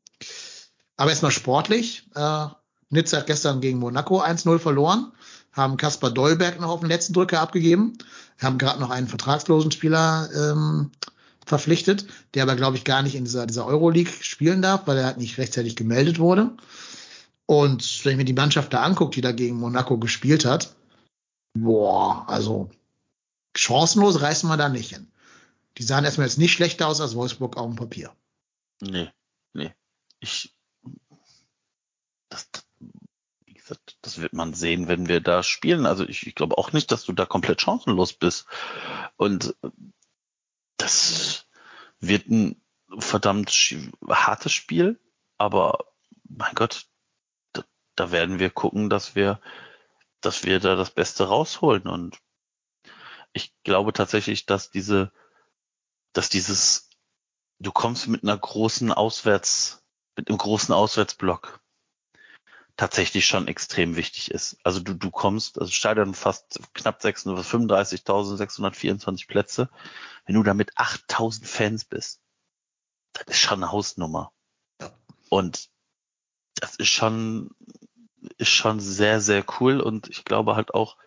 Aber 0.98 1.12
erstmal 1.12 1.32
sportlich. 1.32 2.08
Äh, 2.16 2.48
Nizza 2.89 3.18
hat 3.18 3.28
gestern 3.28 3.62
gegen 3.62 3.80
Monaco 3.80 4.22
1-0 4.22 4.60
verloren, 4.60 5.12
haben 5.52 5.78
Kaspar 5.78 6.12
Dolberg 6.12 6.60
noch 6.60 6.70
auf 6.70 6.80
den 6.80 6.89
letzten 6.89 7.14
Drücker 7.14 7.41
abgegeben, 7.41 7.93
haben 8.41 8.58
gerade 8.58 8.80
noch 8.80 8.89
einen 8.89 9.08
vertragslosen 9.08 9.72
Spieler 9.72 10.30
ähm, 10.36 10.91
verpflichtet, 11.46 12.08
der 12.34 12.43
aber, 12.43 12.56
glaube 12.56 12.78
ich, 12.78 12.84
gar 12.84 13.02
nicht 13.02 13.16
in 13.16 13.26
dieser, 13.26 13.46
dieser 13.46 13.66
Euroleague 13.66 14.12
spielen 14.22 14.62
darf, 14.62 14.88
weil 14.88 14.98
er 14.98 15.06
halt 15.06 15.18
nicht 15.18 15.38
rechtzeitig 15.38 15.76
gemeldet 15.76 16.20
wurde. 16.20 16.52
Und 17.46 18.04
wenn 18.04 18.14
ich 18.14 18.18
mir 18.18 18.26
die 18.26 18.34
Mannschaft 18.34 18.74
da 18.74 18.82
angucke, 18.82 19.12
die 19.12 19.22
da 19.22 19.32
gegen 19.32 19.58
Monaco 19.58 19.98
gespielt 20.00 20.46
hat, 20.46 20.76
boah, 21.54 22.26
also 22.28 22.70
chancenlos 23.56 24.22
reißen 24.22 24.49
wir 24.49 24.58
da 24.58 24.70
nicht 24.70 24.89
hin. 24.89 25.12
Die 25.78 25.84
sahen 25.84 26.06
erstmal 26.06 26.28
jetzt 26.28 26.38
nicht 26.38 26.53
schlechter 26.53 26.88
aus 26.88 27.01
als 27.01 27.16
Wolfsburg 27.16 27.58
auf 27.58 27.66
dem 27.66 27.76
Papier. 27.76 28.16
Nee, 28.82 29.10
nee. 29.53 29.74
Ich, 30.20 30.56
das, 32.30 32.47
wie 33.45 33.53
gesagt, 33.53 33.97
das 34.01 34.20
wird 34.20 34.34
man 34.34 34.53
sehen, 34.53 34.88
wenn 34.88 35.08
wir 35.08 35.22
da 35.22 35.43
spielen. 35.43 35.86
Also 35.86 36.08
ich, 36.08 36.28
ich 36.28 36.36
glaube 36.36 36.58
auch 36.58 36.72
nicht, 36.72 36.91
dass 36.91 37.03
du 37.03 37.14
da 37.14 37.26
komplett 37.26 37.62
chancenlos 37.62 38.14
bist. 38.14 38.45
Und 39.18 39.56
das 40.78 41.45
wird 41.99 42.30
ein 42.30 42.62
verdammt 42.99 43.51
hartes 44.08 44.53
Spiel, 44.53 44.99
aber 45.38 45.86
mein 46.24 46.53
Gott, 46.56 46.88
da, 47.53 47.64
da 47.95 48.12
werden 48.12 48.39
wir 48.39 48.49
gucken, 48.49 48.89
dass 48.89 49.16
wir, 49.16 49.41
dass 50.22 50.43
wir 50.43 50.60
da 50.60 50.76
das 50.76 50.91
Beste 50.91 51.26
rausholen. 51.26 51.88
Und 51.88 52.20
ich 53.36 53.53
glaube 53.63 53.93
tatsächlich, 53.93 54.45
dass 54.45 54.69
diese, 54.71 55.11
dass 56.13 56.29
dieses, 56.29 56.89
du 57.59 57.71
kommst 57.71 58.07
mit 58.07 58.23
einer 58.23 58.38
großen 58.38 58.91
Auswärts, 58.91 59.83
mit 60.15 60.29
einem 60.29 60.38
großen 60.38 60.73
Auswärtsblock 60.73 61.59
tatsächlich 62.77 63.25
schon 63.25 63.49
extrem 63.49 63.97
wichtig 63.97 64.31
ist. 64.31 64.57
Also 64.63 64.79
du, 64.79 64.93
du 64.93 65.11
kommst, 65.11 65.59
also 65.59 65.69
Stadion 65.71 66.13
fast 66.13 66.61
knapp 66.73 67.03
35.624 67.03 69.27
Plätze. 69.27 69.69
Wenn 70.25 70.36
du 70.36 70.43
da 70.43 70.53
mit 70.53 70.77
8.000 70.77 71.45
Fans 71.45 71.83
bist, 71.86 72.21
das 73.13 73.25
ist 73.27 73.39
schon 73.39 73.63
eine 73.63 73.71
Hausnummer. 73.71 74.31
Ja. 74.81 74.91
Und 75.29 75.69
das 76.55 76.75
ist 76.77 76.89
schon, 76.89 77.49
ist 78.38 78.49
schon 78.49 78.79
sehr, 78.79 79.19
sehr 79.19 79.43
cool. 79.59 79.81
Und 79.81 80.09
ich 80.09 80.23
glaube 80.23 80.55
halt 80.55 80.73
auch, 80.73 80.97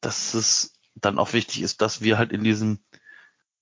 dass 0.00 0.34
es 0.34 0.74
dann 0.94 1.18
auch 1.18 1.32
wichtig 1.32 1.62
ist, 1.62 1.80
dass 1.80 2.00
wir 2.00 2.18
halt 2.18 2.32
in 2.32 2.44
diesem, 2.44 2.80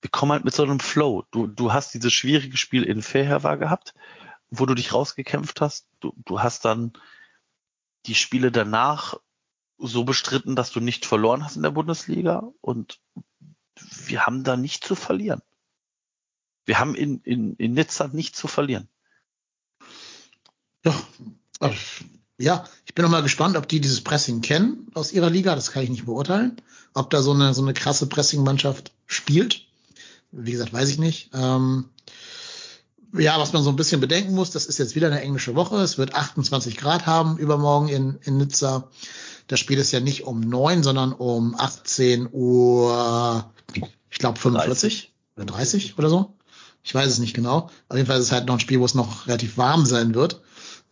wir 0.01 0.09
kommen 0.09 0.31
halt 0.31 0.45
mit 0.45 0.53
so 0.53 0.63
einem 0.63 0.79
Flow. 0.79 1.25
Du, 1.31 1.47
du 1.47 1.73
hast 1.73 1.93
dieses 1.93 2.13
schwierige 2.13 2.57
Spiel 2.57 2.83
in 2.83 3.01
Fairhair 3.01 3.57
gehabt, 3.57 3.93
wo 4.49 4.65
du 4.65 4.75
dich 4.75 4.93
rausgekämpft 4.93 5.61
hast. 5.61 5.87
Du, 5.99 6.13
du 6.25 6.41
hast 6.41 6.65
dann 6.65 6.93
die 8.05 8.15
Spiele 8.15 8.51
danach 8.51 9.15
so 9.77 10.03
bestritten, 10.03 10.55
dass 10.55 10.71
du 10.71 10.79
nicht 10.79 11.05
verloren 11.05 11.43
hast 11.43 11.55
in 11.55 11.63
der 11.63 11.71
Bundesliga 11.71 12.51
und 12.61 12.99
wir 13.79 14.25
haben 14.25 14.43
da 14.43 14.57
nicht 14.57 14.83
zu 14.83 14.95
verlieren. 14.95 15.41
Wir 16.65 16.79
haben 16.79 16.93
in, 16.95 17.21
in, 17.21 17.55
in 17.55 17.73
Nizza 17.73 18.07
nicht 18.09 18.35
zu 18.35 18.47
verlieren. 18.47 18.87
Ja, 20.83 20.93
ja, 22.37 22.67
ich 22.91 22.95
bin 22.95 23.03
noch 23.03 23.11
mal 23.11 23.23
gespannt, 23.23 23.55
ob 23.55 23.69
die 23.69 23.79
dieses 23.79 24.01
Pressing 24.01 24.41
kennen 24.41 24.87
aus 24.95 25.13
ihrer 25.13 25.29
Liga. 25.29 25.55
Das 25.55 25.71
kann 25.71 25.81
ich 25.81 25.89
nicht 25.89 26.03
beurteilen. 26.03 26.57
Ob 26.93 27.09
da 27.09 27.21
so 27.21 27.31
eine, 27.31 27.53
so 27.53 27.61
eine 27.61 27.73
krasse 27.73 28.05
Pressing-Mannschaft 28.07 28.91
spielt. 29.07 29.61
Wie 30.33 30.51
gesagt, 30.51 30.73
weiß 30.73 30.89
ich 30.89 30.97
nicht. 30.99 31.29
Ähm, 31.33 31.85
ja, 33.17 33.39
was 33.39 33.53
man 33.53 33.63
so 33.63 33.69
ein 33.69 33.77
bisschen 33.77 34.01
bedenken 34.01 34.35
muss, 34.35 34.51
das 34.51 34.65
ist 34.65 34.77
jetzt 34.77 34.93
wieder 34.97 35.07
eine 35.07 35.21
englische 35.21 35.55
Woche. 35.55 35.77
Es 35.77 35.97
wird 35.97 36.15
28 36.15 36.75
Grad 36.75 37.05
haben 37.05 37.37
übermorgen 37.37 37.87
in, 37.87 38.19
in 38.23 38.35
Nizza. 38.35 38.89
Das 39.47 39.61
Spiel 39.61 39.79
ist 39.79 39.93
ja 39.93 40.01
nicht 40.01 40.25
um 40.25 40.41
neun, 40.41 40.83
sondern 40.83 41.13
um 41.13 41.55
18 41.57 42.27
Uhr, 42.29 43.49
ich 44.09 44.19
glaube 44.19 44.37
45 44.37 45.13
30. 45.13 45.13
oder 45.37 45.45
30 45.45 45.97
oder 45.97 46.09
so. 46.09 46.33
Ich 46.83 46.93
weiß 46.93 47.07
es 47.07 47.19
nicht 47.19 47.35
genau. 47.35 47.69
Auf 47.87 47.95
jeden 47.95 48.07
Fall 48.07 48.19
ist 48.19 48.25
es 48.25 48.31
halt 48.33 48.47
noch 48.47 48.55
ein 48.55 48.59
Spiel, 48.59 48.81
wo 48.81 48.85
es 48.85 48.95
noch 48.95 49.27
relativ 49.27 49.57
warm 49.57 49.85
sein 49.85 50.13
wird. 50.13 50.41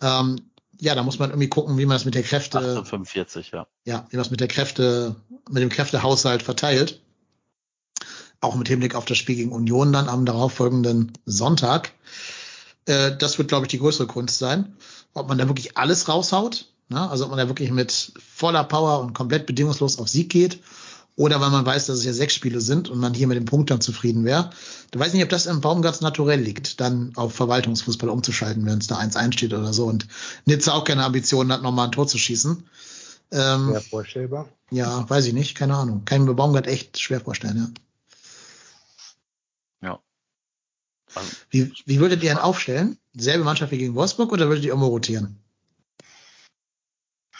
Ähm, 0.02 0.38
ja, 0.80 0.95
da 0.95 1.03
muss 1.03 1.19
man 1.19 1.30
irgendwie 1.30 1.49
gucken, 1.49 1.77
wie 1.77 1.86
man 1.86 1.95
das 1.95 2.05
mit 2.05 2.15
der 2.15 2.23
Kräfte. 2.23 2.57
1845, 2.57 3.51
ja. 3.51 3.67
Ja, 3.86 4.05
wie 4.09 4.15
man 4.15 4.23
das 4.23 4.32
mit 4.32 4.39
der 4.39 4.47
Kräfte, 4.47 5.15
mit 5.49 5.61
dem 5.61 5.69
Kräftehaushalt 5.69 6.41
verteilt. 6.43 7.01
Auch 8.41 8.55
mit 8.55 8.69
Hinblick 8.69 8.95
auf 8.95 9.05
das 9.05 9.17
Spiel 9.17 9.36
gegen 9.36 9.51
Union 9.51 9.91
dann 9.91 10.07
am 10.07 10.25
darauffolgenden 10.25 11.11
Sonntag. 11.25 11.91
Äh, 12.86 13.17
das 13.17 13.38
wird, 13.38 13.49
glaube 13.49 13.65
ich, 13.65 13.69
die 13.69 13.80
größere 13.80 14.07
Kunst 14.07 14.39
sein. 14.39 14.77
Ob 15.13 15.27
man 15.27 15.38
da 15.38 15.47
wirklich 15.47 15.77
alles 15.77 16.07
raushaut, 16.07 16.67
ne? 16.88 17.09
also 17.09 17.25
ob 17.25 17.32
man 17.32 17.39
da 17.39 17.49
wirklich 17.49 17.71
mit 17.71 18.13
voller 18.34 18.63
Power 18.63 19.01
und 19.01 19.13
komplett 19.13 19.45
bedingungslos 19.45 19.99
auf 19.99 20.07
Sieg 20.07 20.30
geht 20.30 20.59
oder 21.20 21.41
weil 21.41 21.49
man 21.49 21.65
weiß, 21.65 21.88
dass 21.88 21.97
es 21.97 22.05
ja 22.05 22.13
sechs 22.13 22.34
Spiele 22.34 22.61
sind 22.61 22.88
und 22.88 22.97
man 22.97 23.13
hier 23.13 23.28
mit 23.28 23.36
dem 23.36 23.43
Punkt 23.43 23.70
dann 23.70 23.82
zufrieden 23.82 24.24
wäre. 24.24 24.51
Du 24.91 24.99
weißt 24.99 25.13
nicht, 25.13 25.24
ob 25.24 25.30
das 25.30 25.47
im 25.47 25.59
Baumgarts 25.59 25.99
naturell 25.99 26.39
liegt, 26.39 26.80
dann 26.80 27.11
auf 27.17 27.36
Verwaltungsfußball 27.36 28.07
umzuschalten, 28.07 28.65
wenn 28.65 28.78
es 28.78 28.88
da 28.88 28.97
1-1 28.97 29.34
steht 29.34 29.53
oder 29.53 29.74
so. 29.74 29.86
Und 29.86 30.07
Nizza 30.45 30.72
auch 30.72 30.86
keine 30.86 31.03
Ambitionen 31.03 31.51
hat, 31.51 31.61
nochmal 31.61 31.88
ein 31.88 31.91
Tor 31.91 32.07
zu 32.07 32.17
schießen. 32.17 32.63
Ähm, 33.32 33.74
ja, 33.74 33.82
vorstellbar. 33.82 34.47
Ja, 34.72 35.09
weiß 35.09 35.26
ich 35.26 35.34
nicht, 35.34 35.55
keine 35.55 35.76
Ahnung. 35.76 36.05
Kann 36.05 36.22
ich 36.22 36.28
mir 36.30 36.36
Baumgart 36.36 36.67
echt 36.67 36.97
schwer 36.97 37.20
vorstellen, 37.20 37.74
ja. 39.82 39.89
Ja. 39.89 39.99
Also, 41.15 41.32
wie, 41.49 41.74
wie 41.86 41.99
würdet 41.99 42.24
ihr 42.24 42.32
ihn 42.32 42.38
aufstellen? 42.38 42.97
Selbe 43.13 43.43
Mannschaft 43.43 43.74
wie 43.74 43.78
gegen 43.78 43.95
Wolfsburg 43.95 44.32
oder 44.32 44.47
würdet 44.47 44.63
ihr 44.63 44.72
immer 44.72 44.86
rotieren? 44.86 45.38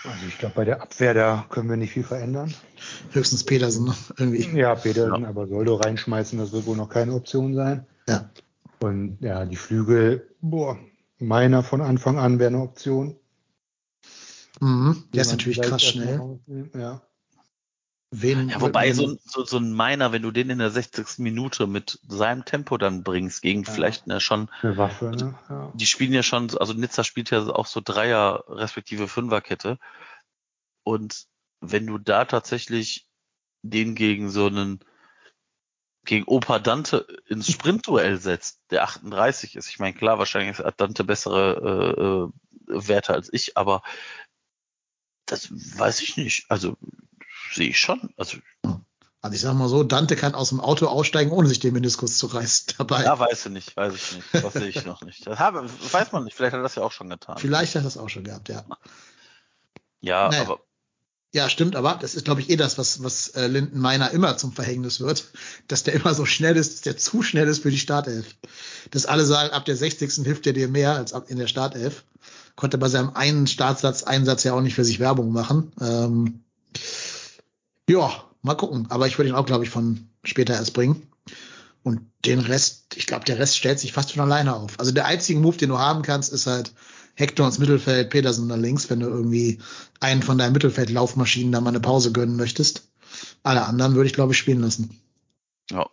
Also 0.04 0.26
ich 0.28 0.38
glaube, 0.38 0.56
bei 0.56 0.66
der 0.66 0.82
Abwehr, 0.82 1.14
da 1.14 1.45
können 1.50 1.70
wir 1.70 1.76
nicht 1.76 1.91
viel 1.91 2.04
verändern. 2.04 2.54
Höchstens 3.12 3.43
Petersen 3.43 3.93
irgendwie. 4.18 4.58
Ja, 4.58 4.76
Petersen, 4.76 5.24
ja. 5.24 5.30
aber 5.30 5.47
Soldo 5.47 5.76
reinschmeißen, 5.76 6.39
das 6.39 6.52
wird 6.52 6.66
wohl 6.66 6.78
noch 6.78 6.89
keine 6.89 7.14
Option 7.14 7.54
sein. 7.54 7.86
Ja. 8.08 8.30
Und 8.80 9.18
ja, 9.20 9.45
die 9.45 9.58
Flügel, 9.58 10.34
boah, 10.39 10.78
meiner 11.18 11.64
von 11.64 11.82
Anfang 11.82 12.18
an 12.18 12.39
wäre 12.39 12.47
eine 12.47 12.62
Option. 12.62 13.18
Mhm. 14.62 15.04
Der 15.14 15.22
ist 15.22 15.32
natürlich 15.32 15.62
krass 15.62 15.84
schnell. 15.84 16.39
Ja. 16.74 17.02
Wen, 18.12 18.49
ja, 18.49 18.60
wobei 18.60 18.91
so, 18.91 19.18
so, 19.24 19.45
so 19.45 19.57
ein 19.57 19.72
Miner, 19.72 20.12
wenn 20.12 20.24
du 20.24 20.32
den 20.32 20.49
in 20.49 20.57
der 20.57 20.72
60. 20.72 21.20
Minute 21.20 21.68
mit 21.68 21.99
seinem 22.07 22.43
Tempo 22.43 22.78
dann 22.78 23.03
bringst, 23.03 23.43
gegen 23.43 23.64
ja. 23.64 23.72
vielleicht 23.72 24.05
eine 24.05 24.20
schon. 24.20 24.49
Eine 24.64 24.78
Waffe, 24.78 25.12
ne? 25.12 25.38
Ja. 25.47 25.72
Die 25.76 25.86
spielen 25.86 26.14
ja 26.14 26.24
schon, 26.24 26.49
also 26.57 26.74
Nizza 26.74 27.03
spielt 27.03 27.30
ja 27.30 27.47
auch 27.49 27.68
so 27.68 27.82
Dreier 27.84 28.45
respektive 28.47 29.07
Fünferkette. 29.07 29.78
Und 30.84 31.28
wenn 31.62 31.86
du 31.86 31.99
da 31.99 32.26
tatsächlich 32.26 33.07
den 33.62 33.93
gegen 33.93 34.32
so 34.32 34.47
einen, 34.47 34.80
gegen 36.03 36.26
Opa 36.26 36.57
Dante 36.57 37.05
ins 37.28 37.51
Sprintduell 37.51 38.18
setzt, 38.20 38.60
der 38.72 38.84
38 38.86 39.55
ist. 39.55 39.70
Ich 39.70 39.78
meine, 39.78 39.93
klar, 39.96 40.17
wahrscheinlich 40.17 40.58
hat 40.58 40.82
Dante 40.82 41.04
bessere 41.04 42.32
äh, 42.67 42.74
äh, 42.74 42.88
Werte 42.88 43.13
als 43.13 43.32
ich, 43.32 43.55
aber 43.55 43.83
das 45.28 45.51
weiß 45.51 46.01
ich 46.01 46.17
nicht. 46.17 46.50
Also 46.50 46.75
sehe 47.54 47.70
ich 47.70 47.80
schon. 47.80 48.09
Also, 48.17 48.38
also 49.21 49.36
ich 49.36 49.42
sag 49.42 49.54
mal 49.54 49.67
so, 49.67 49.84
Dante 49.84 50.16
kann 50.16 50.34
aus 50.34 50.50
dem 50.50 50.62
Auto 50.62 50.88
aussteigen, 50.88 51.32
ohne 51.32 51.47
sich 51.47 51.59
den 51.59 51.74
Meniskus 51.74 52.17
zu 52.17 52.28
reißen 52.28 52.74
dabei. 52.78 53.04
Ja, 53.04 53.20
weiß 53.20 53.47
ich 53.47 53.51
nicht, 53.51 53.76
weiß 53.76 53.93
ich 53.93 54.16
nicht. 54.16 54.28
Das 54.34 54.54
sehe 54.54 54.67
ich 54.67 54.86
noch 54.86 55.01
nicht. 55.01 55.28
Das 55.28 55.39
habe, 55.39 55.70
weiß 55.92 56.12
man 56.12 56.24
nicht. 56.24 56.36
Vielleicht 56.36 56.54
hat 56.54 56.59
er 56.59 56.63
das 56.63 56.76
ja 56.76 56.84
auch 56.84 56.92
schon 56.92 57.09
getan. 57.09 57.38
Vielleicht 57.38 57.76
hat 57.76 57.82
er 57.82 57.86
das 57.86 57.97
auch 57.97 58.09
schon 58.09 58.24
gehabt, 58.24 58.50
ja. 58.50 58.63
Ja, 60.01 60.30
naja. 60.30 60.42
aber. 60.42 60.59
Ja, 61.32 61.47
stimmt, 61.47 61.76
aber 61.76 62.00
das 62.01 62.16
ist, 62.16 62.26
glaube 62.26 62.42
ich, 62.42 62.50
eh 62.50 62.55
das, 62.55 62.80
was, 62.80 63.04
was 63.04 63.28
äh, 63.30 63.46
Linden 63.46 63.78
Meiner 63.78 64.09
immer 64.09 64.38
zum 64.38 64.51
Verhängnis 64.51 65.00
wird, 65.00 65.26
dass 65.67 65.84
der 65.84 65.93
immer 65.93 66.16
so 66.16 66.26
schnell 66.26 66.58
ist, 66.58 66.74
dass 66.74 66.82
der 66.82 66.97
zu 66.97 67.21
schnell 67.21 67.47
ist 67.47 67.62
für 67.62 67.70
die 67.70 67.78
Startelf. 67.78 68.36
Dass 68.89 69.05
alle 69.05 69.26
sagen, 69.26 69.54
ab 69.54 69.66
der 69.66 69.76
60. 69.76 70.26
hilft 70.26 70.47
er 70.47 70.54
dir 70.54 70.67
mehr 70.67 70.96
als 70.96 71.13
ab 71.13 71.30
in 71.30 71.38
der 71.38 71.47
Startelf. 71.47 72.04
Konnte 72.55 72.78
bei 72.78 72.89
seinem 72.89 73.12
einen 73.12 73.46
Startsatz, 73.47 74.04
Einsatz 74.04 74.43
ja 74.43 74.54
auch 74.54 74.62
nicht 74.62 74.74
für 74.74 74.84
sich 74.86 75.00
Werbung 75.00 75.32
machen. 75.32 75.71
Ähm, 75.80 76.43
ja, 77.89 78.24
mal 78.41 78.55
gucken. 78.55 78.87
Aber 78.89 79.07
ich 79.07 79.17
würde 79.17 79.29
ihn 79.29 79.36
auch, 79.36 79.45
glaube 79.45 79.63
ich, 79.63 79.70
von 79.70 80.09
später 80.24 80.53
erst 80.53 80.74
bringen. 80.74 81.07
Und 81.83 82.01
den 82.25 82.39
Rest, 82.39 82.95
ich 82.97 83.07
glaube, 83.07 83.25
der 83.25 83.39
Rest 83.39 83.57
stellt 83.57 83.79
sich 83.79 83.93
fast 83.93 84.11
von 84.11 84.21
alleine 84.21 84.55
auf. 84.55 84.79
Also 84.79 84.91
der 84.91 85.05
einzige 85.05 85.39
Move, 85.39 85.57
den 85.57 85.70
du 85.70 85.79
haben 85.79 86.01
kannst, 86.01 86.32
ist 86.32 86.45
halt 86.45 86.74
Hector 87.16 87.45
ins 87.45 87.57
Mittelfeld, 87.57 88.09
Petersen 88.09 88.49
da 88.49 88.55
links, 88.55 88.89
wenn 88.89 88.99
du 88.99 89.07
irgendwie 89.07 89.59
einen 89.99 90.21
von 90.21 90.37
deinen 90.37 90.53
Mittelfeldlaufmaschinen 90.53 91.51
da 91.51 91.61
mal 91.61 91.70
eine 91.70 91.79
Pause 91.79 92.11
gönnen 92.11 92.36
möchtest. 92.36 92.89
Alle 93.43 93.66
anderen 93.66 93.95
würde 93.95 94.07
ich, 94.07 94.13
glaube 94.13 94.33
ich, 94.33 94.37
spielen 94.37 94.61
lassen. 94.61 95.01
Ja, 95.71 95.89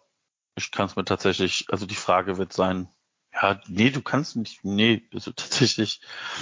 ich 0.56 0.70
kann 0.70 0.86
es 0.86 0.96
mir 0.96 1.04
tatsächlich, 1.04 1.66
also 1.68 1.86
die 1.86 1.94
Frage 1.94 2.36
wird 2.36 2.52
sein, 2.52 2.88
ja, 3.32 3.60
nee, 3.68 3.90
du 3.90 4.02
kannst 4.02 4.36
nicht, 4.36 4.64
nee, 4.64 5.08
also 5.12 5.30
tatsächlich, 5.32 6.00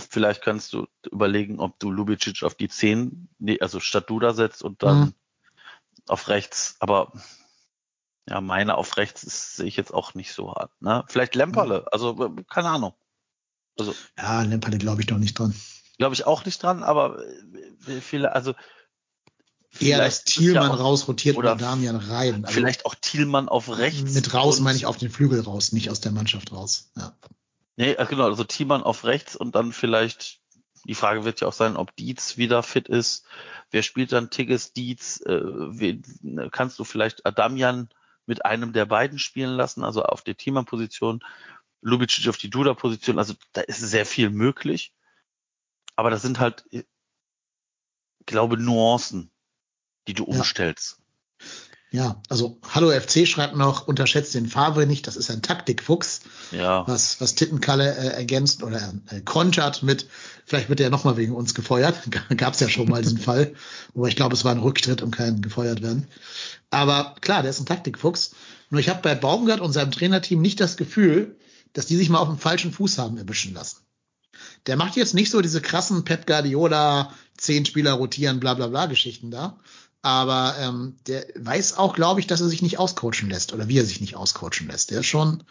vielleicht 0.09 0.43
kannst 0.43 0.73
du 0.73 0.87
überlegen, 1.11 1.61
ob 1.61 1.79
du 1.79 1.91
Lubicic 1.91 2.43
auf 2.43 2.55
die 2.55 2.69
10, 2.69 3.29
nee, 3.39 3.61
also 3.61 3.81
statt 3.81 4.09
Duda 4.09 4.33
setzt 4.33 4.63
und 4.63 4.83
dann 4.83 4.99
mhm 5.01 5.15
auf 6.09 6.29
rechts, 6.29 6.77
aber 6.81 7.13
ja, 8.29 8.41
meine 8.41 8.77
auf 8.77 8.97
rechts 8.97 9.23
ist, 9.23 9.57
sehe 9.57 9.67
ich 9.67 9.77
jetzt 9.77 9.93
auch 9.93 10.15
nicht 10.15 10.33
so 10.33 10.53
hart. 10.55 10.71
Ne? 10.81 11.05
Vielleicht 11.09 11.35
Lemperle, 11.35 11.87
also 11.93 12.25
äh, 12.25 12.43
keine 12.51 12.69
Ahnung. 12.71 12.95
Also 13.79 13.95
Ja, 14.19 14.43
Lemperle 14.43 14.79
glaube 14.79 15.01
ich 15.03 15.07
doch 15.07 15.19
nicht 15.19 15.39
dran. 15.39 15.55
glaube 15.99 16.15
ich 16.15 16.27
auch 16.27 16.45
nicht 16.45 16.63
dran, 16.63 16.83
aber 16.83 17.19
äh, 17.87 18.01
viele, 18.01 18.33
also 18.35 18.55
Eher, 19.81 19.99
dass 19.99 20.23
Thielmann 20.25 20.69
ja 20.69 20.75
auch- 20.75 20.79
rausrotiert 20.79 21.37
oder 21.37 21.57
Damian 21.57 21.97
rein. 21.97 22.45
Also 22.45 22.55
vielleicht 22.55 22.87
auch 22.87 22.95
Thielmann 22.95 23.49
auf 23.49 23.77
rechts. 23.77 24.13
mit 24.15 24.33
raus 24.33 24.61
meine 24.61 24.77
ich 24.77 24.87
auf 24.87 24.99
den 24.99 25.11
Flügel 25.11 25.41
raus, 25.41 25.73
nicht 25.73 25.91
aus 25.91 26.01
der 26.01 26.13
Mannschaft 26.13 26.53
raus. 26.53 26.93
Ja. 26.97 27.13
Nee, 27.77 27.93
äh, 27.93 28.07
genau, 28.07 28.25
also 28.27 28.45
Thielmann 28.45 28.85
auf 28.85 29.03
rechts 29.05 29.35
und 29.35 29.57
dann 29.57 29.73
vielleicht, 29.73 30.41
die 30.85 30.95
Frage 30.95 31.25
wird 31.25 31.41
ja 31.41 31.49
auch 31.49 31.53
sein, 31.53 31.77
ob 31.77 31.95
Dietz 31.97 32.37
wieder 32.37 32.63
fit 32.63 32.89
ist. 32.89 33.27
Wer 33.71 33.83
spielt 33.83 34.13
dann 34.13 34.31
Tigges, 34.31 34.73
Dietz? 34.73 35.21
Äh, 35.27 35.41
wen, 35.43 36.49
kannst 36.53 36.79
du 36.79 36.85
vielleicht 36.85 37.27
Adamian 37.27 37.89
mit 38.27 38.45
einem 38.45 38.73
der 38.73 38.87
beiden 38.87 39.19
spielen 39.19 39.57
lassen, 39.57 39.85
also 39.85 40.03
auf 40.03 40.23
der 40.23 40.37
Thielmann-Position, 40.37 41.25
Lubicic 41.83 42.29
auf 42.29 42.39
die 42.39 42.49
Duda-Position, 42.49 43.19
also 43.19 43.35
da 43.53 43.61
ist 43.61 43.81
sehr 43.81 44.07
viel 44.07 44.31
möglich. 44.31 44.95
Aber 45.97 46.11
das 46.11 46.23
sind 46.23 46.41
halt, 46.41 46.65
ich 46.71 46.87
glaube, 48.27 48.57
Nuancen, 48.57 49.31
die 50.09 50.15
du 50.15 50.25
Ja. 50.25 50.39
umstellst. 50.39 51.04
Ja, 51.95 52.21
also 52.29 52.59
Hallo 52.69 52.91
FC 52.91 53.25
schreibt 53.25 53.55
noch, 53.55 53.87
unterschätzt 53.87 54.35
den 54.35 54.49
Favre 54.49 54.85
nicht, 54.85 55.07
das 55.07 55.15
ist 55.15 55.31
ein 55.31 55.43
Taktikfuchs. 55.43 56.23
Ja, 56.51 56.83
was, 56.89 57.21
was 57.21 57.37
Tittenkalle 57.37 57.97
äh, 57.97 58.09
ergänzt 58.17 58.65
oder 58.65 58.95
äh, 59.11 59.21
kontert 59.21 59.85
mit, 59.85 60.09
vielleicht 60.45 60.69
wird 60.69 60.81
er 60.81 60.91
nochmal 60.91 61.17
wegen 61.17 61.37
uns 61.37 61.55
gefeuert. 61.55 61.95
Gab 62.37 62.55
es 62.55 62.59
ja 62.59 62.69
schon 62.69 62.89
mal 62.89 63.03
diesen 63.03 63.19
Fall. 63.31 63.55
Wobei 63.93 64.09
ich 64.09 64.17
glaube, 64.17 64.35
es 64.35 64.45
war 64.45 64.51
ein 64.51 64.59
Rücktritt 64.59 65.03
und 65.03 65.13
kein 65.13 65.41
gefeuert 65.41 65.83
werden. 65.83 66.09
Aber 66.69 67.15
klar, 67.21 67.43
der 67.43 67.53
ist 67.53 67.61
ein 67.61 67.67
Taktikfuchs. 67.67 68.33
Nur 68.71 68.81
ich 68.81 68.89
habe 68.89 69.01
bei 69.01 69.15
Baumgart 69.15 69.61
und 69.61 69.73
seinem 69.73 69.93
Trainerteam 69.93 70.43
nicht 70.43 70.59
das 70.59 70.77
Gefühl, 70.77 71.37
dass 71.75 71.87
die 71.87 71.97
sich 71.97 72.11
mal 72.11 72.19
auf 72.19 72.29
dem 72.29 72.39
falschen 72.39 72.73
Fuß 72.73 72.99
haben 72.99 73.19
erwischen 73.19 73.55
lassen. 73.55 73.77
Der 74.67 74.77
macht 74.77 74.97
jetzt 74.97 75.15
nicht 75.15 75.31
so 75.31 75.41
diese 75.41 75.61
krassen 75.61 76.05
Pep 76.05 76.27
Guardiola, 76.27 77.13
zehn 77.37 77.65
Spieler 77.67 77.93
rotieren, 77.93 78.41
bla 78.41 78.55
bla 78.55 78.67
bla 78.67 78.87
Geschichten 78.87 79.31
da. 79.31 79.61
Aber 80.05 80.55
ähm, 80.59 80.99
der 81.07 81.25
weiß 81.35 81.79
auch, 81.79 81.95
glaube 81.95 82.21
ich, 82.21 82.27
dass 82.27 82.43
er 82.43 82.49
sich 82.49 82.61
nicht 82.61 82.79
auscoachen 82.79 83.31
lässt 83.31 83.55
oder 83.55 83.69
wie 83.69 83.79
er 83.79 83.87
sich 83.87 84.03
nicht 84.03 84.17
auscoachen 84.17 84.69
lässt. 84.69 84.91
Der 84.91 85.01
ist 85.01 85.07
schon, 85.07 85.43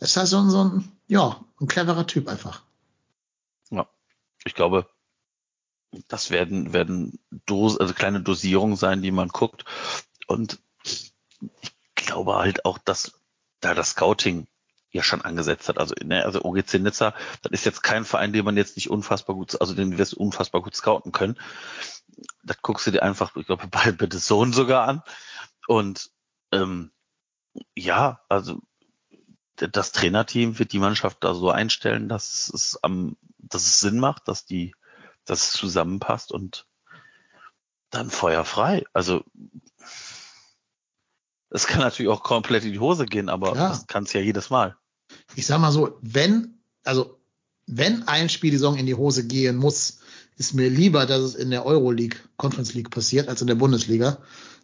das 0.00 0.10
ist 0.10 0.16
halt 0.16 0.26
so 0.26 0.38
ein, 0.38 0.50
so 0.50 0.64
ein, 0.64 0.92
ja, 1.06 1.44
ein 1.60 1.68
cleverer 1.68 2.04
Typ 2.08 2.26
einfach. 2.26 2.64
ich 4.44 4.56
glaube, 4.56 4.88
das 6.08 6.30
werden, 6.30 6.72
werden 6.72 7.20
Dos, 7.46 7.78
also 7.78 7.94
kleine 7.94 8.20
Dosierungen 8.20 8.74
sein, 8.74 9.02
die 9.02 9.12
man 9.12 9.28
guckt. 9.28 9.66
Und 10.26 10.58
ich 11.60 11.84
glaube 11.94 12.34
halt 12.34 12.64
auch, 12.64 12.78
dass 12.78 13.12
da 13.60 13.72
das 13.72 13.90
Scouting 13.90 14.48
ja 14.90 15.04
schon 15.04 15.22
angesetzt 15.22 15.68
hat. 15.68 15.78
Also, 15.78 15.94
ne, 16.02 16.24
also 16.24 16.42
OGC 16.42 16.80
Nizza, 16.80 17.14
das 17.42 17.52
ist 17.52 17.64
jetzt 17.64 17.84
kein 17.84 18.04
Verein, 18.04 18.32
den 18.32 18.44
man 18.44 18.56
jetzt 18.56 18.74
nicht 18.74 18.90
unfassbar 18.90 19.36
gut, 19.36 19.60
also 19.60 19.74
den 19.74 19.96
wirst 19.96 20.14
du 20.14 20.16
unfassbar 20.16 20.60
gut 20.60 20.74
scouten 20.74 21.12
können. 21.12 21.38
Das 22.42 22.58
guckst 22.62 22.86
du 22.86 22.90
dir 22.90 23.02
einfach, 23.02 23.36
ich 23.36 23.46
glaube, 23.46 23.66
bei, 23.68 23.92
bei 23.92 24.08
The 24.10 24.18
Zone 24.18 24.52
sogar 24.52 24.86
an. 24.88 25.02
Und 25.66 26.10
ähm, 26.52 26.92
ja, 27.76 28.20
also 28.28 28.60
das 29.56 29.92
Trainerteam 29.92 30.58
wird 30.58 30.72
die 30.72 30.78
Mannschaft 30.78 31.18
da 31.20 31.34
so 31.34 31.50
einstellen, 31.50 32.08
dass 32.08 32.50
es 32.52 32.78
am, 32.82 33.16
dass 33.38 33.66
es 33.66 33.80
Sinn 33.80 33.98
macht, 33.98 34.28
dass 34.28 34.44
die, 34.44 34.74
dass 35.24 35.44
es 35.44 35.52
zusammenpasst 35.52 36.32
und 36.32 36.66
dann 37.90 38.10
feuerfrei. 38.10 38.84
Also 38.92 39.24
es 41.50 41.66
kann 41.66 41.80
natürlich 41.80 42.10
auch 42.10 42.22
komplett 42.22 42.64
in 42.64 42.72
die 42.72 42.80
Hose 42.80 43.04
gehen, 43.06 43.28
aber 43.28 43.52
Klar. 43.52 43.68
das 43.68 43.86
kann 43.86 44.04
es 44.04 44.12
ja 44.12 44.20
jedes 44.20 44.50
Mal. 44.50 44.76
Ich 45.34 45.46
sag 45.46 45.60
mal 45.60 45.70
so, 45.70 45.98
wenn, 46.00 46.62
also, 46.82 47.20
wenn 47.66 48.08
ein 48.08 48.30
Spiel 48.30 48.50
die 48.50 48.56
Saison 48.56 48.76
in 48.76 48.86
die 48.86 48.94
Hose 48.94 49.26
gehen 49.26 49.56
muss, 49.56 49.98
ist 50.36 50.54
mir 50.54 50.68
lieber, 50.68 51.06
dass 51.06 51.20
es 51.20 51.34
in 51.34 51.50
der 51.50 51.66
Euroleague, 51.66 52.18
Conference 52.36 52.74
League 52.74 52.90
passiert, 52.90 53.28
als 53.28 53.40
in 53.40 53.46
der 53.46 53.54
Bundesliga, 53.54 54.18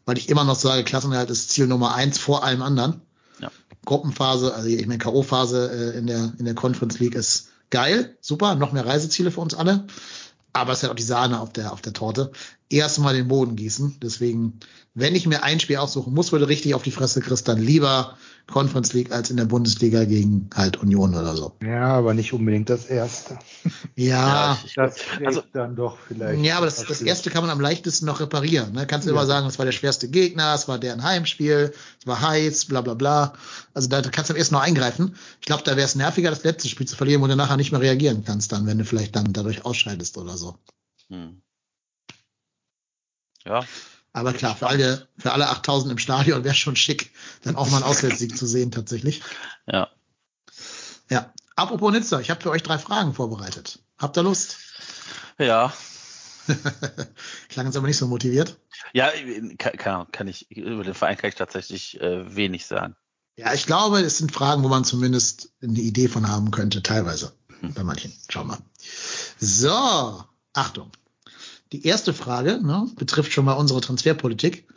weil 0.06 0.18
ich 0.18 0.28
immer 0.28 0.44
noch 0.44 0.56
sage, 0.56 0.84
Klassenerhalt 0.84 1.30
ist 1.30 1.50
Ziel 1.50 1.66
Nummer 1.66 1.94
eins 1.94 2.18
vor 2.18 2.44
allem 2.44 2.62
anderen. 2.62 3.02
Ja. 3.40 3.50
Gruppenphase, 3.84 4.54
also 4.54 4.68
ich 4.68 4.86
meine 4.86 4.98
K.O.-Phase 4.98 5.68
äh, 5.68 5.98
in 5.98 6.06
der, 6.06 6.32
in 6.38 6.44
der 6.44 6.54
Conference 6.54 6.98
League 6.98 7.14
ist 7.14 7.48
geil, 7.70 8.16
super, 8.20 8.54
noch 8.54 8.72
mehr 8.72 8.86
Reiseziele 8.86 9.30
für 9.30 9.40
uns 9.40 9.54
alle. 9.54 9.86
Aber 10.52 10.72
es 10.72 10.78
ist 10.78 10.82
halt 10.84 10.92
auch 10.92 10.96
die 10.96 11.02
Sahne 11.02 11.40
auf 11.40 11.52
der, 11.52 11.72
auf 11.72 11.82
der 11.82 11.92
Torte. 11.92 12.32
Erstmal 12.70 13.14
den 13.14 13.28
Boden 13.28 13.56
gießen. 13.56 13.96
Deswegen, 14.02 14.60
wenn 14.94 15.14
ich 15.14 15.26
mir 15.26 15.42
ein 15.42 15.58
Spiel 15.60 15.76
aussuchen 15.78 16.12
muss, 16.12 16.32
würde 16.32 16.48
richtig 16.48 16.74
auf 16.74 16.82
die 16.82 16.90
Fresse 16.90 17.20
kriegst, 17.22 17.48
dann 17.48 17.58
lieber 17.58 18.18
Conference 18.46 18.92
League 18.92 19.10
als 19.10 19.30
in 19.30 19.36
der 19.38 19.44
Bundesliga 19.46 20.04
gegen 20.04 20.48
halt 20.54 20.76
Union 20.78 21.14
oder 21.14 21.34
so. 21.36 21.52
Ja, 21.62 21.86
aber 21.96 22.12
nicht 22.14 22.32
unbedingt 22.34 22.68
das 22.70 22.86
erste. 22.86 23.38
Ja, 23.96 24.56
ich, 24.64 24.74
Das 24.74 24.96
Also- 25.24 25.42
dann 25.52 25.76
doch 25.76 25.98
vielleicht. 26.06 26.42
ja, 26.44 26.56
aber 26.56 26.66
das, 26.66 26.84
das 26.84 27.00
erste 27.02 27.30
kann 27.30 27.42
man 27.42 27.50
am 27.50 27.60
leichtesten 27.60 28.06
noch 28.06 28.20
reparieren. 28.20 28.72
Ne? 28.72 28.86
Kannst 28.86 29.06
du 29.06 29.10
immer 29.10 29.22
Ja. 29.22 29.26
sagen, 29.26 29.46
es 29.46 29.58
war 29.58 29.64
der 29.66 29.72
schwerste 29.72 30.08
Gegner, 30.08 30.54
es 30.54 30.68
war 30.68 30.78
deren 30.78 31.02
Heimspiel, 31.02 31.72
es 32.00 32.06
war 32.06 32.20
heiß, 32.20 32.66
bla 32.66 32.80
bla 32.82 32.94
bla. 32.94 33.32
Also 33.74 33.88
da 33.88 34.00
kannst 34.02 34.30
du 34.30 34.34
am 34.34 34.38
ersten 34.38 34.54
noch 34.54 34.62
eingreifen. 34.62 35.16
Ich 35.40 35.46
glaube, 35.46 35.62
da 35.64 35.72
wäre 35.76 35.86
es 35.86 35.94
nerviger, 35.94 36.30
das 36.30 36.44
letzte 36.44 36.68
Spiel 36.68 36.86
zu 36.86 36.96
verlieren, 36.96 37.22
wo 37.22 37.26
du 37.26 37.34
nachher 37.36 37.56
nicht 37.56 37.72
mehr 37.72 37.80
reagieren 37.80 38.24
kannst, 38.24 38.52
dann, 38.52 38.66
wenn 38.66 38.78
du 38.78 38.84
vielleicht 38.84 39.16
dann 39.16 39.32
dadurch 39.32 39.64
ausscheidest 39.64 40.16
oder 40.18 40.36
so. 40.36 40.56
hm. 41.08 41.40
Ja, 43.48 43.64
Aber 44.12 44.32
klar, 44.32 44.54
für 44.56 44.66
alle, 44.66 45.08
für 45.18 45.32
alle 45.32 45.48
8000 45.48 45.92
im 45.92 45.98
Stadion 45.98 46.44
wäre 46.44 46.54
schon 46.54 46.76
schick, 46.76 47.12
dann 47.42 47.56
auch 47.56 47.68
mal 47.70 47.78
einen 47.78 47.86
Auswärtssieg 47.86 48.36
zu 48.36 48.46
sehen, 48.46 48.70
tatsächlich. 48.70 49.22
ja. 49.66 49.88
Ja. 51.10 51.32
Apropos 51.56 51.90
Nizza, 51.90 52.20
ich 52.20 52.30
habe 52.30 52.40
für 52.40 52.50
euch 52.50 52.62
drei 52.62 52.78
Fragen 52.78 53.14
vorbereitet. 53.14 53.80
Habt 53.98 54.16
ihr 54.16 54.22
Lust? 54.22 54.58
Ja, 55.38 55.72
Klang 57.48 57.66
jetzt 57.66 57.76
aber 57.76 57.86
nicht 57.86 57.96
so 57.96 58.06
motiviert. 58.06 58.58
ja, 58.92 59.10
kann, 59.58 60.10
kann, 60.10 60.28
ich, 60.28 60.50
über 60.50 60.84
den 60.84 60.94
Verein 60.94 61.16
kann 61.16 61.28
ich 61.28 61.34
tatsächlich 61.34 62.00
äh, 62.00 62.34
wenig 62.34 62.66
sagen. 62.66 62.96
Ja, 63.36 63.54
ich 63.54 63.66
glaube, 63.66 64.00
es 64.00 64.18
sind 64.18 64.32
Fragen, 64.32 64.64
wo 64.64 64.68
man 64.68 64.84
zumindest 64.84 65.52
eine 65.62 65.78
Idee 65.78 66.08
von 66.08 66.28
haben 66.28 66.50
könnte, 66.50 66.82
teilweise. 66.82 67.32
Bei 67.60 67.84
manchen. 67.84 68.12
Schau 68.28 68.44
mal. 68.44 68.58
So, 69.38 70.24
Achtung. 70.52 70.90
Die 71.72 71.84
erste 71.86 72.14
Frage 72.14 72.60
ne, 72.62 72.88
betrifft 72.96 73.32
schon 73.32 73.44
mal 73.44 73.52
unsere 73.54 73.80
Transferpolitik. 73.80 74.68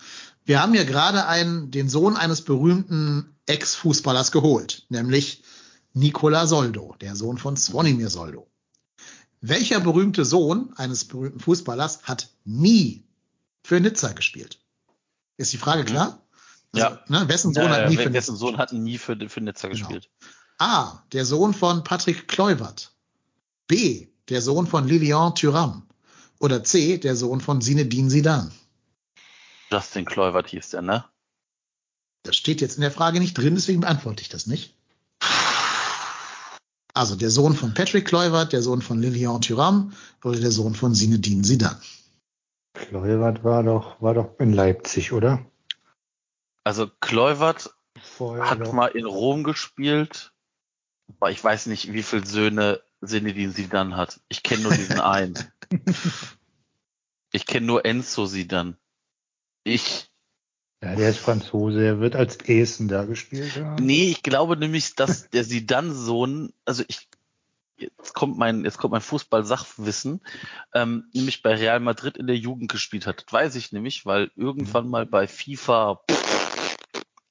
Wir 0.43 0.61
haben 0.61 0.73
ja 0.73 0.83
gerade 0.83 1.27
einen, 1.27 1.71
den 1.71 1.87
Sohn 1.89 2.17
eines 2.17 2.41
berühmten 2.41 3.35
Ex-Fußballers 3.45 4.31
geholt, 4.31 4.85
nämlich 4.89 5.43
Nikola 5.93 6.47
Soldo, 6.47 6.95
der 7.01 7.15
Sohn 7.15 7.37
von 7.37 7.55
Svonimir 7.55 8.09
Soldo. 8.09 8.47
Welcher 9.41 9.79
berühmte 9.79 10.25
Sohn 10.25 10.73
eines 10.75 11.05
berühmten 11.05 11.39
Fußballers 11.39 12.03
hat 12.03 12.29
nie 12.45 13.03
für 13.63 13.79
Nizza 13.79 14.13
gespielt? 14.13 14.59
Ist 15.37 15.53
die 15.53 15.57
Frage 15.57 15.83
klar? 15.85 16.21
Also, 16.73 16.85
Ja. 16.87 16.99
Ne, 17.07 17.27
wessen 17.27 17.53
Sohn 17.53 17.63
Ja, 17.65 17.69
hat 17.71 17.89
nie 17.89 17.97
für 17.97 18.09
Nizza 18.09 18.35
Sohn 18.35 18.57
hat 18.57 18.73
nie 18.73 18.97
für, 18.97 19.17
für 19.29 19.41
Nizza 19.41 19.67
Genau. 19.67 19.79
gespielt. 19.79 20.09
A. 20.57 21.03
Der 21.11 21.25
Sohn 21.25 21.53
von 21.53 21.83
Patrick 21.83 22.27
Kluivert. 22.27 22.91
B. 23.67 24.07
Der 24.29 24.41
Sohn 24.41 24.67
von 24.67 24.87
Lilian 24.87 25.33
Thuram. 25.35 25.87
Oder 26.41 26.63
C. 26.63 26.97
Der 26.97 27.15
Sohn 27.15 27.39
von 27.39 27.61
Zinedine 27.61 28.09
Zidane. 28.09 28.51
Justin 29.71 30.05
Kluivert 30.05 30.49
hieß 30.49 30.71
der, 30.71 30.81
ne? 30.81 31.05
Das 32.23 32.35
steht 32.35 32.61
jetzt 32.61 32.75
in 32.75 32.81
der 32.81 32.91
Frage 32.91 33.19
nicht 33.19 33.37
drin, 33.37 33.55
deswegen 33.55 33.81
beantworte 33.81 34.21
ich 34.21 34.29
das 34.29 34.47
nicht. 34.47 34.75
Also 36.93 37.15
der 37.15 37.29
Sohn 37.29 37.55
von 37.55 37.73
Patrick 37.73 38.05
Kluivert, 38.05 38.53
der 38.53 38.61
Sohn 38.61 38.81
von 38.81 39.01
Lilian 39.01 39.41
Thuram 39.41 39.93
oder 40.23 40.39
der 40.39 40.51
Sohn 40.51 40.75
von 40.75 40.93
Zinedine 40.93 41.43
Zidane. 41.43 41.79
Kluivert 42.73 43.43
war 43.43 43.63
doch, 43.63 44.01
war 44.01 44.13
doch 44.13 44.39
in 44.39 44.51
Leipzig, 44.53 45.13
oder? 45.13 45.45
Also 46.63 46.89
Kluivert 46.99 47.73
Vorher 48.01 48.49
hat 48.49 48.59
noch. 48.59 48.73
mal 48.73 48.87
in 48.87 49.05
Rom 49.05 49.43
gespielt, 49.43 50.33
aber 51.19 51.31
ich 51.31 51.43
weiß 51.43 51.67
nicht, 51.67 51.93
wie 51.93 52.03
viele 52.03 52.25
Söhne 52.25 52.81
Zinedine 53.03 53.53
Zidane 53.53 53.95
hat. 53.95 54.19
Ich 54.27 54.43
kenne 54.43 54.63
nur 54.63 54.73
diesen 54.73 54.99
einen. 54.99 55.35
Ich 57.33 57.45
kenne 57.45 57.65
nur 57.65 57.85
Enzo 57.85 58.27
Zidane. 58.27 58.75
Ich, 59.63 60.11
Ja, 60.83 60.95
der 60.95 61.09
ist 61.09 61.19
Franzose, 61.19 61.85
er 61.85 61.99
wird 61.99 62.15
als 62.15 62.37
Essen 62.37 62.87
da 62.87 63.05
gespielt 63.05 63.55
haben. 63.55 63.83
nee, 63.83 64.09
ich 64.09 64.23
glaube 64.23 64.57
nämlich, 64.57 64.95
dass 64.95 65.29
der 65.29 65.45
Zidane-Sohn, 65.45 66.51
also 66.65 66.83
ich, 66.87 67.07
jetzt 67.77 68.13
kommt 68.13 68.37
mein, 68.37 68.65
jetzt 68.65 68.77
kommt 68.77 68.91
mein 68.91 69.01
Fußball-Sachwissen, 69.01 70.21
ähm, 70.73 71.05
nämlich 71.13 71.41
bei 71.41 71.55
Real 71.55 71.79
Madrid 71.79 72.17
in 72.17 72.27
der 72.27 72.37
Jugend 72.37 72.71
gespielt 72.71 73.07
hat. 73.07 73.23
Das 73.25 73.33
weiß 73.33 73.55
ich 73.55 73.71
nämlich, 73.71 74.05
weil 74.05 74.31
irgendwann 74.35 74.89
mal 74.89 75.05
bei 75.05 75.27
FIFA 75.27 76.01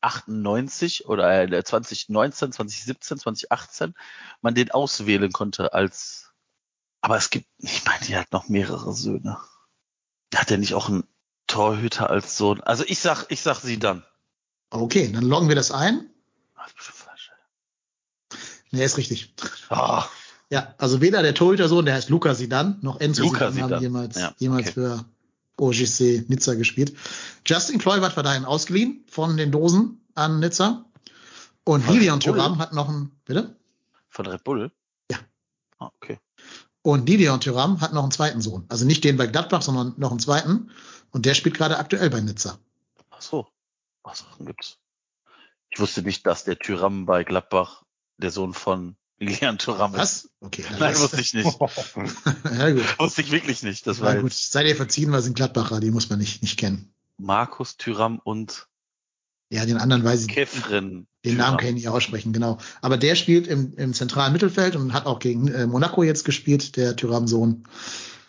98 0.00 1.06
oder 1.06 1.42
äh, 1.42 1.64
2019, 1.64 2.52
2017, 2.52 3.18
2018 3.18 3.94
man 4.40 4.54
den 4.54 4.70
auswählen 4.70 5.32
konnte 5.32 5.72
als, 5.72 6.29
aber 7.00 7.16
es 7.16 7.30
gibt, 7.30 7.46
ich 7.58 7.84
meine, 7.84 8.04
die 8.06 8.16
hat 8.16 8.32
noch 8.32 8.48
mehrere 8.48 8.92
Söhne. 8.92 9.38
Hat 10.34 10.50
er 10.50 10.58
nicht 10.58 10.74
auch 10.74 10.88
einen, 10.88 11.04
Torhüter 11.50 12.10
als 12.10 12.36
Sohn. 12.36 12.60
Also 12.60 12.84
ich 12.86 13.00
sag, 13.00 13.26
ich 13.28 13.40
sag 13.40 13.58
sie 13.58 13.78
dann. 13.78 14.04
Okay, 14.70 15.10
dann 15.12 15.24
loggen 15.24 15.48
wir 15.48 15.56
das 15.56 15.72
ein. 15.72 16.08
Bestimmt 16.76 16.96
falsch. 16.96 17.32
Nee, 18.70 18.84
ist 18.84 18.96
richtig. 18.96 19.34
Ah, 19.68 20.04
Ja, 20.48 20.74
also 20.78 21.00
weder 21.00 21.22
der 21.22 21.34
Torhütersohn, 21.34 21.84
der 21.84 21.94
heißt 21.94 22.08
Luca 22.08 22.34
Sidan, 22.34 22.78
noch 22.82 23.00
Enzo 23.00 23.24
Luca 23.24 23.50
Sidan 23.50 23.72
haben 23.72 23.82
jemals, 23.82 24.16
Ja, 24.16 24.32
jemals 24.38 24.68
okay. 24.68 24.72
für 24.74 25.04
OGC 25.56 26.28
Nizza 26.28 26.54
gespielt. 26.54 26.96
Justin 27.44 27.78
Kluivert 27.80 28.16
war 28.16 28.22
dahin 28.22 28.44
ausgeliehen 28.44 29.04
von 29.08 29.36
den 29.36 29.50
Dosen 29.50 30.00
an 30.14 30.38
Nizza. 30.38 30.84
Und 31.64 31.84
Von 31.84 31.94
Lilian? 31.94 32.20
Thuram 32.20 32.58
hat 32.58 32.72
noch 32.72 32.88
einen, 32.88 33.10
bitte? 33.24 33.56
von 34.08 34.26
Red 34.26 34.44
Bull? 34.44 34.70
Okay. 36.82 36.90
Und 37.00 37.08
Lilian 37.08 37.40
Thuram 37.40 37.80
hat 37.80 37.92
noch 37.92 38.02
einen 38.02 38.12
zweiten 38.12 38.40
Sohn. 38.40 38.64
Also 38.68 38.84
nicht 38.86 39.04
den 39.04 39.16
bei 39.16 39.26
Gladbach, 39.26 39.62
sondern 39.62 39.94
noch 39.98 40.10
einen 40.10 40.20
zweiten. 40.20 40.70
Und 41.10 41.26
der 41.26 41.34
spielt 41.34 41.56
gerade 41.56 41.78
aktuell 41.78 42.08
bei 42.10 42.20
Nizza. 42.20 42.58
Ach 43.10 43.20
so. 43.20 43.46
Was 44.02 44.20
Sachen 44.20 44.46
gibt's? 44.46 44.78
Ich 45.70 45.78
wusste 45.78 46.02
nicht, 46.02 46.26
dass 46.26 46.44
der 46.44 46.58
Tyram 46.58 47.04
bei 47.06 47.22
Gladbach 47.24 47.82
der 48.16 48.30
Sohn 48.30 48.54
von 48.54 48.96
Lilian 49.18 49.58
Thuram 49.58 49.92
ist. 49.94 49.98
Was? 50.00 50.30
Okay. 50.40 50.64
dann 50.70 50.78
Nein, 50.78 50.92
ist- 50.94 51.00
wusste 51.02 51.20
ich 51.20 51.34
nicht. 51.34 51.58
ja, 52.58 52.70
gut. 52.70 52.98
Wusste 52.98 53.20
ich 53.20 53.30
wirklich 53.30 53.62
nicht. 53.62 53.86
Das 53.86 53.98
Na 53.98 54.06
war 54.06 54.14
gut. 54.16 54.30
jetzt 54.30 54.50
Seid 54.52 54.66
ihr 54.66 54.76
verziehen, 54.76 55.12
weil 55.12 55.20
sind 55.22 55.36
Gladbacher, 55.36 55.80
die 55.80 55.90
muss 55.90 56.08
man 56.08 56.18
nicht, 56.18 56.40
nicht 56.42 56.58
kennen. 56.58 56.92
Markus 57.18 57.76
Tyram 57.76 58.18
und 58.24 58.68
Ja, 59.52 59.66
den 59.66 59.78
anderen 59.78 60.04
weiß 60.04 60.22
ich 60.22 60.28
Kefren. 60.28 61.06
Den 61.24 61.36
Namen 61.36 61.58
kann 61.58 61.68
ich 61.70 61.74
nicht 61.74 61.88
aussprechen, 61.88 62.32
genau. 62.32 62.58
Aber 62.82 62.96
der 62.96 63.14
spielt 63.16 63.46
im, 63.48 63.74
im 63.76 63.92
zentralen 63.92 64.32
Mittelfeld 64.32 64.76
und 64.76 64.92
hat 64.92 65.06
auch 65.06 65.18
gegen 65.18 65.48
äh, 65.48 65.66
Monaco 65.66 66.02
jetzt 66.02 66.24
gespielt, 66.24 66.76
der 66.76 66.94
Tyram-Sohn. 66.96 67.64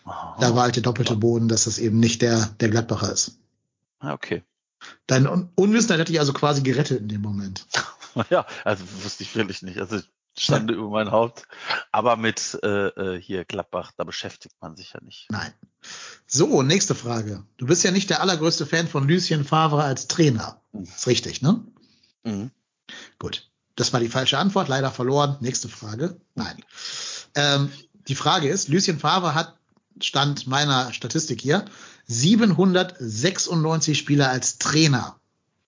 Oh, 0.06 0.12
Da 0.40 0.56
war 0.56 0.64
halt 0.64 0.76
der 0.76 0.84
doppelte 0.84 1.16
Boden, 1.16 1.48
dass 1.48 1.66
das 1.66 1.78
eben 1.78 2.00
nicht 2.00 2.22
der, 2.24 2.48
der 2.60 2.70
Gladbacher 2.70 3.12
ist. 3.14 3.38
ah, 4.00 4.14
okay. 4.14 4.44
Dein 5.06 5.28
Un 5.28 5.50
Unwissenheit 5.54 6.00
hat 6.00 6.10
dich 6.10 6.20
also 6.20 6.34
quasi 6.34 6.64
gerettet 6.64 7.02
in 7.02 7.08
dem 7.08 7.22
Moment. 7.22 7.66
Ja, 8.30 8.46
also 8.66 8.84
wusste 9.04 9.24
ich 9.24 9.34
wirklich 9.38 9.62
nicht. 9.62 9.78
Also 9.80 10.00
stande 10.38 10.74
über 10.74 10.90
mein 10.90 11.12
Haupt. 11.12 11.48
Aber 11.94 12.18
mit 12.18 12.60
äh, 12.62 12.88
äh, 12.88 13.22
hier 13.22 13.46
Gladbach, 13.46 13.94
da 13.96 14.04
beschäftigt 14.04 14.56
man 14.60 14.76
sich 14.76 14.92
ja 14.94 15.00
nicht. 15.02 15.28
Nein. 15.30 15.54
So, 16.28 16.62
nächste 16.62 16.94
Frage. 16.94 17.46
Du 17.56 17.68
bist 17.68 17.84
ja 17.86 17.92
nicht 17.92 18.10
der 18.10 18.20
allergrößte 18.22 18.66
Fan 18.66 18.90
von 18.90 19.08
Lucien 19.08 19.46
Favre 19.46 19.84
als 19.84 20.08
Trainer. 20.08 20.61
Ist 20.74 21.08
richtig, 21.08 21.42
ne? 21.42 21.64
Mhm. 22.24 22.52
Gut. 23.20 23.50
Das 23.76 23.94
war 23.94 24.00
die 24.00 24.10
falsche 24.10 24.38
Antwort, 24.38 24.68
leider 24.68 24.92
verloren. 24.92 25.38
Nächste 25.40 25.70
Frage. 25.70 26.20
Nein. 26.36 26.58
Ähm, 27.36 27.72
die 28.08 28.16
Frage 28.16 28.50
ist, 28.50 28.68
Lucien 28.68 29.00
Favre 29.00 29.34
hat, 29.34 29.58
stand 30.02 30.48
meiner 30.48 30.94
Statistik 30.94 31.42
hier, 31.42 31.66
796 32.08 33.98
Spieler 33.98 34.30
als 34.30 34.58
Trainer 34.58 35.20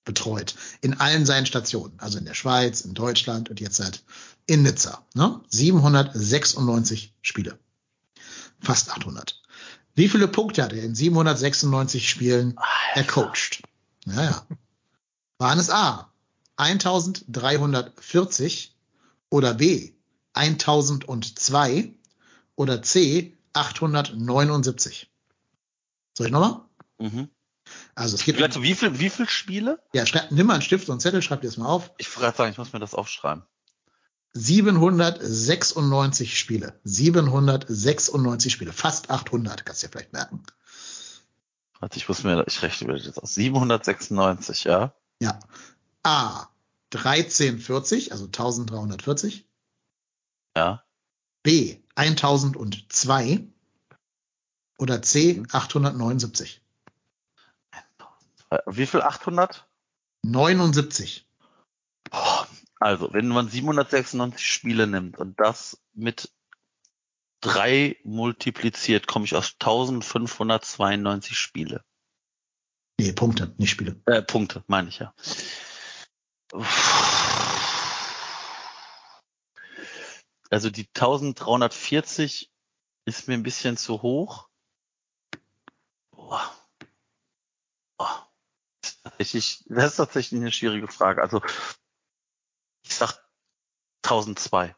betreut. 0.05 0.55
In 0.81 0.99
allen 0.99 1.25
seinen 1.25 1.45
Stationen. 1.45 1.93
Also 1.97 2.17
in 2.17 2.25
der 2.25 2.33
Schweiz, 2.33 2.81
in 2.81 2.93
Deutschland 2.93 3.49
und 3.49 3.59
jetzt 3.61 3.79
halt 3.79 4.03
in 4.45 4.63
Nizza. 4.63 5.05
Ne? 5.13 5.39
796 5.49 7.13
Spiele. 7.21 7.57
Fast 8.59 8.91
800. 8.91 9.41
Wie 9.95 10.09
viele 10.09 10.27
Punkte 10.27 10.63
hat 10.63 10.73
er 10.73 10.83
in 10.83 10.95
796 10.95 12.09
Spielen 12.09 12.55
ercoacht? 12.95 13.61
Naja. 14.05 14.45
Waren 15.43 15.59
es 15.59 15.69
A, 15.69 16.09
1340 16.55 18.75
oder 19.29 19.53
B, 19.53 19.91
1002 20.31 21.93
oder 22.55 22.81
C, 22.81 23.37
879? 23.51 25.11
Soll 26.17 26.27
ich 26.27 26.31
nochmal? 26.31 26.61
Mhm. 26.97 27.27
Also 27.93 28.15
es 28.15 28.23
geht, 28.23 28.37
Vielleicht, 28.37 28.61
wie 28.61 28.73
viel, 28.73 29.01
wie 29.01 29.09
viel 29.09 29.27
Spiele? 29.27 29.83
ja, 29.91 30.05
schreib, 30.05 30.31
nimm 30.31 30.47
mal 30.47 30.53
einen 30.53 30.61
Stift 30.61 30.87
und 30.87 30.93
einen 30.93 31.01
Zettel, 31.01 31.21
schreib 31.21 31.41
dir 31.41 31.47
das 31.47 31.57
mal 31.57 31.67
auf. 31.67 31.91
Ich 31.97 32.15
wollte 32.15 32.37
sagen, 32.37 32.53
ich 32.53 32.57
muss 32.57 32.71
mir 32.71 32.79
das 32.79 32.95
aufschreiben. 32.95 33.43
796 34.31 36.39
Spiele. 36.39 36.79
796 36.85 38.53
Spiele. 38.53 38.71
Fast 38.71 39.09
800, 39.09 39.65
kannst 39.65 39.83
du 39.83 39.87
dir 39.87 39.91
vielleicht 39.91 40.13
merken. 40.13 40.41
Warte, 41.81 41.97
ich 41.97 42.07
muss 42.07 42.23
mir, 42.23 42.45
ich 42.47 42.61
rechne 42.61 42.87
mir 42.87 42.93
das 42.93 43.05
jetzt 43.05 43.21
aus. 43.21 43.33
796, 43.33 44.63
ja. 44.63 44.93
Ja. 45.21 45.39
A, 46.03 46.47
1340, 46.93 48.11
also 48.11 48.25
1340. 48.25 49.47
Ja. 50.55 50.83
B, 51.43 51.77
1002. 51.95 53.47
Oder 54.77 55.01
C, 55.01 55.43
879. 55.51 56.61
Wie 58.67 58.85
viel? 58.85 59.01
800? 59.01 59.67
79. 60.23 61.27
Also, 62.79 63.13
wenn 63.13 63.27
man 63.29 63.49
796 63.49 64.45
Spiele 64.45 64.87
nimmt 64.87 65.17
und 65.17 65.39
das 65.39 65.81
mit 65.93 66.31
drei 67.41 67.97
multipliziert, 68.03 69.07
komme 69.07 69.25
ich 69.25 69.35
auf 69.35 69.53
1592 69.59 71.37
Spiele. 71.37 71.83
Nee, 73.03 73.11
Punkte, 73.11 73.53
nicht 73.57 73.71
Spiele. 73.71 74.01
Äh, 74.05 74.21
Punkte, 74.21 74.63
meine 74.67 74.87
ich 74.87 74.99
ja. 74.99 75.13
Also 80.49 80.69
die 80.69 80.87
1340 80.87 82.49
ist 83.03 83.27
mir 83.27 83.33
ein 83.33 83.43
bisschen 83.43 83.75
zu 83.75 84.01
hoch. 84.03 84.47
Boah. 86.11 86.55
Boah. 87.97 88.31
Das 88.79 88.91
ist 88.93 89.03
tatsächlich, 89.03 89.65
das 89.67 89.91
ist 89.91 89.97
tatsächlich 89.97 90.39
eine 90.39 90.51
schwierige 90.53 90.87
Frage. 90.87 91.21
Also 91.21 91.41
ich 92.85 92.95
sag 92.95 93.21
1002. 94.03 94.73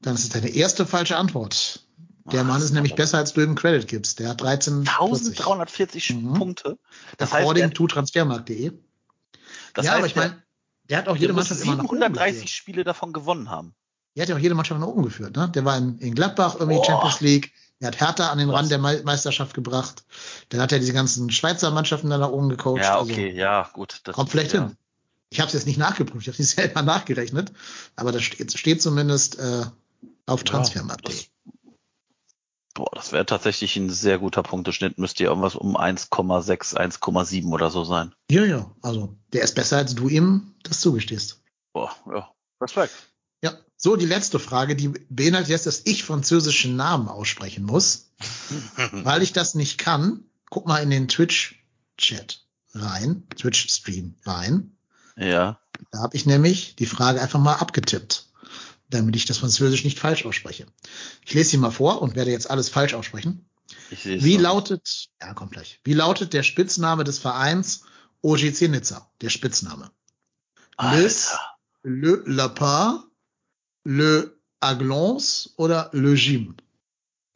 Dann 0.00 0.16
ist 0.16 0.24
es 0.24 0.28
deine 0.28 0.50
erste 0.50 0.84
falsche 0.84 1.16
Antwort. 1.16 1.88
Der 2.26 2.42
Ach, 2.42 2.46
Mann 2.46 2.62
ist 2.62 2.70
nämlich 2.72 2.94
besser, 2.94 3.18
als 3.18 3.32
du 3.32 3.40
ihm 3.40 3.54
Credit 3.56 3.86
gibst. 3.88 4.18
Der 4.20 4.28
hat 4.30 4.40
13. 4.40 4.86
1340 4.86 6.14
Mhm. 6.14 6.34
Punkte. 6.34 6.78
Das 7.18 7.32
heißt, 7.32 7.42
According 7.42 7.72
to 7.74 7.86
transfermarkt.de. 7.86 8.72
das 9.74 9.84
ja, 9.86 9.92
heißt, 9.92 9.98
aber 9.98 10.06
ich 10.06 10.16
meine, 10.16 10.42
der 10.88 10.98
hat 10.98 11.08
auch 11.08 11.16
jede 11.16 11.32
Mannschaft 11.32 11.60
immer 11.62 11.76
nach 11.76 11.84
oben 11.84 11.96
730 11.98 12.34
geführt. 12.34 12.48
Spiele 12.50 12.84
davon 12.84 13.12
gewonnen 13.12 13.50
haben. 13.50 13.74
Der 14.14 14.22
hat 14.22 14.28
ja 14.28 14.36
auch 14.36 14.40
jede 14.40 14.54
Mannschaft 14.54 14.80
nach 14.80 14.86
oben 14.86 15.02
geführt. 15.02 15.34
Ne? 15.36 15.48
Der 15.48 15.64
war 15.64 15.76
in, 15.78 15.98
in 15.98 16.14
Gladbach 16.14 16.56
irgendwie 16.58 16.76
Boah. 16.76 16.84
Champions 16.84 17.20
League. 17.20 17.52
Er 17.80 17.88
hat 17.88 17.98
Hertha 18.00 18.30
an 18.30 18.38
den. 18.38 18.50
Rand 18.50 18.70
der 18.70 18.78
Me 18.78 19.00
Meisterschaft 19.04 19.54
gebracht. 19.54 20.04
Dann 20.50 20.60
hat 20.60 20.70
er 20.70 20.78
diese 20.78 20.92
ganzen 20.92 21.30
Schweizer 21.30 21.70
Mannschaften 21.72 22.10
da 22.10 22.18
nach 22.18 22.28
oben 22.30 22.48
gecoacht. 22.50 22.82
Ja, 22.82 22.98
Also, 22.98 23.12
okay, 23.12 23.32
ja, 23.32 23.68
gut. 23.72 24.00
Das 24.04 24.14
Kommt 24.14 24.30
vielleicht 24.30 24.52
ja. 24.52 24.66
hin. 24.68 24.76
Ich 25.30 25.40
habe 25.40 25.48
es 25.48 25.54
jetzt 25.54 25.66
nicht 25.66 25.78
nachgeprüft, 25.78 26.22
ich 26.22 26.28
habe 26.28 26.34
es 26.34 26.38
nicht 26.40 26.50
selber 26.54 26.82
nachgerechnet, 26.82 27.52
aber 27.96 28.12
das 28.12 28.22
steht, 28.22 28.56
steht 28.56 28.82
zumindest 28.82 29.38
äh, 29.38 29.64
auf 30.26 30.44
transfermarkt.de. 30.44 31.16
das- 31.16 31.26
Boah, 32.74 32.90
das 32.94 33.12
wäre 33.12 33.26
tatsächlich 33.26 33.76
ein 33.76 33.90
sehr 33.90 34.18
guter 34.18 34.42
Punkteschnitt. 34.42 34.98
Müsste 34.98 35.24
ja 35.24 35.30
irgendwas 35.30 35.54
um 35.54 35.76
1,6, 35.76 36.74
1,7 36.74 37.50
oder 37.50 37.70
so 37.70 37.84
sein. 37.84 38.14
Ja, 38.30 38.44
ja, 38.44 38.70
also 38.80 39.16
der 39.32 39.42
ist 39.42 39.54
besser, 39.54 39.76
als 39.76 39.94
du 39.94 40.08
ihm 40.08 40.54
das 40.62 40.80
zugestehst. 40.80 41.42
Boah, 41.72 41.94
ja. 42.06 42.30
Respekt. 42.60 42.94
Ja, 43.42 43.54
so 43.76 43.96
die 43.96 44.06
letzte 44.06 44.38
Frage, 44.38 44.76
die 44.76 44.88
beinhaltet 45.10 45.50
jetzt, 45.50 45.66
dass 45.66 45.82
ich 45.84 46.04
französischen 46.04 46.76
Namen 46.76 47.08
aussprechen 47.08 47.64
muss. 47.64 48.12
Weil 48.92 49.22
ich 49.22 49.32
das 49.32 49.54
nicht 49.54 49.78
kann, 49.78 50.24
guck 50.48 50.66
mal 50.66 50.82
in 50.82 50.90
den 50.90 51.08
Twitch-Chat 51.08 52.46
rein, 52.74 53.26
Twitch-Stream 53.36 54.14
rein. 54.24 54.76
Ja. 55.16 55.58
Da 55.90 55.98
habe 55.98 56.16
ich 56.16 56.24
nämlich 56.24 56.76
die 56.76 56.86
Frage 56.86 57.20
einfach 57.20 57.40
mal 57.40 57.56
abgetippt, 57.56 58.28
damit 58.94 59.16
ich 59.16 59.24
das 59.24 59.38
Französisch 59.38 59.84
nicht 59.84 59.98
falsch 59.98 60.24
ausspreche. 60.26 60.66
Ich 61.24 61.34
lese 61.34 61.50
sie 61.50 61.56
mal 61.58 61.70
vor 61.70 62.02
und 62.02 62.14
werde 62.16 62.30
jetzt 62.30 62.50
alles 62.50 62.68
falsch 62.68 62.94
aussprechen. 62.94 63.48
Ich 63.90 64.02
sehe 64.02 64.16
es 64.18 64.24
Wie 64.24 64.36
noch. 64.36 64.42
lautet, 64.42 65.08
ja, 65.20 65.34
kommt 65.34 65.52
gleich. 65.52 65.80
Wie 65.84 65.94
lautet 65.94 66.32
der 66.32 66.42
Spitzname 66.42 67.04
des 67.04 67.18
Vereins 67.18 67.84
OGC 68.22 68.68
Nizza? 68.68 69.10
Der 69.20 69.30
Spitzname. 69.30 69.90
Les. 70.80 71.36
Le 71.84 72.22
Lapin, 72.26 73.02
Le 73.84 74.36
Aglons 74.60 75.54
oder 75.56 75.90
Le 75.92 76.14
Gym? 76.14 76.56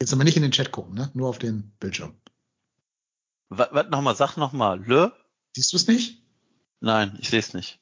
Jetzt 0.00 0.12
aber 0.12 0.24
nicht 0.24 0.36
in 0.36 0.42
den 0.42 0.52
Chat 0.52 0.70
gucken, 0.72 0.94
ne? 0.94 1.10
Nur 1.14 1.28
auf 1.28 1.38
den 1.38 1.72
Bildschirm. 1.80 2.14
Was, 3.48 3.68
was 3.72 3.88
nochmal? 3.90 4.14
Sag 4.16 4.36
nochmal. 4.36 4.84
Le? 4.84 5.12
Siehst 5.54 5.72
du 5.72 5.76
es 5.76 5.86
nicht? 5.88 6.22
Nein, 6.80 7.16
ich 7.20 7.30
sehe 7.30 7.40
es 7.40 7.54
nicht. 7.54 7.80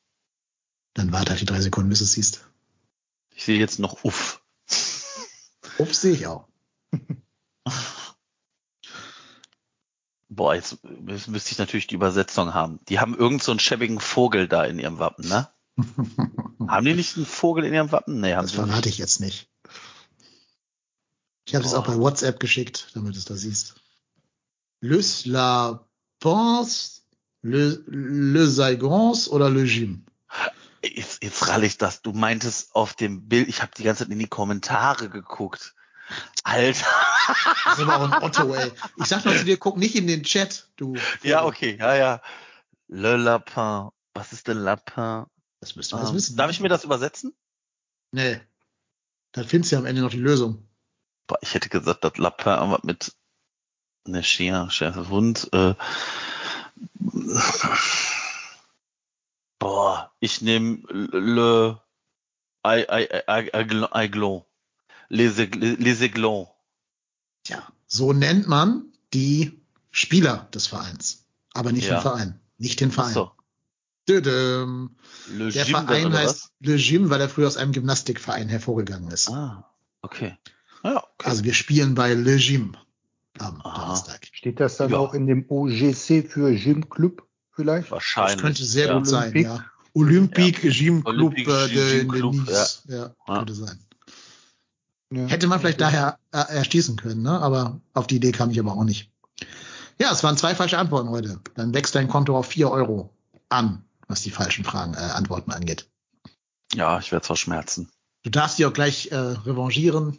Dann 0.95 1.13
warte 1.13 1.31
halt 1.31 1.41
die 1.41 1.47
drei 1.47 1.61
Sekunden, 1.61 1.89
bis 1.91 1.99
du 1.99 2.05
es 2.05 2.13
siehst. 2.13 2.47
Ich 3.35 3.45
sehe 3.45 3.59
jetzt 3.59 3.79
noch 3.79 4.05
Uff. 4.05 4.43
Ups, 5.79 6.01
sehe 6.01 6.13
ich 6.13 6.27
auch. 6.27 6.47
Boah, 10.29 10.55
jetzt 10.55 10.85
mü- 10.85 11.31
müsste 11.31 11.53
ich 11.53 11.59
natürlich 11.59 11.87
die 11.87 11.95
Übersetzung 11.97 12.55
haben. 12.55 12.81
Die 12.89 12.99
haben 13.01 13.17
irgend 13.17 13.43
so 13.43 13.53
einen 13.53 13.61
schäbigen 13.61 14.01
Vogel 14.01 14.49
da 14.49 14.65
in 14.65 14.79
ihrem 14.79 14.99
Wappen, 14.99 15.29
ne? 15.29 15.49
haben 16.69 16.85
die 16.87 16.95
nicht 16.95 17.17
einen 17.17 17.27
Vogel 17.27 17.65
in 17.65 17.75
ihrem 17.75 17.93
Wappen? 17.93 18.21
Nee, 18.21 18.35
haben 18.35 18.43
Das 18.45 18.53
sie 18.53 18.59
nicht. 18.59 18.69
verrate 18.69 18.89
ich 18.89 18.99
jetzt 18.99 19.21
nicht. 19.21 19.51
Ich 21.47 21.55
habe 21.55 21.65
es 21.65 21.75
auch 21.75 21.87
bei 21.87 21.97
WhatsApp 21.99 22.41
geschickt, 22.41 22.91
damit 22.95 23.15
du 23.15 23.19
es 23.19 23.27
da 23.27 23.35
siehst. 23.37 23.75
Le 24.81 25.01
Lapin. 25.25 25.87
pense, 26.21 27.03
Le, 27.43 27.83
Le 27.87 28.47
Saigons 28.47 29.29
oder 29.29 29.51
Le 29.51 29.65
Gym? 29.65 30.07
Jetzt, 30.85 31.23
jetzt 31.23 31.49
rall 31.49 31.65
ich 31.65 31.79
das. 31.79 32.03
Du 32.03 32.13
meintest 32.13 32.75
auf 32.75 32.95
dem 32.95 33.29
Bild, 33.29 33.49
ich 33.49 33.63
habe 33.63 33.73
die 33.77 33.83
ganze 33.85 34.05
Zeit 34.05 34.13
in 34.13 34.19
die 34.19 34.27
Kommentare 34.29 35.09
geguckt. 35.09 35.75
Alter. 36.43 36.87
Das 37.65 37.79
ist 37.79 37.85
aber 37.89 37.97
auch 37.97 38.11
ein 38.13 38.23
Otto, 38.23 38.55
ey. 38.55 38.71
Ich 38.99 39.07
sag 39.07 39.25
mal 39.25 39.37
zu 39.37 39.45
dir, 39.45 39.57
guck 39.57 39.79
nicht 39.79 39.95
in 39.97 40.07
den 40.07 40.23
Chat, 40.23 40.69
du. 40.77 40.95
Ja, 41.23 41.45
okay, 41.45 41.77
ja, 41.79 41.95
ja. 41.97 42.23
Le 42.89 43.17
Lapin. 43.17 43.89
Was 44.13 44.33
ist 44.33 44.47
denn 44.47 44.59
Lapin? 44.59 45.25
Das 45.61 45.75
müsst 45.77 45.93
ihr 45.93 45.97
alles 45.97 46.11
Ähm, 46.11 46.17
wissen. 46.17 46.37
darf 46.37 46.51
ich 46.51 46.61
mir 46.61 46.69
das 46.69 46.85
übersetzen? 46.85 47.35
Nee. 48.13 48.41
Dann 49.33 49.47
findest 49.49 49.73
du 49.73 49.77
ja 49.77 49.81
am 49.81 49.87
Ende 49.87 50.03
noch 50.03 50.11
die 50.11 50.19
Lösung. 50.19 50.69
Boah, 51.27 51.39
ich 51.41 51.55
hätte 51.55 51.71
gesagt, 51.71 52.05
das 52.05 52.19
Lapin 52.19 52.53
aber 52.53 52.81
mit 52.83 53.13
ne 54.07 54.21
Chien, 54.21 54.69
Chien, 54.69 55.09
Hund. 55.09 55.49
Äh, 55.55 55.75
boah, 59.59 60.13
ich 60.21 60.43
nehme 60.43 60.83
le 60.91 61.81
Ai- 62.63 62.89
Ai- 62.89 63.29
Ai- 63.29 63.53
Aiglon. 63.93 64.45
Les, 65.11 65.39
Aigl- 65.39 65.77
les 65.79 66.01
Aiglons. 66.03 66.49
Tja, 67.45 67.63
so 67.87 68.13
nennt 68.13 68.49
man 68.49 68.87
die 69.13 69.61
Spieler 69.91 70.49
des 70.55 70.67
Vereins. 70.67 71.27
Aber 71.53 71.73
nicht 71.73 71.87
Ja. 71.89 71.97
den 71.99 72.03
Verein. 72.03 72.41
Nicht 72.59 72.81
den 72.81 72.91
Verein. 72.91 73.13
so. 73.13 73.31
Düdüm. 74.09 74.97
Le 75.31 75.51
Der 75.51 75.65
Gym 75.65 75.75
Verein 75.75 76.13
heißt 76.13 76.53
Le 76.61 76.77
Gym, 76.77 77.11
weil 77.11 77.21
er 77.21 77.29
früher 77.29 77.47
aus 77.47 77.57
einem 77.57 77.73
Gymnastikverein 77.73 78.49
hervorgegangen 78.49 79.11
ist. 79.11 79.31
Ah, 79.31 79.71
okay. 80.03 80.37
Ja, 80.83 80.97
okay. 80.99 81.29
Also 81.29 81.45
wir 81.45 81.55
spielen 81.55 81.95
bei 81.95 82.13
Le 82.15 82.37
Gym 82.37 82.77
am 83.39 83.61
Aha. 83.63 83.79
Donnerstag. 83.81 84.27
Steht 84.33 84.61
das 84.61 84.77
dann 84.77 84.91
Ja. 84.91 84.99
auch 84.99 85.15
in 85.15 85.27
dem 85.27 85.47
OGC 85.49 86.23
für 86.23 86.55
Gym 86.55 86.89
Club 86.91 87.27
vielleicht? 87.55 87.91
Wahrscheinlich. 87.91 88.35
Das 88.35 88.43
könnte 88.43 88.65
sehr 88.65 88.87
ja. 88.89 88.99
gut 88.99 89.07
sein, 89.07 89.31
Olympique. 89.31 89.49
ja. 89.49 89.65
Olympique 89.95 90.71
Gym 90.71 91.05
Club 91.05 91.17
Olympique 91.17 91.49
äh, 91.49 91.69
de, 91.69 92.05
de 92.05 92.23
Nice. 92.23 92.83
Ja. 92.89 92.97
Ja. 92.97 93.37
könnte 93.39 93.55
sein. 93.55 93.79
Ja. 95.11 95.27
Hätte 95.27 95.47
man 95.47 95.61
vielleicht 95.61 95.81
daher 95.81 96.19
äh, 96.33 96.39
erschließen 96.39 96.97
können, 96.97 97.23
ne? 97.23 97.41
aber 97.41 97.81
auf 97.93 98.07
die 98.07 98.17
Idee 98.17 98.33
kam 98.33 98.51
ich 98.51 98.59
aber 98.59 98.73
auch 98.73 98.85
nicht. 98.85 99.11
Ja, 100.01 100.11
es 100.11 100.25
waren 100.25 100.37
zwei 100.37 100.55
falsche 100.55 100.79
Antworten 100.79 101.09
heute. 101.11 101.41
Dann 101.55 101.73
wächst 101.73 101.95
dein 101.95 102.09
Konto 102.09 102.37
auf 102.37 102.47
vier 102.47 102.71
Euro 102.71 103.11
an, 103.49 103.85
was 104.09 104.23
die 104.23 104.31
falschen 104.31 104.65
Fragen, 104.65 104.95
äh, 104.95 104.99
Antworten 104.99 105.53
angeht. 105.53 105.89
Ja, 106.75 106.99
ich 106.99 107.13
werde 107.13 107.25
verschmerzen. 107.25 107.89
Du 108.25 108.31
darfst 108.31 108.59
dich 108.59 108.67
auch 108.67 108.73
gleich 108.73 109.13
äh, 109.13 109.17
revanchieren. 109.17 110.19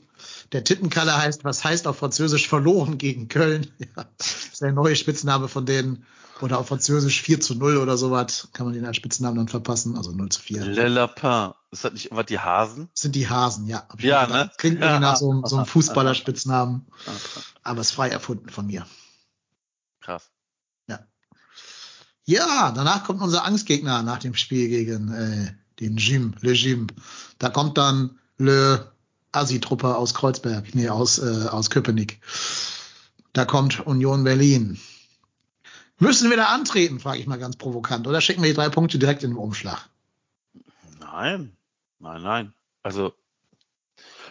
Der 0.51 0.63
Tittenkalle 0.63 1.17
heißt, 1.17 1.43
was 1.43 1.63
heißt 1.63 1.87
auf 1.87 1.97
Französisch 1.97 2.47
verloren 2.47 2.97
gegen 2.97 3.27
Köln? 3.27 3.67
Ja, 3.97 4.05
das 4.17 4.45
ist 4.53 4.61
der 4.61 4.71
neue 4.71 4.95
Spitzname 4.95 5.49
von 5.49 5.65
denen. 5.65 6.05
Oder 6.41 6.59
auf 6.59 6.67
Französisch 6.67 7.21
4 7.21 7.39
zu 7.39 7.55
0 7.55 7.77
oder 7.77 7.97
sowas. 7.97 8.49
Kann 8.51 8.65
man 8.65 8.73
den 8.73 8.85
als 8.85 8.97
Spitznamen 8.97 9.37
dann 9.37 9.47
verpassen. 9.47 9.95
Also 9.97 10.11
0 10.11 10.29
zu 10.29 10.41
4. 10.41 10.65
Le 10.65 10.87
Lapin. 10.89 11.53
Ist 11.71 11.85
das 11.85 11.93
nicht 11.93 12.11
immer 12.11 12.23
die 12.25 12.39
Hasen? 12.39 12.89
Das 12.93 13.01
sind 13.03 13.15
die 13.15 13.29
Hasen, 13.29 13.67
ja. 13.67 13.87
Ja, 13.99 14.27
ne? 14.27 14.51
Klingt 14.57 14.81
Ja. 14.81 14.99
nach 14.99 15.15
so, 15.17 15.31
einem- 15.31 15.45
so 15.45 15.55
einem 15.55 15.65
Fußballerspitznamen. 15.65 16.85
Aber 17.63 17.81
ist 17.81 17.91
frei 17.91 18.09
erfunden 18.09 18.49
von 18.49 18.67
mir. 18.67 18.85
Krass. 20.01 20.29
Ja, 22.27 22.71
danach 22.71 23.03
kommt 23.03 23.21
unser 23.21 23.45
Angstgegner 23.45 24.01
nach 24.01 24.17
dem 24.17 24.33
Spiel 24.33 24.67
gegen 24.67 25.11
äh, 25.13 25.53
den 25.79 25.97
Gym, 25.97 26.33
Le 26.41 26.53
Gym. 26.53 26.87
Da 27.37 27.49
kommt 27.49 27.77
dann 27.77 28.17
Le 28.39 28.91
Asi-Truppe 29.31 29.95
aus 29.95 30.15
Kreuzberg, 30.15 30.73
nee, 30.73 30.89
aus, 30.89 31.19
äh, 31.19 31.47
aus 31.51 31.69
Köpenick. 31.69 32.19
Da 33.33 33.45
kommt 33.45 33.85
Union 33.85 34.23
Berlin. 34.23 34.79
Müssen 35.97 36.29
wir 36.29 36.37
da 36.37 36.47
antreten, 36.47 36.99
frage 36.99 37.19
ich 37.19 37.27
mal 37.27 37.39
ganz 37.39 37.55
provokant. 37.55 38.07
Oder 38.07 38.21
schicken 38.21 38.41
wir 38.41 38.49
die 38.49 38.55
drei 38.55 38.69
Punkte 38.69 38.99
direkt 38.99 39.23
in 39.23 39.31
den 39.31 39.37
Umschlag? 39.37 39.89
Nein, 40.99 41.55
nein, 41.99 42.21
nein. 42.21 42.53
Also 42.83 43.13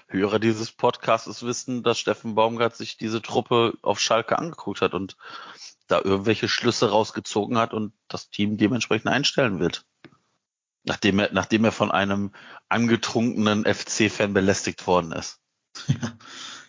Hörer 0.09 0.39
dieses 0.39 0.71
Podcasts 0.71 1.43
wissen, 1.43 1.83
dass 1.83 1.99
Steffen 1.99 2.35
Baumgart 2.35 2.77
sich 2.77 2.97
diese 2.97 3.23
Truppe 3.23 3.77
auf 3.83 3.99
Schalke 3.99 4.39
angeguckt 4.39 4.81
hat 4.81 4.95
und 4.95 5.17
da 5.89 6.01
irgendwelche 6.03 6.49
Schlüsse 6.49 6.91
rausgezogen 6.91 7.59
hat 7.59 7.73
und 7.73 7.93
das 8.09 8.31
Team 8.31 8.57
dementsprechend 8.57 9.09
einstellen 9.09 9.61
wird. 9.61 9.85
Nachdem 10.85 11.19
er, 11.19 11.33
nachdem 11.33 11.65
er 11.65 11.73
von 11.73 11.91
einem 11.91 12.33
angetrunkenen 12.69 13.65
FC-Fan 13.65 14.35
belästigt 14.35 14.87
worden 14.87 15.13
ist. 15.13 15.41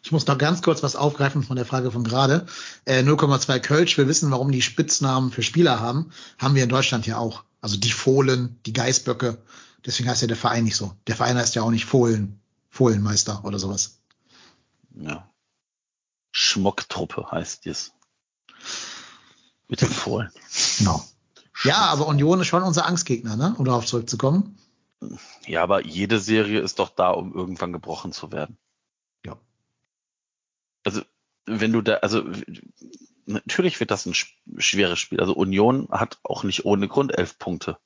Ich 0.05 0.11
muss 0.11 0.27
noch 0.27 0.37
ganz 0.37 0.61
kurz 0.61 0.83
was 0.83 0.95
aufgreifen 0.95 1.41
von 1.41 1.55
der 1.55 1.65
Frage 1.65 1.89
von 1.89 2.03
gerade. 2.03 2.45
Äh, 2.85 3.01
0,2 3.01 3.59
Kölsch, 3.59 3.97
wir 3.97 4.07
wissen, 4.07 4.29
warum 4.29 4.51
die 4.51 4.61
Spitznamen 4.61 5.31
für 5.31 5.41
Spieler 5.41 5.79
haben. 5.79 6.11
Haben 6.37 6.53
wir 6.53 6.61
in 6.61 6.69
Deutschland 6.69 7.07
ja 7.07 7.17
auch. 7.17 7.43
Also 7.59 7.77
die 7.77 7.89
Fohlen, 7.91 8.59
die 8.67 8.73
Geißböcke. 8.73 9.39
Deswegen 9.83 10.07
heißt 10.07 10.21
ja 10.21 10.27
der 10.27 10.37
Verein 10.37 10.63
nicht 10.63 10.75
so. 10.75 10.93
Der 11.07 11.15
Verein 11.15 11.37
heißt 11.37 11.55
ja 11.55 11.63
auch 11.63 11.71
nicht 11.71 11.85
Fohlen, 11.85 12.39
Fohlenmeister 12.69 13.43
oder 13.45 13.57
sowas. 13.57 13.99
Ja. 14.95 15.27
Schmocktruppe 16.29 17.31
heißt 17.31 17.65
es. 17.65 17.91
Mit 19.67 19.81
den 19.81 19.89
Fohlen. 19.89 20.29
Genau. 20.77 21.03
Ja, 21.63 21.77
aber 21.77 22.05
Union 22.05 22.41
ist 22.41 22.47
schon 22.47 22.61
unser 22.61 22.85
Angstgegner, 22.85 23.37
ne? 23.37 23.55
Um 23.57 23.65
darauf 23.65 23.87
zurückzukommen. 23.87 24.55
Ja, 25.47 25.63
aber 25.63 25.83
jede 25.83 26.19
Serie 26.19 26.59
ist 26.59 26.77
doch 26.77 26.89
da, 26.89 27.09
um 27.09 27.33
irgendwann 27.33 27.73
gebrochen 27.73 28.11
zu 28.11 28.31
werden. 28.31 28.59
Wenn 31.45 31.71
du 31.71 31.81
da, 31.81 31.95
also, 31.95 32.23
natürlich 33.25 33.79
wird 33.79 33.91
das 33.91 34.05
ein 34.05 34.13
sch- 34.13 34.33
schweres 34.57 34.99
Spiel. 34.99 35.19
Also, 35.19 35.33
Union 35.33 35.87
hat 35.91 36.19
auch 36.23 36.43
nicht 36.43 36.65
ohne 36.65 36.87
Grund 36.87 37.17
elf 37.17 37.37
Punkte. 37.37 37.77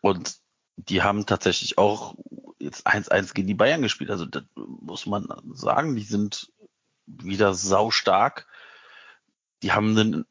Und 0.00 0.36
die 0.76 1.02
haben 1.02 1.24
tatsächlich 1.26 1.78
auch 1.78 2.14
jetzt 2.58 2.86
1-1 2.86 3.34
gegen 3.34 3.48
die 3.48 3.54
Bayern 3.54 3.82
gespielt. 3.82 4.10
Also, 4.10 4.26
das 4.26 4.44
muss 4.54 5.06
man 5.06 5.28
sagen, 5.52 5.96
die 5.96 6.02
sind 6.02 6.52
wieder 7.06 7.54
saustark. 7.54 8.46
Die 9.62 9.72
haben 9.72 9.96
einen 9.96 10.26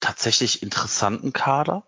tatsächlich 0.00 0.62
interessanten 0.62 1.32
Kader. 1.32 1.86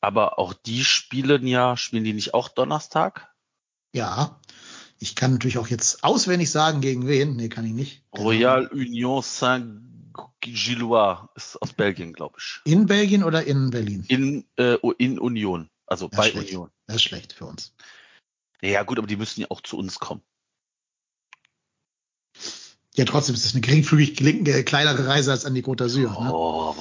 Aber 0.00 0.38
auch 0.38 0.54
die 0.54 0.84
spielen 0.84 1.46
ja, 1.46 1.76
spielen 1.76 2.04
die 2.04 2.12
nicht 2.12 2.32
auch 2.34 2.48
Donnerstag? 2.48 3.32
Ja. 3.92 4.40
Ich 5.02 5.16
kann 5.16 5.32
natürlich 5.32 5.56
auch 5.56 5.68
jetzt 5.68 6.04
auswendig 6.04 6.50
sagen, 6.50 6.82
gegen 6.82 7.08
wen. 7.08 7.34
Nee, 7.34 7.48
kann 7.48 7.64
ich 7.64 7.72
nicht. 7.72 8.04
Royal 8.16 8.66
Union 8.66 9.22
Saint-Gillois 9.22 11.26
ist 11.34 11.56
aus 11.62 11.72
Belgien, 11.72 12.12
glaube 12.12 12.36
ich. 12.38 12.60
In 12.70 12.84
Belgien 12.84 13.24
oder 13.24 13.42
in 13.44 13.70
Berlin? 13.70 14.04
In, 14.08 14.44
äh, 14.56 14.76
in 14.98 15.18
Union, 15.18 15.70
also 15.86 16.08
Das 16.08 16.18
bei 16.18 16.30
schlecht. 16.30 16.48
Union. 16.48 16.70
Das 16.86 16.96
ist 16.96 17.02
schlecht 17.04 17.32
für 17.32 17.46
uns. 17.46 17.74
Ja 18.60 18.82
gut, 18.82 18.98
aber 18.98 19.06
die 19.06 19.16
müssen 19.16 19.40
ja 19.40 19.46
auch 19.48 19.62
zu 19.62 19.78
uns 19.78 19.98
kommen. 19.98 20.20
Ja, 22.94 23.06
trotzdem 23.06 23.34
ist 23.34 23.46
es 23.46 23.52
eine 23.54 23.62
geringfügig 23.62 24.20
äh, 24.20 24.62
kleinere 24.64 25.06
Reise 25.06 25.30
als 25.30 25.46
an 25.46 25.54
die 25.54 25.62
Côte 25.62 25.84
d'Azur. 25.84 26.10
Ne? 26.22 26.30
Oh, 26.30 26.74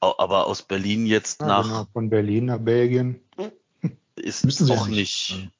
aber, 0.00 0.18
aber 0.18 0.46
aus 0.48 0.62
Berlin 0.62 1.06
jetzt 1.06 1.40
Ja, 1.40 1.46
nach 1.46 1.62
genau, 1.64 1.86
von 1.92 2.10
Berlin 2.10 2.46
nach 2.46 2.58
Belgien. 2.58 3.20
ist 4.16 4.44
Müssen 4.44 4.66
sie 4.66 4.72
auch 4.72 4.88
ja 4.88 4.94
nicht. 4.96 5.30
nicht. 5.36 5.50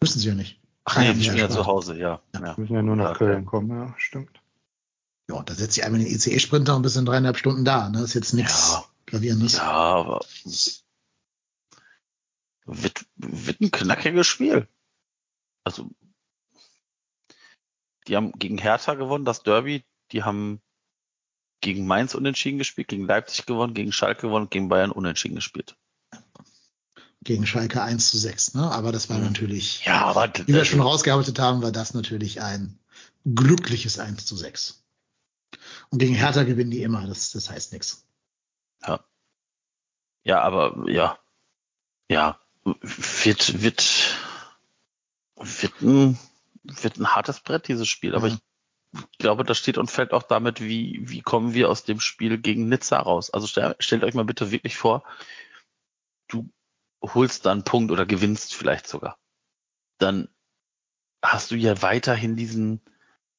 Müssen 0.00 0.20
sie 0.20 0.28
ja 0.28 0.34
nicht. 0.36 0.59
Ach 0.90 0.98
nee, 0.98 1.06
ja 1.06 1.12
die 1.12 1.18
nicht 1.18 1.26
spielen 1.28 1.38
ja 1.38 1.50
zu 1.50 1.66
Hause, 1.66 1.96
ja. 1.96 2.20
Ja. 2.34 2.40
ja. 2.40 2.54
Müssen 2.56 2.74
ja 2.74 2.82
nur 2.82 2.96
nach 2.96 3.10
Ja, 3.10 3.14
Köln 3.14 3.46
kommen, 3.46 3.70
ja, 3.70 3.94
stimmt. 3.98 4.40
Ja, 5.28 5.42
da 5.42 5.54
setzt 5.54 5.74
sie 5.74 5.84
einmal 5.84 6.00
den 6.00 6.10
ICE-Sprinter 6.10 6.74
und 6.74 6.82
bist 6.82 6.96
in 6.96 7.06
dreieinhalb 7.06 7.36
Stunden 7.38 7.64
da. 7.64 7.88
Ne? 7.88 8.02
ist 8.02 8.14
jetzt 8.14 8.32
nichts 8.32 8.72
Ja. 8.72 8.84
Gravierendes. 9.06 9.56
Ja, 9.56 9.70
aber 9.70 10.20
wird, 12.64 13.04
wird 13.16 13.60
ein 13.60 13.70
knackiges 13.70 14.26
Spiel. 14.26 14.68
Also, 15.64 15.90
die 18.08 18.16
haben 18.16 18.32
gegen 18.32 18.58
Hertha 18.58 18.94
gewonnen, 18.94 19.24
das 19.24 19.42
Derby. 19.42 19.84
Die 20.12 20.24
haben 20.24 20.60
gegen 21.60 21.86
Mainz 21.86 22.14
unentschieden 22.14 22.58
gespielt, 22.58 22.88
gegen 22.88 23.06
Leipzig 23.06 23.46
gewonnen, 23.46 23.74
gegen 23.74 23.92
Schalke 23.92 24.22
gewonnen, 24.22 24.50
gegen 24.50 24.68
Bayern 24.68 24.90
unentschieden 24.90 25.36
gespielt. 25.36 25.76
Gegen 27.22 27.46
Schalke 27.46 27.82
1 27.82 28.10
zu 28.10 28.16
6. 28.18 28.54
Ne? 28.54 28.70
Aber 28.70 28.92
das 28.92 29.10
war 29.10 29.18
Mhm. 29.18 29.24
natürlich, 29.24 29.84
Ja, 29.84 30.06
aber 30.06 30.32
wie 30.46 30.54
wir 30.54 30.64
schon 30.64 30.80
rausgearbeitet 30.80 31.38
haben, 31.38 31.62
war 31.62 31.70
das 31.72 31.92
natürlich 31.92 32.40
ein 32.40 32.78
glückliches 33.26 33.98
1 33.98 34.24
zu 34.24 34.36
6. 34.36 34.82
Und 35.90 35.98
gegen 35.98 36.14
Hertha 36.14 36.44
gewinnen 36.44 36.70
die 36.70 36.82
immer. 36.82 37.06
Das, 37.06 37.32
das 37.32 37.50
heißt 37.50 37.72
nichts. 37.72 38.06
ja, 40.22 40.40
aber 40.42 40.88
ja, 40.90 41.18
ja, 42.10 42.38
wird 42.64 43.62
wird 43.62 44.16
wird 45.36 45.82
ein 45.82 46.18
wird 46.62 46.98
ein 46.98 47.08
hartes 47.14 47.40
Brett 47.40 47.68
dieses 47.68 47.88
Spiel. 47.88 48.14
Aber 48.14 48.28
Ja. 48.28 48.38
ich 48.94 49.18
glaube, 49.18 49.44
das 49.44 49.58
steht 49.58 49.78
und 49.78 49.90
fällt 49.90 50.12
auch 50.12 50.22
damit, 50.22 50.60
wie 50.60 51.00
wie 51.02 51.22
kommen 51.22 51.54
wir 51.54 51.68
aus 51.70 51.84
dem 51.84 52.00
Spiel 52.00 52.38
gegen 52.38 52.68
Nizza 52.68 52.98
raus. 53.00 53.30
Also 53.30 53.46
stell, 53.46 53.74
stellt 53.78 54.04
euch 54.04 54.14
mal 54.14 54.24
bitte 54.24 54.50
wirklich 54.50 54.76
vor, 54.76 55.04
du 56.28 56.48
holst 57.02 57.46
da 57.46 57.52
einen 57.52 57.64
Punkt 57.64 57.90
oder 57.90 58.06
gewinnst 58.06 58.54
vielleicht 58.54 58.86
sogar. 58.86 59.18
Dann 59.98 60.28
hast 61.22 61.50
du 61.50 61.56
ja 61.56 61.82
weiterhin 61.82 62.36
diesen 62.36 62.80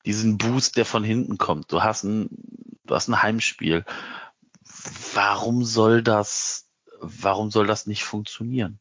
diesen 0.06 0.38
Boost, 0.38 0.78
der 0.78 0.86
von 0.86 1.04
hinten 1.04 1.38
kommt. 1.38 1.72
Du 1.72 1.84
hast 1.84 2.04
einen 2.06 2.30
du 2.86 2.96
hast 2.96 3.08
ein 3.08 3.22
Heimspiel. 3.22 3.86
Warum 5.14 5.64
soll 5.64 6.02
das, 6.02 6.68
warum 7.00 7.52
soll 7.52 7.68
das 7.68 7.88
nicht 7.88 8.04
funktionieren? 8.04 8.80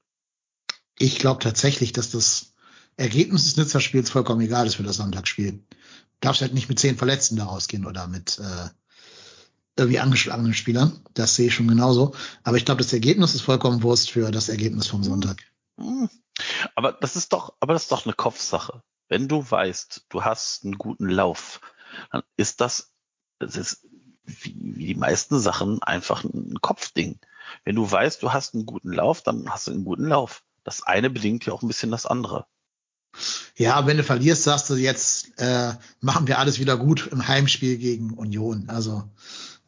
Ich 0.98 1.18
glaube 1.18 1.42
tatsächlich, 1.42 1.92
dass 1.92 2.10
das 2.10 2.54
Ergebnis 2.96 3.44
des 3.44 3.56
Nizza-Spiels 3.56 4.10
vollkommen 4.10 4.40
egal 4.42 4.66
ist 4.66 4.76
für 4.76 4.82
das 4.82 4.96
Sonntagsspiel. 4.96 5.64
Darfst 6.20 6.42
halt 6.42 6.52
nicht 6.52 6.68
mit 6.68 6.78
zehn 6.78 6.98
Verletzten 6.98 7.36
da 7.36 7.46
rausgehen 7.46 7.86
oder 7.86 8.06
mit 8.06 8.38
äh, 8.38 8.68
irgendwie 9.76 10.00
angeschlagenen 10.00 10.54
Spielern. 10.54 11.00
Das 11.14 11.36
sehe 11.36 11.48
ich 11.48 11.54
schon 11.54 11.68
genauso. 11.68 12.14
Aber 12.42 12.56
ich 12.56 12.64
glaube, 12.64 12.82
das 12.82 12.92
Ergebnis 12.92 13.34
ist 13.34 13.42
vollkommen 13.42 13.82
Wurst 13.82 14.10
für 14.10 14.30
das 14.30 14.48
Ergebnis 14.48 14.86
vom 14.86 15.02
Sonntag. 15.02 15.42
Hm. 15.78 16.08
Aber 16.74 16.92
das 16.92 17.16
ist 17.16 17.32
doch, 17.32 17.54
aber 17.60 17.72
das 17.72 17.82
ist 17.82 17.92
doch 17.92 18.06
eine 18.06 18.14
Kopfsache. 18.14 18.82
Wenn 19.08 19.28
du 19.28 19.48
weißt, 19.48 20.06
du 20.08 20.24
hast 20.24 20.64
einen 20.64 20.78
guten 20.78 21.08
Lauf, 21.08 21.60
dann 22.12 22.22
ist 22.36 22.60
das, 22.60 22.92
das 23.38 23.56
ist 23.56 23.86
wie, 24.24 24.56
wie 24.56 24.86
die 24.86 24.94
meisten 24.94 25.40
Sachen 25.40 25.82
einfach 25.82 26.24
ein 26.24 26.58
Kopfding. 26.60 27.18
Wenn 27.64 27.76
du 27.76 27.90
weißt, 27.90 28.22
du 28.22 28.32
hast 28.32 28.54
einen 28.54 28.66
guten 28.66 28.92
Lauf, 28.92 29.22
dann 29.22 29.50
hast 29.50 29.66
du 29.66 29.72
einen 29.72 29.84
guten 29.84 30.06
Lauf. 30.06 30.44
Das 30.62 30.82
eine 30.82 31.10
bedingt 31.10 31.46
ja 31.46 31.52
auch 31.52 31.62
ein 31.62 31.68
bisschen 31.68 31.90
das 31.90 32.06
andere. 32.06 32.46
Ja, 33.56 33.86
wenn 33.86 33.96
du 33.96 34.04
verlierst, 34.04 34.44
sagst 34.44 34.70
du 34.70 34.74
jetzt, 34.74 35.32
äh, 35.38 35.74
machen 36.00 36.28
wir 36.28 36.38
alles 36.38 36.60
wieder 36.60 36.76
gut 36.76 37.08
im 37.08 37.26
Heimspiel 37.26 37.76
gegen 37.76 38.12
Union. 38.12 38.68
Also 38.68 39.04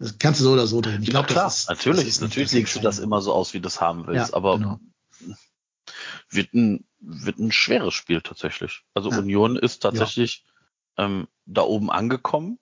das 0.02 0.18
kannst 0.18 0.40
du 0.40 0.44
so 0.44 0.52
oder 0.52 0.66
so 0.66 0.80
drehen. 0.80 1.02
Ich 1.02 1.10
glaube, 1.10 1.28
klar, 1.28 1.44
das 1.44 1.58
ist, 1.60 1.68
natürlich, 1.68 2.00
das 2.00 2.08
ist 2.08 2.20
natürlich 2.20 2.52
legst 2.52 2.76
du 2.76 2.80
das 2.80 2.98
immer 2.98 3.20
so 3.22 3.32
aus, 3.32 3.54
wie 3.54 3.60
du 3.60 3.68
es 3.68 3.80
haben 3.80 4.06
willst, 4.06 4.30
Ja, 4.30 4.36
aber 4.36 4.58
genau. 4.58 4.80
wird 6.30 6.52
ein, 6.54 6.84
wird 7.00 7.38
ein 7.38 7.52
schweres 7.52 7.94
Spiel 7.94 8.20
tatsächlich. 8.22 8.82
Also 8.94 9.10
Ja. 9.10 9.18
Union 9.18 9.56
ist 9.56 9.80
tatsächlich 9.80 10.44
ähm, 10.96 11.28
da 11.46 11.62
oben 11.62 11.90
angekommen 11.90 12.58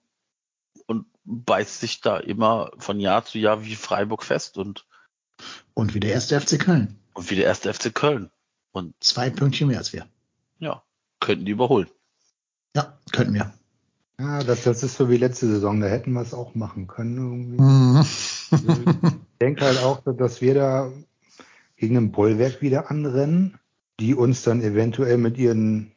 und 0.87 1.05
beißt 1.23 1.79
sich 1.79 2.01
da 2.01 2.17
immer 2.17 2.71
von 2.77 2.99
Jahr 2.99 3.25
zu 3.25 3.37
Jahr 3.39 3.63
wie 3.65 3.75
Freiburg 3.75 4.23
fest 4.23 4.57
und, 4.57 4.85
Und 5.73 5.93
wie 5.93 5.99
der 5.99 6.11
erste 6.13 6.39
FC 6.39 6.59
Köln. 6.59 6.99
und 7.13 7.29
wie 7.29 7.35
der 7.35 7.45
erste 7.45 7.73
FC 7.73 7.93
Köln. 7.93 8.31
Und 8.71 8.95
Zwei 9.03 9.29
Pünktchen 9.29 9.67
mehr 9.67 9.79
als 9.79 9.91
wir. 9.93 10.07
ja, 10.59 10.83
könnten 11.19 11.45
die 11.45 11.51
überholen. 11.51 11.89
Ja, 12.75 12.97
könnten 13.11 13.33
wir. 13.33 13.53
Ja, 14.21 14.43
das, 14.43 14.63
das 14.63 14.83
ist 14.83 14.97
so 14.97 15.09
wie 15.09 15.17
letzte 15.17 15.47
Saison, 15.47 15.81
da 15.81 15.87
hätten 15.87 16.13
wir 16.13 16.21
es 16.21 16.35
auch 16.35 16.53
machen 16.53 16.85
können. 16.85 17.17
Irgendwie. 17.17 17.59
Mhm. 17.59 18.05
Ich 18.51 19.39
denke 19.41 19.65
halt 19.65 19.79
auch, 19.79 20.01
dass 20.03 20.41
wir 20.41 20.53
da 20.53 20.91
gegen 21.75 21.97
ein 21.97 22.11
Bollwerk 22.11 22.61
wieder 22.61 22.91
anrennen, 22.91 23.57
die 23.99 24.13
uns 24.13 24.43
dann 24.43 24.61
eventuell 24.61 25.17
mit 25.17 25.39
ihren 25.39 25.93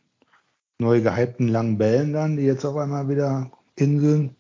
neu 0.78 1.02
gehypten 1.02 1.48
langen 1.48 1.76
Bällen 1.76 2.14
dann, 2.14 2.38
die 2.38 2.44
jetzt 2.44 2.64
auf 2.64 2.76
einmal 2.76 3.10
wieder 3.10 3.51
inseln, 3.76 4.34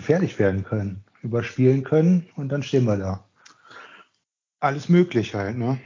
fertig 0.00 0.38
werden 0.38 0.64
können, 0.64 1.04
überspielen 1.22 1.84
können 1.84 2.26
und 2.36 2.48
dann 2.48 2.62
stehen 2.62 2.86
wir 2.86 2.96
da. 2.96 3.24
Alles 4.60 4.88
möglich 4.88 5.34
halt, 5.34 5.58
ne? 5.58 5.78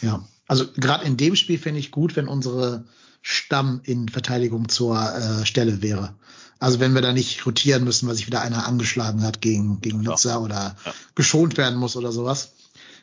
Ja, 0.00 0.26
also 0.46 0.64
gerade 0.72 1.04
in 1.04 1.18
dem 1.18 1.36
Spiel 1.36 1.58
fände 1.58 1.78
ich 1.78 1.90
gut, 1.90 2.16
wenn 2.16 2.26
unsere 2.26 2.86
Stamm 3.22 3.80
in 3.84 4.08
Verteidigung 4.08 4.68
zur 4.68 4.96
äh, 4.98 5.46
Stelle 5.46 5.82
wäre. 5.82 6.14
Also 6.58 6.78
wenn 6.80 6.94
wir 6.94 7.02
da 7.02 7.12
nicht 7.12 7.44
rotieren 7.46 7.84
müssen, 7.84 8.06
weil 8.08 8.14
sich 8.14 8.26
wieder 8.26 8.42
einer 8.42 8.66
angeschlagen 8.66 9.22
hat 9.22 9.40
gegen, 9.40 9.80
gegen 9.80 10.02
Ja. 10.02 10.10
Nizza 10.10 10.38
oder 10.38 10.76
Ja. 10.84 10.94
geschont 11.14 11.56
werden 11.56 11.78
muss 11.78 11.96
oder 11.96 12.12
sowas. 12.12 12.52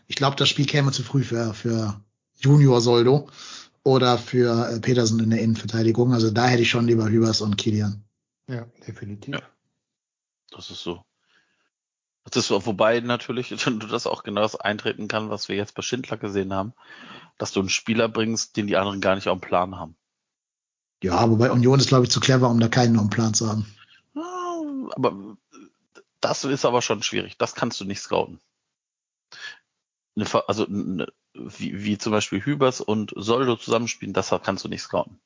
Ich 0.07 0.15
glaube, 0.15 0.35
das 0.35 0.47
Spiel 0.49 0.65
käme 0.65 0.91
zu 0.91 1.03
früh 1.03 1.23
für, 1.23 1.53
für 1.53 1.99
Junior 2.39 2.81
Soldo 2.81 3.29
oder 3.83 4.17
für 4.17 4.69
äh, 4.69 4.79
Petersen 4.79 5.19
in 5.19 5.29
der 5.31 5.41
Innenverteidigung. 5.41 6.13
Also 6.13 6.29
da 6.31 6.47
hätte 6.47 6.61
ich 6.61 6.69
schon 6.69 6.87
lieber 6.87 7.09
Hübers 7.09 7.41
und 7.41 7.57
Kilian. 7.57 8.03
Ja, 8.47 8.65
definitiv. 8.87 9.35
Ja. 9.35 9.41
Das 10.51 10.69
ist 10.69 10.81
so. 10.83 11.03
Das 12.23 12.35
ist 12.43 12.47
so, 12.47 12.65
wobei 12.65 12.99
natürlich 12.99 13.51
wenn 13.65 13.79
du 13.79 13.87
das 13.87 14.07
auch 14.07 14.23
genau 14.23 14.41
das 14.41 14.55
eintreten 14.55 15.07
kann, 15.07 15.29
was 15.29 15.49
wir 15.49 15.55
jetzt 15.55 15.75
bei 15.75 15.81
Schindler 15.81 16.17
gesehen 16.17 16.53
haben, 16.53 16.73
dass 17.37 17.51
du 17.53 17.59
einen 17.59 17.69
Spieler 17.69 18.07
bringst, 18.09 18.55
den 18.57 18.67
die 18.67 18.77
anderen 18.77 19.01
gar 19.01 19.15
nicht 19.15 19.27
auf 19.29 19.39
dem 19.39 19.47
Plan 19.47 19.77
haben. 19.77 19.95
Ja, 21.03 21.29
wobei 21.29 21.51
Union 21.51 21.79
ist, 21.79 21.89
glaube 21.89 22.05
ich, 22.05 22.11
zu 22.11 22.19
clever, 22.19 22.49
um 22.49 22.59
da 22.59 22.67
keinen 22.67 22.97
dem 22.97 23.09
Plan 23.09 23.33
zu 23.33 23.47
haben. 23.47 23.65
Aber 24.95 25.37
das 26.21 26.43
ist 26.43 26.65
aber 26.65 26.81
schon 26.81 27.03
schwierig. 27.03 27.37
Das 27.37 27.53
kannst 27.53 27.79
du 27.79 27.85
nicht 27.85 28.01
scouten. 28.01 28.39
Also 30.47 30.65
eine, 30.65 31.07
wie, 31.33 31.83
wie 31.83 31.97
zum 31.97 32.11
Beispiel 32.11 32.43
Hübers 32.43 32.81
und 32.81 33.13
Soldo 33.15 33.55
zusammenspielen, 33.55 34.13
das 34.13 34.33
kannst 34.43 34.63
du 34.63 34.69
nicht 34.69 34.81
scouten. 34.81 35.19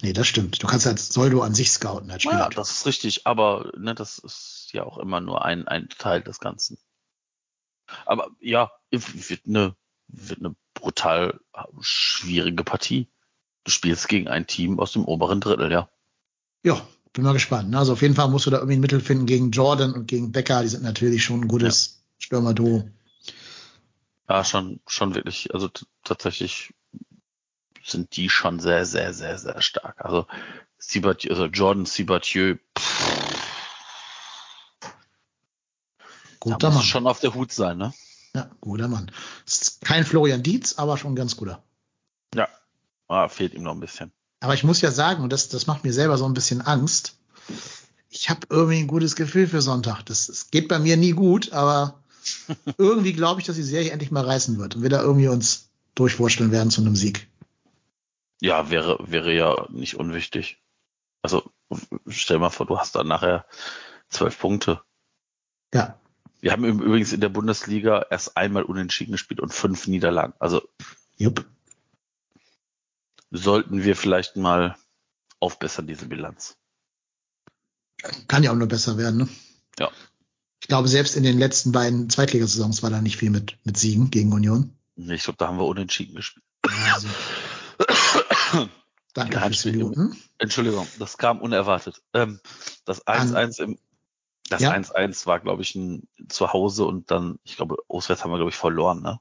Nee, 0.00 0.12
das 0.12 0.28
stimmt. 0.28 0.62
Du 0.62 0.68
kannst 0.68 0.86
halt 0.86 1.00
Soldo 1.00 1.42
an 1.42 1.54
sich 1.54 1.72
scouten 1.72 2.10
als 2.10 2.22
Spieler. 2.22 2.38
Ja, 2.38 2.48
das 2.50 2.70
ist 2.70 2.86
richtig, 2.86 3.26
aber 3.26 3.72
ne, 3.76 3.94
das 3.94 4.18
ist 4.18 4.68
ja 4.72 4.84
auch 4.84 4.98
immer 4.98 5.20
nur 5.20 5.44
ein, 5.44 5.66
ein 5.66 5.88
Teil 5.88 6.22
des 6.22 6.38
Ganzen. 6.38 6.78
Aber 8.06 8.30
ja, 8.38 8.70
wird 8.90 9.46
eine, 9.46 9.74
wird 10.06 10.38
eine 10.38 10.54
brutal 10.74 11.40
schwierige 11.80 12.62
Partie. 12.62 13.08
Du 13.64 13.70
spielst 13.70 14.08
gegen 14.08 14.28
ein 14.28 14.46
Team 14.46 14.80
aus 14.80 14.92
dem 14.92 15.04
oberen 15.04 15.40
Drittel, 15.40 15.70
ja. 15.70 15.88
Ja, 16.62 16.86
bin 17.12 17.24
mal 17.24 17.32
gespannt. 17.32 17.74
Also 17.74 17.92
auf 17.92 18.02
jeden 18.02 18.14
Fall 18.14 18.28
musst 18.28 18.46
du 18.46 18.50
da 18.50 18.58
irgendwie 18.58 18.76
ein 18.76 18.80
Mittel 18.80 19.00
finden 19.00 19.26
gegen 19.26 19.50
Jordan 19.50 19.92
und 19.92 20.06
gegen 20.06 20.32
Becker. 20.32 20.62
Die 20.62 20.68
sind 20.68 20.82
natürlich 20.82 21.24
schon 21.24 21.42
ein 21.42 21.48
gutes 21.48 22.02
Stürmer-Duo. 22.18 22.88
Ja, 24.28 24.44
schon, 24.44 24.80
schon 24.86 25.14
wirklich, 25.14 25.52
also 25.52 25.68
tatsächlich 26.04 26.72
sind 27.84 28.16
die 28.16 28.28
schon 28.28 28.60
sehr, 28.60 28.86
sehr, 28.86 29.12
sehr, 29.12 29.38
sehr 29.38 29.60
stark. 29.60 30.04
Also 30.04 30.26
also 31.28 31.44
Jordan 31.46 31.84
Sibatieu, 31.84 32.56
da 32.74 32.82
Guter 36.40 36.70
Mann. 36.70 36.78
du 36.78 36.84
schon 36.84 37.06
auf 37.06 37.20
der 37.20 37.34
Hut 37.34 37.52
sein, 37.52 37.76
ne? 37.76 37.92
Ja, 38.34 38.50
guter 38.60 38.88
Mann. 38.88 39.12
Ist 39.46 39.82
kein 39.82 40.04
Florian 40.04 40.42
Dietz, 40.42 40.78
aber 40.78 40.96
schon 40.96 41.12
ein 41.12 41.16
ganz 41.16 41.36
guter. 41.36 41.62
Ah, 43.10 43.28
fehlt 43.28 43.54
ihm 43.54 43.64
noch 43.64 43.74
ein 43.74 43.80
bisschen. 43.80 44.12
Aber 44.38 44.54
ich 44.54 44.62
muss 44.62 44.80
ja 44.80 44.92
sagen, 44.92 45.24
und 45.24 45.32
das, 45.32 45.48
das 45.48 45.66
macht 45.66 45.82
mir 45.82 45.92
selber 45.92 46.16
so 46.16 46.26
ein 46.26 46.32
bisschen 46.32 46.60
Angst. 46.60 47.18
Ich 48.08 48.30
habe 48.30 48.46
irgendwie 48.48 48.78
ein 48.78 48.86
gutes 48.86 49.16
Gefühl 49.16 49.48
für 49.48 49.60
Sonntag. 49.60 50.04
Das, 50.04 50.28
das 50.28 50.52
geht 50.52 50.68
bei 50.68 50.78
mir 50.78 50.96
nie 50.96 51.10
gut, 51.10 51.52
aber 51.52 52.02
irgendwie 52.78 53.12
glaube 53.12 53.40
ich, 53.40 53.46
dass 53.48 53.56
die 53.56 53.64
Serie 53.64 53.90
endlich 53.90 54.12
mal 54.12 54.24
reißen 54.24 54.58
wird 54.58 54.76
und 54.76 54.82
wir 54.82 54.90
da 54.90 55.02
irgendwie 55.02 55.26
uns 55.26 55.70
durchwurschteln 55.96 56.52
werden 56.52 56.70
zu 56.70 56.82
einem 56.82 56.94
Sieg. 56.94 57.26
Ja, 58.40 58.70
wäre, 58.70 58.98
wäre 59.00 59.34
ja 59.34 59.66
nicht 59.70 59.96
unwichtig. 59.96 60.62
Also 61.20 61.50
stell 62.06 62.38
mal 62.38 62.50
vor, 62.50 62.66
du 62.66 62.78
hast 62.78 62.94
dann 62.94 63.08
nachher 63.08 63.44
zwölf 64.08 64.38
Punkte. 64.38 64.80
Ja, 65.74 65.98
Wir 66.40 66.52
haben 66.52 66.64
übrigens 66.64 67.12
in 67.12 67.20
der 67.20 67.28
Bundesliga 67.28 68.06
erst 68.08 68.36
einmal 68.36 68.62
unentschieden 68.62 69.12
gespielt 69.12 69.40
und 69.40 69.52
fünf 69.52 69.88
Niederlagen. 69.88 70.32
Also 70.38 70.62
jupp. 71.16 71.44
Sollten 73.30 73.84
wir 73.84 73.96
vielleicht 73.96 74.36
mal 74.36 74.76
aufbessern, 75.38 75.86
diese 75.86 76.06
Bilanz. 76.06 76.56
Kann 78.28 78.42
ja 78.42 78.50
auch 78.52 78.56
nur 78.56 78.68
besser 78.68 78.96
werden, 78.96 79.18
ne? 79.18 79.28
Ja. 79.78 79.90
Ich 80.62 80.68
glaube, 80.68 80.88
selbst 80.88 81.16
in 81.16 81.22
den 81.22 81.38
letzten 81.38 81.72
beiden 81.72 82.10
Zweitligasaisons 82.10 82.82
war 82.82 82.90
da 82.90 83.00
nicht 83.00 83.16
viel 83.16 83.30
mit, 83.30 83.56
mit 83.64 83.76
Siegen 83.76 84.10
gegen 84.10 84.32
Union. 84.32 84.76
Ich 84.96 85.22
glaube, 85.24 85.36
da 85.38 85.48
haben 85.48 85.58
wir 85.58 85.64
unentschieden 85.66 86.14
gespielt. 86.14 86.44
Also, 86.92 87.08
danke 89.14 89.34
Ja, 89.36 89.46
fürs 89.46 89.58
Spiel- 89.60 89.72
Minuten. 89.72 90.16
Entschuldigung, 90.38 90.86
das 90.98 91.16
kam 91.18 91.40
unerwartet. 91.40 92.02
Ähm, 92.14 92.40
das 92.84 93.06
An- 93.06 93.34
1-1 93.34 93.62
im 93.62 93.78
das 94.48 94.62
Ja. 94.62 94.72
1-1 94.72 95.26
war, 95.26 95.38
glaube 95.38 95.62
ich, 95.62 95.76
ein 95.76 96.08
Zuhause 96.28 96.84
und 96.84 97.12
dann, 97.12 97.38
ich 97.44 97.54
glaube, 97.56 97.76
auswärts 97.86 98.24
haben 98.24 98.32
wir, 98.32 98.36
glaube 98.36 98.50
ich, 98.50 98.56
verloren, 98.56 99.00
ne? 99.00 99.20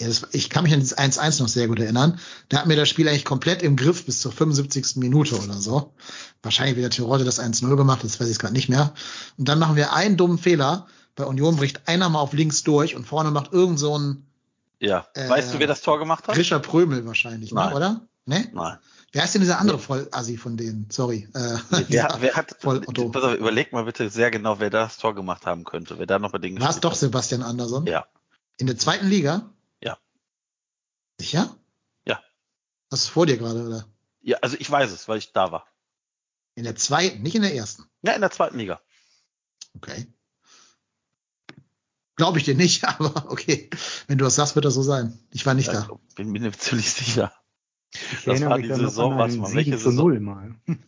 Ja, 0.00 0.08
das, 0.08 0.26
ich 0.32 0.50
kann 0.50 0.64
mich 0.64 0.72
an 0.74 0.80
das 0.80 0.96
1-1 0.98 1.40
noch 1.40 1.48
sehr 1.48 1.68
gut 1.68 1.78
erinnern. 1.78 2.18
Da 2.48 2.58
hat 2.58 2.66
mir 2.66 2.74
das 2.76 2.88
Spiel 2.88 3.08
eigentlich 3.08 3.24
komplett 3.24 3.62
im 3.62 3.76
Griff 3.76 4.04
bis 4.06 4.20
zur 4.20 4.32
75. 4.32 4.96
Minute 4.96 5.36
oder 5.38 5.54
so. 5.54 5.94
Wahrscheinlich 6.42 6.76
wieder 6.76 6.90
Tirode 6.90 7.24
das 7.24 7.40
1-0 7.40 7.76
gemacht, 7.76 8.02
das 8.02 8.18
weiß 8.20 8.28
ich 8.28 8.38
gerade 8.40 8.54
nicht 8.54 8.68
mehr. 8.68 8.92
Und 9.38 9.48
dann 9.48 9.60
machen 9.60 9.76
wir 9.76 9.92
einen 9.92 10.16
dummen 10.16 10.38
Fehler. 10.38 10.86
Bei 11.14 11.24
Union 11.24 11.56
bricht 11.56 11.86
einer 11.86 12.08
mal 12.08 12.18
auf 12.18 12.32
links 12.32 12.64
durch 12.64 12.96
und 12.96 13.06
vorne 13.06 13.30
macht 13.30 13.52
irgend 13.52 13.78
so 13.78 13.96
ein 13.96 14.26
Ja. 14.80 15.06
Äh, 15.14 15.28
weißt 15.28 15.54
du, 15.54 15.58
wer 15.60 15.68
das 15.68 15.80
Tor 15.82 16.00
gemacht 16.00 16.26
hat? 16.26 16.34
Grischer 16.34 16.58
Prömel 16.58 17.06
wahrscheinlich, 17.06 17.52
ne, 17.52 17.60
Nein. 17.60 17.72
oder? 17.74 18.00
Ne? 18.26 18.48
Nein. 18.52 18.78
Wer 19.12 19.22
ist 19.22 19.32
denn 19.34 19.42
dieser 19.42 19.60
andere 19.60 19.78
Vollassi 19.78 20.36
von 20.36 20.56
denen? 20.56 20.88
Sorry. 20.90 21.28
Äh, 21.34 21.56
Wer, 21.70 21.80
dieser 21.82 22.16
wer 22.20 22.34
hat, 22.34 22.56
Voll-Otto. 22.58 23.10
pass 23.10 23.22
auf, 23.22 23.34
überleg 23.36 23.72
mal 23.72 23.84
bitte 23.84 24.10
sehr 24.10 24.32
genau, 24.32 24.58
wer 24.58 24.70
das 24.70 24.96
Tor 24.98 25.14
gemacht 25.14 25.46
haben 25.46 25.62
könnte, 25.62 26.00
wer 26.00 26.06
da 26.06 26.18
noch 26.18 26.32
bei 26.32 26.38
denen 26.38 26.60
War 26.60 26.70
es 26.70 26.80
doch. 26.80 26.96
Sebastian 26.96 27.42
Andersson? 27.44 27.86
Ja. 27.86 28.06
In 28.56 28.66
der 28.66 28.76
zweiten 28.76 29.06
Liga? 29.06 29.50
Sicher? 31.18 31.56
Ja. 32.06 32.20
Hast 32.90 33.06
du 33.08 33.10
vor 33.12 33.26
dir 33.26 33.36
gerade, 33.36 33.66
oder? 33.66 33.88
Ja, 34.22 34.38
also 34.42 34.56
ich 34.58 34.70
weiß 34.70 34.90
es, 34.90 35.08
weil 35.08 35.18
ich 35.18 35.32
da 35.32 35.52
war. 35.52 35.66
In 36.54 36.64
der 36.64 36.76
zweiten, 36.76 37.22
nicht 37.22 37.34
in 37.34 37.42
der 37.42 37.54
ersten. 37.54 37.84
Ja, 38.02 38.12
in 38.12 38.20
der 38.20 38.30
zweiten 38.30 38.58
Liga. 38.58 38.80
Okay. 39.76 40.06
Glaube 42.16 42.38
ich 42.38 42.44
dir 42.44 42.54
nicht, 42.54 42.84
aber 43.00 43.30
okay. 43.30 43.70
Wenn 44.06 44.18
du 44.18 44.24
das 44.24 44.36
sagst, 44.36 44.54
wird 44.54 44.64
das 44.64 44.74
so 44.74 44.82
sein. 44.82 45.18
Ich 45.32 45.44
war 45.46 45.54
nicht 45.54 45.72
Ja, 45.72 45.82
da. 45.82 45.98
ich 46.08 46.14
bin 46.14 46.30
mir 46.30 46.52
ziemlich 46.52 46.92
sicher. 46.92 47.32
Ich 47.92 48.24
Das 48.24 48.40
war 48.40 48.58
die 48.58 48.68
Saison, 48.68 49.12
an 49.12 49.18
warte 49.18 49.32
einen 49.32 49.42
mal, 49.42 49.46
7 49.48 49.56
welche 49.56 49.72
zu 49.72 49.90
Saison? 49.90 50.08
0 50.08 50.20
mal. 50.20 50.54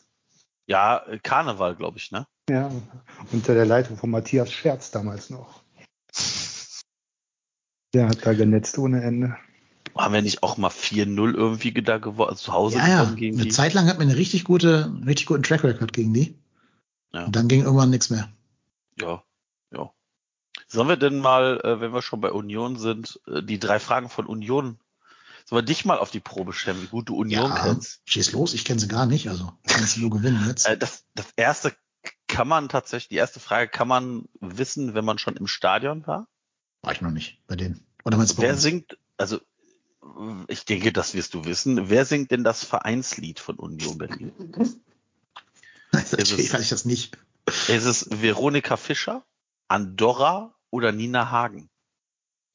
Ja, 0.68 1.06
äh, 1.06 1.20
Karneval, 1.20 1.76
glaube 1.76 1.98
ich, 1.98 2.10
ne? 2.10 2.26
Ja, 2.50 2.72
unter 3.30 3.54
der 3.54 3.66
Leitung 3.66 3.96
von 3.96 4.10
Matthias 4.10 4.50
Scherz 4.50 4.90
damals 4.90 5.30
noch. 5.30 5.62
Der 7.94 8.08
hat 8.08 8.26
da 8.26 8.34
genetzt 8.34 8.76
ohne 8.76 9.00
Ende. 9.00 9.36
Haben 9.96 10.14
wir 10.14 10.22
nicht 10.22 10.42
auch 10.42 10.56
mal 10.58 10.70
4-0 10.70 11.34
irgendwie 11.34 11.72
da 11.72 11.98
gewonnen, 11.98 12.30
also 12.30 12.44
zu 12.44 12.52
Hause 12.52 12.78
Ja, 12.78 12.88
ja. 12.88 13.00
gewonnen 13.02 13.16
gegen 13.16 13.36
Eine 13.36 13.44
die? 13.44 13.50
Zeit 13.50 13.74
lang 13.74 13.86
hat 13.88 13.98
man 13.98 14.08
eine 14.08 14.16
richtig 14.18 14.44
gute, 14.44 14.84
einen 14.84 15.04
richtig 15.04 15.26
guten 15.26 15.42
Track 15.42 15.64
Record 15.64 15.92
gegen 15.92 16.12
die. 16.12 16.36
Ja. 17.12 17.24
Und 17.24 17.36
dann 17.36 17.48
ging 17.48 17.62
irgendwann 17.62 17.90
nichts 17.90 18.10
mehr. 18.10 18.28
Ja, 19.00 19.22
ja. 19.72 19.90
Sollen 20.68 20.88
wir 20.88 20.96
denn 20.96 21.18
mal, 21.18 21.60
äh, 21.64 21.80
wenn 21.80 21.92
wir 21.92 22.02
schon 22.02 22.20
bei 22.20 22.32
Union 22.32 22.76
sind, 22.78 23.20
äh, 23.26 23.42
die 23.42 23.58
drei 23.58 23.78
Fragen 23.78 24.08
von 24.08 24.26
Union, 24.26 24.78
sollen 25.44 25.62
wir 25.62 25.66
dich 25.66 25.84
mal 25.84 25.98
auf 25.98 26.10
die 26.10 26.20
Probe 26.20 26.52
stellen, 26.52 26.82
wie 26.82 26.86
gut 26.88 27.08
du 27.08 27.16
Union 27.16 27.50
ja, 27.50 27.62
kennst? 27.62 28.00
schieß 28.04 28.32
los, 28.32 28.52
ich 28.52 28.64
kenne 28.64 28.80
sie 28.80 28.88
gar 28.88 29.06
nicht, 29.06 29.28
also 29.28 29.52
kannst 29.66 29.96
du 29.96 30.00
nur 30.00 30.10
gewinnen 30.10 30.44
jetzt. 30.48 30.66
Äh, 30.66 30.76
das, 30.76 31.04
das 31.14 31.26
erste 31.36 31.72
kann 32.28 32.48
man 32.48 32.68
tatsächlich, 32.68 33.08
die 33.08 33.16
erste 33.16 33.40
Frage 33.40 33.68
kann 33.70 33.88
man 33.88 34.28
wissen, 34.40 34.94
wenn 34.94 35.04
man 35.04 35.18
schon 35.18 35.36
im 35.36 35.46
Stadion 35.46 36.06
war. 36.06 36.26
War 36.82 36.92
ich 36.92 37.00
noch 37.00 37.10
nicht 37.12 37.40
bei 37.46 37.56
denen. 37.56 37.86
Oder 38.04 38.16
meinst 38.16 38.36
du 38.38 38.42
Wer 38.42 38.52
uns? 38.52 38.62
singt, 38.62 38.98
also 39.16 39.40
ich 40.48 40.64
denke, 40.64 40.92
das 40.92 41.14
wirst 41.14 41.34
du 41.34 41.44
wissen. 41.44 41.88
Wer 41.90 42.04
singt 42.04 42.30
denn 42.30 42.44
das 42.44 42.64
Vereinslied 42.64 43.40
von 43.40 43.56
Union 43.56 43.98
Berlin? 43.98 44.32
Es- 45.92 46.12
weiß 46.12 46.60
ich 46.60 46.68
das 46.68 46.84
nicht. 46.84 47.16
Ist 47.46 47.84
es 47.84 48.08
Veronika 48.10 48.76
Fischer, 48.76 49.24
Andorra 49.68 50.54
oder 50.70 50.92
Nina 50.92 51.30
Hagen? 51.30 51.68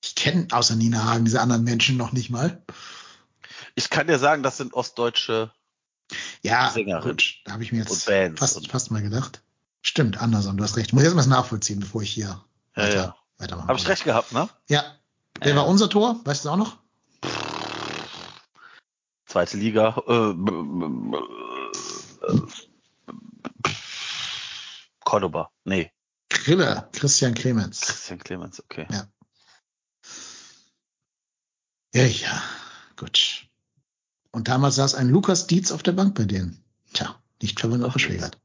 Ich 0.03 0.15
kenne 0.15 0.47
außer 0.51 0.75
Nina 0.75 1.03
Hagen 1.05 1.25
diese 1.25 1.41
anderen 1.41 1.63
Menschen 1.63 1.97
noch 1.97 2.11
nicht 2.11 2.29
mal. 2.29 2.63
Ich 3.75 3.89
kann 3.89 4.07
dir 4.07 4.19
sagen, 4.19 4.43
das 4.43 4.57
sind 4.57 4.73
ostdeutsche 4.73 5.51
Ja, 6.41 6.69
Sängerin 6.71 7.11
gut, 7.11 7.35
da 7.45 7.53
habe 7.53 7.63
ich 7.63 7.71
mir 7.71 7.79
jetzt 7.79 8.03
fast, 8.37 8.67
fast 8.69 8.91
mal 8.91 9.01
gedacht. 9.01 9.43
Stimmt, 9.81 10.17
Anderson, 10.17 10.57
du 10.57 10.63
hast 10.63 10.75
recht. 10.77 10.91
Muss 10.93 11.03
ich 11.03 11.05
erst 11.05 11.15
mal 11.15 11.21
das 11.21 11.29
nachvollziehen, 11.29 11.79
bevor 11.79 12.01
ich 12.01 12.11
hier 12.11 12.43
ja, 12.75 12.83
weiter, 12.83 12.95
ja. 12.95 13.15
weitermachen 13.37 13.67
Habe 13.69 13.79
ich 13.79 13.87
recht 13.87 14.03
gehabt, 14.03 14.31
ne? 14.33 14.49
Ja. 14.67 14.83
Wer 15.39 15.51
Ja. 15.51 15.55
war 15.55 15.67
unser 15.67 15.89
Tor? 15.89 16.19
Weißt 16.25 16.45
du 16.45 16.49
auch 16.49 16.57
noch? 16.57 16.77
Zweite 19.31 19.55
Liga. 19.55 19.95
Äh, 20.09 20.33
Cordoba. 25.05 25.51
Nee, 25.63 25.89
Grille, 26.27 26.89
Christian 26.91 27.33
Clemens. 27.33 27.79
Christian 27.79 28.19
Clemens, 28.19 28.61
okay. 28.61 28.87
Ja. 28.91 29.07
Ja, 31.93 32.03
ja, 32.03 32.43
gut. 32.97 33.47
Und 34.31 34.49
damals 34.49 34.75
saß 34.75 34.95
ein 34.95 35.07
Lukas 35.07 35.47
Dietz 35.47 35.71
auf 35.71 35.81
der 35.81 35.93
Bank 35.93 36.13
bei 36.15 36.25
denen. 36.25 36.61
Tja, 36.91 37.15
nicht 37.41 37.57
verwundert 37.57 37.87
Ach, 37.87 37.93
verschwägert. 37.93 38.37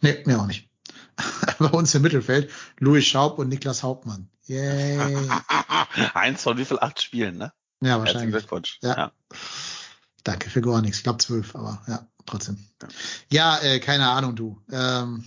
Nee, 0.00 0.22
mir 0.24 0.40
auch 0.40 0.46
nicht. 0.46 0.70
bei 1.58 1.68
uns 1.68 1.94
im 1.94 2.00
Mittelfeld 2.00 2.50
Louis 2.78 3.04
Schaub 3.04 3.38
und 3.38 3.50
Niklas 3.50 3.82
Hauptmann. 3.82 4.30
Yay. 4.46 5.28
Eins 6.14 6.42
von 6.42 6.56
wie 6.56 6.64
viel? 6.64 6.78
Acht 6.78 7.02
Spielen, 7.02 7.36
ne? 7.36 7.52
Ja, 7.82 7.88
Herzlichen 7.88 7.98
wahrscheinlich. 7.98 8.30
Glückwunsch. 8.30 8.78
Ja. 8.80 8.96
ja. 8.96 9.12
Danke 10.26 10.50
für 10.50 10.60
gar 10.60 10.82
nichts. 10.82 10.98
Ich 10.98 11.02
glaube 11.04 11.18
zwölf, 11.18 11.54
aber 11.54 11.80
ja, 11.86 12.06
trotzdem. 12.26 12.58
Ja, 13.30 13.58
äh, 13.60 13.78
keine 13.78 14.08
Ahnung, 14.08 14.34
du. 14.34 14.60
Ähm, 14.72 15.24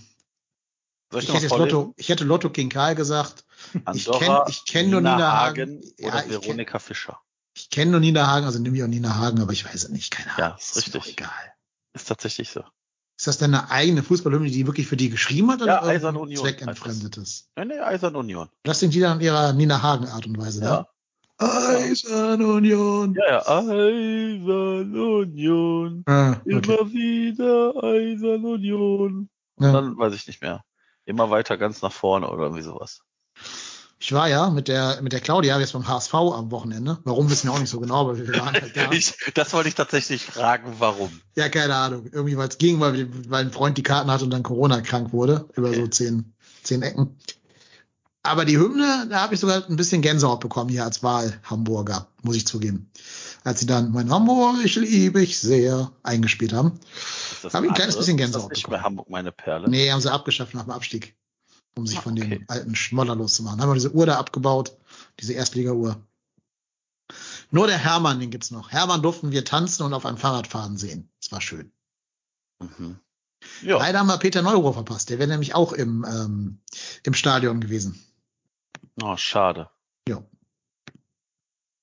Soll 1.10 1.22
ich, 1.22 1.28
ich, 1.28 1.34
hätte 1.36 1.56
Lotto, 1.56 1.94
ich 1.96 2.08
hätte 2.10 2.24
Lotto 2.24 2.50
King 2.50 2.68
Karl 2.68 2.94
gesagt. 2.94 3.44
Ich 3.64 3.80
kenn- 3.80 3.86
Andorra, 3.86 4.46
ich 4.48 4.64
kenn 4.66 4.90
nur 4.90 5.00
Nina 5.00 5.32
Hagen. 5.40 5.82
Ja, 5.98 6.08
oder 6.08 6.26
ich 6.26 6.32
kenn- 6.32 6.42
Veronika 6.42 6.78
Fischer. 6.78 7.18
Ich 7.56 7.70
kenne 7.70 7.92
nur 7.92 8.00
Nina 8.00 8.26
Hagen, 8.26 8.44
also 8.46 8.58
nehme 8.58 8.76
ich 8.76 8.82
auch 8.82 8.88
Nina 8.88 9.16
Hagen, 9.16 9.40
aber 9.40 9.52
ich 9.52 9.64
weiß 9.64 9.84
es 9.84 9.88
nicht. 9.88 10.10
Keine 10.12 10.34
Ahnung. 10.36 10.50
Ja, 10.50 10.56
ist 10.58 10.76
doch 10.94 10.94
richtig. 10.94 11.12
egal. 11.18 11.54
Ist 11.94 12.08
tatsächlich 12.08 12.50
so. 12.50 12.62
Ist 13.18 13.26
das 13.26 13.38
denn 13.38 13.54
eine 13.54 13.70
eigene 13.70 14.02
Fußballhymne, 14.02 14.50
die 14.50 14.66
wirklich 14.66 14.86
für 14.86 14.96
die 14.96 15.10
geschrieben 15.10 15.50
hat? 15.50 15.60
Ja, 15.60 15.64
oder 15.64 15.72
irgendein 15.74 15.96
Eiserne 15.96 16.18
Union 16.20 16.40
Zweckentfremdetes? 16.44 17.50
Nee, 17.56 17.64
nee, 17.64 17.78
Eisern 17.80 18.16
Union. 18.16 18.48
Das 18.62 18.80
singt 18.80 18.94
die 18.94 19.00
dann 19.00 19.18
in 19.18 19.24
ihrer 19.26 19.52
Nina 19.54 19.82
Hagen 19.82 20.06
Art 20.06 20.26
und 20.26 20.38
Weise, 20.38 20.62
Ja. 20.62 20.70
ne? 20.80 20.86
Eiserne 21.40 22.46
Union. 22.46 23.14
Ja, 23.14 23.26
ja. 23.28 23.48
Eisern 23.48 24.94
Union. 24.94 26.02
Ah, 26.06 26.32
okay. 26.32 26.40
Immer 26.44 26.92
wieder 26.92 27.82
Eisern 27.82 28.44
Union. 28.44 29.28
Und 29.56 29.66
Ja. 29.66 29.72
dann 29.72 29.96
weiß 29.98 30.14
ich 30.14 30.26
nicht 30.26 30.42
mehr. 30.42 30.62
Immer 31.06 31.30
weiter 31.30 31.56
ganz 31.56 31.82
nach 31.82 31.92
vorne 31.92 32.28
oder 32.30 32.44
irgendwie 32.44 32.62
sowas. 32.62 33.00
Ich 34.02 34.12
war 34.14 34.28
ja 34.28 34.48
mit 34.48 34.68
der, 34.68 35.02
mit 35.02 35.12
der 35.12 35.20
Claudia 35.20 35.58
jetzt 35.58 35.74
beim 35.74 35.86
HSV 35.86 36.14
am 36.14 36.50
Wochenende. 36.50 36.98
Warum 37.04 37.28
wissen 37.30 37.48
wir 37.48 37.52
auch 37.54 37.58
nicht 37.58 37.68
so 37.68 37.80
genau, 37.80 38.00
aber 38.00 38.16
wir 38.18 38.28
waren 38.38 38.54
halt 38.54 38.74
da. 38.74 38.90
Ich, 38.92 39.14
das 39.34 39.52
wollte 39.52 39.68
ich 39.68 39.74
tatsächlich 39.74 40.24
fragen, 40.24 40.74
warum. 40.78 41.10
Ja, 41.36 41.48
keine 41.50 41.74
Ahnung. 41.74 42.06
Irgendwie, 42.10 42.36
weil 42.36 42.48
es 42.48 42.56
ging, 42.56 42.80
weil, 42.80 43.08
weil 43.30 43.44
ein 43.44 43.52
Freund 43.52 43.76
die 43.76 43.82
Karten 43.82 44.10
hatte 44.10 44.24
und 44.24 44.30
dann 44.30 44.42
Corona 44.42 44.80
krank 44.80 45.12
wurde. 45.12 45.46
Über 45.54 45.68
Okay. 45.68 45.80
so 45.80 45.86
zehn, 45.88 46.32
zehn 46.62 46.80
Ecken. 46.82 47.16
Aber 48.22 48.44
die 48.44 48.58
Hymne, 48.58 49.06
da 49.08 49.22
habe 49.22 49.34
ich 49.34 49.40
sogar 49.40 49.66
ein 49.66 49.76
bisschen 49.76 50.02
Gänsehaut 50.02 50.40
bekommen 50.40 50.68
hier 50.68 50.84
als 50.84 51.02
Wahl-Hamburger, 51.02 52.06
muss 52.22 52.36
ich 52.36 52.46
zugeben. 52.46 52.90
Als 53.44 53.60
sie 53.60 53.66
dann 53.66 53.92
mein 53.92 54.10
Hamburg, 54.10 54.56
ich 54.62 54.76
liebe 54.76 55.22
ich 55.22 55.38
sehr 55.38 55.90
eingespielt 56.02 56.52
haben. 56.52 56.78
Ist 57.32 57.44
das 57.44 57.54
Hab 57.54 57.62
ich 57.62 57.68
ein 57.70 57.70
eine 57.70 57.74
kleines 57.76 57.96
bisschen 57.96 58.18
Ist 58.18 58.24
Gänsehaut 58.24 58.50
das 58.50 58.56
nicht 58.56 58.62
bekommen. 58.64 58.76
mehr 58.80 58.84
Hamburg 58.84 59.08
meine 59.10 59.32
Perle? 59.32 59.70
Nee, 59.70 59.90
haben 59.90 60.02
sie 60.02 60.12
abgeschafft 60.12 60.52
nach 60.52 60.64
dem 60.64 60.72
Abstieg, 60.72 61.16
um 61.76 61.86
sich 61.86 61.98
Ah, 61.98 62.02
von 62.02 62.12
okay. 62.12 62.28
dem 62.28 62.44
alten 62.48 62.74
Schmoller 62.76 63.16
loszumachen. 63.16 63.58
Haben 63.62 63.70
wir 63.70 63.74
diese 63.74 63.92
Uhr 63.94 64.04
da 64.04 64.18
abgebaut, 64.18 64.76
diese 65.18 65.32
Erstliga-Uhr. 65.32 65.96
Nur 67.50 67.66
der 67.68 67.78
Hermann, 67.78 68.20
den 68.20 68.30
gibt's 68.30 68.50
noch. 68.50 68.70
Hermann 68.70 69.00
durften 69.02 69.30
wir 69.32 69.46
tanzen 69.46 69.82
und 69.82 69.94
auf 69.94 70.04
einem 70.04 70.18
Fahrrad 70.18 70.46
fahren 70.46 70.76
sehen. 70.76 71.08
Das 71.20 71.32
war 71.32 71.40
schön. 71.40 71.72
Mhm. 72.60 72.98
Ja, 73.62 73.78
Leider 73.78 74.00
haben 74.00 74.06
wir 74.08 74.18
Peter 74.18 74.42
Neurohr 74.42 74.74
verpasst. 74.74 75.08
Der 75.08 75.18
wäre 75.18 75.28
nämlich 75.30 75.54
auch 75.54 75.72
im, 75.72 76.04
ähm, 76.06 76.58
im 77.02 77.14
Stadion 77.14 77.60
gewesen. 77.60 77.98
Oh, 79.02 79.16
schade. 79.16 79.70
Ja. 80.08 80.22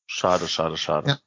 Schade, 0.07 0.47
schade, 0.47 0.77
schade. 0.77 1.09
Ja. 1.09 1.19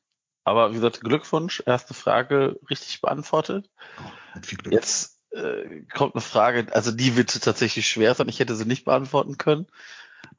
Aber 0.44 0.70
wie 0.70 0.74
gesagt, 0.74 1.00
Glückwunsch, 1.00 1.62
erste 1.66 1.94
Frage 1.94 2.58
richtig 2.70 3.00
beantwortet. 3.00 3.70
Oh, 3.98 4.40
viel 4.42 4.58
Glück. 4.58 4.72
Jetzt 4.72 5.20
äh, 5.30 5.82
kommt 5.94 6.14
eine 6.14 6.22
Frage, 6.22 6.66
also 6.74 6.90
die 6.90 7.16
wird 7.16 7.42
tatsächlich 7.42 7.86
schwer 7.86 8.14
sein, 8.14 8.28
ich 8.28 8.40
hätte 8.40 8.56
sie 8.56 8.64
nicht 8.64 8.84
beantworten 8.84 9.38
können. 9.38 9.66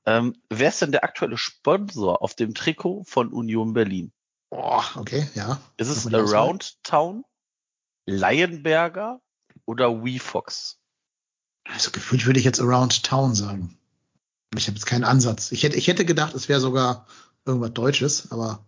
Ähm, 0.05 0.35
wer 0.49 0.69
ist 0.69 0.81
denn 0.81 0.91
der 0.91 1.03
aktuelle 1.03 1.37
Sponsor 1.37 2.21
auf 2.21 2.35
dem 2.35 2.53
Trikot 2.53 3.03
von 3.05 3.31
Union 3.31 3.73
Berlin? 3.73 4.11
Oh, 4.49 4.83
okay, 4.95 5.29
ja. 5.33 5.61
Ist 5.77 5.89
es. 5.89 6.13
Around 6.13 6.83
Town, 6.83 7.23
Lionberger 8.05 9.21
oder 9.65 10.03
WeFox? 10.03 10.79
Also 11.63 11.91
gefühlt 11.91 12.25
würde 12.25 12.39
ich 12.39 12.45
jetzt 12.45 12.59
Around 12.59 13.03
Town 13.03 13.33
sagen. 13.35 13.77
Ich 14.55 14.67
habe 14.67 14.75
jetzt 14.75 14.85
keinen 14.85 15.05
Ansatz. 15.05 15.51
Ich 15.51 15.63
hätte, 15.63 15.77
ich 15.77 15.87
hätte 15.87 16.05
gedacht, 16.05 16.35
es 16.35 16.49
wäre 16.49 16.59
sogar 16.59 17.07
irgendwas 17.45 17.73
Deutsches, 17.73 18.31
aber 18.31 18.65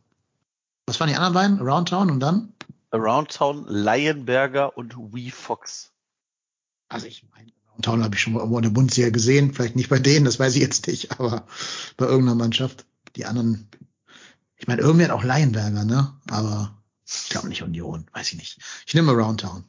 was 0.86 1.00
waren 1.00 1.10
die 1.10 1.16
anderen 1.16 1.34
beiden? 1.34 1.60
Around 1.60 1.90
Town 1.90 2.10
und 2.10 2.20
dann? 2.20 2.54
Around 2.92 3.32
Town, 3.32 3.66
Lionberger 3.68 4.78
und 4.78 4.96
WeFox. 4.96 5.92
Also 6.90 7.08
ich 7.08 7.26
meine, 7.32 7.52
Around 7.68 7.86
Town 7.86 8.04
habe 8.04 8.16
ich 8.16 8.22
schon 8.22 8.34
mal 8.34 8.40
irgendwo 8.40 8.58
in 8.58 8.64
der 8.64 8.70
Bundesliga 8.70 9.10
gesehen. 9.10 9.54
Vielleicht 9.54 9.76
nicht 9.76 9.90
bei 9.90 10.00
denen, 10.00 10.26
das 10.26 10.40
weiß 10.40 10.56
ich 10.56 10.62
jetzt 10.62 10.88
nicht, 10.88 11.12
aber 11.20 11.46
bei 11.98 12.06
irgendeiner 12.06 12.36
Mannschaft. 12.36 12.86
Die 13.16 13.26
anderen, 13.26 13.68
ich 14.58 14.68
meine, 14.68 14.82
irgendwie 14.82 15.06
hat 15.06 15.12
auch 15.12 15.24
Lionberger, 15.24 15.84
ne? 15.86 16.14
Aber 16.30 16.78
ich 17.06 17.30
glaube 17.30 17.50
nicht 17.50 17.64
Union, 17.64 18.08
weiß 18.14 18.32
ich 18.32 18.40
nicht. 18.40 18.60
Ich 18.86 18.94
nehme 18.94 19.12
Around 19.12 19.42
Town. 19.42 19.64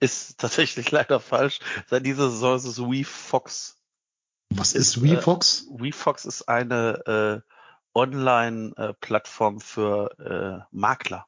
Ist 0.00 0.38
tatsächlich 0.38 0.90
leider 0.90 1.20
falsch. 1.20 1.60
Seit 1.88 2.04
dieser 2.04 2.30
Saison 2.30 2.56
ist 2.56 2.64
es 2.64 2.78
WeFox. 2.78 3.75
Was 4.54 4.72
ist 4.74 4.96
Äh, 4.98 5.02
WeFox? 5.02 5.66
WeFox 5.70 6.24
ist 6.24 6.48
eine 6.48 7.42
äh, 7.44 7.98
Online-Plattform 7.98 9.60
für 9.60 10.10
äh, 10.18 10.66
Makler. 10.70 11.26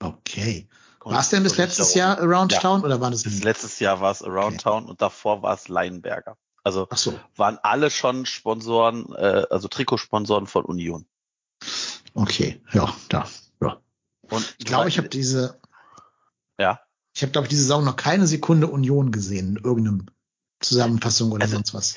Okay. 0.00 0.68
War 1.00 1.20
es 1.20 1.30
denn 1.30 1.42
bis 1.42 1.56
letztes 1.56 1.94
Jahr 1.94 2.18
Around 2.18 2.52
Ja. 2.52 2.60
Town 2.60 2.82
oder 2.84 3.00
war 3.00 3.10
das 3.10 3.22
Bis 3.22 3.42
letztes 3.42 3.78
Jahr 3.80 4.00
war 4.00 4.10
es 4.12 4.22
Around 4.22 4.54
Okay. 4.54 4.62
Town 4.62 4.86
und 4.86 5.00
davor 5.00 5.42
war 5.42 5.54
es 5.54 5.68
Leinberger. 5.68 6.36
Also 6.64 6.86
Ach 6.90 6.98
so, 6.98 7.18
waren 7.36 7.58
alle 7.62 7.90
schon 7.90 8.26
Sponsoren, 8.26 9.12
äh, 9.14 9.44
also 9.50 9.68
Trikotsponsoren 9.68 10.46
von 10.46 10.64
Union. 10.66 11.06
okay, 12.14 12.60
ja, 12.72 12.92
da, 13.08 13.26
ja. 13.62 13.80
Und 14.30 14.54
Ich 14.58 14.66
glaube, 14.66 14.88
ich 14.88 14.98
habe 14.98 15.08
diese, 15.08 15.58
ja, 16.58 16.80
ich 17.14 17.22
habe 17.22 17.32
glaube 17.32 17.46
ich 17.46 17.50
diese 17.50 17.62
Saison 17.62 17.84
noch 17.84 17.96
keine 17.96 18.26
Sekunde 18.26 18.66
Union 18.66 19.12
gesehen 19.12 19.56
in 19.56 19.64
irgendeinem 19.64 20.06
Zusammenfassung 20.60 21.32
oder 21.32 21.44
Also- 21.44 21.56
sonst 21.56 21.74
was. 21.74 21.96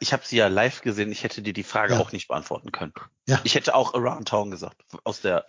Ich 0.00 0.12
habe 0.12 0.22
sie 0.26 0.36
ja 0.36 0.48
live 0.48 0.82
gesehen. 0.82 1.10
Ich 1.12 1.24
hätte 1.24 1.42
dir 1.42 1.52
die 1.52 1.62
Frage 1.62 1.94
Ja. 1.94 2.00
auch 2.00 2.12
nicht 2.12 2.28
beantworten 2.28 2.72
können. 2.72 2.92
Ja. 3.28 3.40
Ich 3.44 3.54
hätte 3.54 3.74
auch 3.74 3.94
Around 3.94 4.28
Town 4.28 4.50
gesagt 4.50 4.82
aus 5.04 5.20
der. 5.20 5.46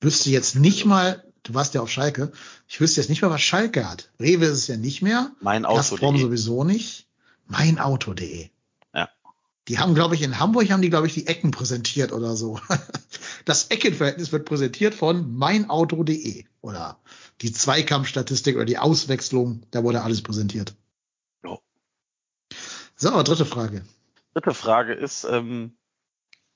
Wüsste 0.00 0.30
jetzt 0.30 0.54
nicht 0.54 0.84
mal, 0.84 1.24
du 1.42 1.54
warst 1.54 1.74
ja 1.74 1.80
auf 1.80 1.90
Schalke, 1.90 2.30
ich 2.68 2.80
wüsste 2.80 3.00
jetzt 3.00 3.10
nicht 3.10 3.20
mal, 3.22 3.30
was 3.30 3.42
Schalke 3.42 3.88
hat. 3.90 4.12
Rewe 4.20 4.44
ist 4.44 4.52
es 4.58 4.66
ja 4.68 4.76
nicht 4.76 5.02
mehr, 5.02 5.32
Mein 5.40 5.64
Gazprom 5.64 6.14
Auto. 6.14 6.18
sowieso 6.18 6.62
nicht. 6.62 7.08
Meinauto.de. 7.46 8.50
Ja. 8.94 9.08
Die 9.66 9.78
haben, 9.80 9.94
glaube 9.96 10.14
ich, 10.14 10.22
in 10.22 10.38
Hamburg 10.38 10.70
haben 10.70 10.82
die, 10.82 10.90
glaube 10.90 11.08
ich, 11.08 11.14
die 11.14 11.26
Ecken 11.26 11.50
präsentiert 11.50 12.12
oder 12.12 12.36
so. 12.36 12.60
Das 13.44 13.68
Eckenverhältnis 13.70 14.30
wird 14.30 14.44
präsentiert 14.44 14.94
von 14.94 15.34
meinauto.de 15.34 16.44
oder 16.60 16.98
die 17.40 17.50
Zweikampfstatistik 17.50 18.56
oder 18.56 18.66
die 18.66 18.76
Auswechslung, 18.76 19.62
da 19.70 19.82
wurde 19.84 20.02
alles 20.02 20.22
präsentiert. 20.22 20.74
So, 23.00 23.22
dritte 23.22 23.46
Frage. 23.46 23.84
Dritte 24.34 24.54
Frage 24.54 24.92
ist 24.92 25.24
ähm, 25.24 25.76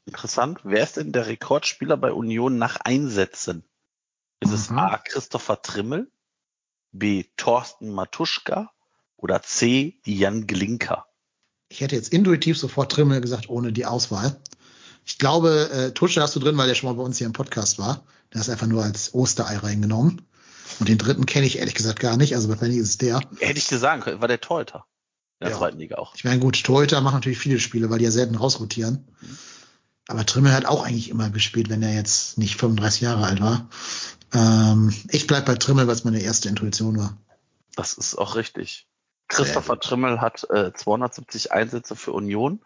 interessant. 0.07 0.59
Wer 0.65 0.83
ist 0.83 0.97
denn 0.97 1.13
der 1.13 1.29
Rekordspieler 1.29 1.97
bei 1.97 2.13
Union 2.13 2.59
nach 2.59 2.77
Einsätzen? 2.83 3.65
Ist 4.41 4.53
es 4.53 4.71
Mhm. 4.71 4.79
A. 4.79 4.99
Christopher 4.99 5.63
Trimmel, 5.63 6.11
B. 6.91 7.25
Thorsten 7.37 7.91
Matuschka 7.91 8.73
oder 9.17 9.41
C. 9.43 10.01
Jan 10.05 10.49
Glinker? 10.49 11.07
Ich 11.69 11.81
hätte 11.81 11.95
jetzt 11.95 12.13
intuitiv 12.13 12.59
sofort 12.59 12.91
Trimmel 12.91 13.21
gesagt, 13.21 13.49
ohne 13.49 13.73
die 13.73 13.87
Auswahl. 13.87 14.43
Ich 15.05 15.19
glaube, 15.19 15.71
äh, 15.71 15.93
Tusche 15.93 16.21
hast 16.21 16.35
du 16.35 16.41
drin, 16.41 16.57
weil 16.59 16.67
der 16.67 16.75
schon 16.75 16.91
mal 16.91 16.97
bei 16.97 17.05
uns 17.05 17.19
hier 17.19 17.29
im 17.29 17.33
Podcast 17.33 17.79
war. 17.79 18.05
Der 18.35 18.41
ist 18.41 18.51
einfach 18.51 18.67
nur 18.67 18.83
als 18.83 19.15
Osterei 19.15 19.59
reingenommen. 19.59 20.27
Und 20.81 20.89
den 20.89 20.99
dritten 20.99 21.25
kenne 21.25 21.47
ich 21.47 21.59
ehrlich 21.59 21.75
gesagt 21.75 22.01
gar 22.01 22.17
nicht. 22.17 22.35
Also 22.35 22.49
wahrscheinlich 22.49 22.79
ist 22.79 22.89
es 22.89 22.99
der. 22.99 23.21
Hätte 23.39 23.59
ich 23.59 23.69
dir 23.69 23.79
sagen 23.79 24.03
können, 24.03 24.21
war 24.21 24.29
der 24.29 24.41
Torhüter. 24.41 24.87
In 25.43 25.47
der 25.47 25.55
Ja. 25.55 25.59
zweiten 25.59 25.79
Liga 25.81 25.97
auch. 25.97 26.15
Ich 26.15 26.23
meine, 26.23 26.39
gut, 26.39 26.63
Torhüter 26.63 27.01
machen 27.01 27.15
natürlich 27.17 27.39
viele 27.41 27.59
Spiele, 27.59 27.91
weil 27.91 27.99
die 27.99 28.05
ja 28.05 28.13
selten 28.13 28.37
rausrotieren. 28.37 29.05
Aber 30.07 30.25
Trimmel 30.25 30.53
hat 30.53 30.67
auch 30.67 30.85
eigentlich 30.85 31.11
immer 31.11 31.31
gespielt, 31.31 31.69
wenn 31.69 31.83
er 31.83 31.93
jetzt 31.93 32.39
nicht 32.39 32.55
35 32.57 33.01
Jahre 33.01 33.25
alt 33.25 33.41
war. 33.41 33.69
Ähm, 34.33 34.95
ich 35.11 35.27
bleib 35.27 35.47
bei 35.47 35.57
Trimmel, 35.57 35.89
weil 35.89 35.95
es 35.97 36.05
meine 36.05 36.21
erste 36.21 36.49
Intuition 36.49 36.97
war. 36.97 37.17
Das 37.75 37.95
ist 37.95 38.15
auch 38.15 38.37
richtig. 38.37 38.87
Christopher 39.27 39.81
Trimmel 39.81 40.21
hat 40.21 40.47
äh, 40.51 40.73
270 40.73 41.51
Einsätze 41.51 41.97
für 41.97 42.13
Union, 42.13 42.61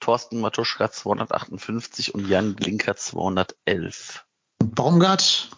Thorsten 0.00 0.40
Matuschka 0.40 0.90
258 0.90 2.14
und 2.14 2.26
Jan 2.26 2.56
Glinker 2.56 2.96
211. 2.96 4.24
Und 4.62 4.74
Baumgart, 4.74 5.50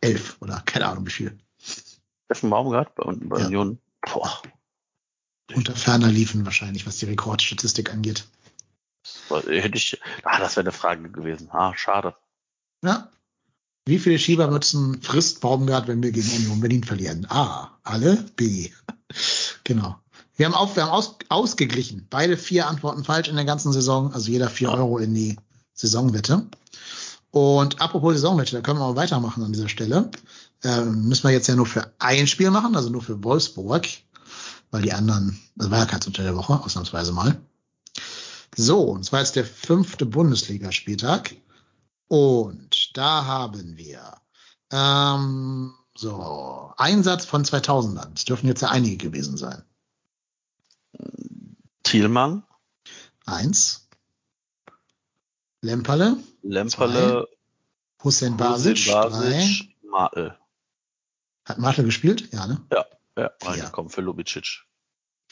elf 0.00 0.36
oder 0.40 0.62
keine 0.64 0.86
Ahnung 0.88 1.04
wie 1.06 1.10
viel. 1.10 1.36
Steffen 2.24 2.48
Baumgart 2.48 2.94
bei, 2.94 3.04
bei 3.04 3.40
Ja. 3.40 3.46
Union. 3.48 3.78
Boah, 4.00 4.40
Unter 5.54 5.76
ferner 5.76 6.08
liefen 6.08 6.44
wahrscheinlich, 6.44 6.86
was 6.86 6.98
die 6.98 7.06
Rekordstatistik 7.06 7.92
angeht. 7.92 8.24
das 9.02 9.30
war, 9.30 9.42
hätte 9.42 9.76
ich. 9.76 10.00
Ah, 10.24 10.38
das 10.38 10.56
wäre 10.56 10.64
eine 10.64 10.72
Frage 10.72 11.08
gewesen. 11.08 11.48
Ah, 11.50 11.72
schade. 11.76 12.14
Ja. 12.82 13.10
Wie 13.88 14.00
viele 14.00 14.18
Schiebermützen 14.18 15.00
frisst 15.00 15.40
Baumgart, 15.40 15.86
wenn 15.86 16.02
wir 16.02 16.10
gegen 16.10 16.28
Union 16.36 16.60
Berlin 16.60 16.82
verlieren? 16.82 17.26
A. 17.30 17.78
Alle. 17.82 18.16
B. 18.36 18.70
Genau. 19.62 19.96
Wir 20.36 20.46
haben, 20.46 20.54
auf, 20.54 20.76
wir 20.76 20.84
haben 20.84 20.90
aus, 20.90 21.16
ausgeglichen. 21.28 22.06
Beide 22.10 22.36
vier 22.36 22.68
Antworten 22.68 23.04
falsch 23.04 23.28
in 23.28 23.36
der 23.36 23.44
ganzen 23.44 23.72
Saison. 23.72 24.12
Also 24.12 24.30
jeder 24.30 24.48
vier 24.48 24.70
Euro 24.70 24.98
in 24.98 25.14
die 25.14 25.36
Saisonwette. 25.74 26.46
Und 27.30 27.80
apropos 27.80 28.14
Saisonwette, 28.14 28.52
da 28.52 28.60
können 28.60 28.78
wir 28.78 28.86
mal 28.86 28.96
weitermachen 28.96 29.42
an 29.42 29.52
dieser 29.52 29.68
Stelle. 29.68 30.10
Ähm, 30.62 31.08
müssen 31.08 31.24
wir 31.24 31.32
jetzt 31.32 31.48
ja 31.48 31.54
nur 31.54 31.66
für 31.66 31.92
ein 31.98 32.26
Spiel 32.26 32.50
machen, 32.50 32.76
also 32.76 32.90
nur 32.90 33.02
für 33.02 33.22
Wolfsburg. 33.24 33.86
Weil 34.76 34.82
die 34.82 34.92
anderen, 34.92 35.40
das 35.54 35.70
war 35.70 35.78
ja 35.78 35.86
keins 35.86 36.06
unter 36.06 36.22
der 36.22 36.36
Woche, 36.36 36.52
ausnahmsweise 36.52 37.10
mal. 37.10 37.40
So, 38.54 38.82
und 38.82 39.04
zwar 39.04 39.20
jetzt 39.20 39.34
der 39.34 39.46
fünfte 39.46 40.04
Bundesligaspieltag. 40.04 41.34
Und 42.08 42.90
da 42.94 43.24
haben 43.24 43.78
wir 43.78 44.20
ähm, 44.70 45.72
so 45.94 46.74
Einsatz 46.76 47.24
von 47.24 47.42
2000ern. 47.42 48.12
Es 48.16 48.26
dürfen 48.26 48.48
jetzt 48.48 48.60
ja 48.60 48.68
einige 48.68 48.98
gewesen 48.98 49.38
sein. 49.38 49.62
Thielmann, 51.82 52.42
Eins. 53.24 53.88
Lemperle, 55.62 56.18
Lemperle, 56.42 57.26
Hussein 58.04 58.36
Basic, 58.36 58.94
Martel. 59.90 60.36
Hat 61.46 61.56
Martel 61.56 61.86
gespielt? 61.86 62.30
Ja, 62.34 62.46
ne? 62.46 62.60
Ja, 62.70 62.84
Vier. 63.16 63.32
reingekommen 63.48 63.90
für 63.90 64.02
Lubicic. 64.02 64.65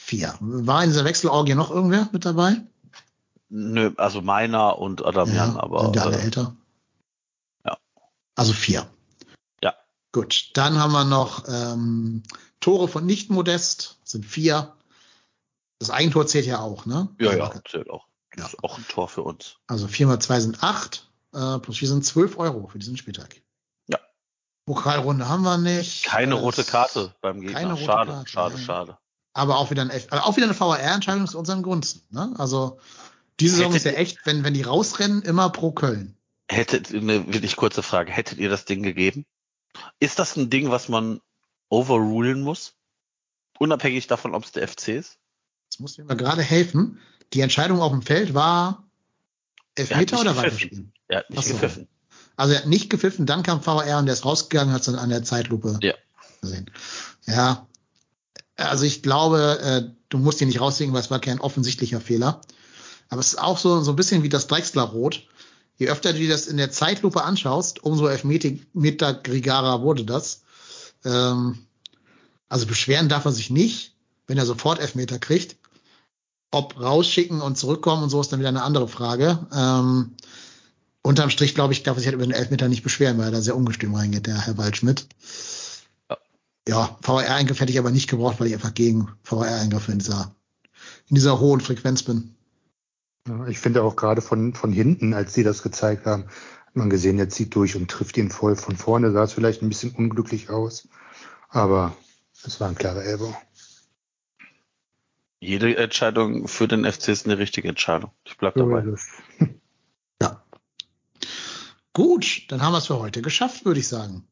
Vier. 0.05 0.37
War 0.39 0.83
in 0.83 0.91
dieser 0.91 1.03
Wechselorgie 1.03 1.55
noch 1.55 1.71
irgendwer 1.71 2.07
mit 2.11 2.25
dabei? 2.25 2.61
Nö, 3.49 3.91
also 3.97 4.21
meiner 4.21 4.77
und 4.77 5.03
Adamian, 5.03 5.57
aber 5.57 5.81
sind 5.85 5.95
ja 5.95 6.03
alle 6.03 6.17
äh, 6.19 6.21
älter. 6.21 6.55
ja. 7.65 7.75
Also 8.35 8.53
vier. 8.53 8.87
Ja. 9.63 9.73
Gut, 10.11 10.51
dann 10.53 10.77
haben 10.77 10.91
wir 10.91 11.05
noch 11.05 11.45
ähm, 11.47 12.21
Tore 12.59 12.87
von 12.87 13.07
nicht 13.07 13.31
modest, 13.31 13.97
sind 14.03 14.27
vier. 14.27 14.75
Das 15.79 15.89
Eigentor 15.89 16.27
zählt 16.27 16.45
ja 16.45 16.59
auch, 16.59 16.85
ne? 16.85 17.09
ja, 17.19 17.33
ja, 17.35 17.51
zählt 17.67 17.89
auch. 17.89 18.05
Ja. 18.37 18.45
Ist 18.45 18.63
auch 18.63 18.77
ein 18.77 18.87
Tor 18.87 19.07
für 19.07 19.23
uns. 19.23 19.57
Also 19.65 19.87
vier 19.87 20.05
mal 20.05 20.19
zwei 20.19 20.39
sind 20.39 20.61
acht, 20.61 21.09
äh, 21.33 21.57
plus 21.57 21.79
vier 21.79 21.87
sind 21.87 22.05
zwölf 22.05 22.37
Euro 22.37 22.67
für 22.67 22.77
diesen 22.77 22.95
Spieltag. 22.97 23.41
Ja. 23.87 23.97
Pokalrunde 24.67 25.27
haben 25.27 25.41
wir 25.41 25.57
nicht. 25.57 26.05
Keine 26.05 26.35
Das- 26.35 26.43
rote 26.43 26.63
Karte 26.63 27.15
beim 27.21 27.41
Gegner. 27.41 27.53
keine 27.59 27.73
rote 27.73 27.85
schade, 27.85 28.11
Karte, 28.11 28.29
schade, 28.29 28.55
ja. 28.55 28.61
schade. 28.61 28.97
Aber 29.35 29.57
auch 29.57 29.69
wieder, 29.69 29.81
ein, 29.81 29.91
aber 30.09 30.25
auch 30.25 30.37
wieder 30.37 30.45
eine 30.45 30.53
VR-Entscheidung 30.53 31.27
zu 31.27 31.37
unseren 31.37 31.61
Gunsten. 31.61 32.01
Ne? 32.15 32.33
Also 32.37 32.79
diese 33.41 33.57
Saison 33.57 33.75
ist 33.75 33.85
ja 33.85 33.91
echt, 33.91 34.25
wenn, 34.25 34.45
wenn 34.45 34.53
die 34.53 34.61
rausrennen, 34.61 35.23
immer 35.23 35.49
pro 35.49 35.73
Köln. 35.73 36.15
Hättet, 36.49 36.93
eine 36.93 37.27
wirklich 37.27 37.57
kurze 37.57 37.83
Frage, 37.83 38.13
hättet 38.13 38.37
ihr 38.37 38.47
das 38.47 38.63
Ding 38.63 38.81
gegeben? 38.81 39.25
Ist 39.99 40.19
das 40.19 40.37
ein 40.37 40.49
Ding, 40.49 40.71
was 40.71 40.87
man 40.87 41.19
overrulen 41.67 42.41
muss? 42.41 42.75
Unabhängig 43.59 44.07
davon, 44.07 44.33
ob 44.35 44.45
es 44.45 44.53
der 44.53 44.65
FC 44.69 44.89
ist? 44.89 45.17
Das 45.69 45.79
muss 45.79 45.97
mir 45.97 46.05
mal 46.05 46.15
gerade 46.15 46.41
helfen. 46.41 47.01
Die 47.33 47.41
Entscheidung 47.41 47.81
auf 47.81 47.91
dem 47.91 48.03
Feld 48.03 48.33
war 48.33 48.87
Elfmeter 49.75 50.21
oder 50.21 50.37
weiterspielen? 50.37 50.93
Er 51.09 51.19
hat 51.19 51.29
nicht 51.29 51.45
gepfiffen. 51.45 51.89
Also 52.37 52.53
er 52.53 52.59
hat 52.59 52.67
nicht 52.67 52.89
gepfiffen, 52.89 53.25
dann 53.25 53.43
kam 53.43 53.61
VR 53.61 53.99
und 53.99 54.05
der 54.05 54.13
ist 54.13 54.23
rausgegangen, 54.23 54.73
hat 54.73 54.81
es 54.81 54.85
dann 54.85 54.95
an 54.95 55.09
der 55.09 55.23
Zeitlupe 55.23 55.77
Ja. 55.81 55.93
gesehen. 56.41 56.71
Ja, 57.25 57.67
also 58.55 58.85
ich 58.85 59.03
glaube, 59.03 59.59
äh, 59.61 59.91
du 60.09 60.17
musst 60.17 60.41
ihn 60.41 60.47
nicht 60.47 60.61
rauslegen, 60.61 60.93
weil 60.93 61.01
es 61.01 61.11
war 61.11 61.19
kein 61.19 61.39
offensichtlicher 61.39 61.99
Fehler. 61.99 62.41
Aber 63.09 63.21
es 63.21 63.29
ist 63.29 63.39
auch 63.39 63.57
so, 63.57 63.81
so 63.81 63.91
ein 63.91 63.95
bisschen 63.95 64.23
wie 64.23 64.29
das 64.29 64.47
Drechsler-Rot. 64.47 65.23
Je 65.77 65.89
öfter 65.89 66.13
du 66.13 66.19
dir 66.19 66.29
das 66.29 66.47
in 66.47 66.57
der 66.57 66.71
Zeitlupe 66.71 67.23
anschaust, 67.23 67.83
umso 67.83 68.07
elfmeter 68.07 68.49
wurde 69.81 70.05
das. 70.05 70.41
Ähm, 71.03 71.59
also 72.47 72.65
beschweren 72.65 73.09
darf 73.09 73.25
er 73.25 73.31
sich 73.31 73.49
nicht, 73.49 73.93
wenn 74.27 74.37
er 74.37 74.45
sofort 74.45 74.79
Elfmeter 74.79 75.19
kriegt. 75.19 75.57
Ob 76.51 76.79
rausschicken 76.79 77.41
und 77.41 77.57
zurückkommen 77.57 78.03
und 78.03 78.09
so 78.09 78.21
ist 78.21 78.31
dann 78.31 78.39
wieder 78.39 78.49
eine 78.49 78.63
andere 78.63 78.87
Frage. 78.87 79.45
Ähm, 79.53 80.15
unterm 81.01 81.29
Strich, 81.29 81.53
glaube 81.53 81.73
ich, 81.73 81.83
darf 81.83 81.97
er 81.97 81.99
sich 81.99 82.07
halt 82.07 82.15
über 82.15 82.25
den 82.25 82.31
Elfmeter 82.31 82.69
nicht 82.69 82.83
beschweren, 82.83 83.17
weil 83.17 83.25
er 83.25 83.31
da 83.31 83.41
sehr 83.41 83.57
ungestüm 83.57 83.93
reingeht, 83.93 84.27
der 84.27 84.39
Herr 84.39 84.57
Waldschmidt. 84.57 85.07
Ja. 86.67 86.97
VR-Eingriff 87.01 87.59
hätte 87.59 87.71
ich 87.71 87.79
aber 87.79 87.91
nicht 87.91 88.09
gebraucht, 88.09 88.39
weil 88.39 88.47
ich 88.47 88.53
einfach 88.53 88.73
gegen 88.73 89.09
VR-Eingriffe 89.23 89.91
in 89.91 89.99
dieser, 89.99 90.35
in 91.07 91.15
dieser 91.15 91.39
hohen 91.39 91.61
Frequenz 91.61 92.03
bin. 92.03 92.35
Ja, 93.27 93.47
Ich 93.47 93.59
finde 93.59 93.83
auch 93.83 93.95
gerade 93.95 94.21
von, 94.21 94.53
von 94.53 94.71
hinten, 94.71 95.13
als 95.13 95.33
sie 95.33 95.43
das 95.43 95.63
gezeigt 95.63 96.05
haben, 96.05 96.25
hat 96.65 96.75
man 96.75 96.89
gesehen, 96.89 97.17
der 97.17 97.29
zieht 97.29 97.55
durch 97.55 97.75
und 97.75 97.89
trifft 97.89 98.17
ihn 98.17 98.31
voll. 98.31 98.55
Von 98.55 98.75
vorne 98.75 99.11
sah 99.11 99.23
es 99.23 99.33
vielleicht 99.33 99.61
ein 99.61 99.69
bisschen 99.69 99.91
unglücklich 99.91 100.49
aus, 100.49 100.87
aber 101.49 101.95
es 102.43 102.59
war 102.59 102.69
ein 102.69 102.75
klarer 102.75 103.03
Elbow. 103.03 103.35
Jede 105.39 105.77
Entscheidung 105.77 106.47
für 106.47 106.67
den 106.67 106.91
FC 106.91 107.09
ist 107.09 107.25
eine 107.25 107.37
richtige 107.37 107.67
Entscheidung. 107.67 108.11
Ich 108.25 108.37
bleib 108.37 108.55
dabei. 108.55 108.83
Ja. 110.21 110.43
Gut, 111.93 112.45
dann 112.49 112.61
haben 112.61 112.73
wir 112.73 112.79
es 112.79 112.87
für 112.87 112.99
heute 112.99 113.21
geschafft, 113.21 113.65
würde 113.65 113.79
ich 113.79 113.87
sagen. 113.87 114.27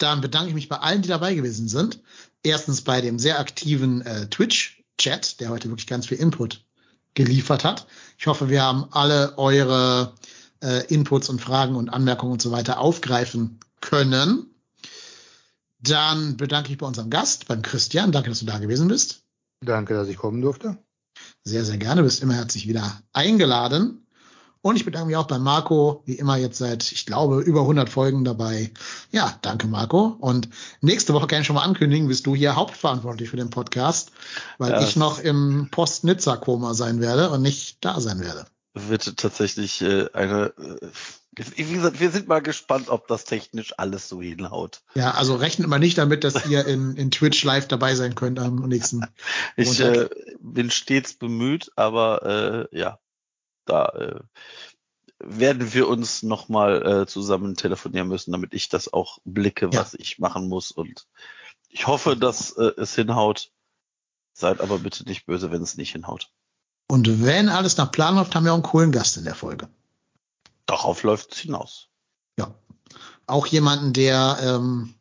Dann 0.00 0.20
bedanke 0.22 0.48
ich 0.48 0.54
mich 0.54 0.68
bei 0.68 0.78
allen, 0.78 1.02
die 1.02 1.08
dabei 1.08 1.34
gewesen 1.34 1.68
sind. 1.68 2.00
Erstens 2.42 2.80
bei 2.82 3.00
dem 3.00 3.18
sehr 3.18 3.38
aktiven 3.38 4.00
äh, 4.00 4.28
Twitch-Chat, 4.28 5.40
der 5.40 5.50
heute 5.50 5.68
wirklich 5.68 5.86
ganz 5.86 6.06
viel 6.06 6.18
Input 6.18 6.64
geliefert 7.14 7.64
hat. 7.64 7.86
Ich 8.18 8.26
hoffe, 8.26 8.48
wir 8.48 8.62
haben 8.62 8.86
alle 8.92 9.36
eure 9.36 10.14
äh, 10.62 10.86
Inputs 10.86 11.28
und 11.28 11.40
Fragen 11.40 11.76
und 11.76 11.90
Anmerkungen 11.90 12.32
und 12.32 12.40
so 12.40 12.50
weiter 12.50 12.80
aufgreifen 12.80 13.60
können. 13.80 14.54
Dann 15.80 16.36
bedanke 16.38 16.66
ich 16.66 16.70
mich 16.70 16.78
bei 16.78 16.86
unserem 16.86 17.10
Gast, 17.10 17.46
beim 17.46 17.60
Christian. 17.60 18.10
Danke, 18.10 18.30
dass 18.30 18.40
du 18.40 18.46
da 18.46 18.58
gewesen 18.58 18.88
bist. 18.88 19.22
Danke, 19.60 19.94
dass 19.94 20.08
ich 20.08 20.16
kommen 20.16 20.40
durfte. 20.40 20.78
Sehr, 21.44 21.64
sehr 21.64 21.76
gerne. 21.76 22.02
Bist 22.02 22.22
immer 22.22 22.34
herzlich 22.34 22.68
wieder 22.68 23.02
eingeladen. 23.12 24.06
Und 24.62 24.76
ich 24.76 24.84
bedanke 24.84 25.06
mich 25.06 25.16
auch 25.16 25.26
bei 25.26 25.38
Marco, 25.38 26.02
wie 26.04 26.14
immer 26.14 26.36
jetzt 26.36 26.58
seit, 26.58 26.92
ich 26.92 27.06
glaube, 27.06 27.40
über 27.40 27.60
100 27.62 27.88
Folgen 27.88 28.24
dabei. 28.24 28.70
Ja, 29.10 29.38
danke 29.40 29.66
Marco. 29.66 30.16
Und 30.20 30.50
nächste 30.82 31.14
Woche 31.14 31.26
kann 31.26 31.40
ich 31.40 31.46
schon 31.46 31.56
mal 31.56 31.62
ankündigen, 31.64 32.08
bist 32.08 32.26
du 32.26 32.34
hier 32.34 32.56
hauptverantwortlich 32.56 33.30
für 33.30 33.38
den 33.38 33.48
Podcast, 33.48 34.12
weil 34.58 34.72
Ja. 34.72 34.82
ich 34.82 34.96
noch 34.96 35.18
im 35.18 35.68
Post-Nizza-Koma 35.70 36.74
sein 36.74 37.00
werde 37.00 37.30
und 37.30 37.40
nicht 37.40 37.78
da 37.80 38.00
sein 38.00 38.20
werde. 38.20 38.44
Wird 38.74 39.16
tatsächlich 39.16 39.80
äh, 39.82 40.08
eine. 40.12 40.52
Äh, 40.58 40.88
wie 41.56 41.74
gesagt, 41.74 41.98
wir 42.00 42.10
sind 42.10 42.28
mal 42.28 42.42
gespannt, 42.42 42.88
ob 42.88 43.08
das 43.08 43.24
technisch 43.24 43.72
alles 43.78 44.08
so 44.08 44.20
hinhaut. 44.20 44.82
Ja, 44.94 45.12
also 45.12 45.36
rechnet 45.36 45.68
mal 45.68 45.78
nicht 45.78 45.96
damit, 45.96 46.22
dass 46.22 46.46
ihr 46.46 46.66
in, 46.66 46.96
in 46.96 47.10
Twitch 47.10 47.42
live 47.44 47.66
dabei 47.66 47.94
sein 47.94 48.14
könnt 48.14 48.38
am 48.38 48.56
nächsten. 48.68 49.06
Ich 49.56 49.80
äh, 49.80 50.08
bin 50.40 50.70
stets 50.70 51.14
bemüht, 51.14 51.70
aber 51.76 52.68
äh, 52.72 52.78
ja, 52.78 52.98
da 53.64 53.86
äh, 53.86 54.20
werden 55.18 55.72
wir 55.74 55.88
uns 55.88 56.22
nochmal 56.22 57.02
äh, 57.02 57.06
zusammen 57.06 57.54
telefonieren 57.54 58.08
müssen, 58.08 58.32
damit 58.32 58.54
ich 58.54 58.68
das 58.68 58.92
auch 58.92 59.18
blicke, 59.24 59.68
Ja. 59.72 59.80
was 59.80 59.94
ich 59.94 60.18
machen 60.18 60.48
muss. 60.48 60.70
Und 60.70 61.06
ich 61.68 61.86
hoffe, 61.86 62.16
dass 62.16 62.52
äh, 62.52 62.72
es 62.76 62.94
hinhaut. 62.94 63.50
Seid 64.32 64.60
aber 64.60 64.78
bitte 64.78 65.04
nicht 65.04 65.26
böse, 65.26 65.50
wenn 65.50 65.62
es 65.62 65.76
nicht 65.76 65.92
hinhaut. 65.92 66.30
Und 66.88 67.22
wenn 67.24 67.48
alles 67.48 67.76
nach 67.76 67.92
Plan 67.92 68.14
läuft, 68.16 68.34
haben 68.34 68.44
wir 68.44 68.52
auch 68.52 68.56
einen 68.56 68.62
coolen 68.62 68.92
Gast 68.92 69.16
in 69.16 69.24
der 69.24 69.34
Folge. 69.34 69.68
Darauf 70.66 71.02
läuft 71.02 71.32
es 71.32 71.38
hinaus. 71.38 71.88
Ja. 72.38 72.54
Auch 73.26 73.46
jemanden, 73.46 73.92
der, 73.92 74.38
ähm, 74.42 74.94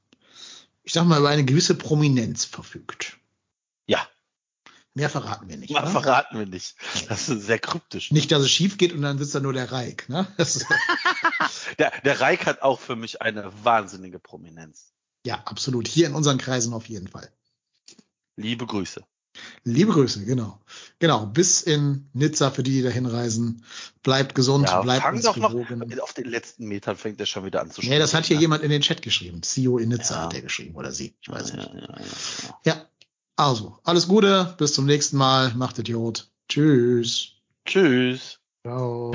ich 0.83 0.93
sag 0.93 1.05
mal, 1.05 1.19
über 1.19 1.29
eine 1.29 1.45
gewisse 1.45 1.75
Prominenz 1.75 2.45
verfügt. 2.45 3.17
Ja, 3.87 4.05
Mehr 4.95 5.09
verraten 5.09 5.47
wir 5.49 5.57
nicht. 5.57 5.71
mal 5.71 5.83
ne? 5.83 5.89
verraten 5.91 6.37
wir 6.39 6.45
nicht. 6.47 6.75
Das 7.07 7.29
ist 7.29 7.45
sehr 7.45 7.59
kryptisch. 7.59 8.11
Nicht, 8.11 8.31
dass 8.31 8.41
es 8.41 8.51
schief 8.51 8.77
geht 8.77 8.91
und 8.91 9.01
dann 9.01 9.17
sitzt 9.17 9.35
da 9.35 9.39
nur 9.39 9.53
der 9.53 9.71
Reik. 9.71 10.09
Ne? 10.09 10.27
Der, 11.77 11.91
der 12.03 12.19
Reik 12.19 12.45
hat 12.45 12.61
auch 12.61 12.79
für 12.79 12.95
mich 12.95 13.21
eine 13.21 13.51
wahnsinnige 13.63 14.19
Prominenz. 14.19 14.91
ja, 15.25 15.35
absolut. 15.45 15.87
Hier 15.87 16.07
in 16.07 16.15
unseren 16.15 16.37
Kreisen 16.37 16.73
auf 16.73 16.87
jeden 16.89 17.07
Fall. 17.07 17.29
Liebe 18.35 18.65
Grüße. 18.65 19.03
Liebe 19.63 19.93
Grüße, 19.93 20.25
genau. 20.25 20.59
Genau, 20.97 21.25
bis 21.27 21.61
in 21.61 22.09
Nizza 22.13 22.49
für 22.51 22.63
die, 22.63 22.71
die 22.71 22.81
da 22.81 22.89
hinreisen. 22.89 23.63
Bleibt 24.03 24.33
gesund, 24.35 24.67
Ja, 24.67 24.81
bleibt 24.81 25.03
fang 25.03 25.21
doch 25.21 25.37
noch. 25.37 25.51
gewogen. 25.51 25.99
Auf 26.01 26.13
den 26.13 26.25
letzten 26.25 26.65
Metern 26.65 26.97
fängt 26.97 27.19
er 27.19 27.25
schon 27.25 27.45
wieder 27.45 27.61
an 27.61 27.69
zu 27.71 27.81
Nee, 27.81 27.99
das 27.99 28.13
hat 28.13 28.25
hier 28.25 28.35
ja. 28.35 28.41
jemand 28.41 28.63
in 28.63 28.69
den 28.71 28.81
Chat 28.81 29.01
geschrieben. 29.01 29.43
CEO 29.43 29.77
in 29.77 29.89
Nizza 29.89 30.15
Ja. 30.15 30.21
hat 30.23 30.33
er 30.33 30.41
geschrieben 30.41 30.75
oder 30.75 30.91
sie. 30.91 31.15
Ich 31.21 31.29
weiß 31.29 31.53
nicht. 31.53 31.69
Ja. 32.65 32.85
Also, 33.39 33.77
alles 33.85 34.05
Gute, 34.09 34.53
bis 34.57 34.73
zum 34.73 34.85
nächsten 34.85 35.15
Mal. 35.15 35.53
Macht 35.55 35.79
Idiot. 35.79 36.27
Tschüss. 36.49 37.35
Tschüss. 37.65 38.37
Ciao. 38.67 39.13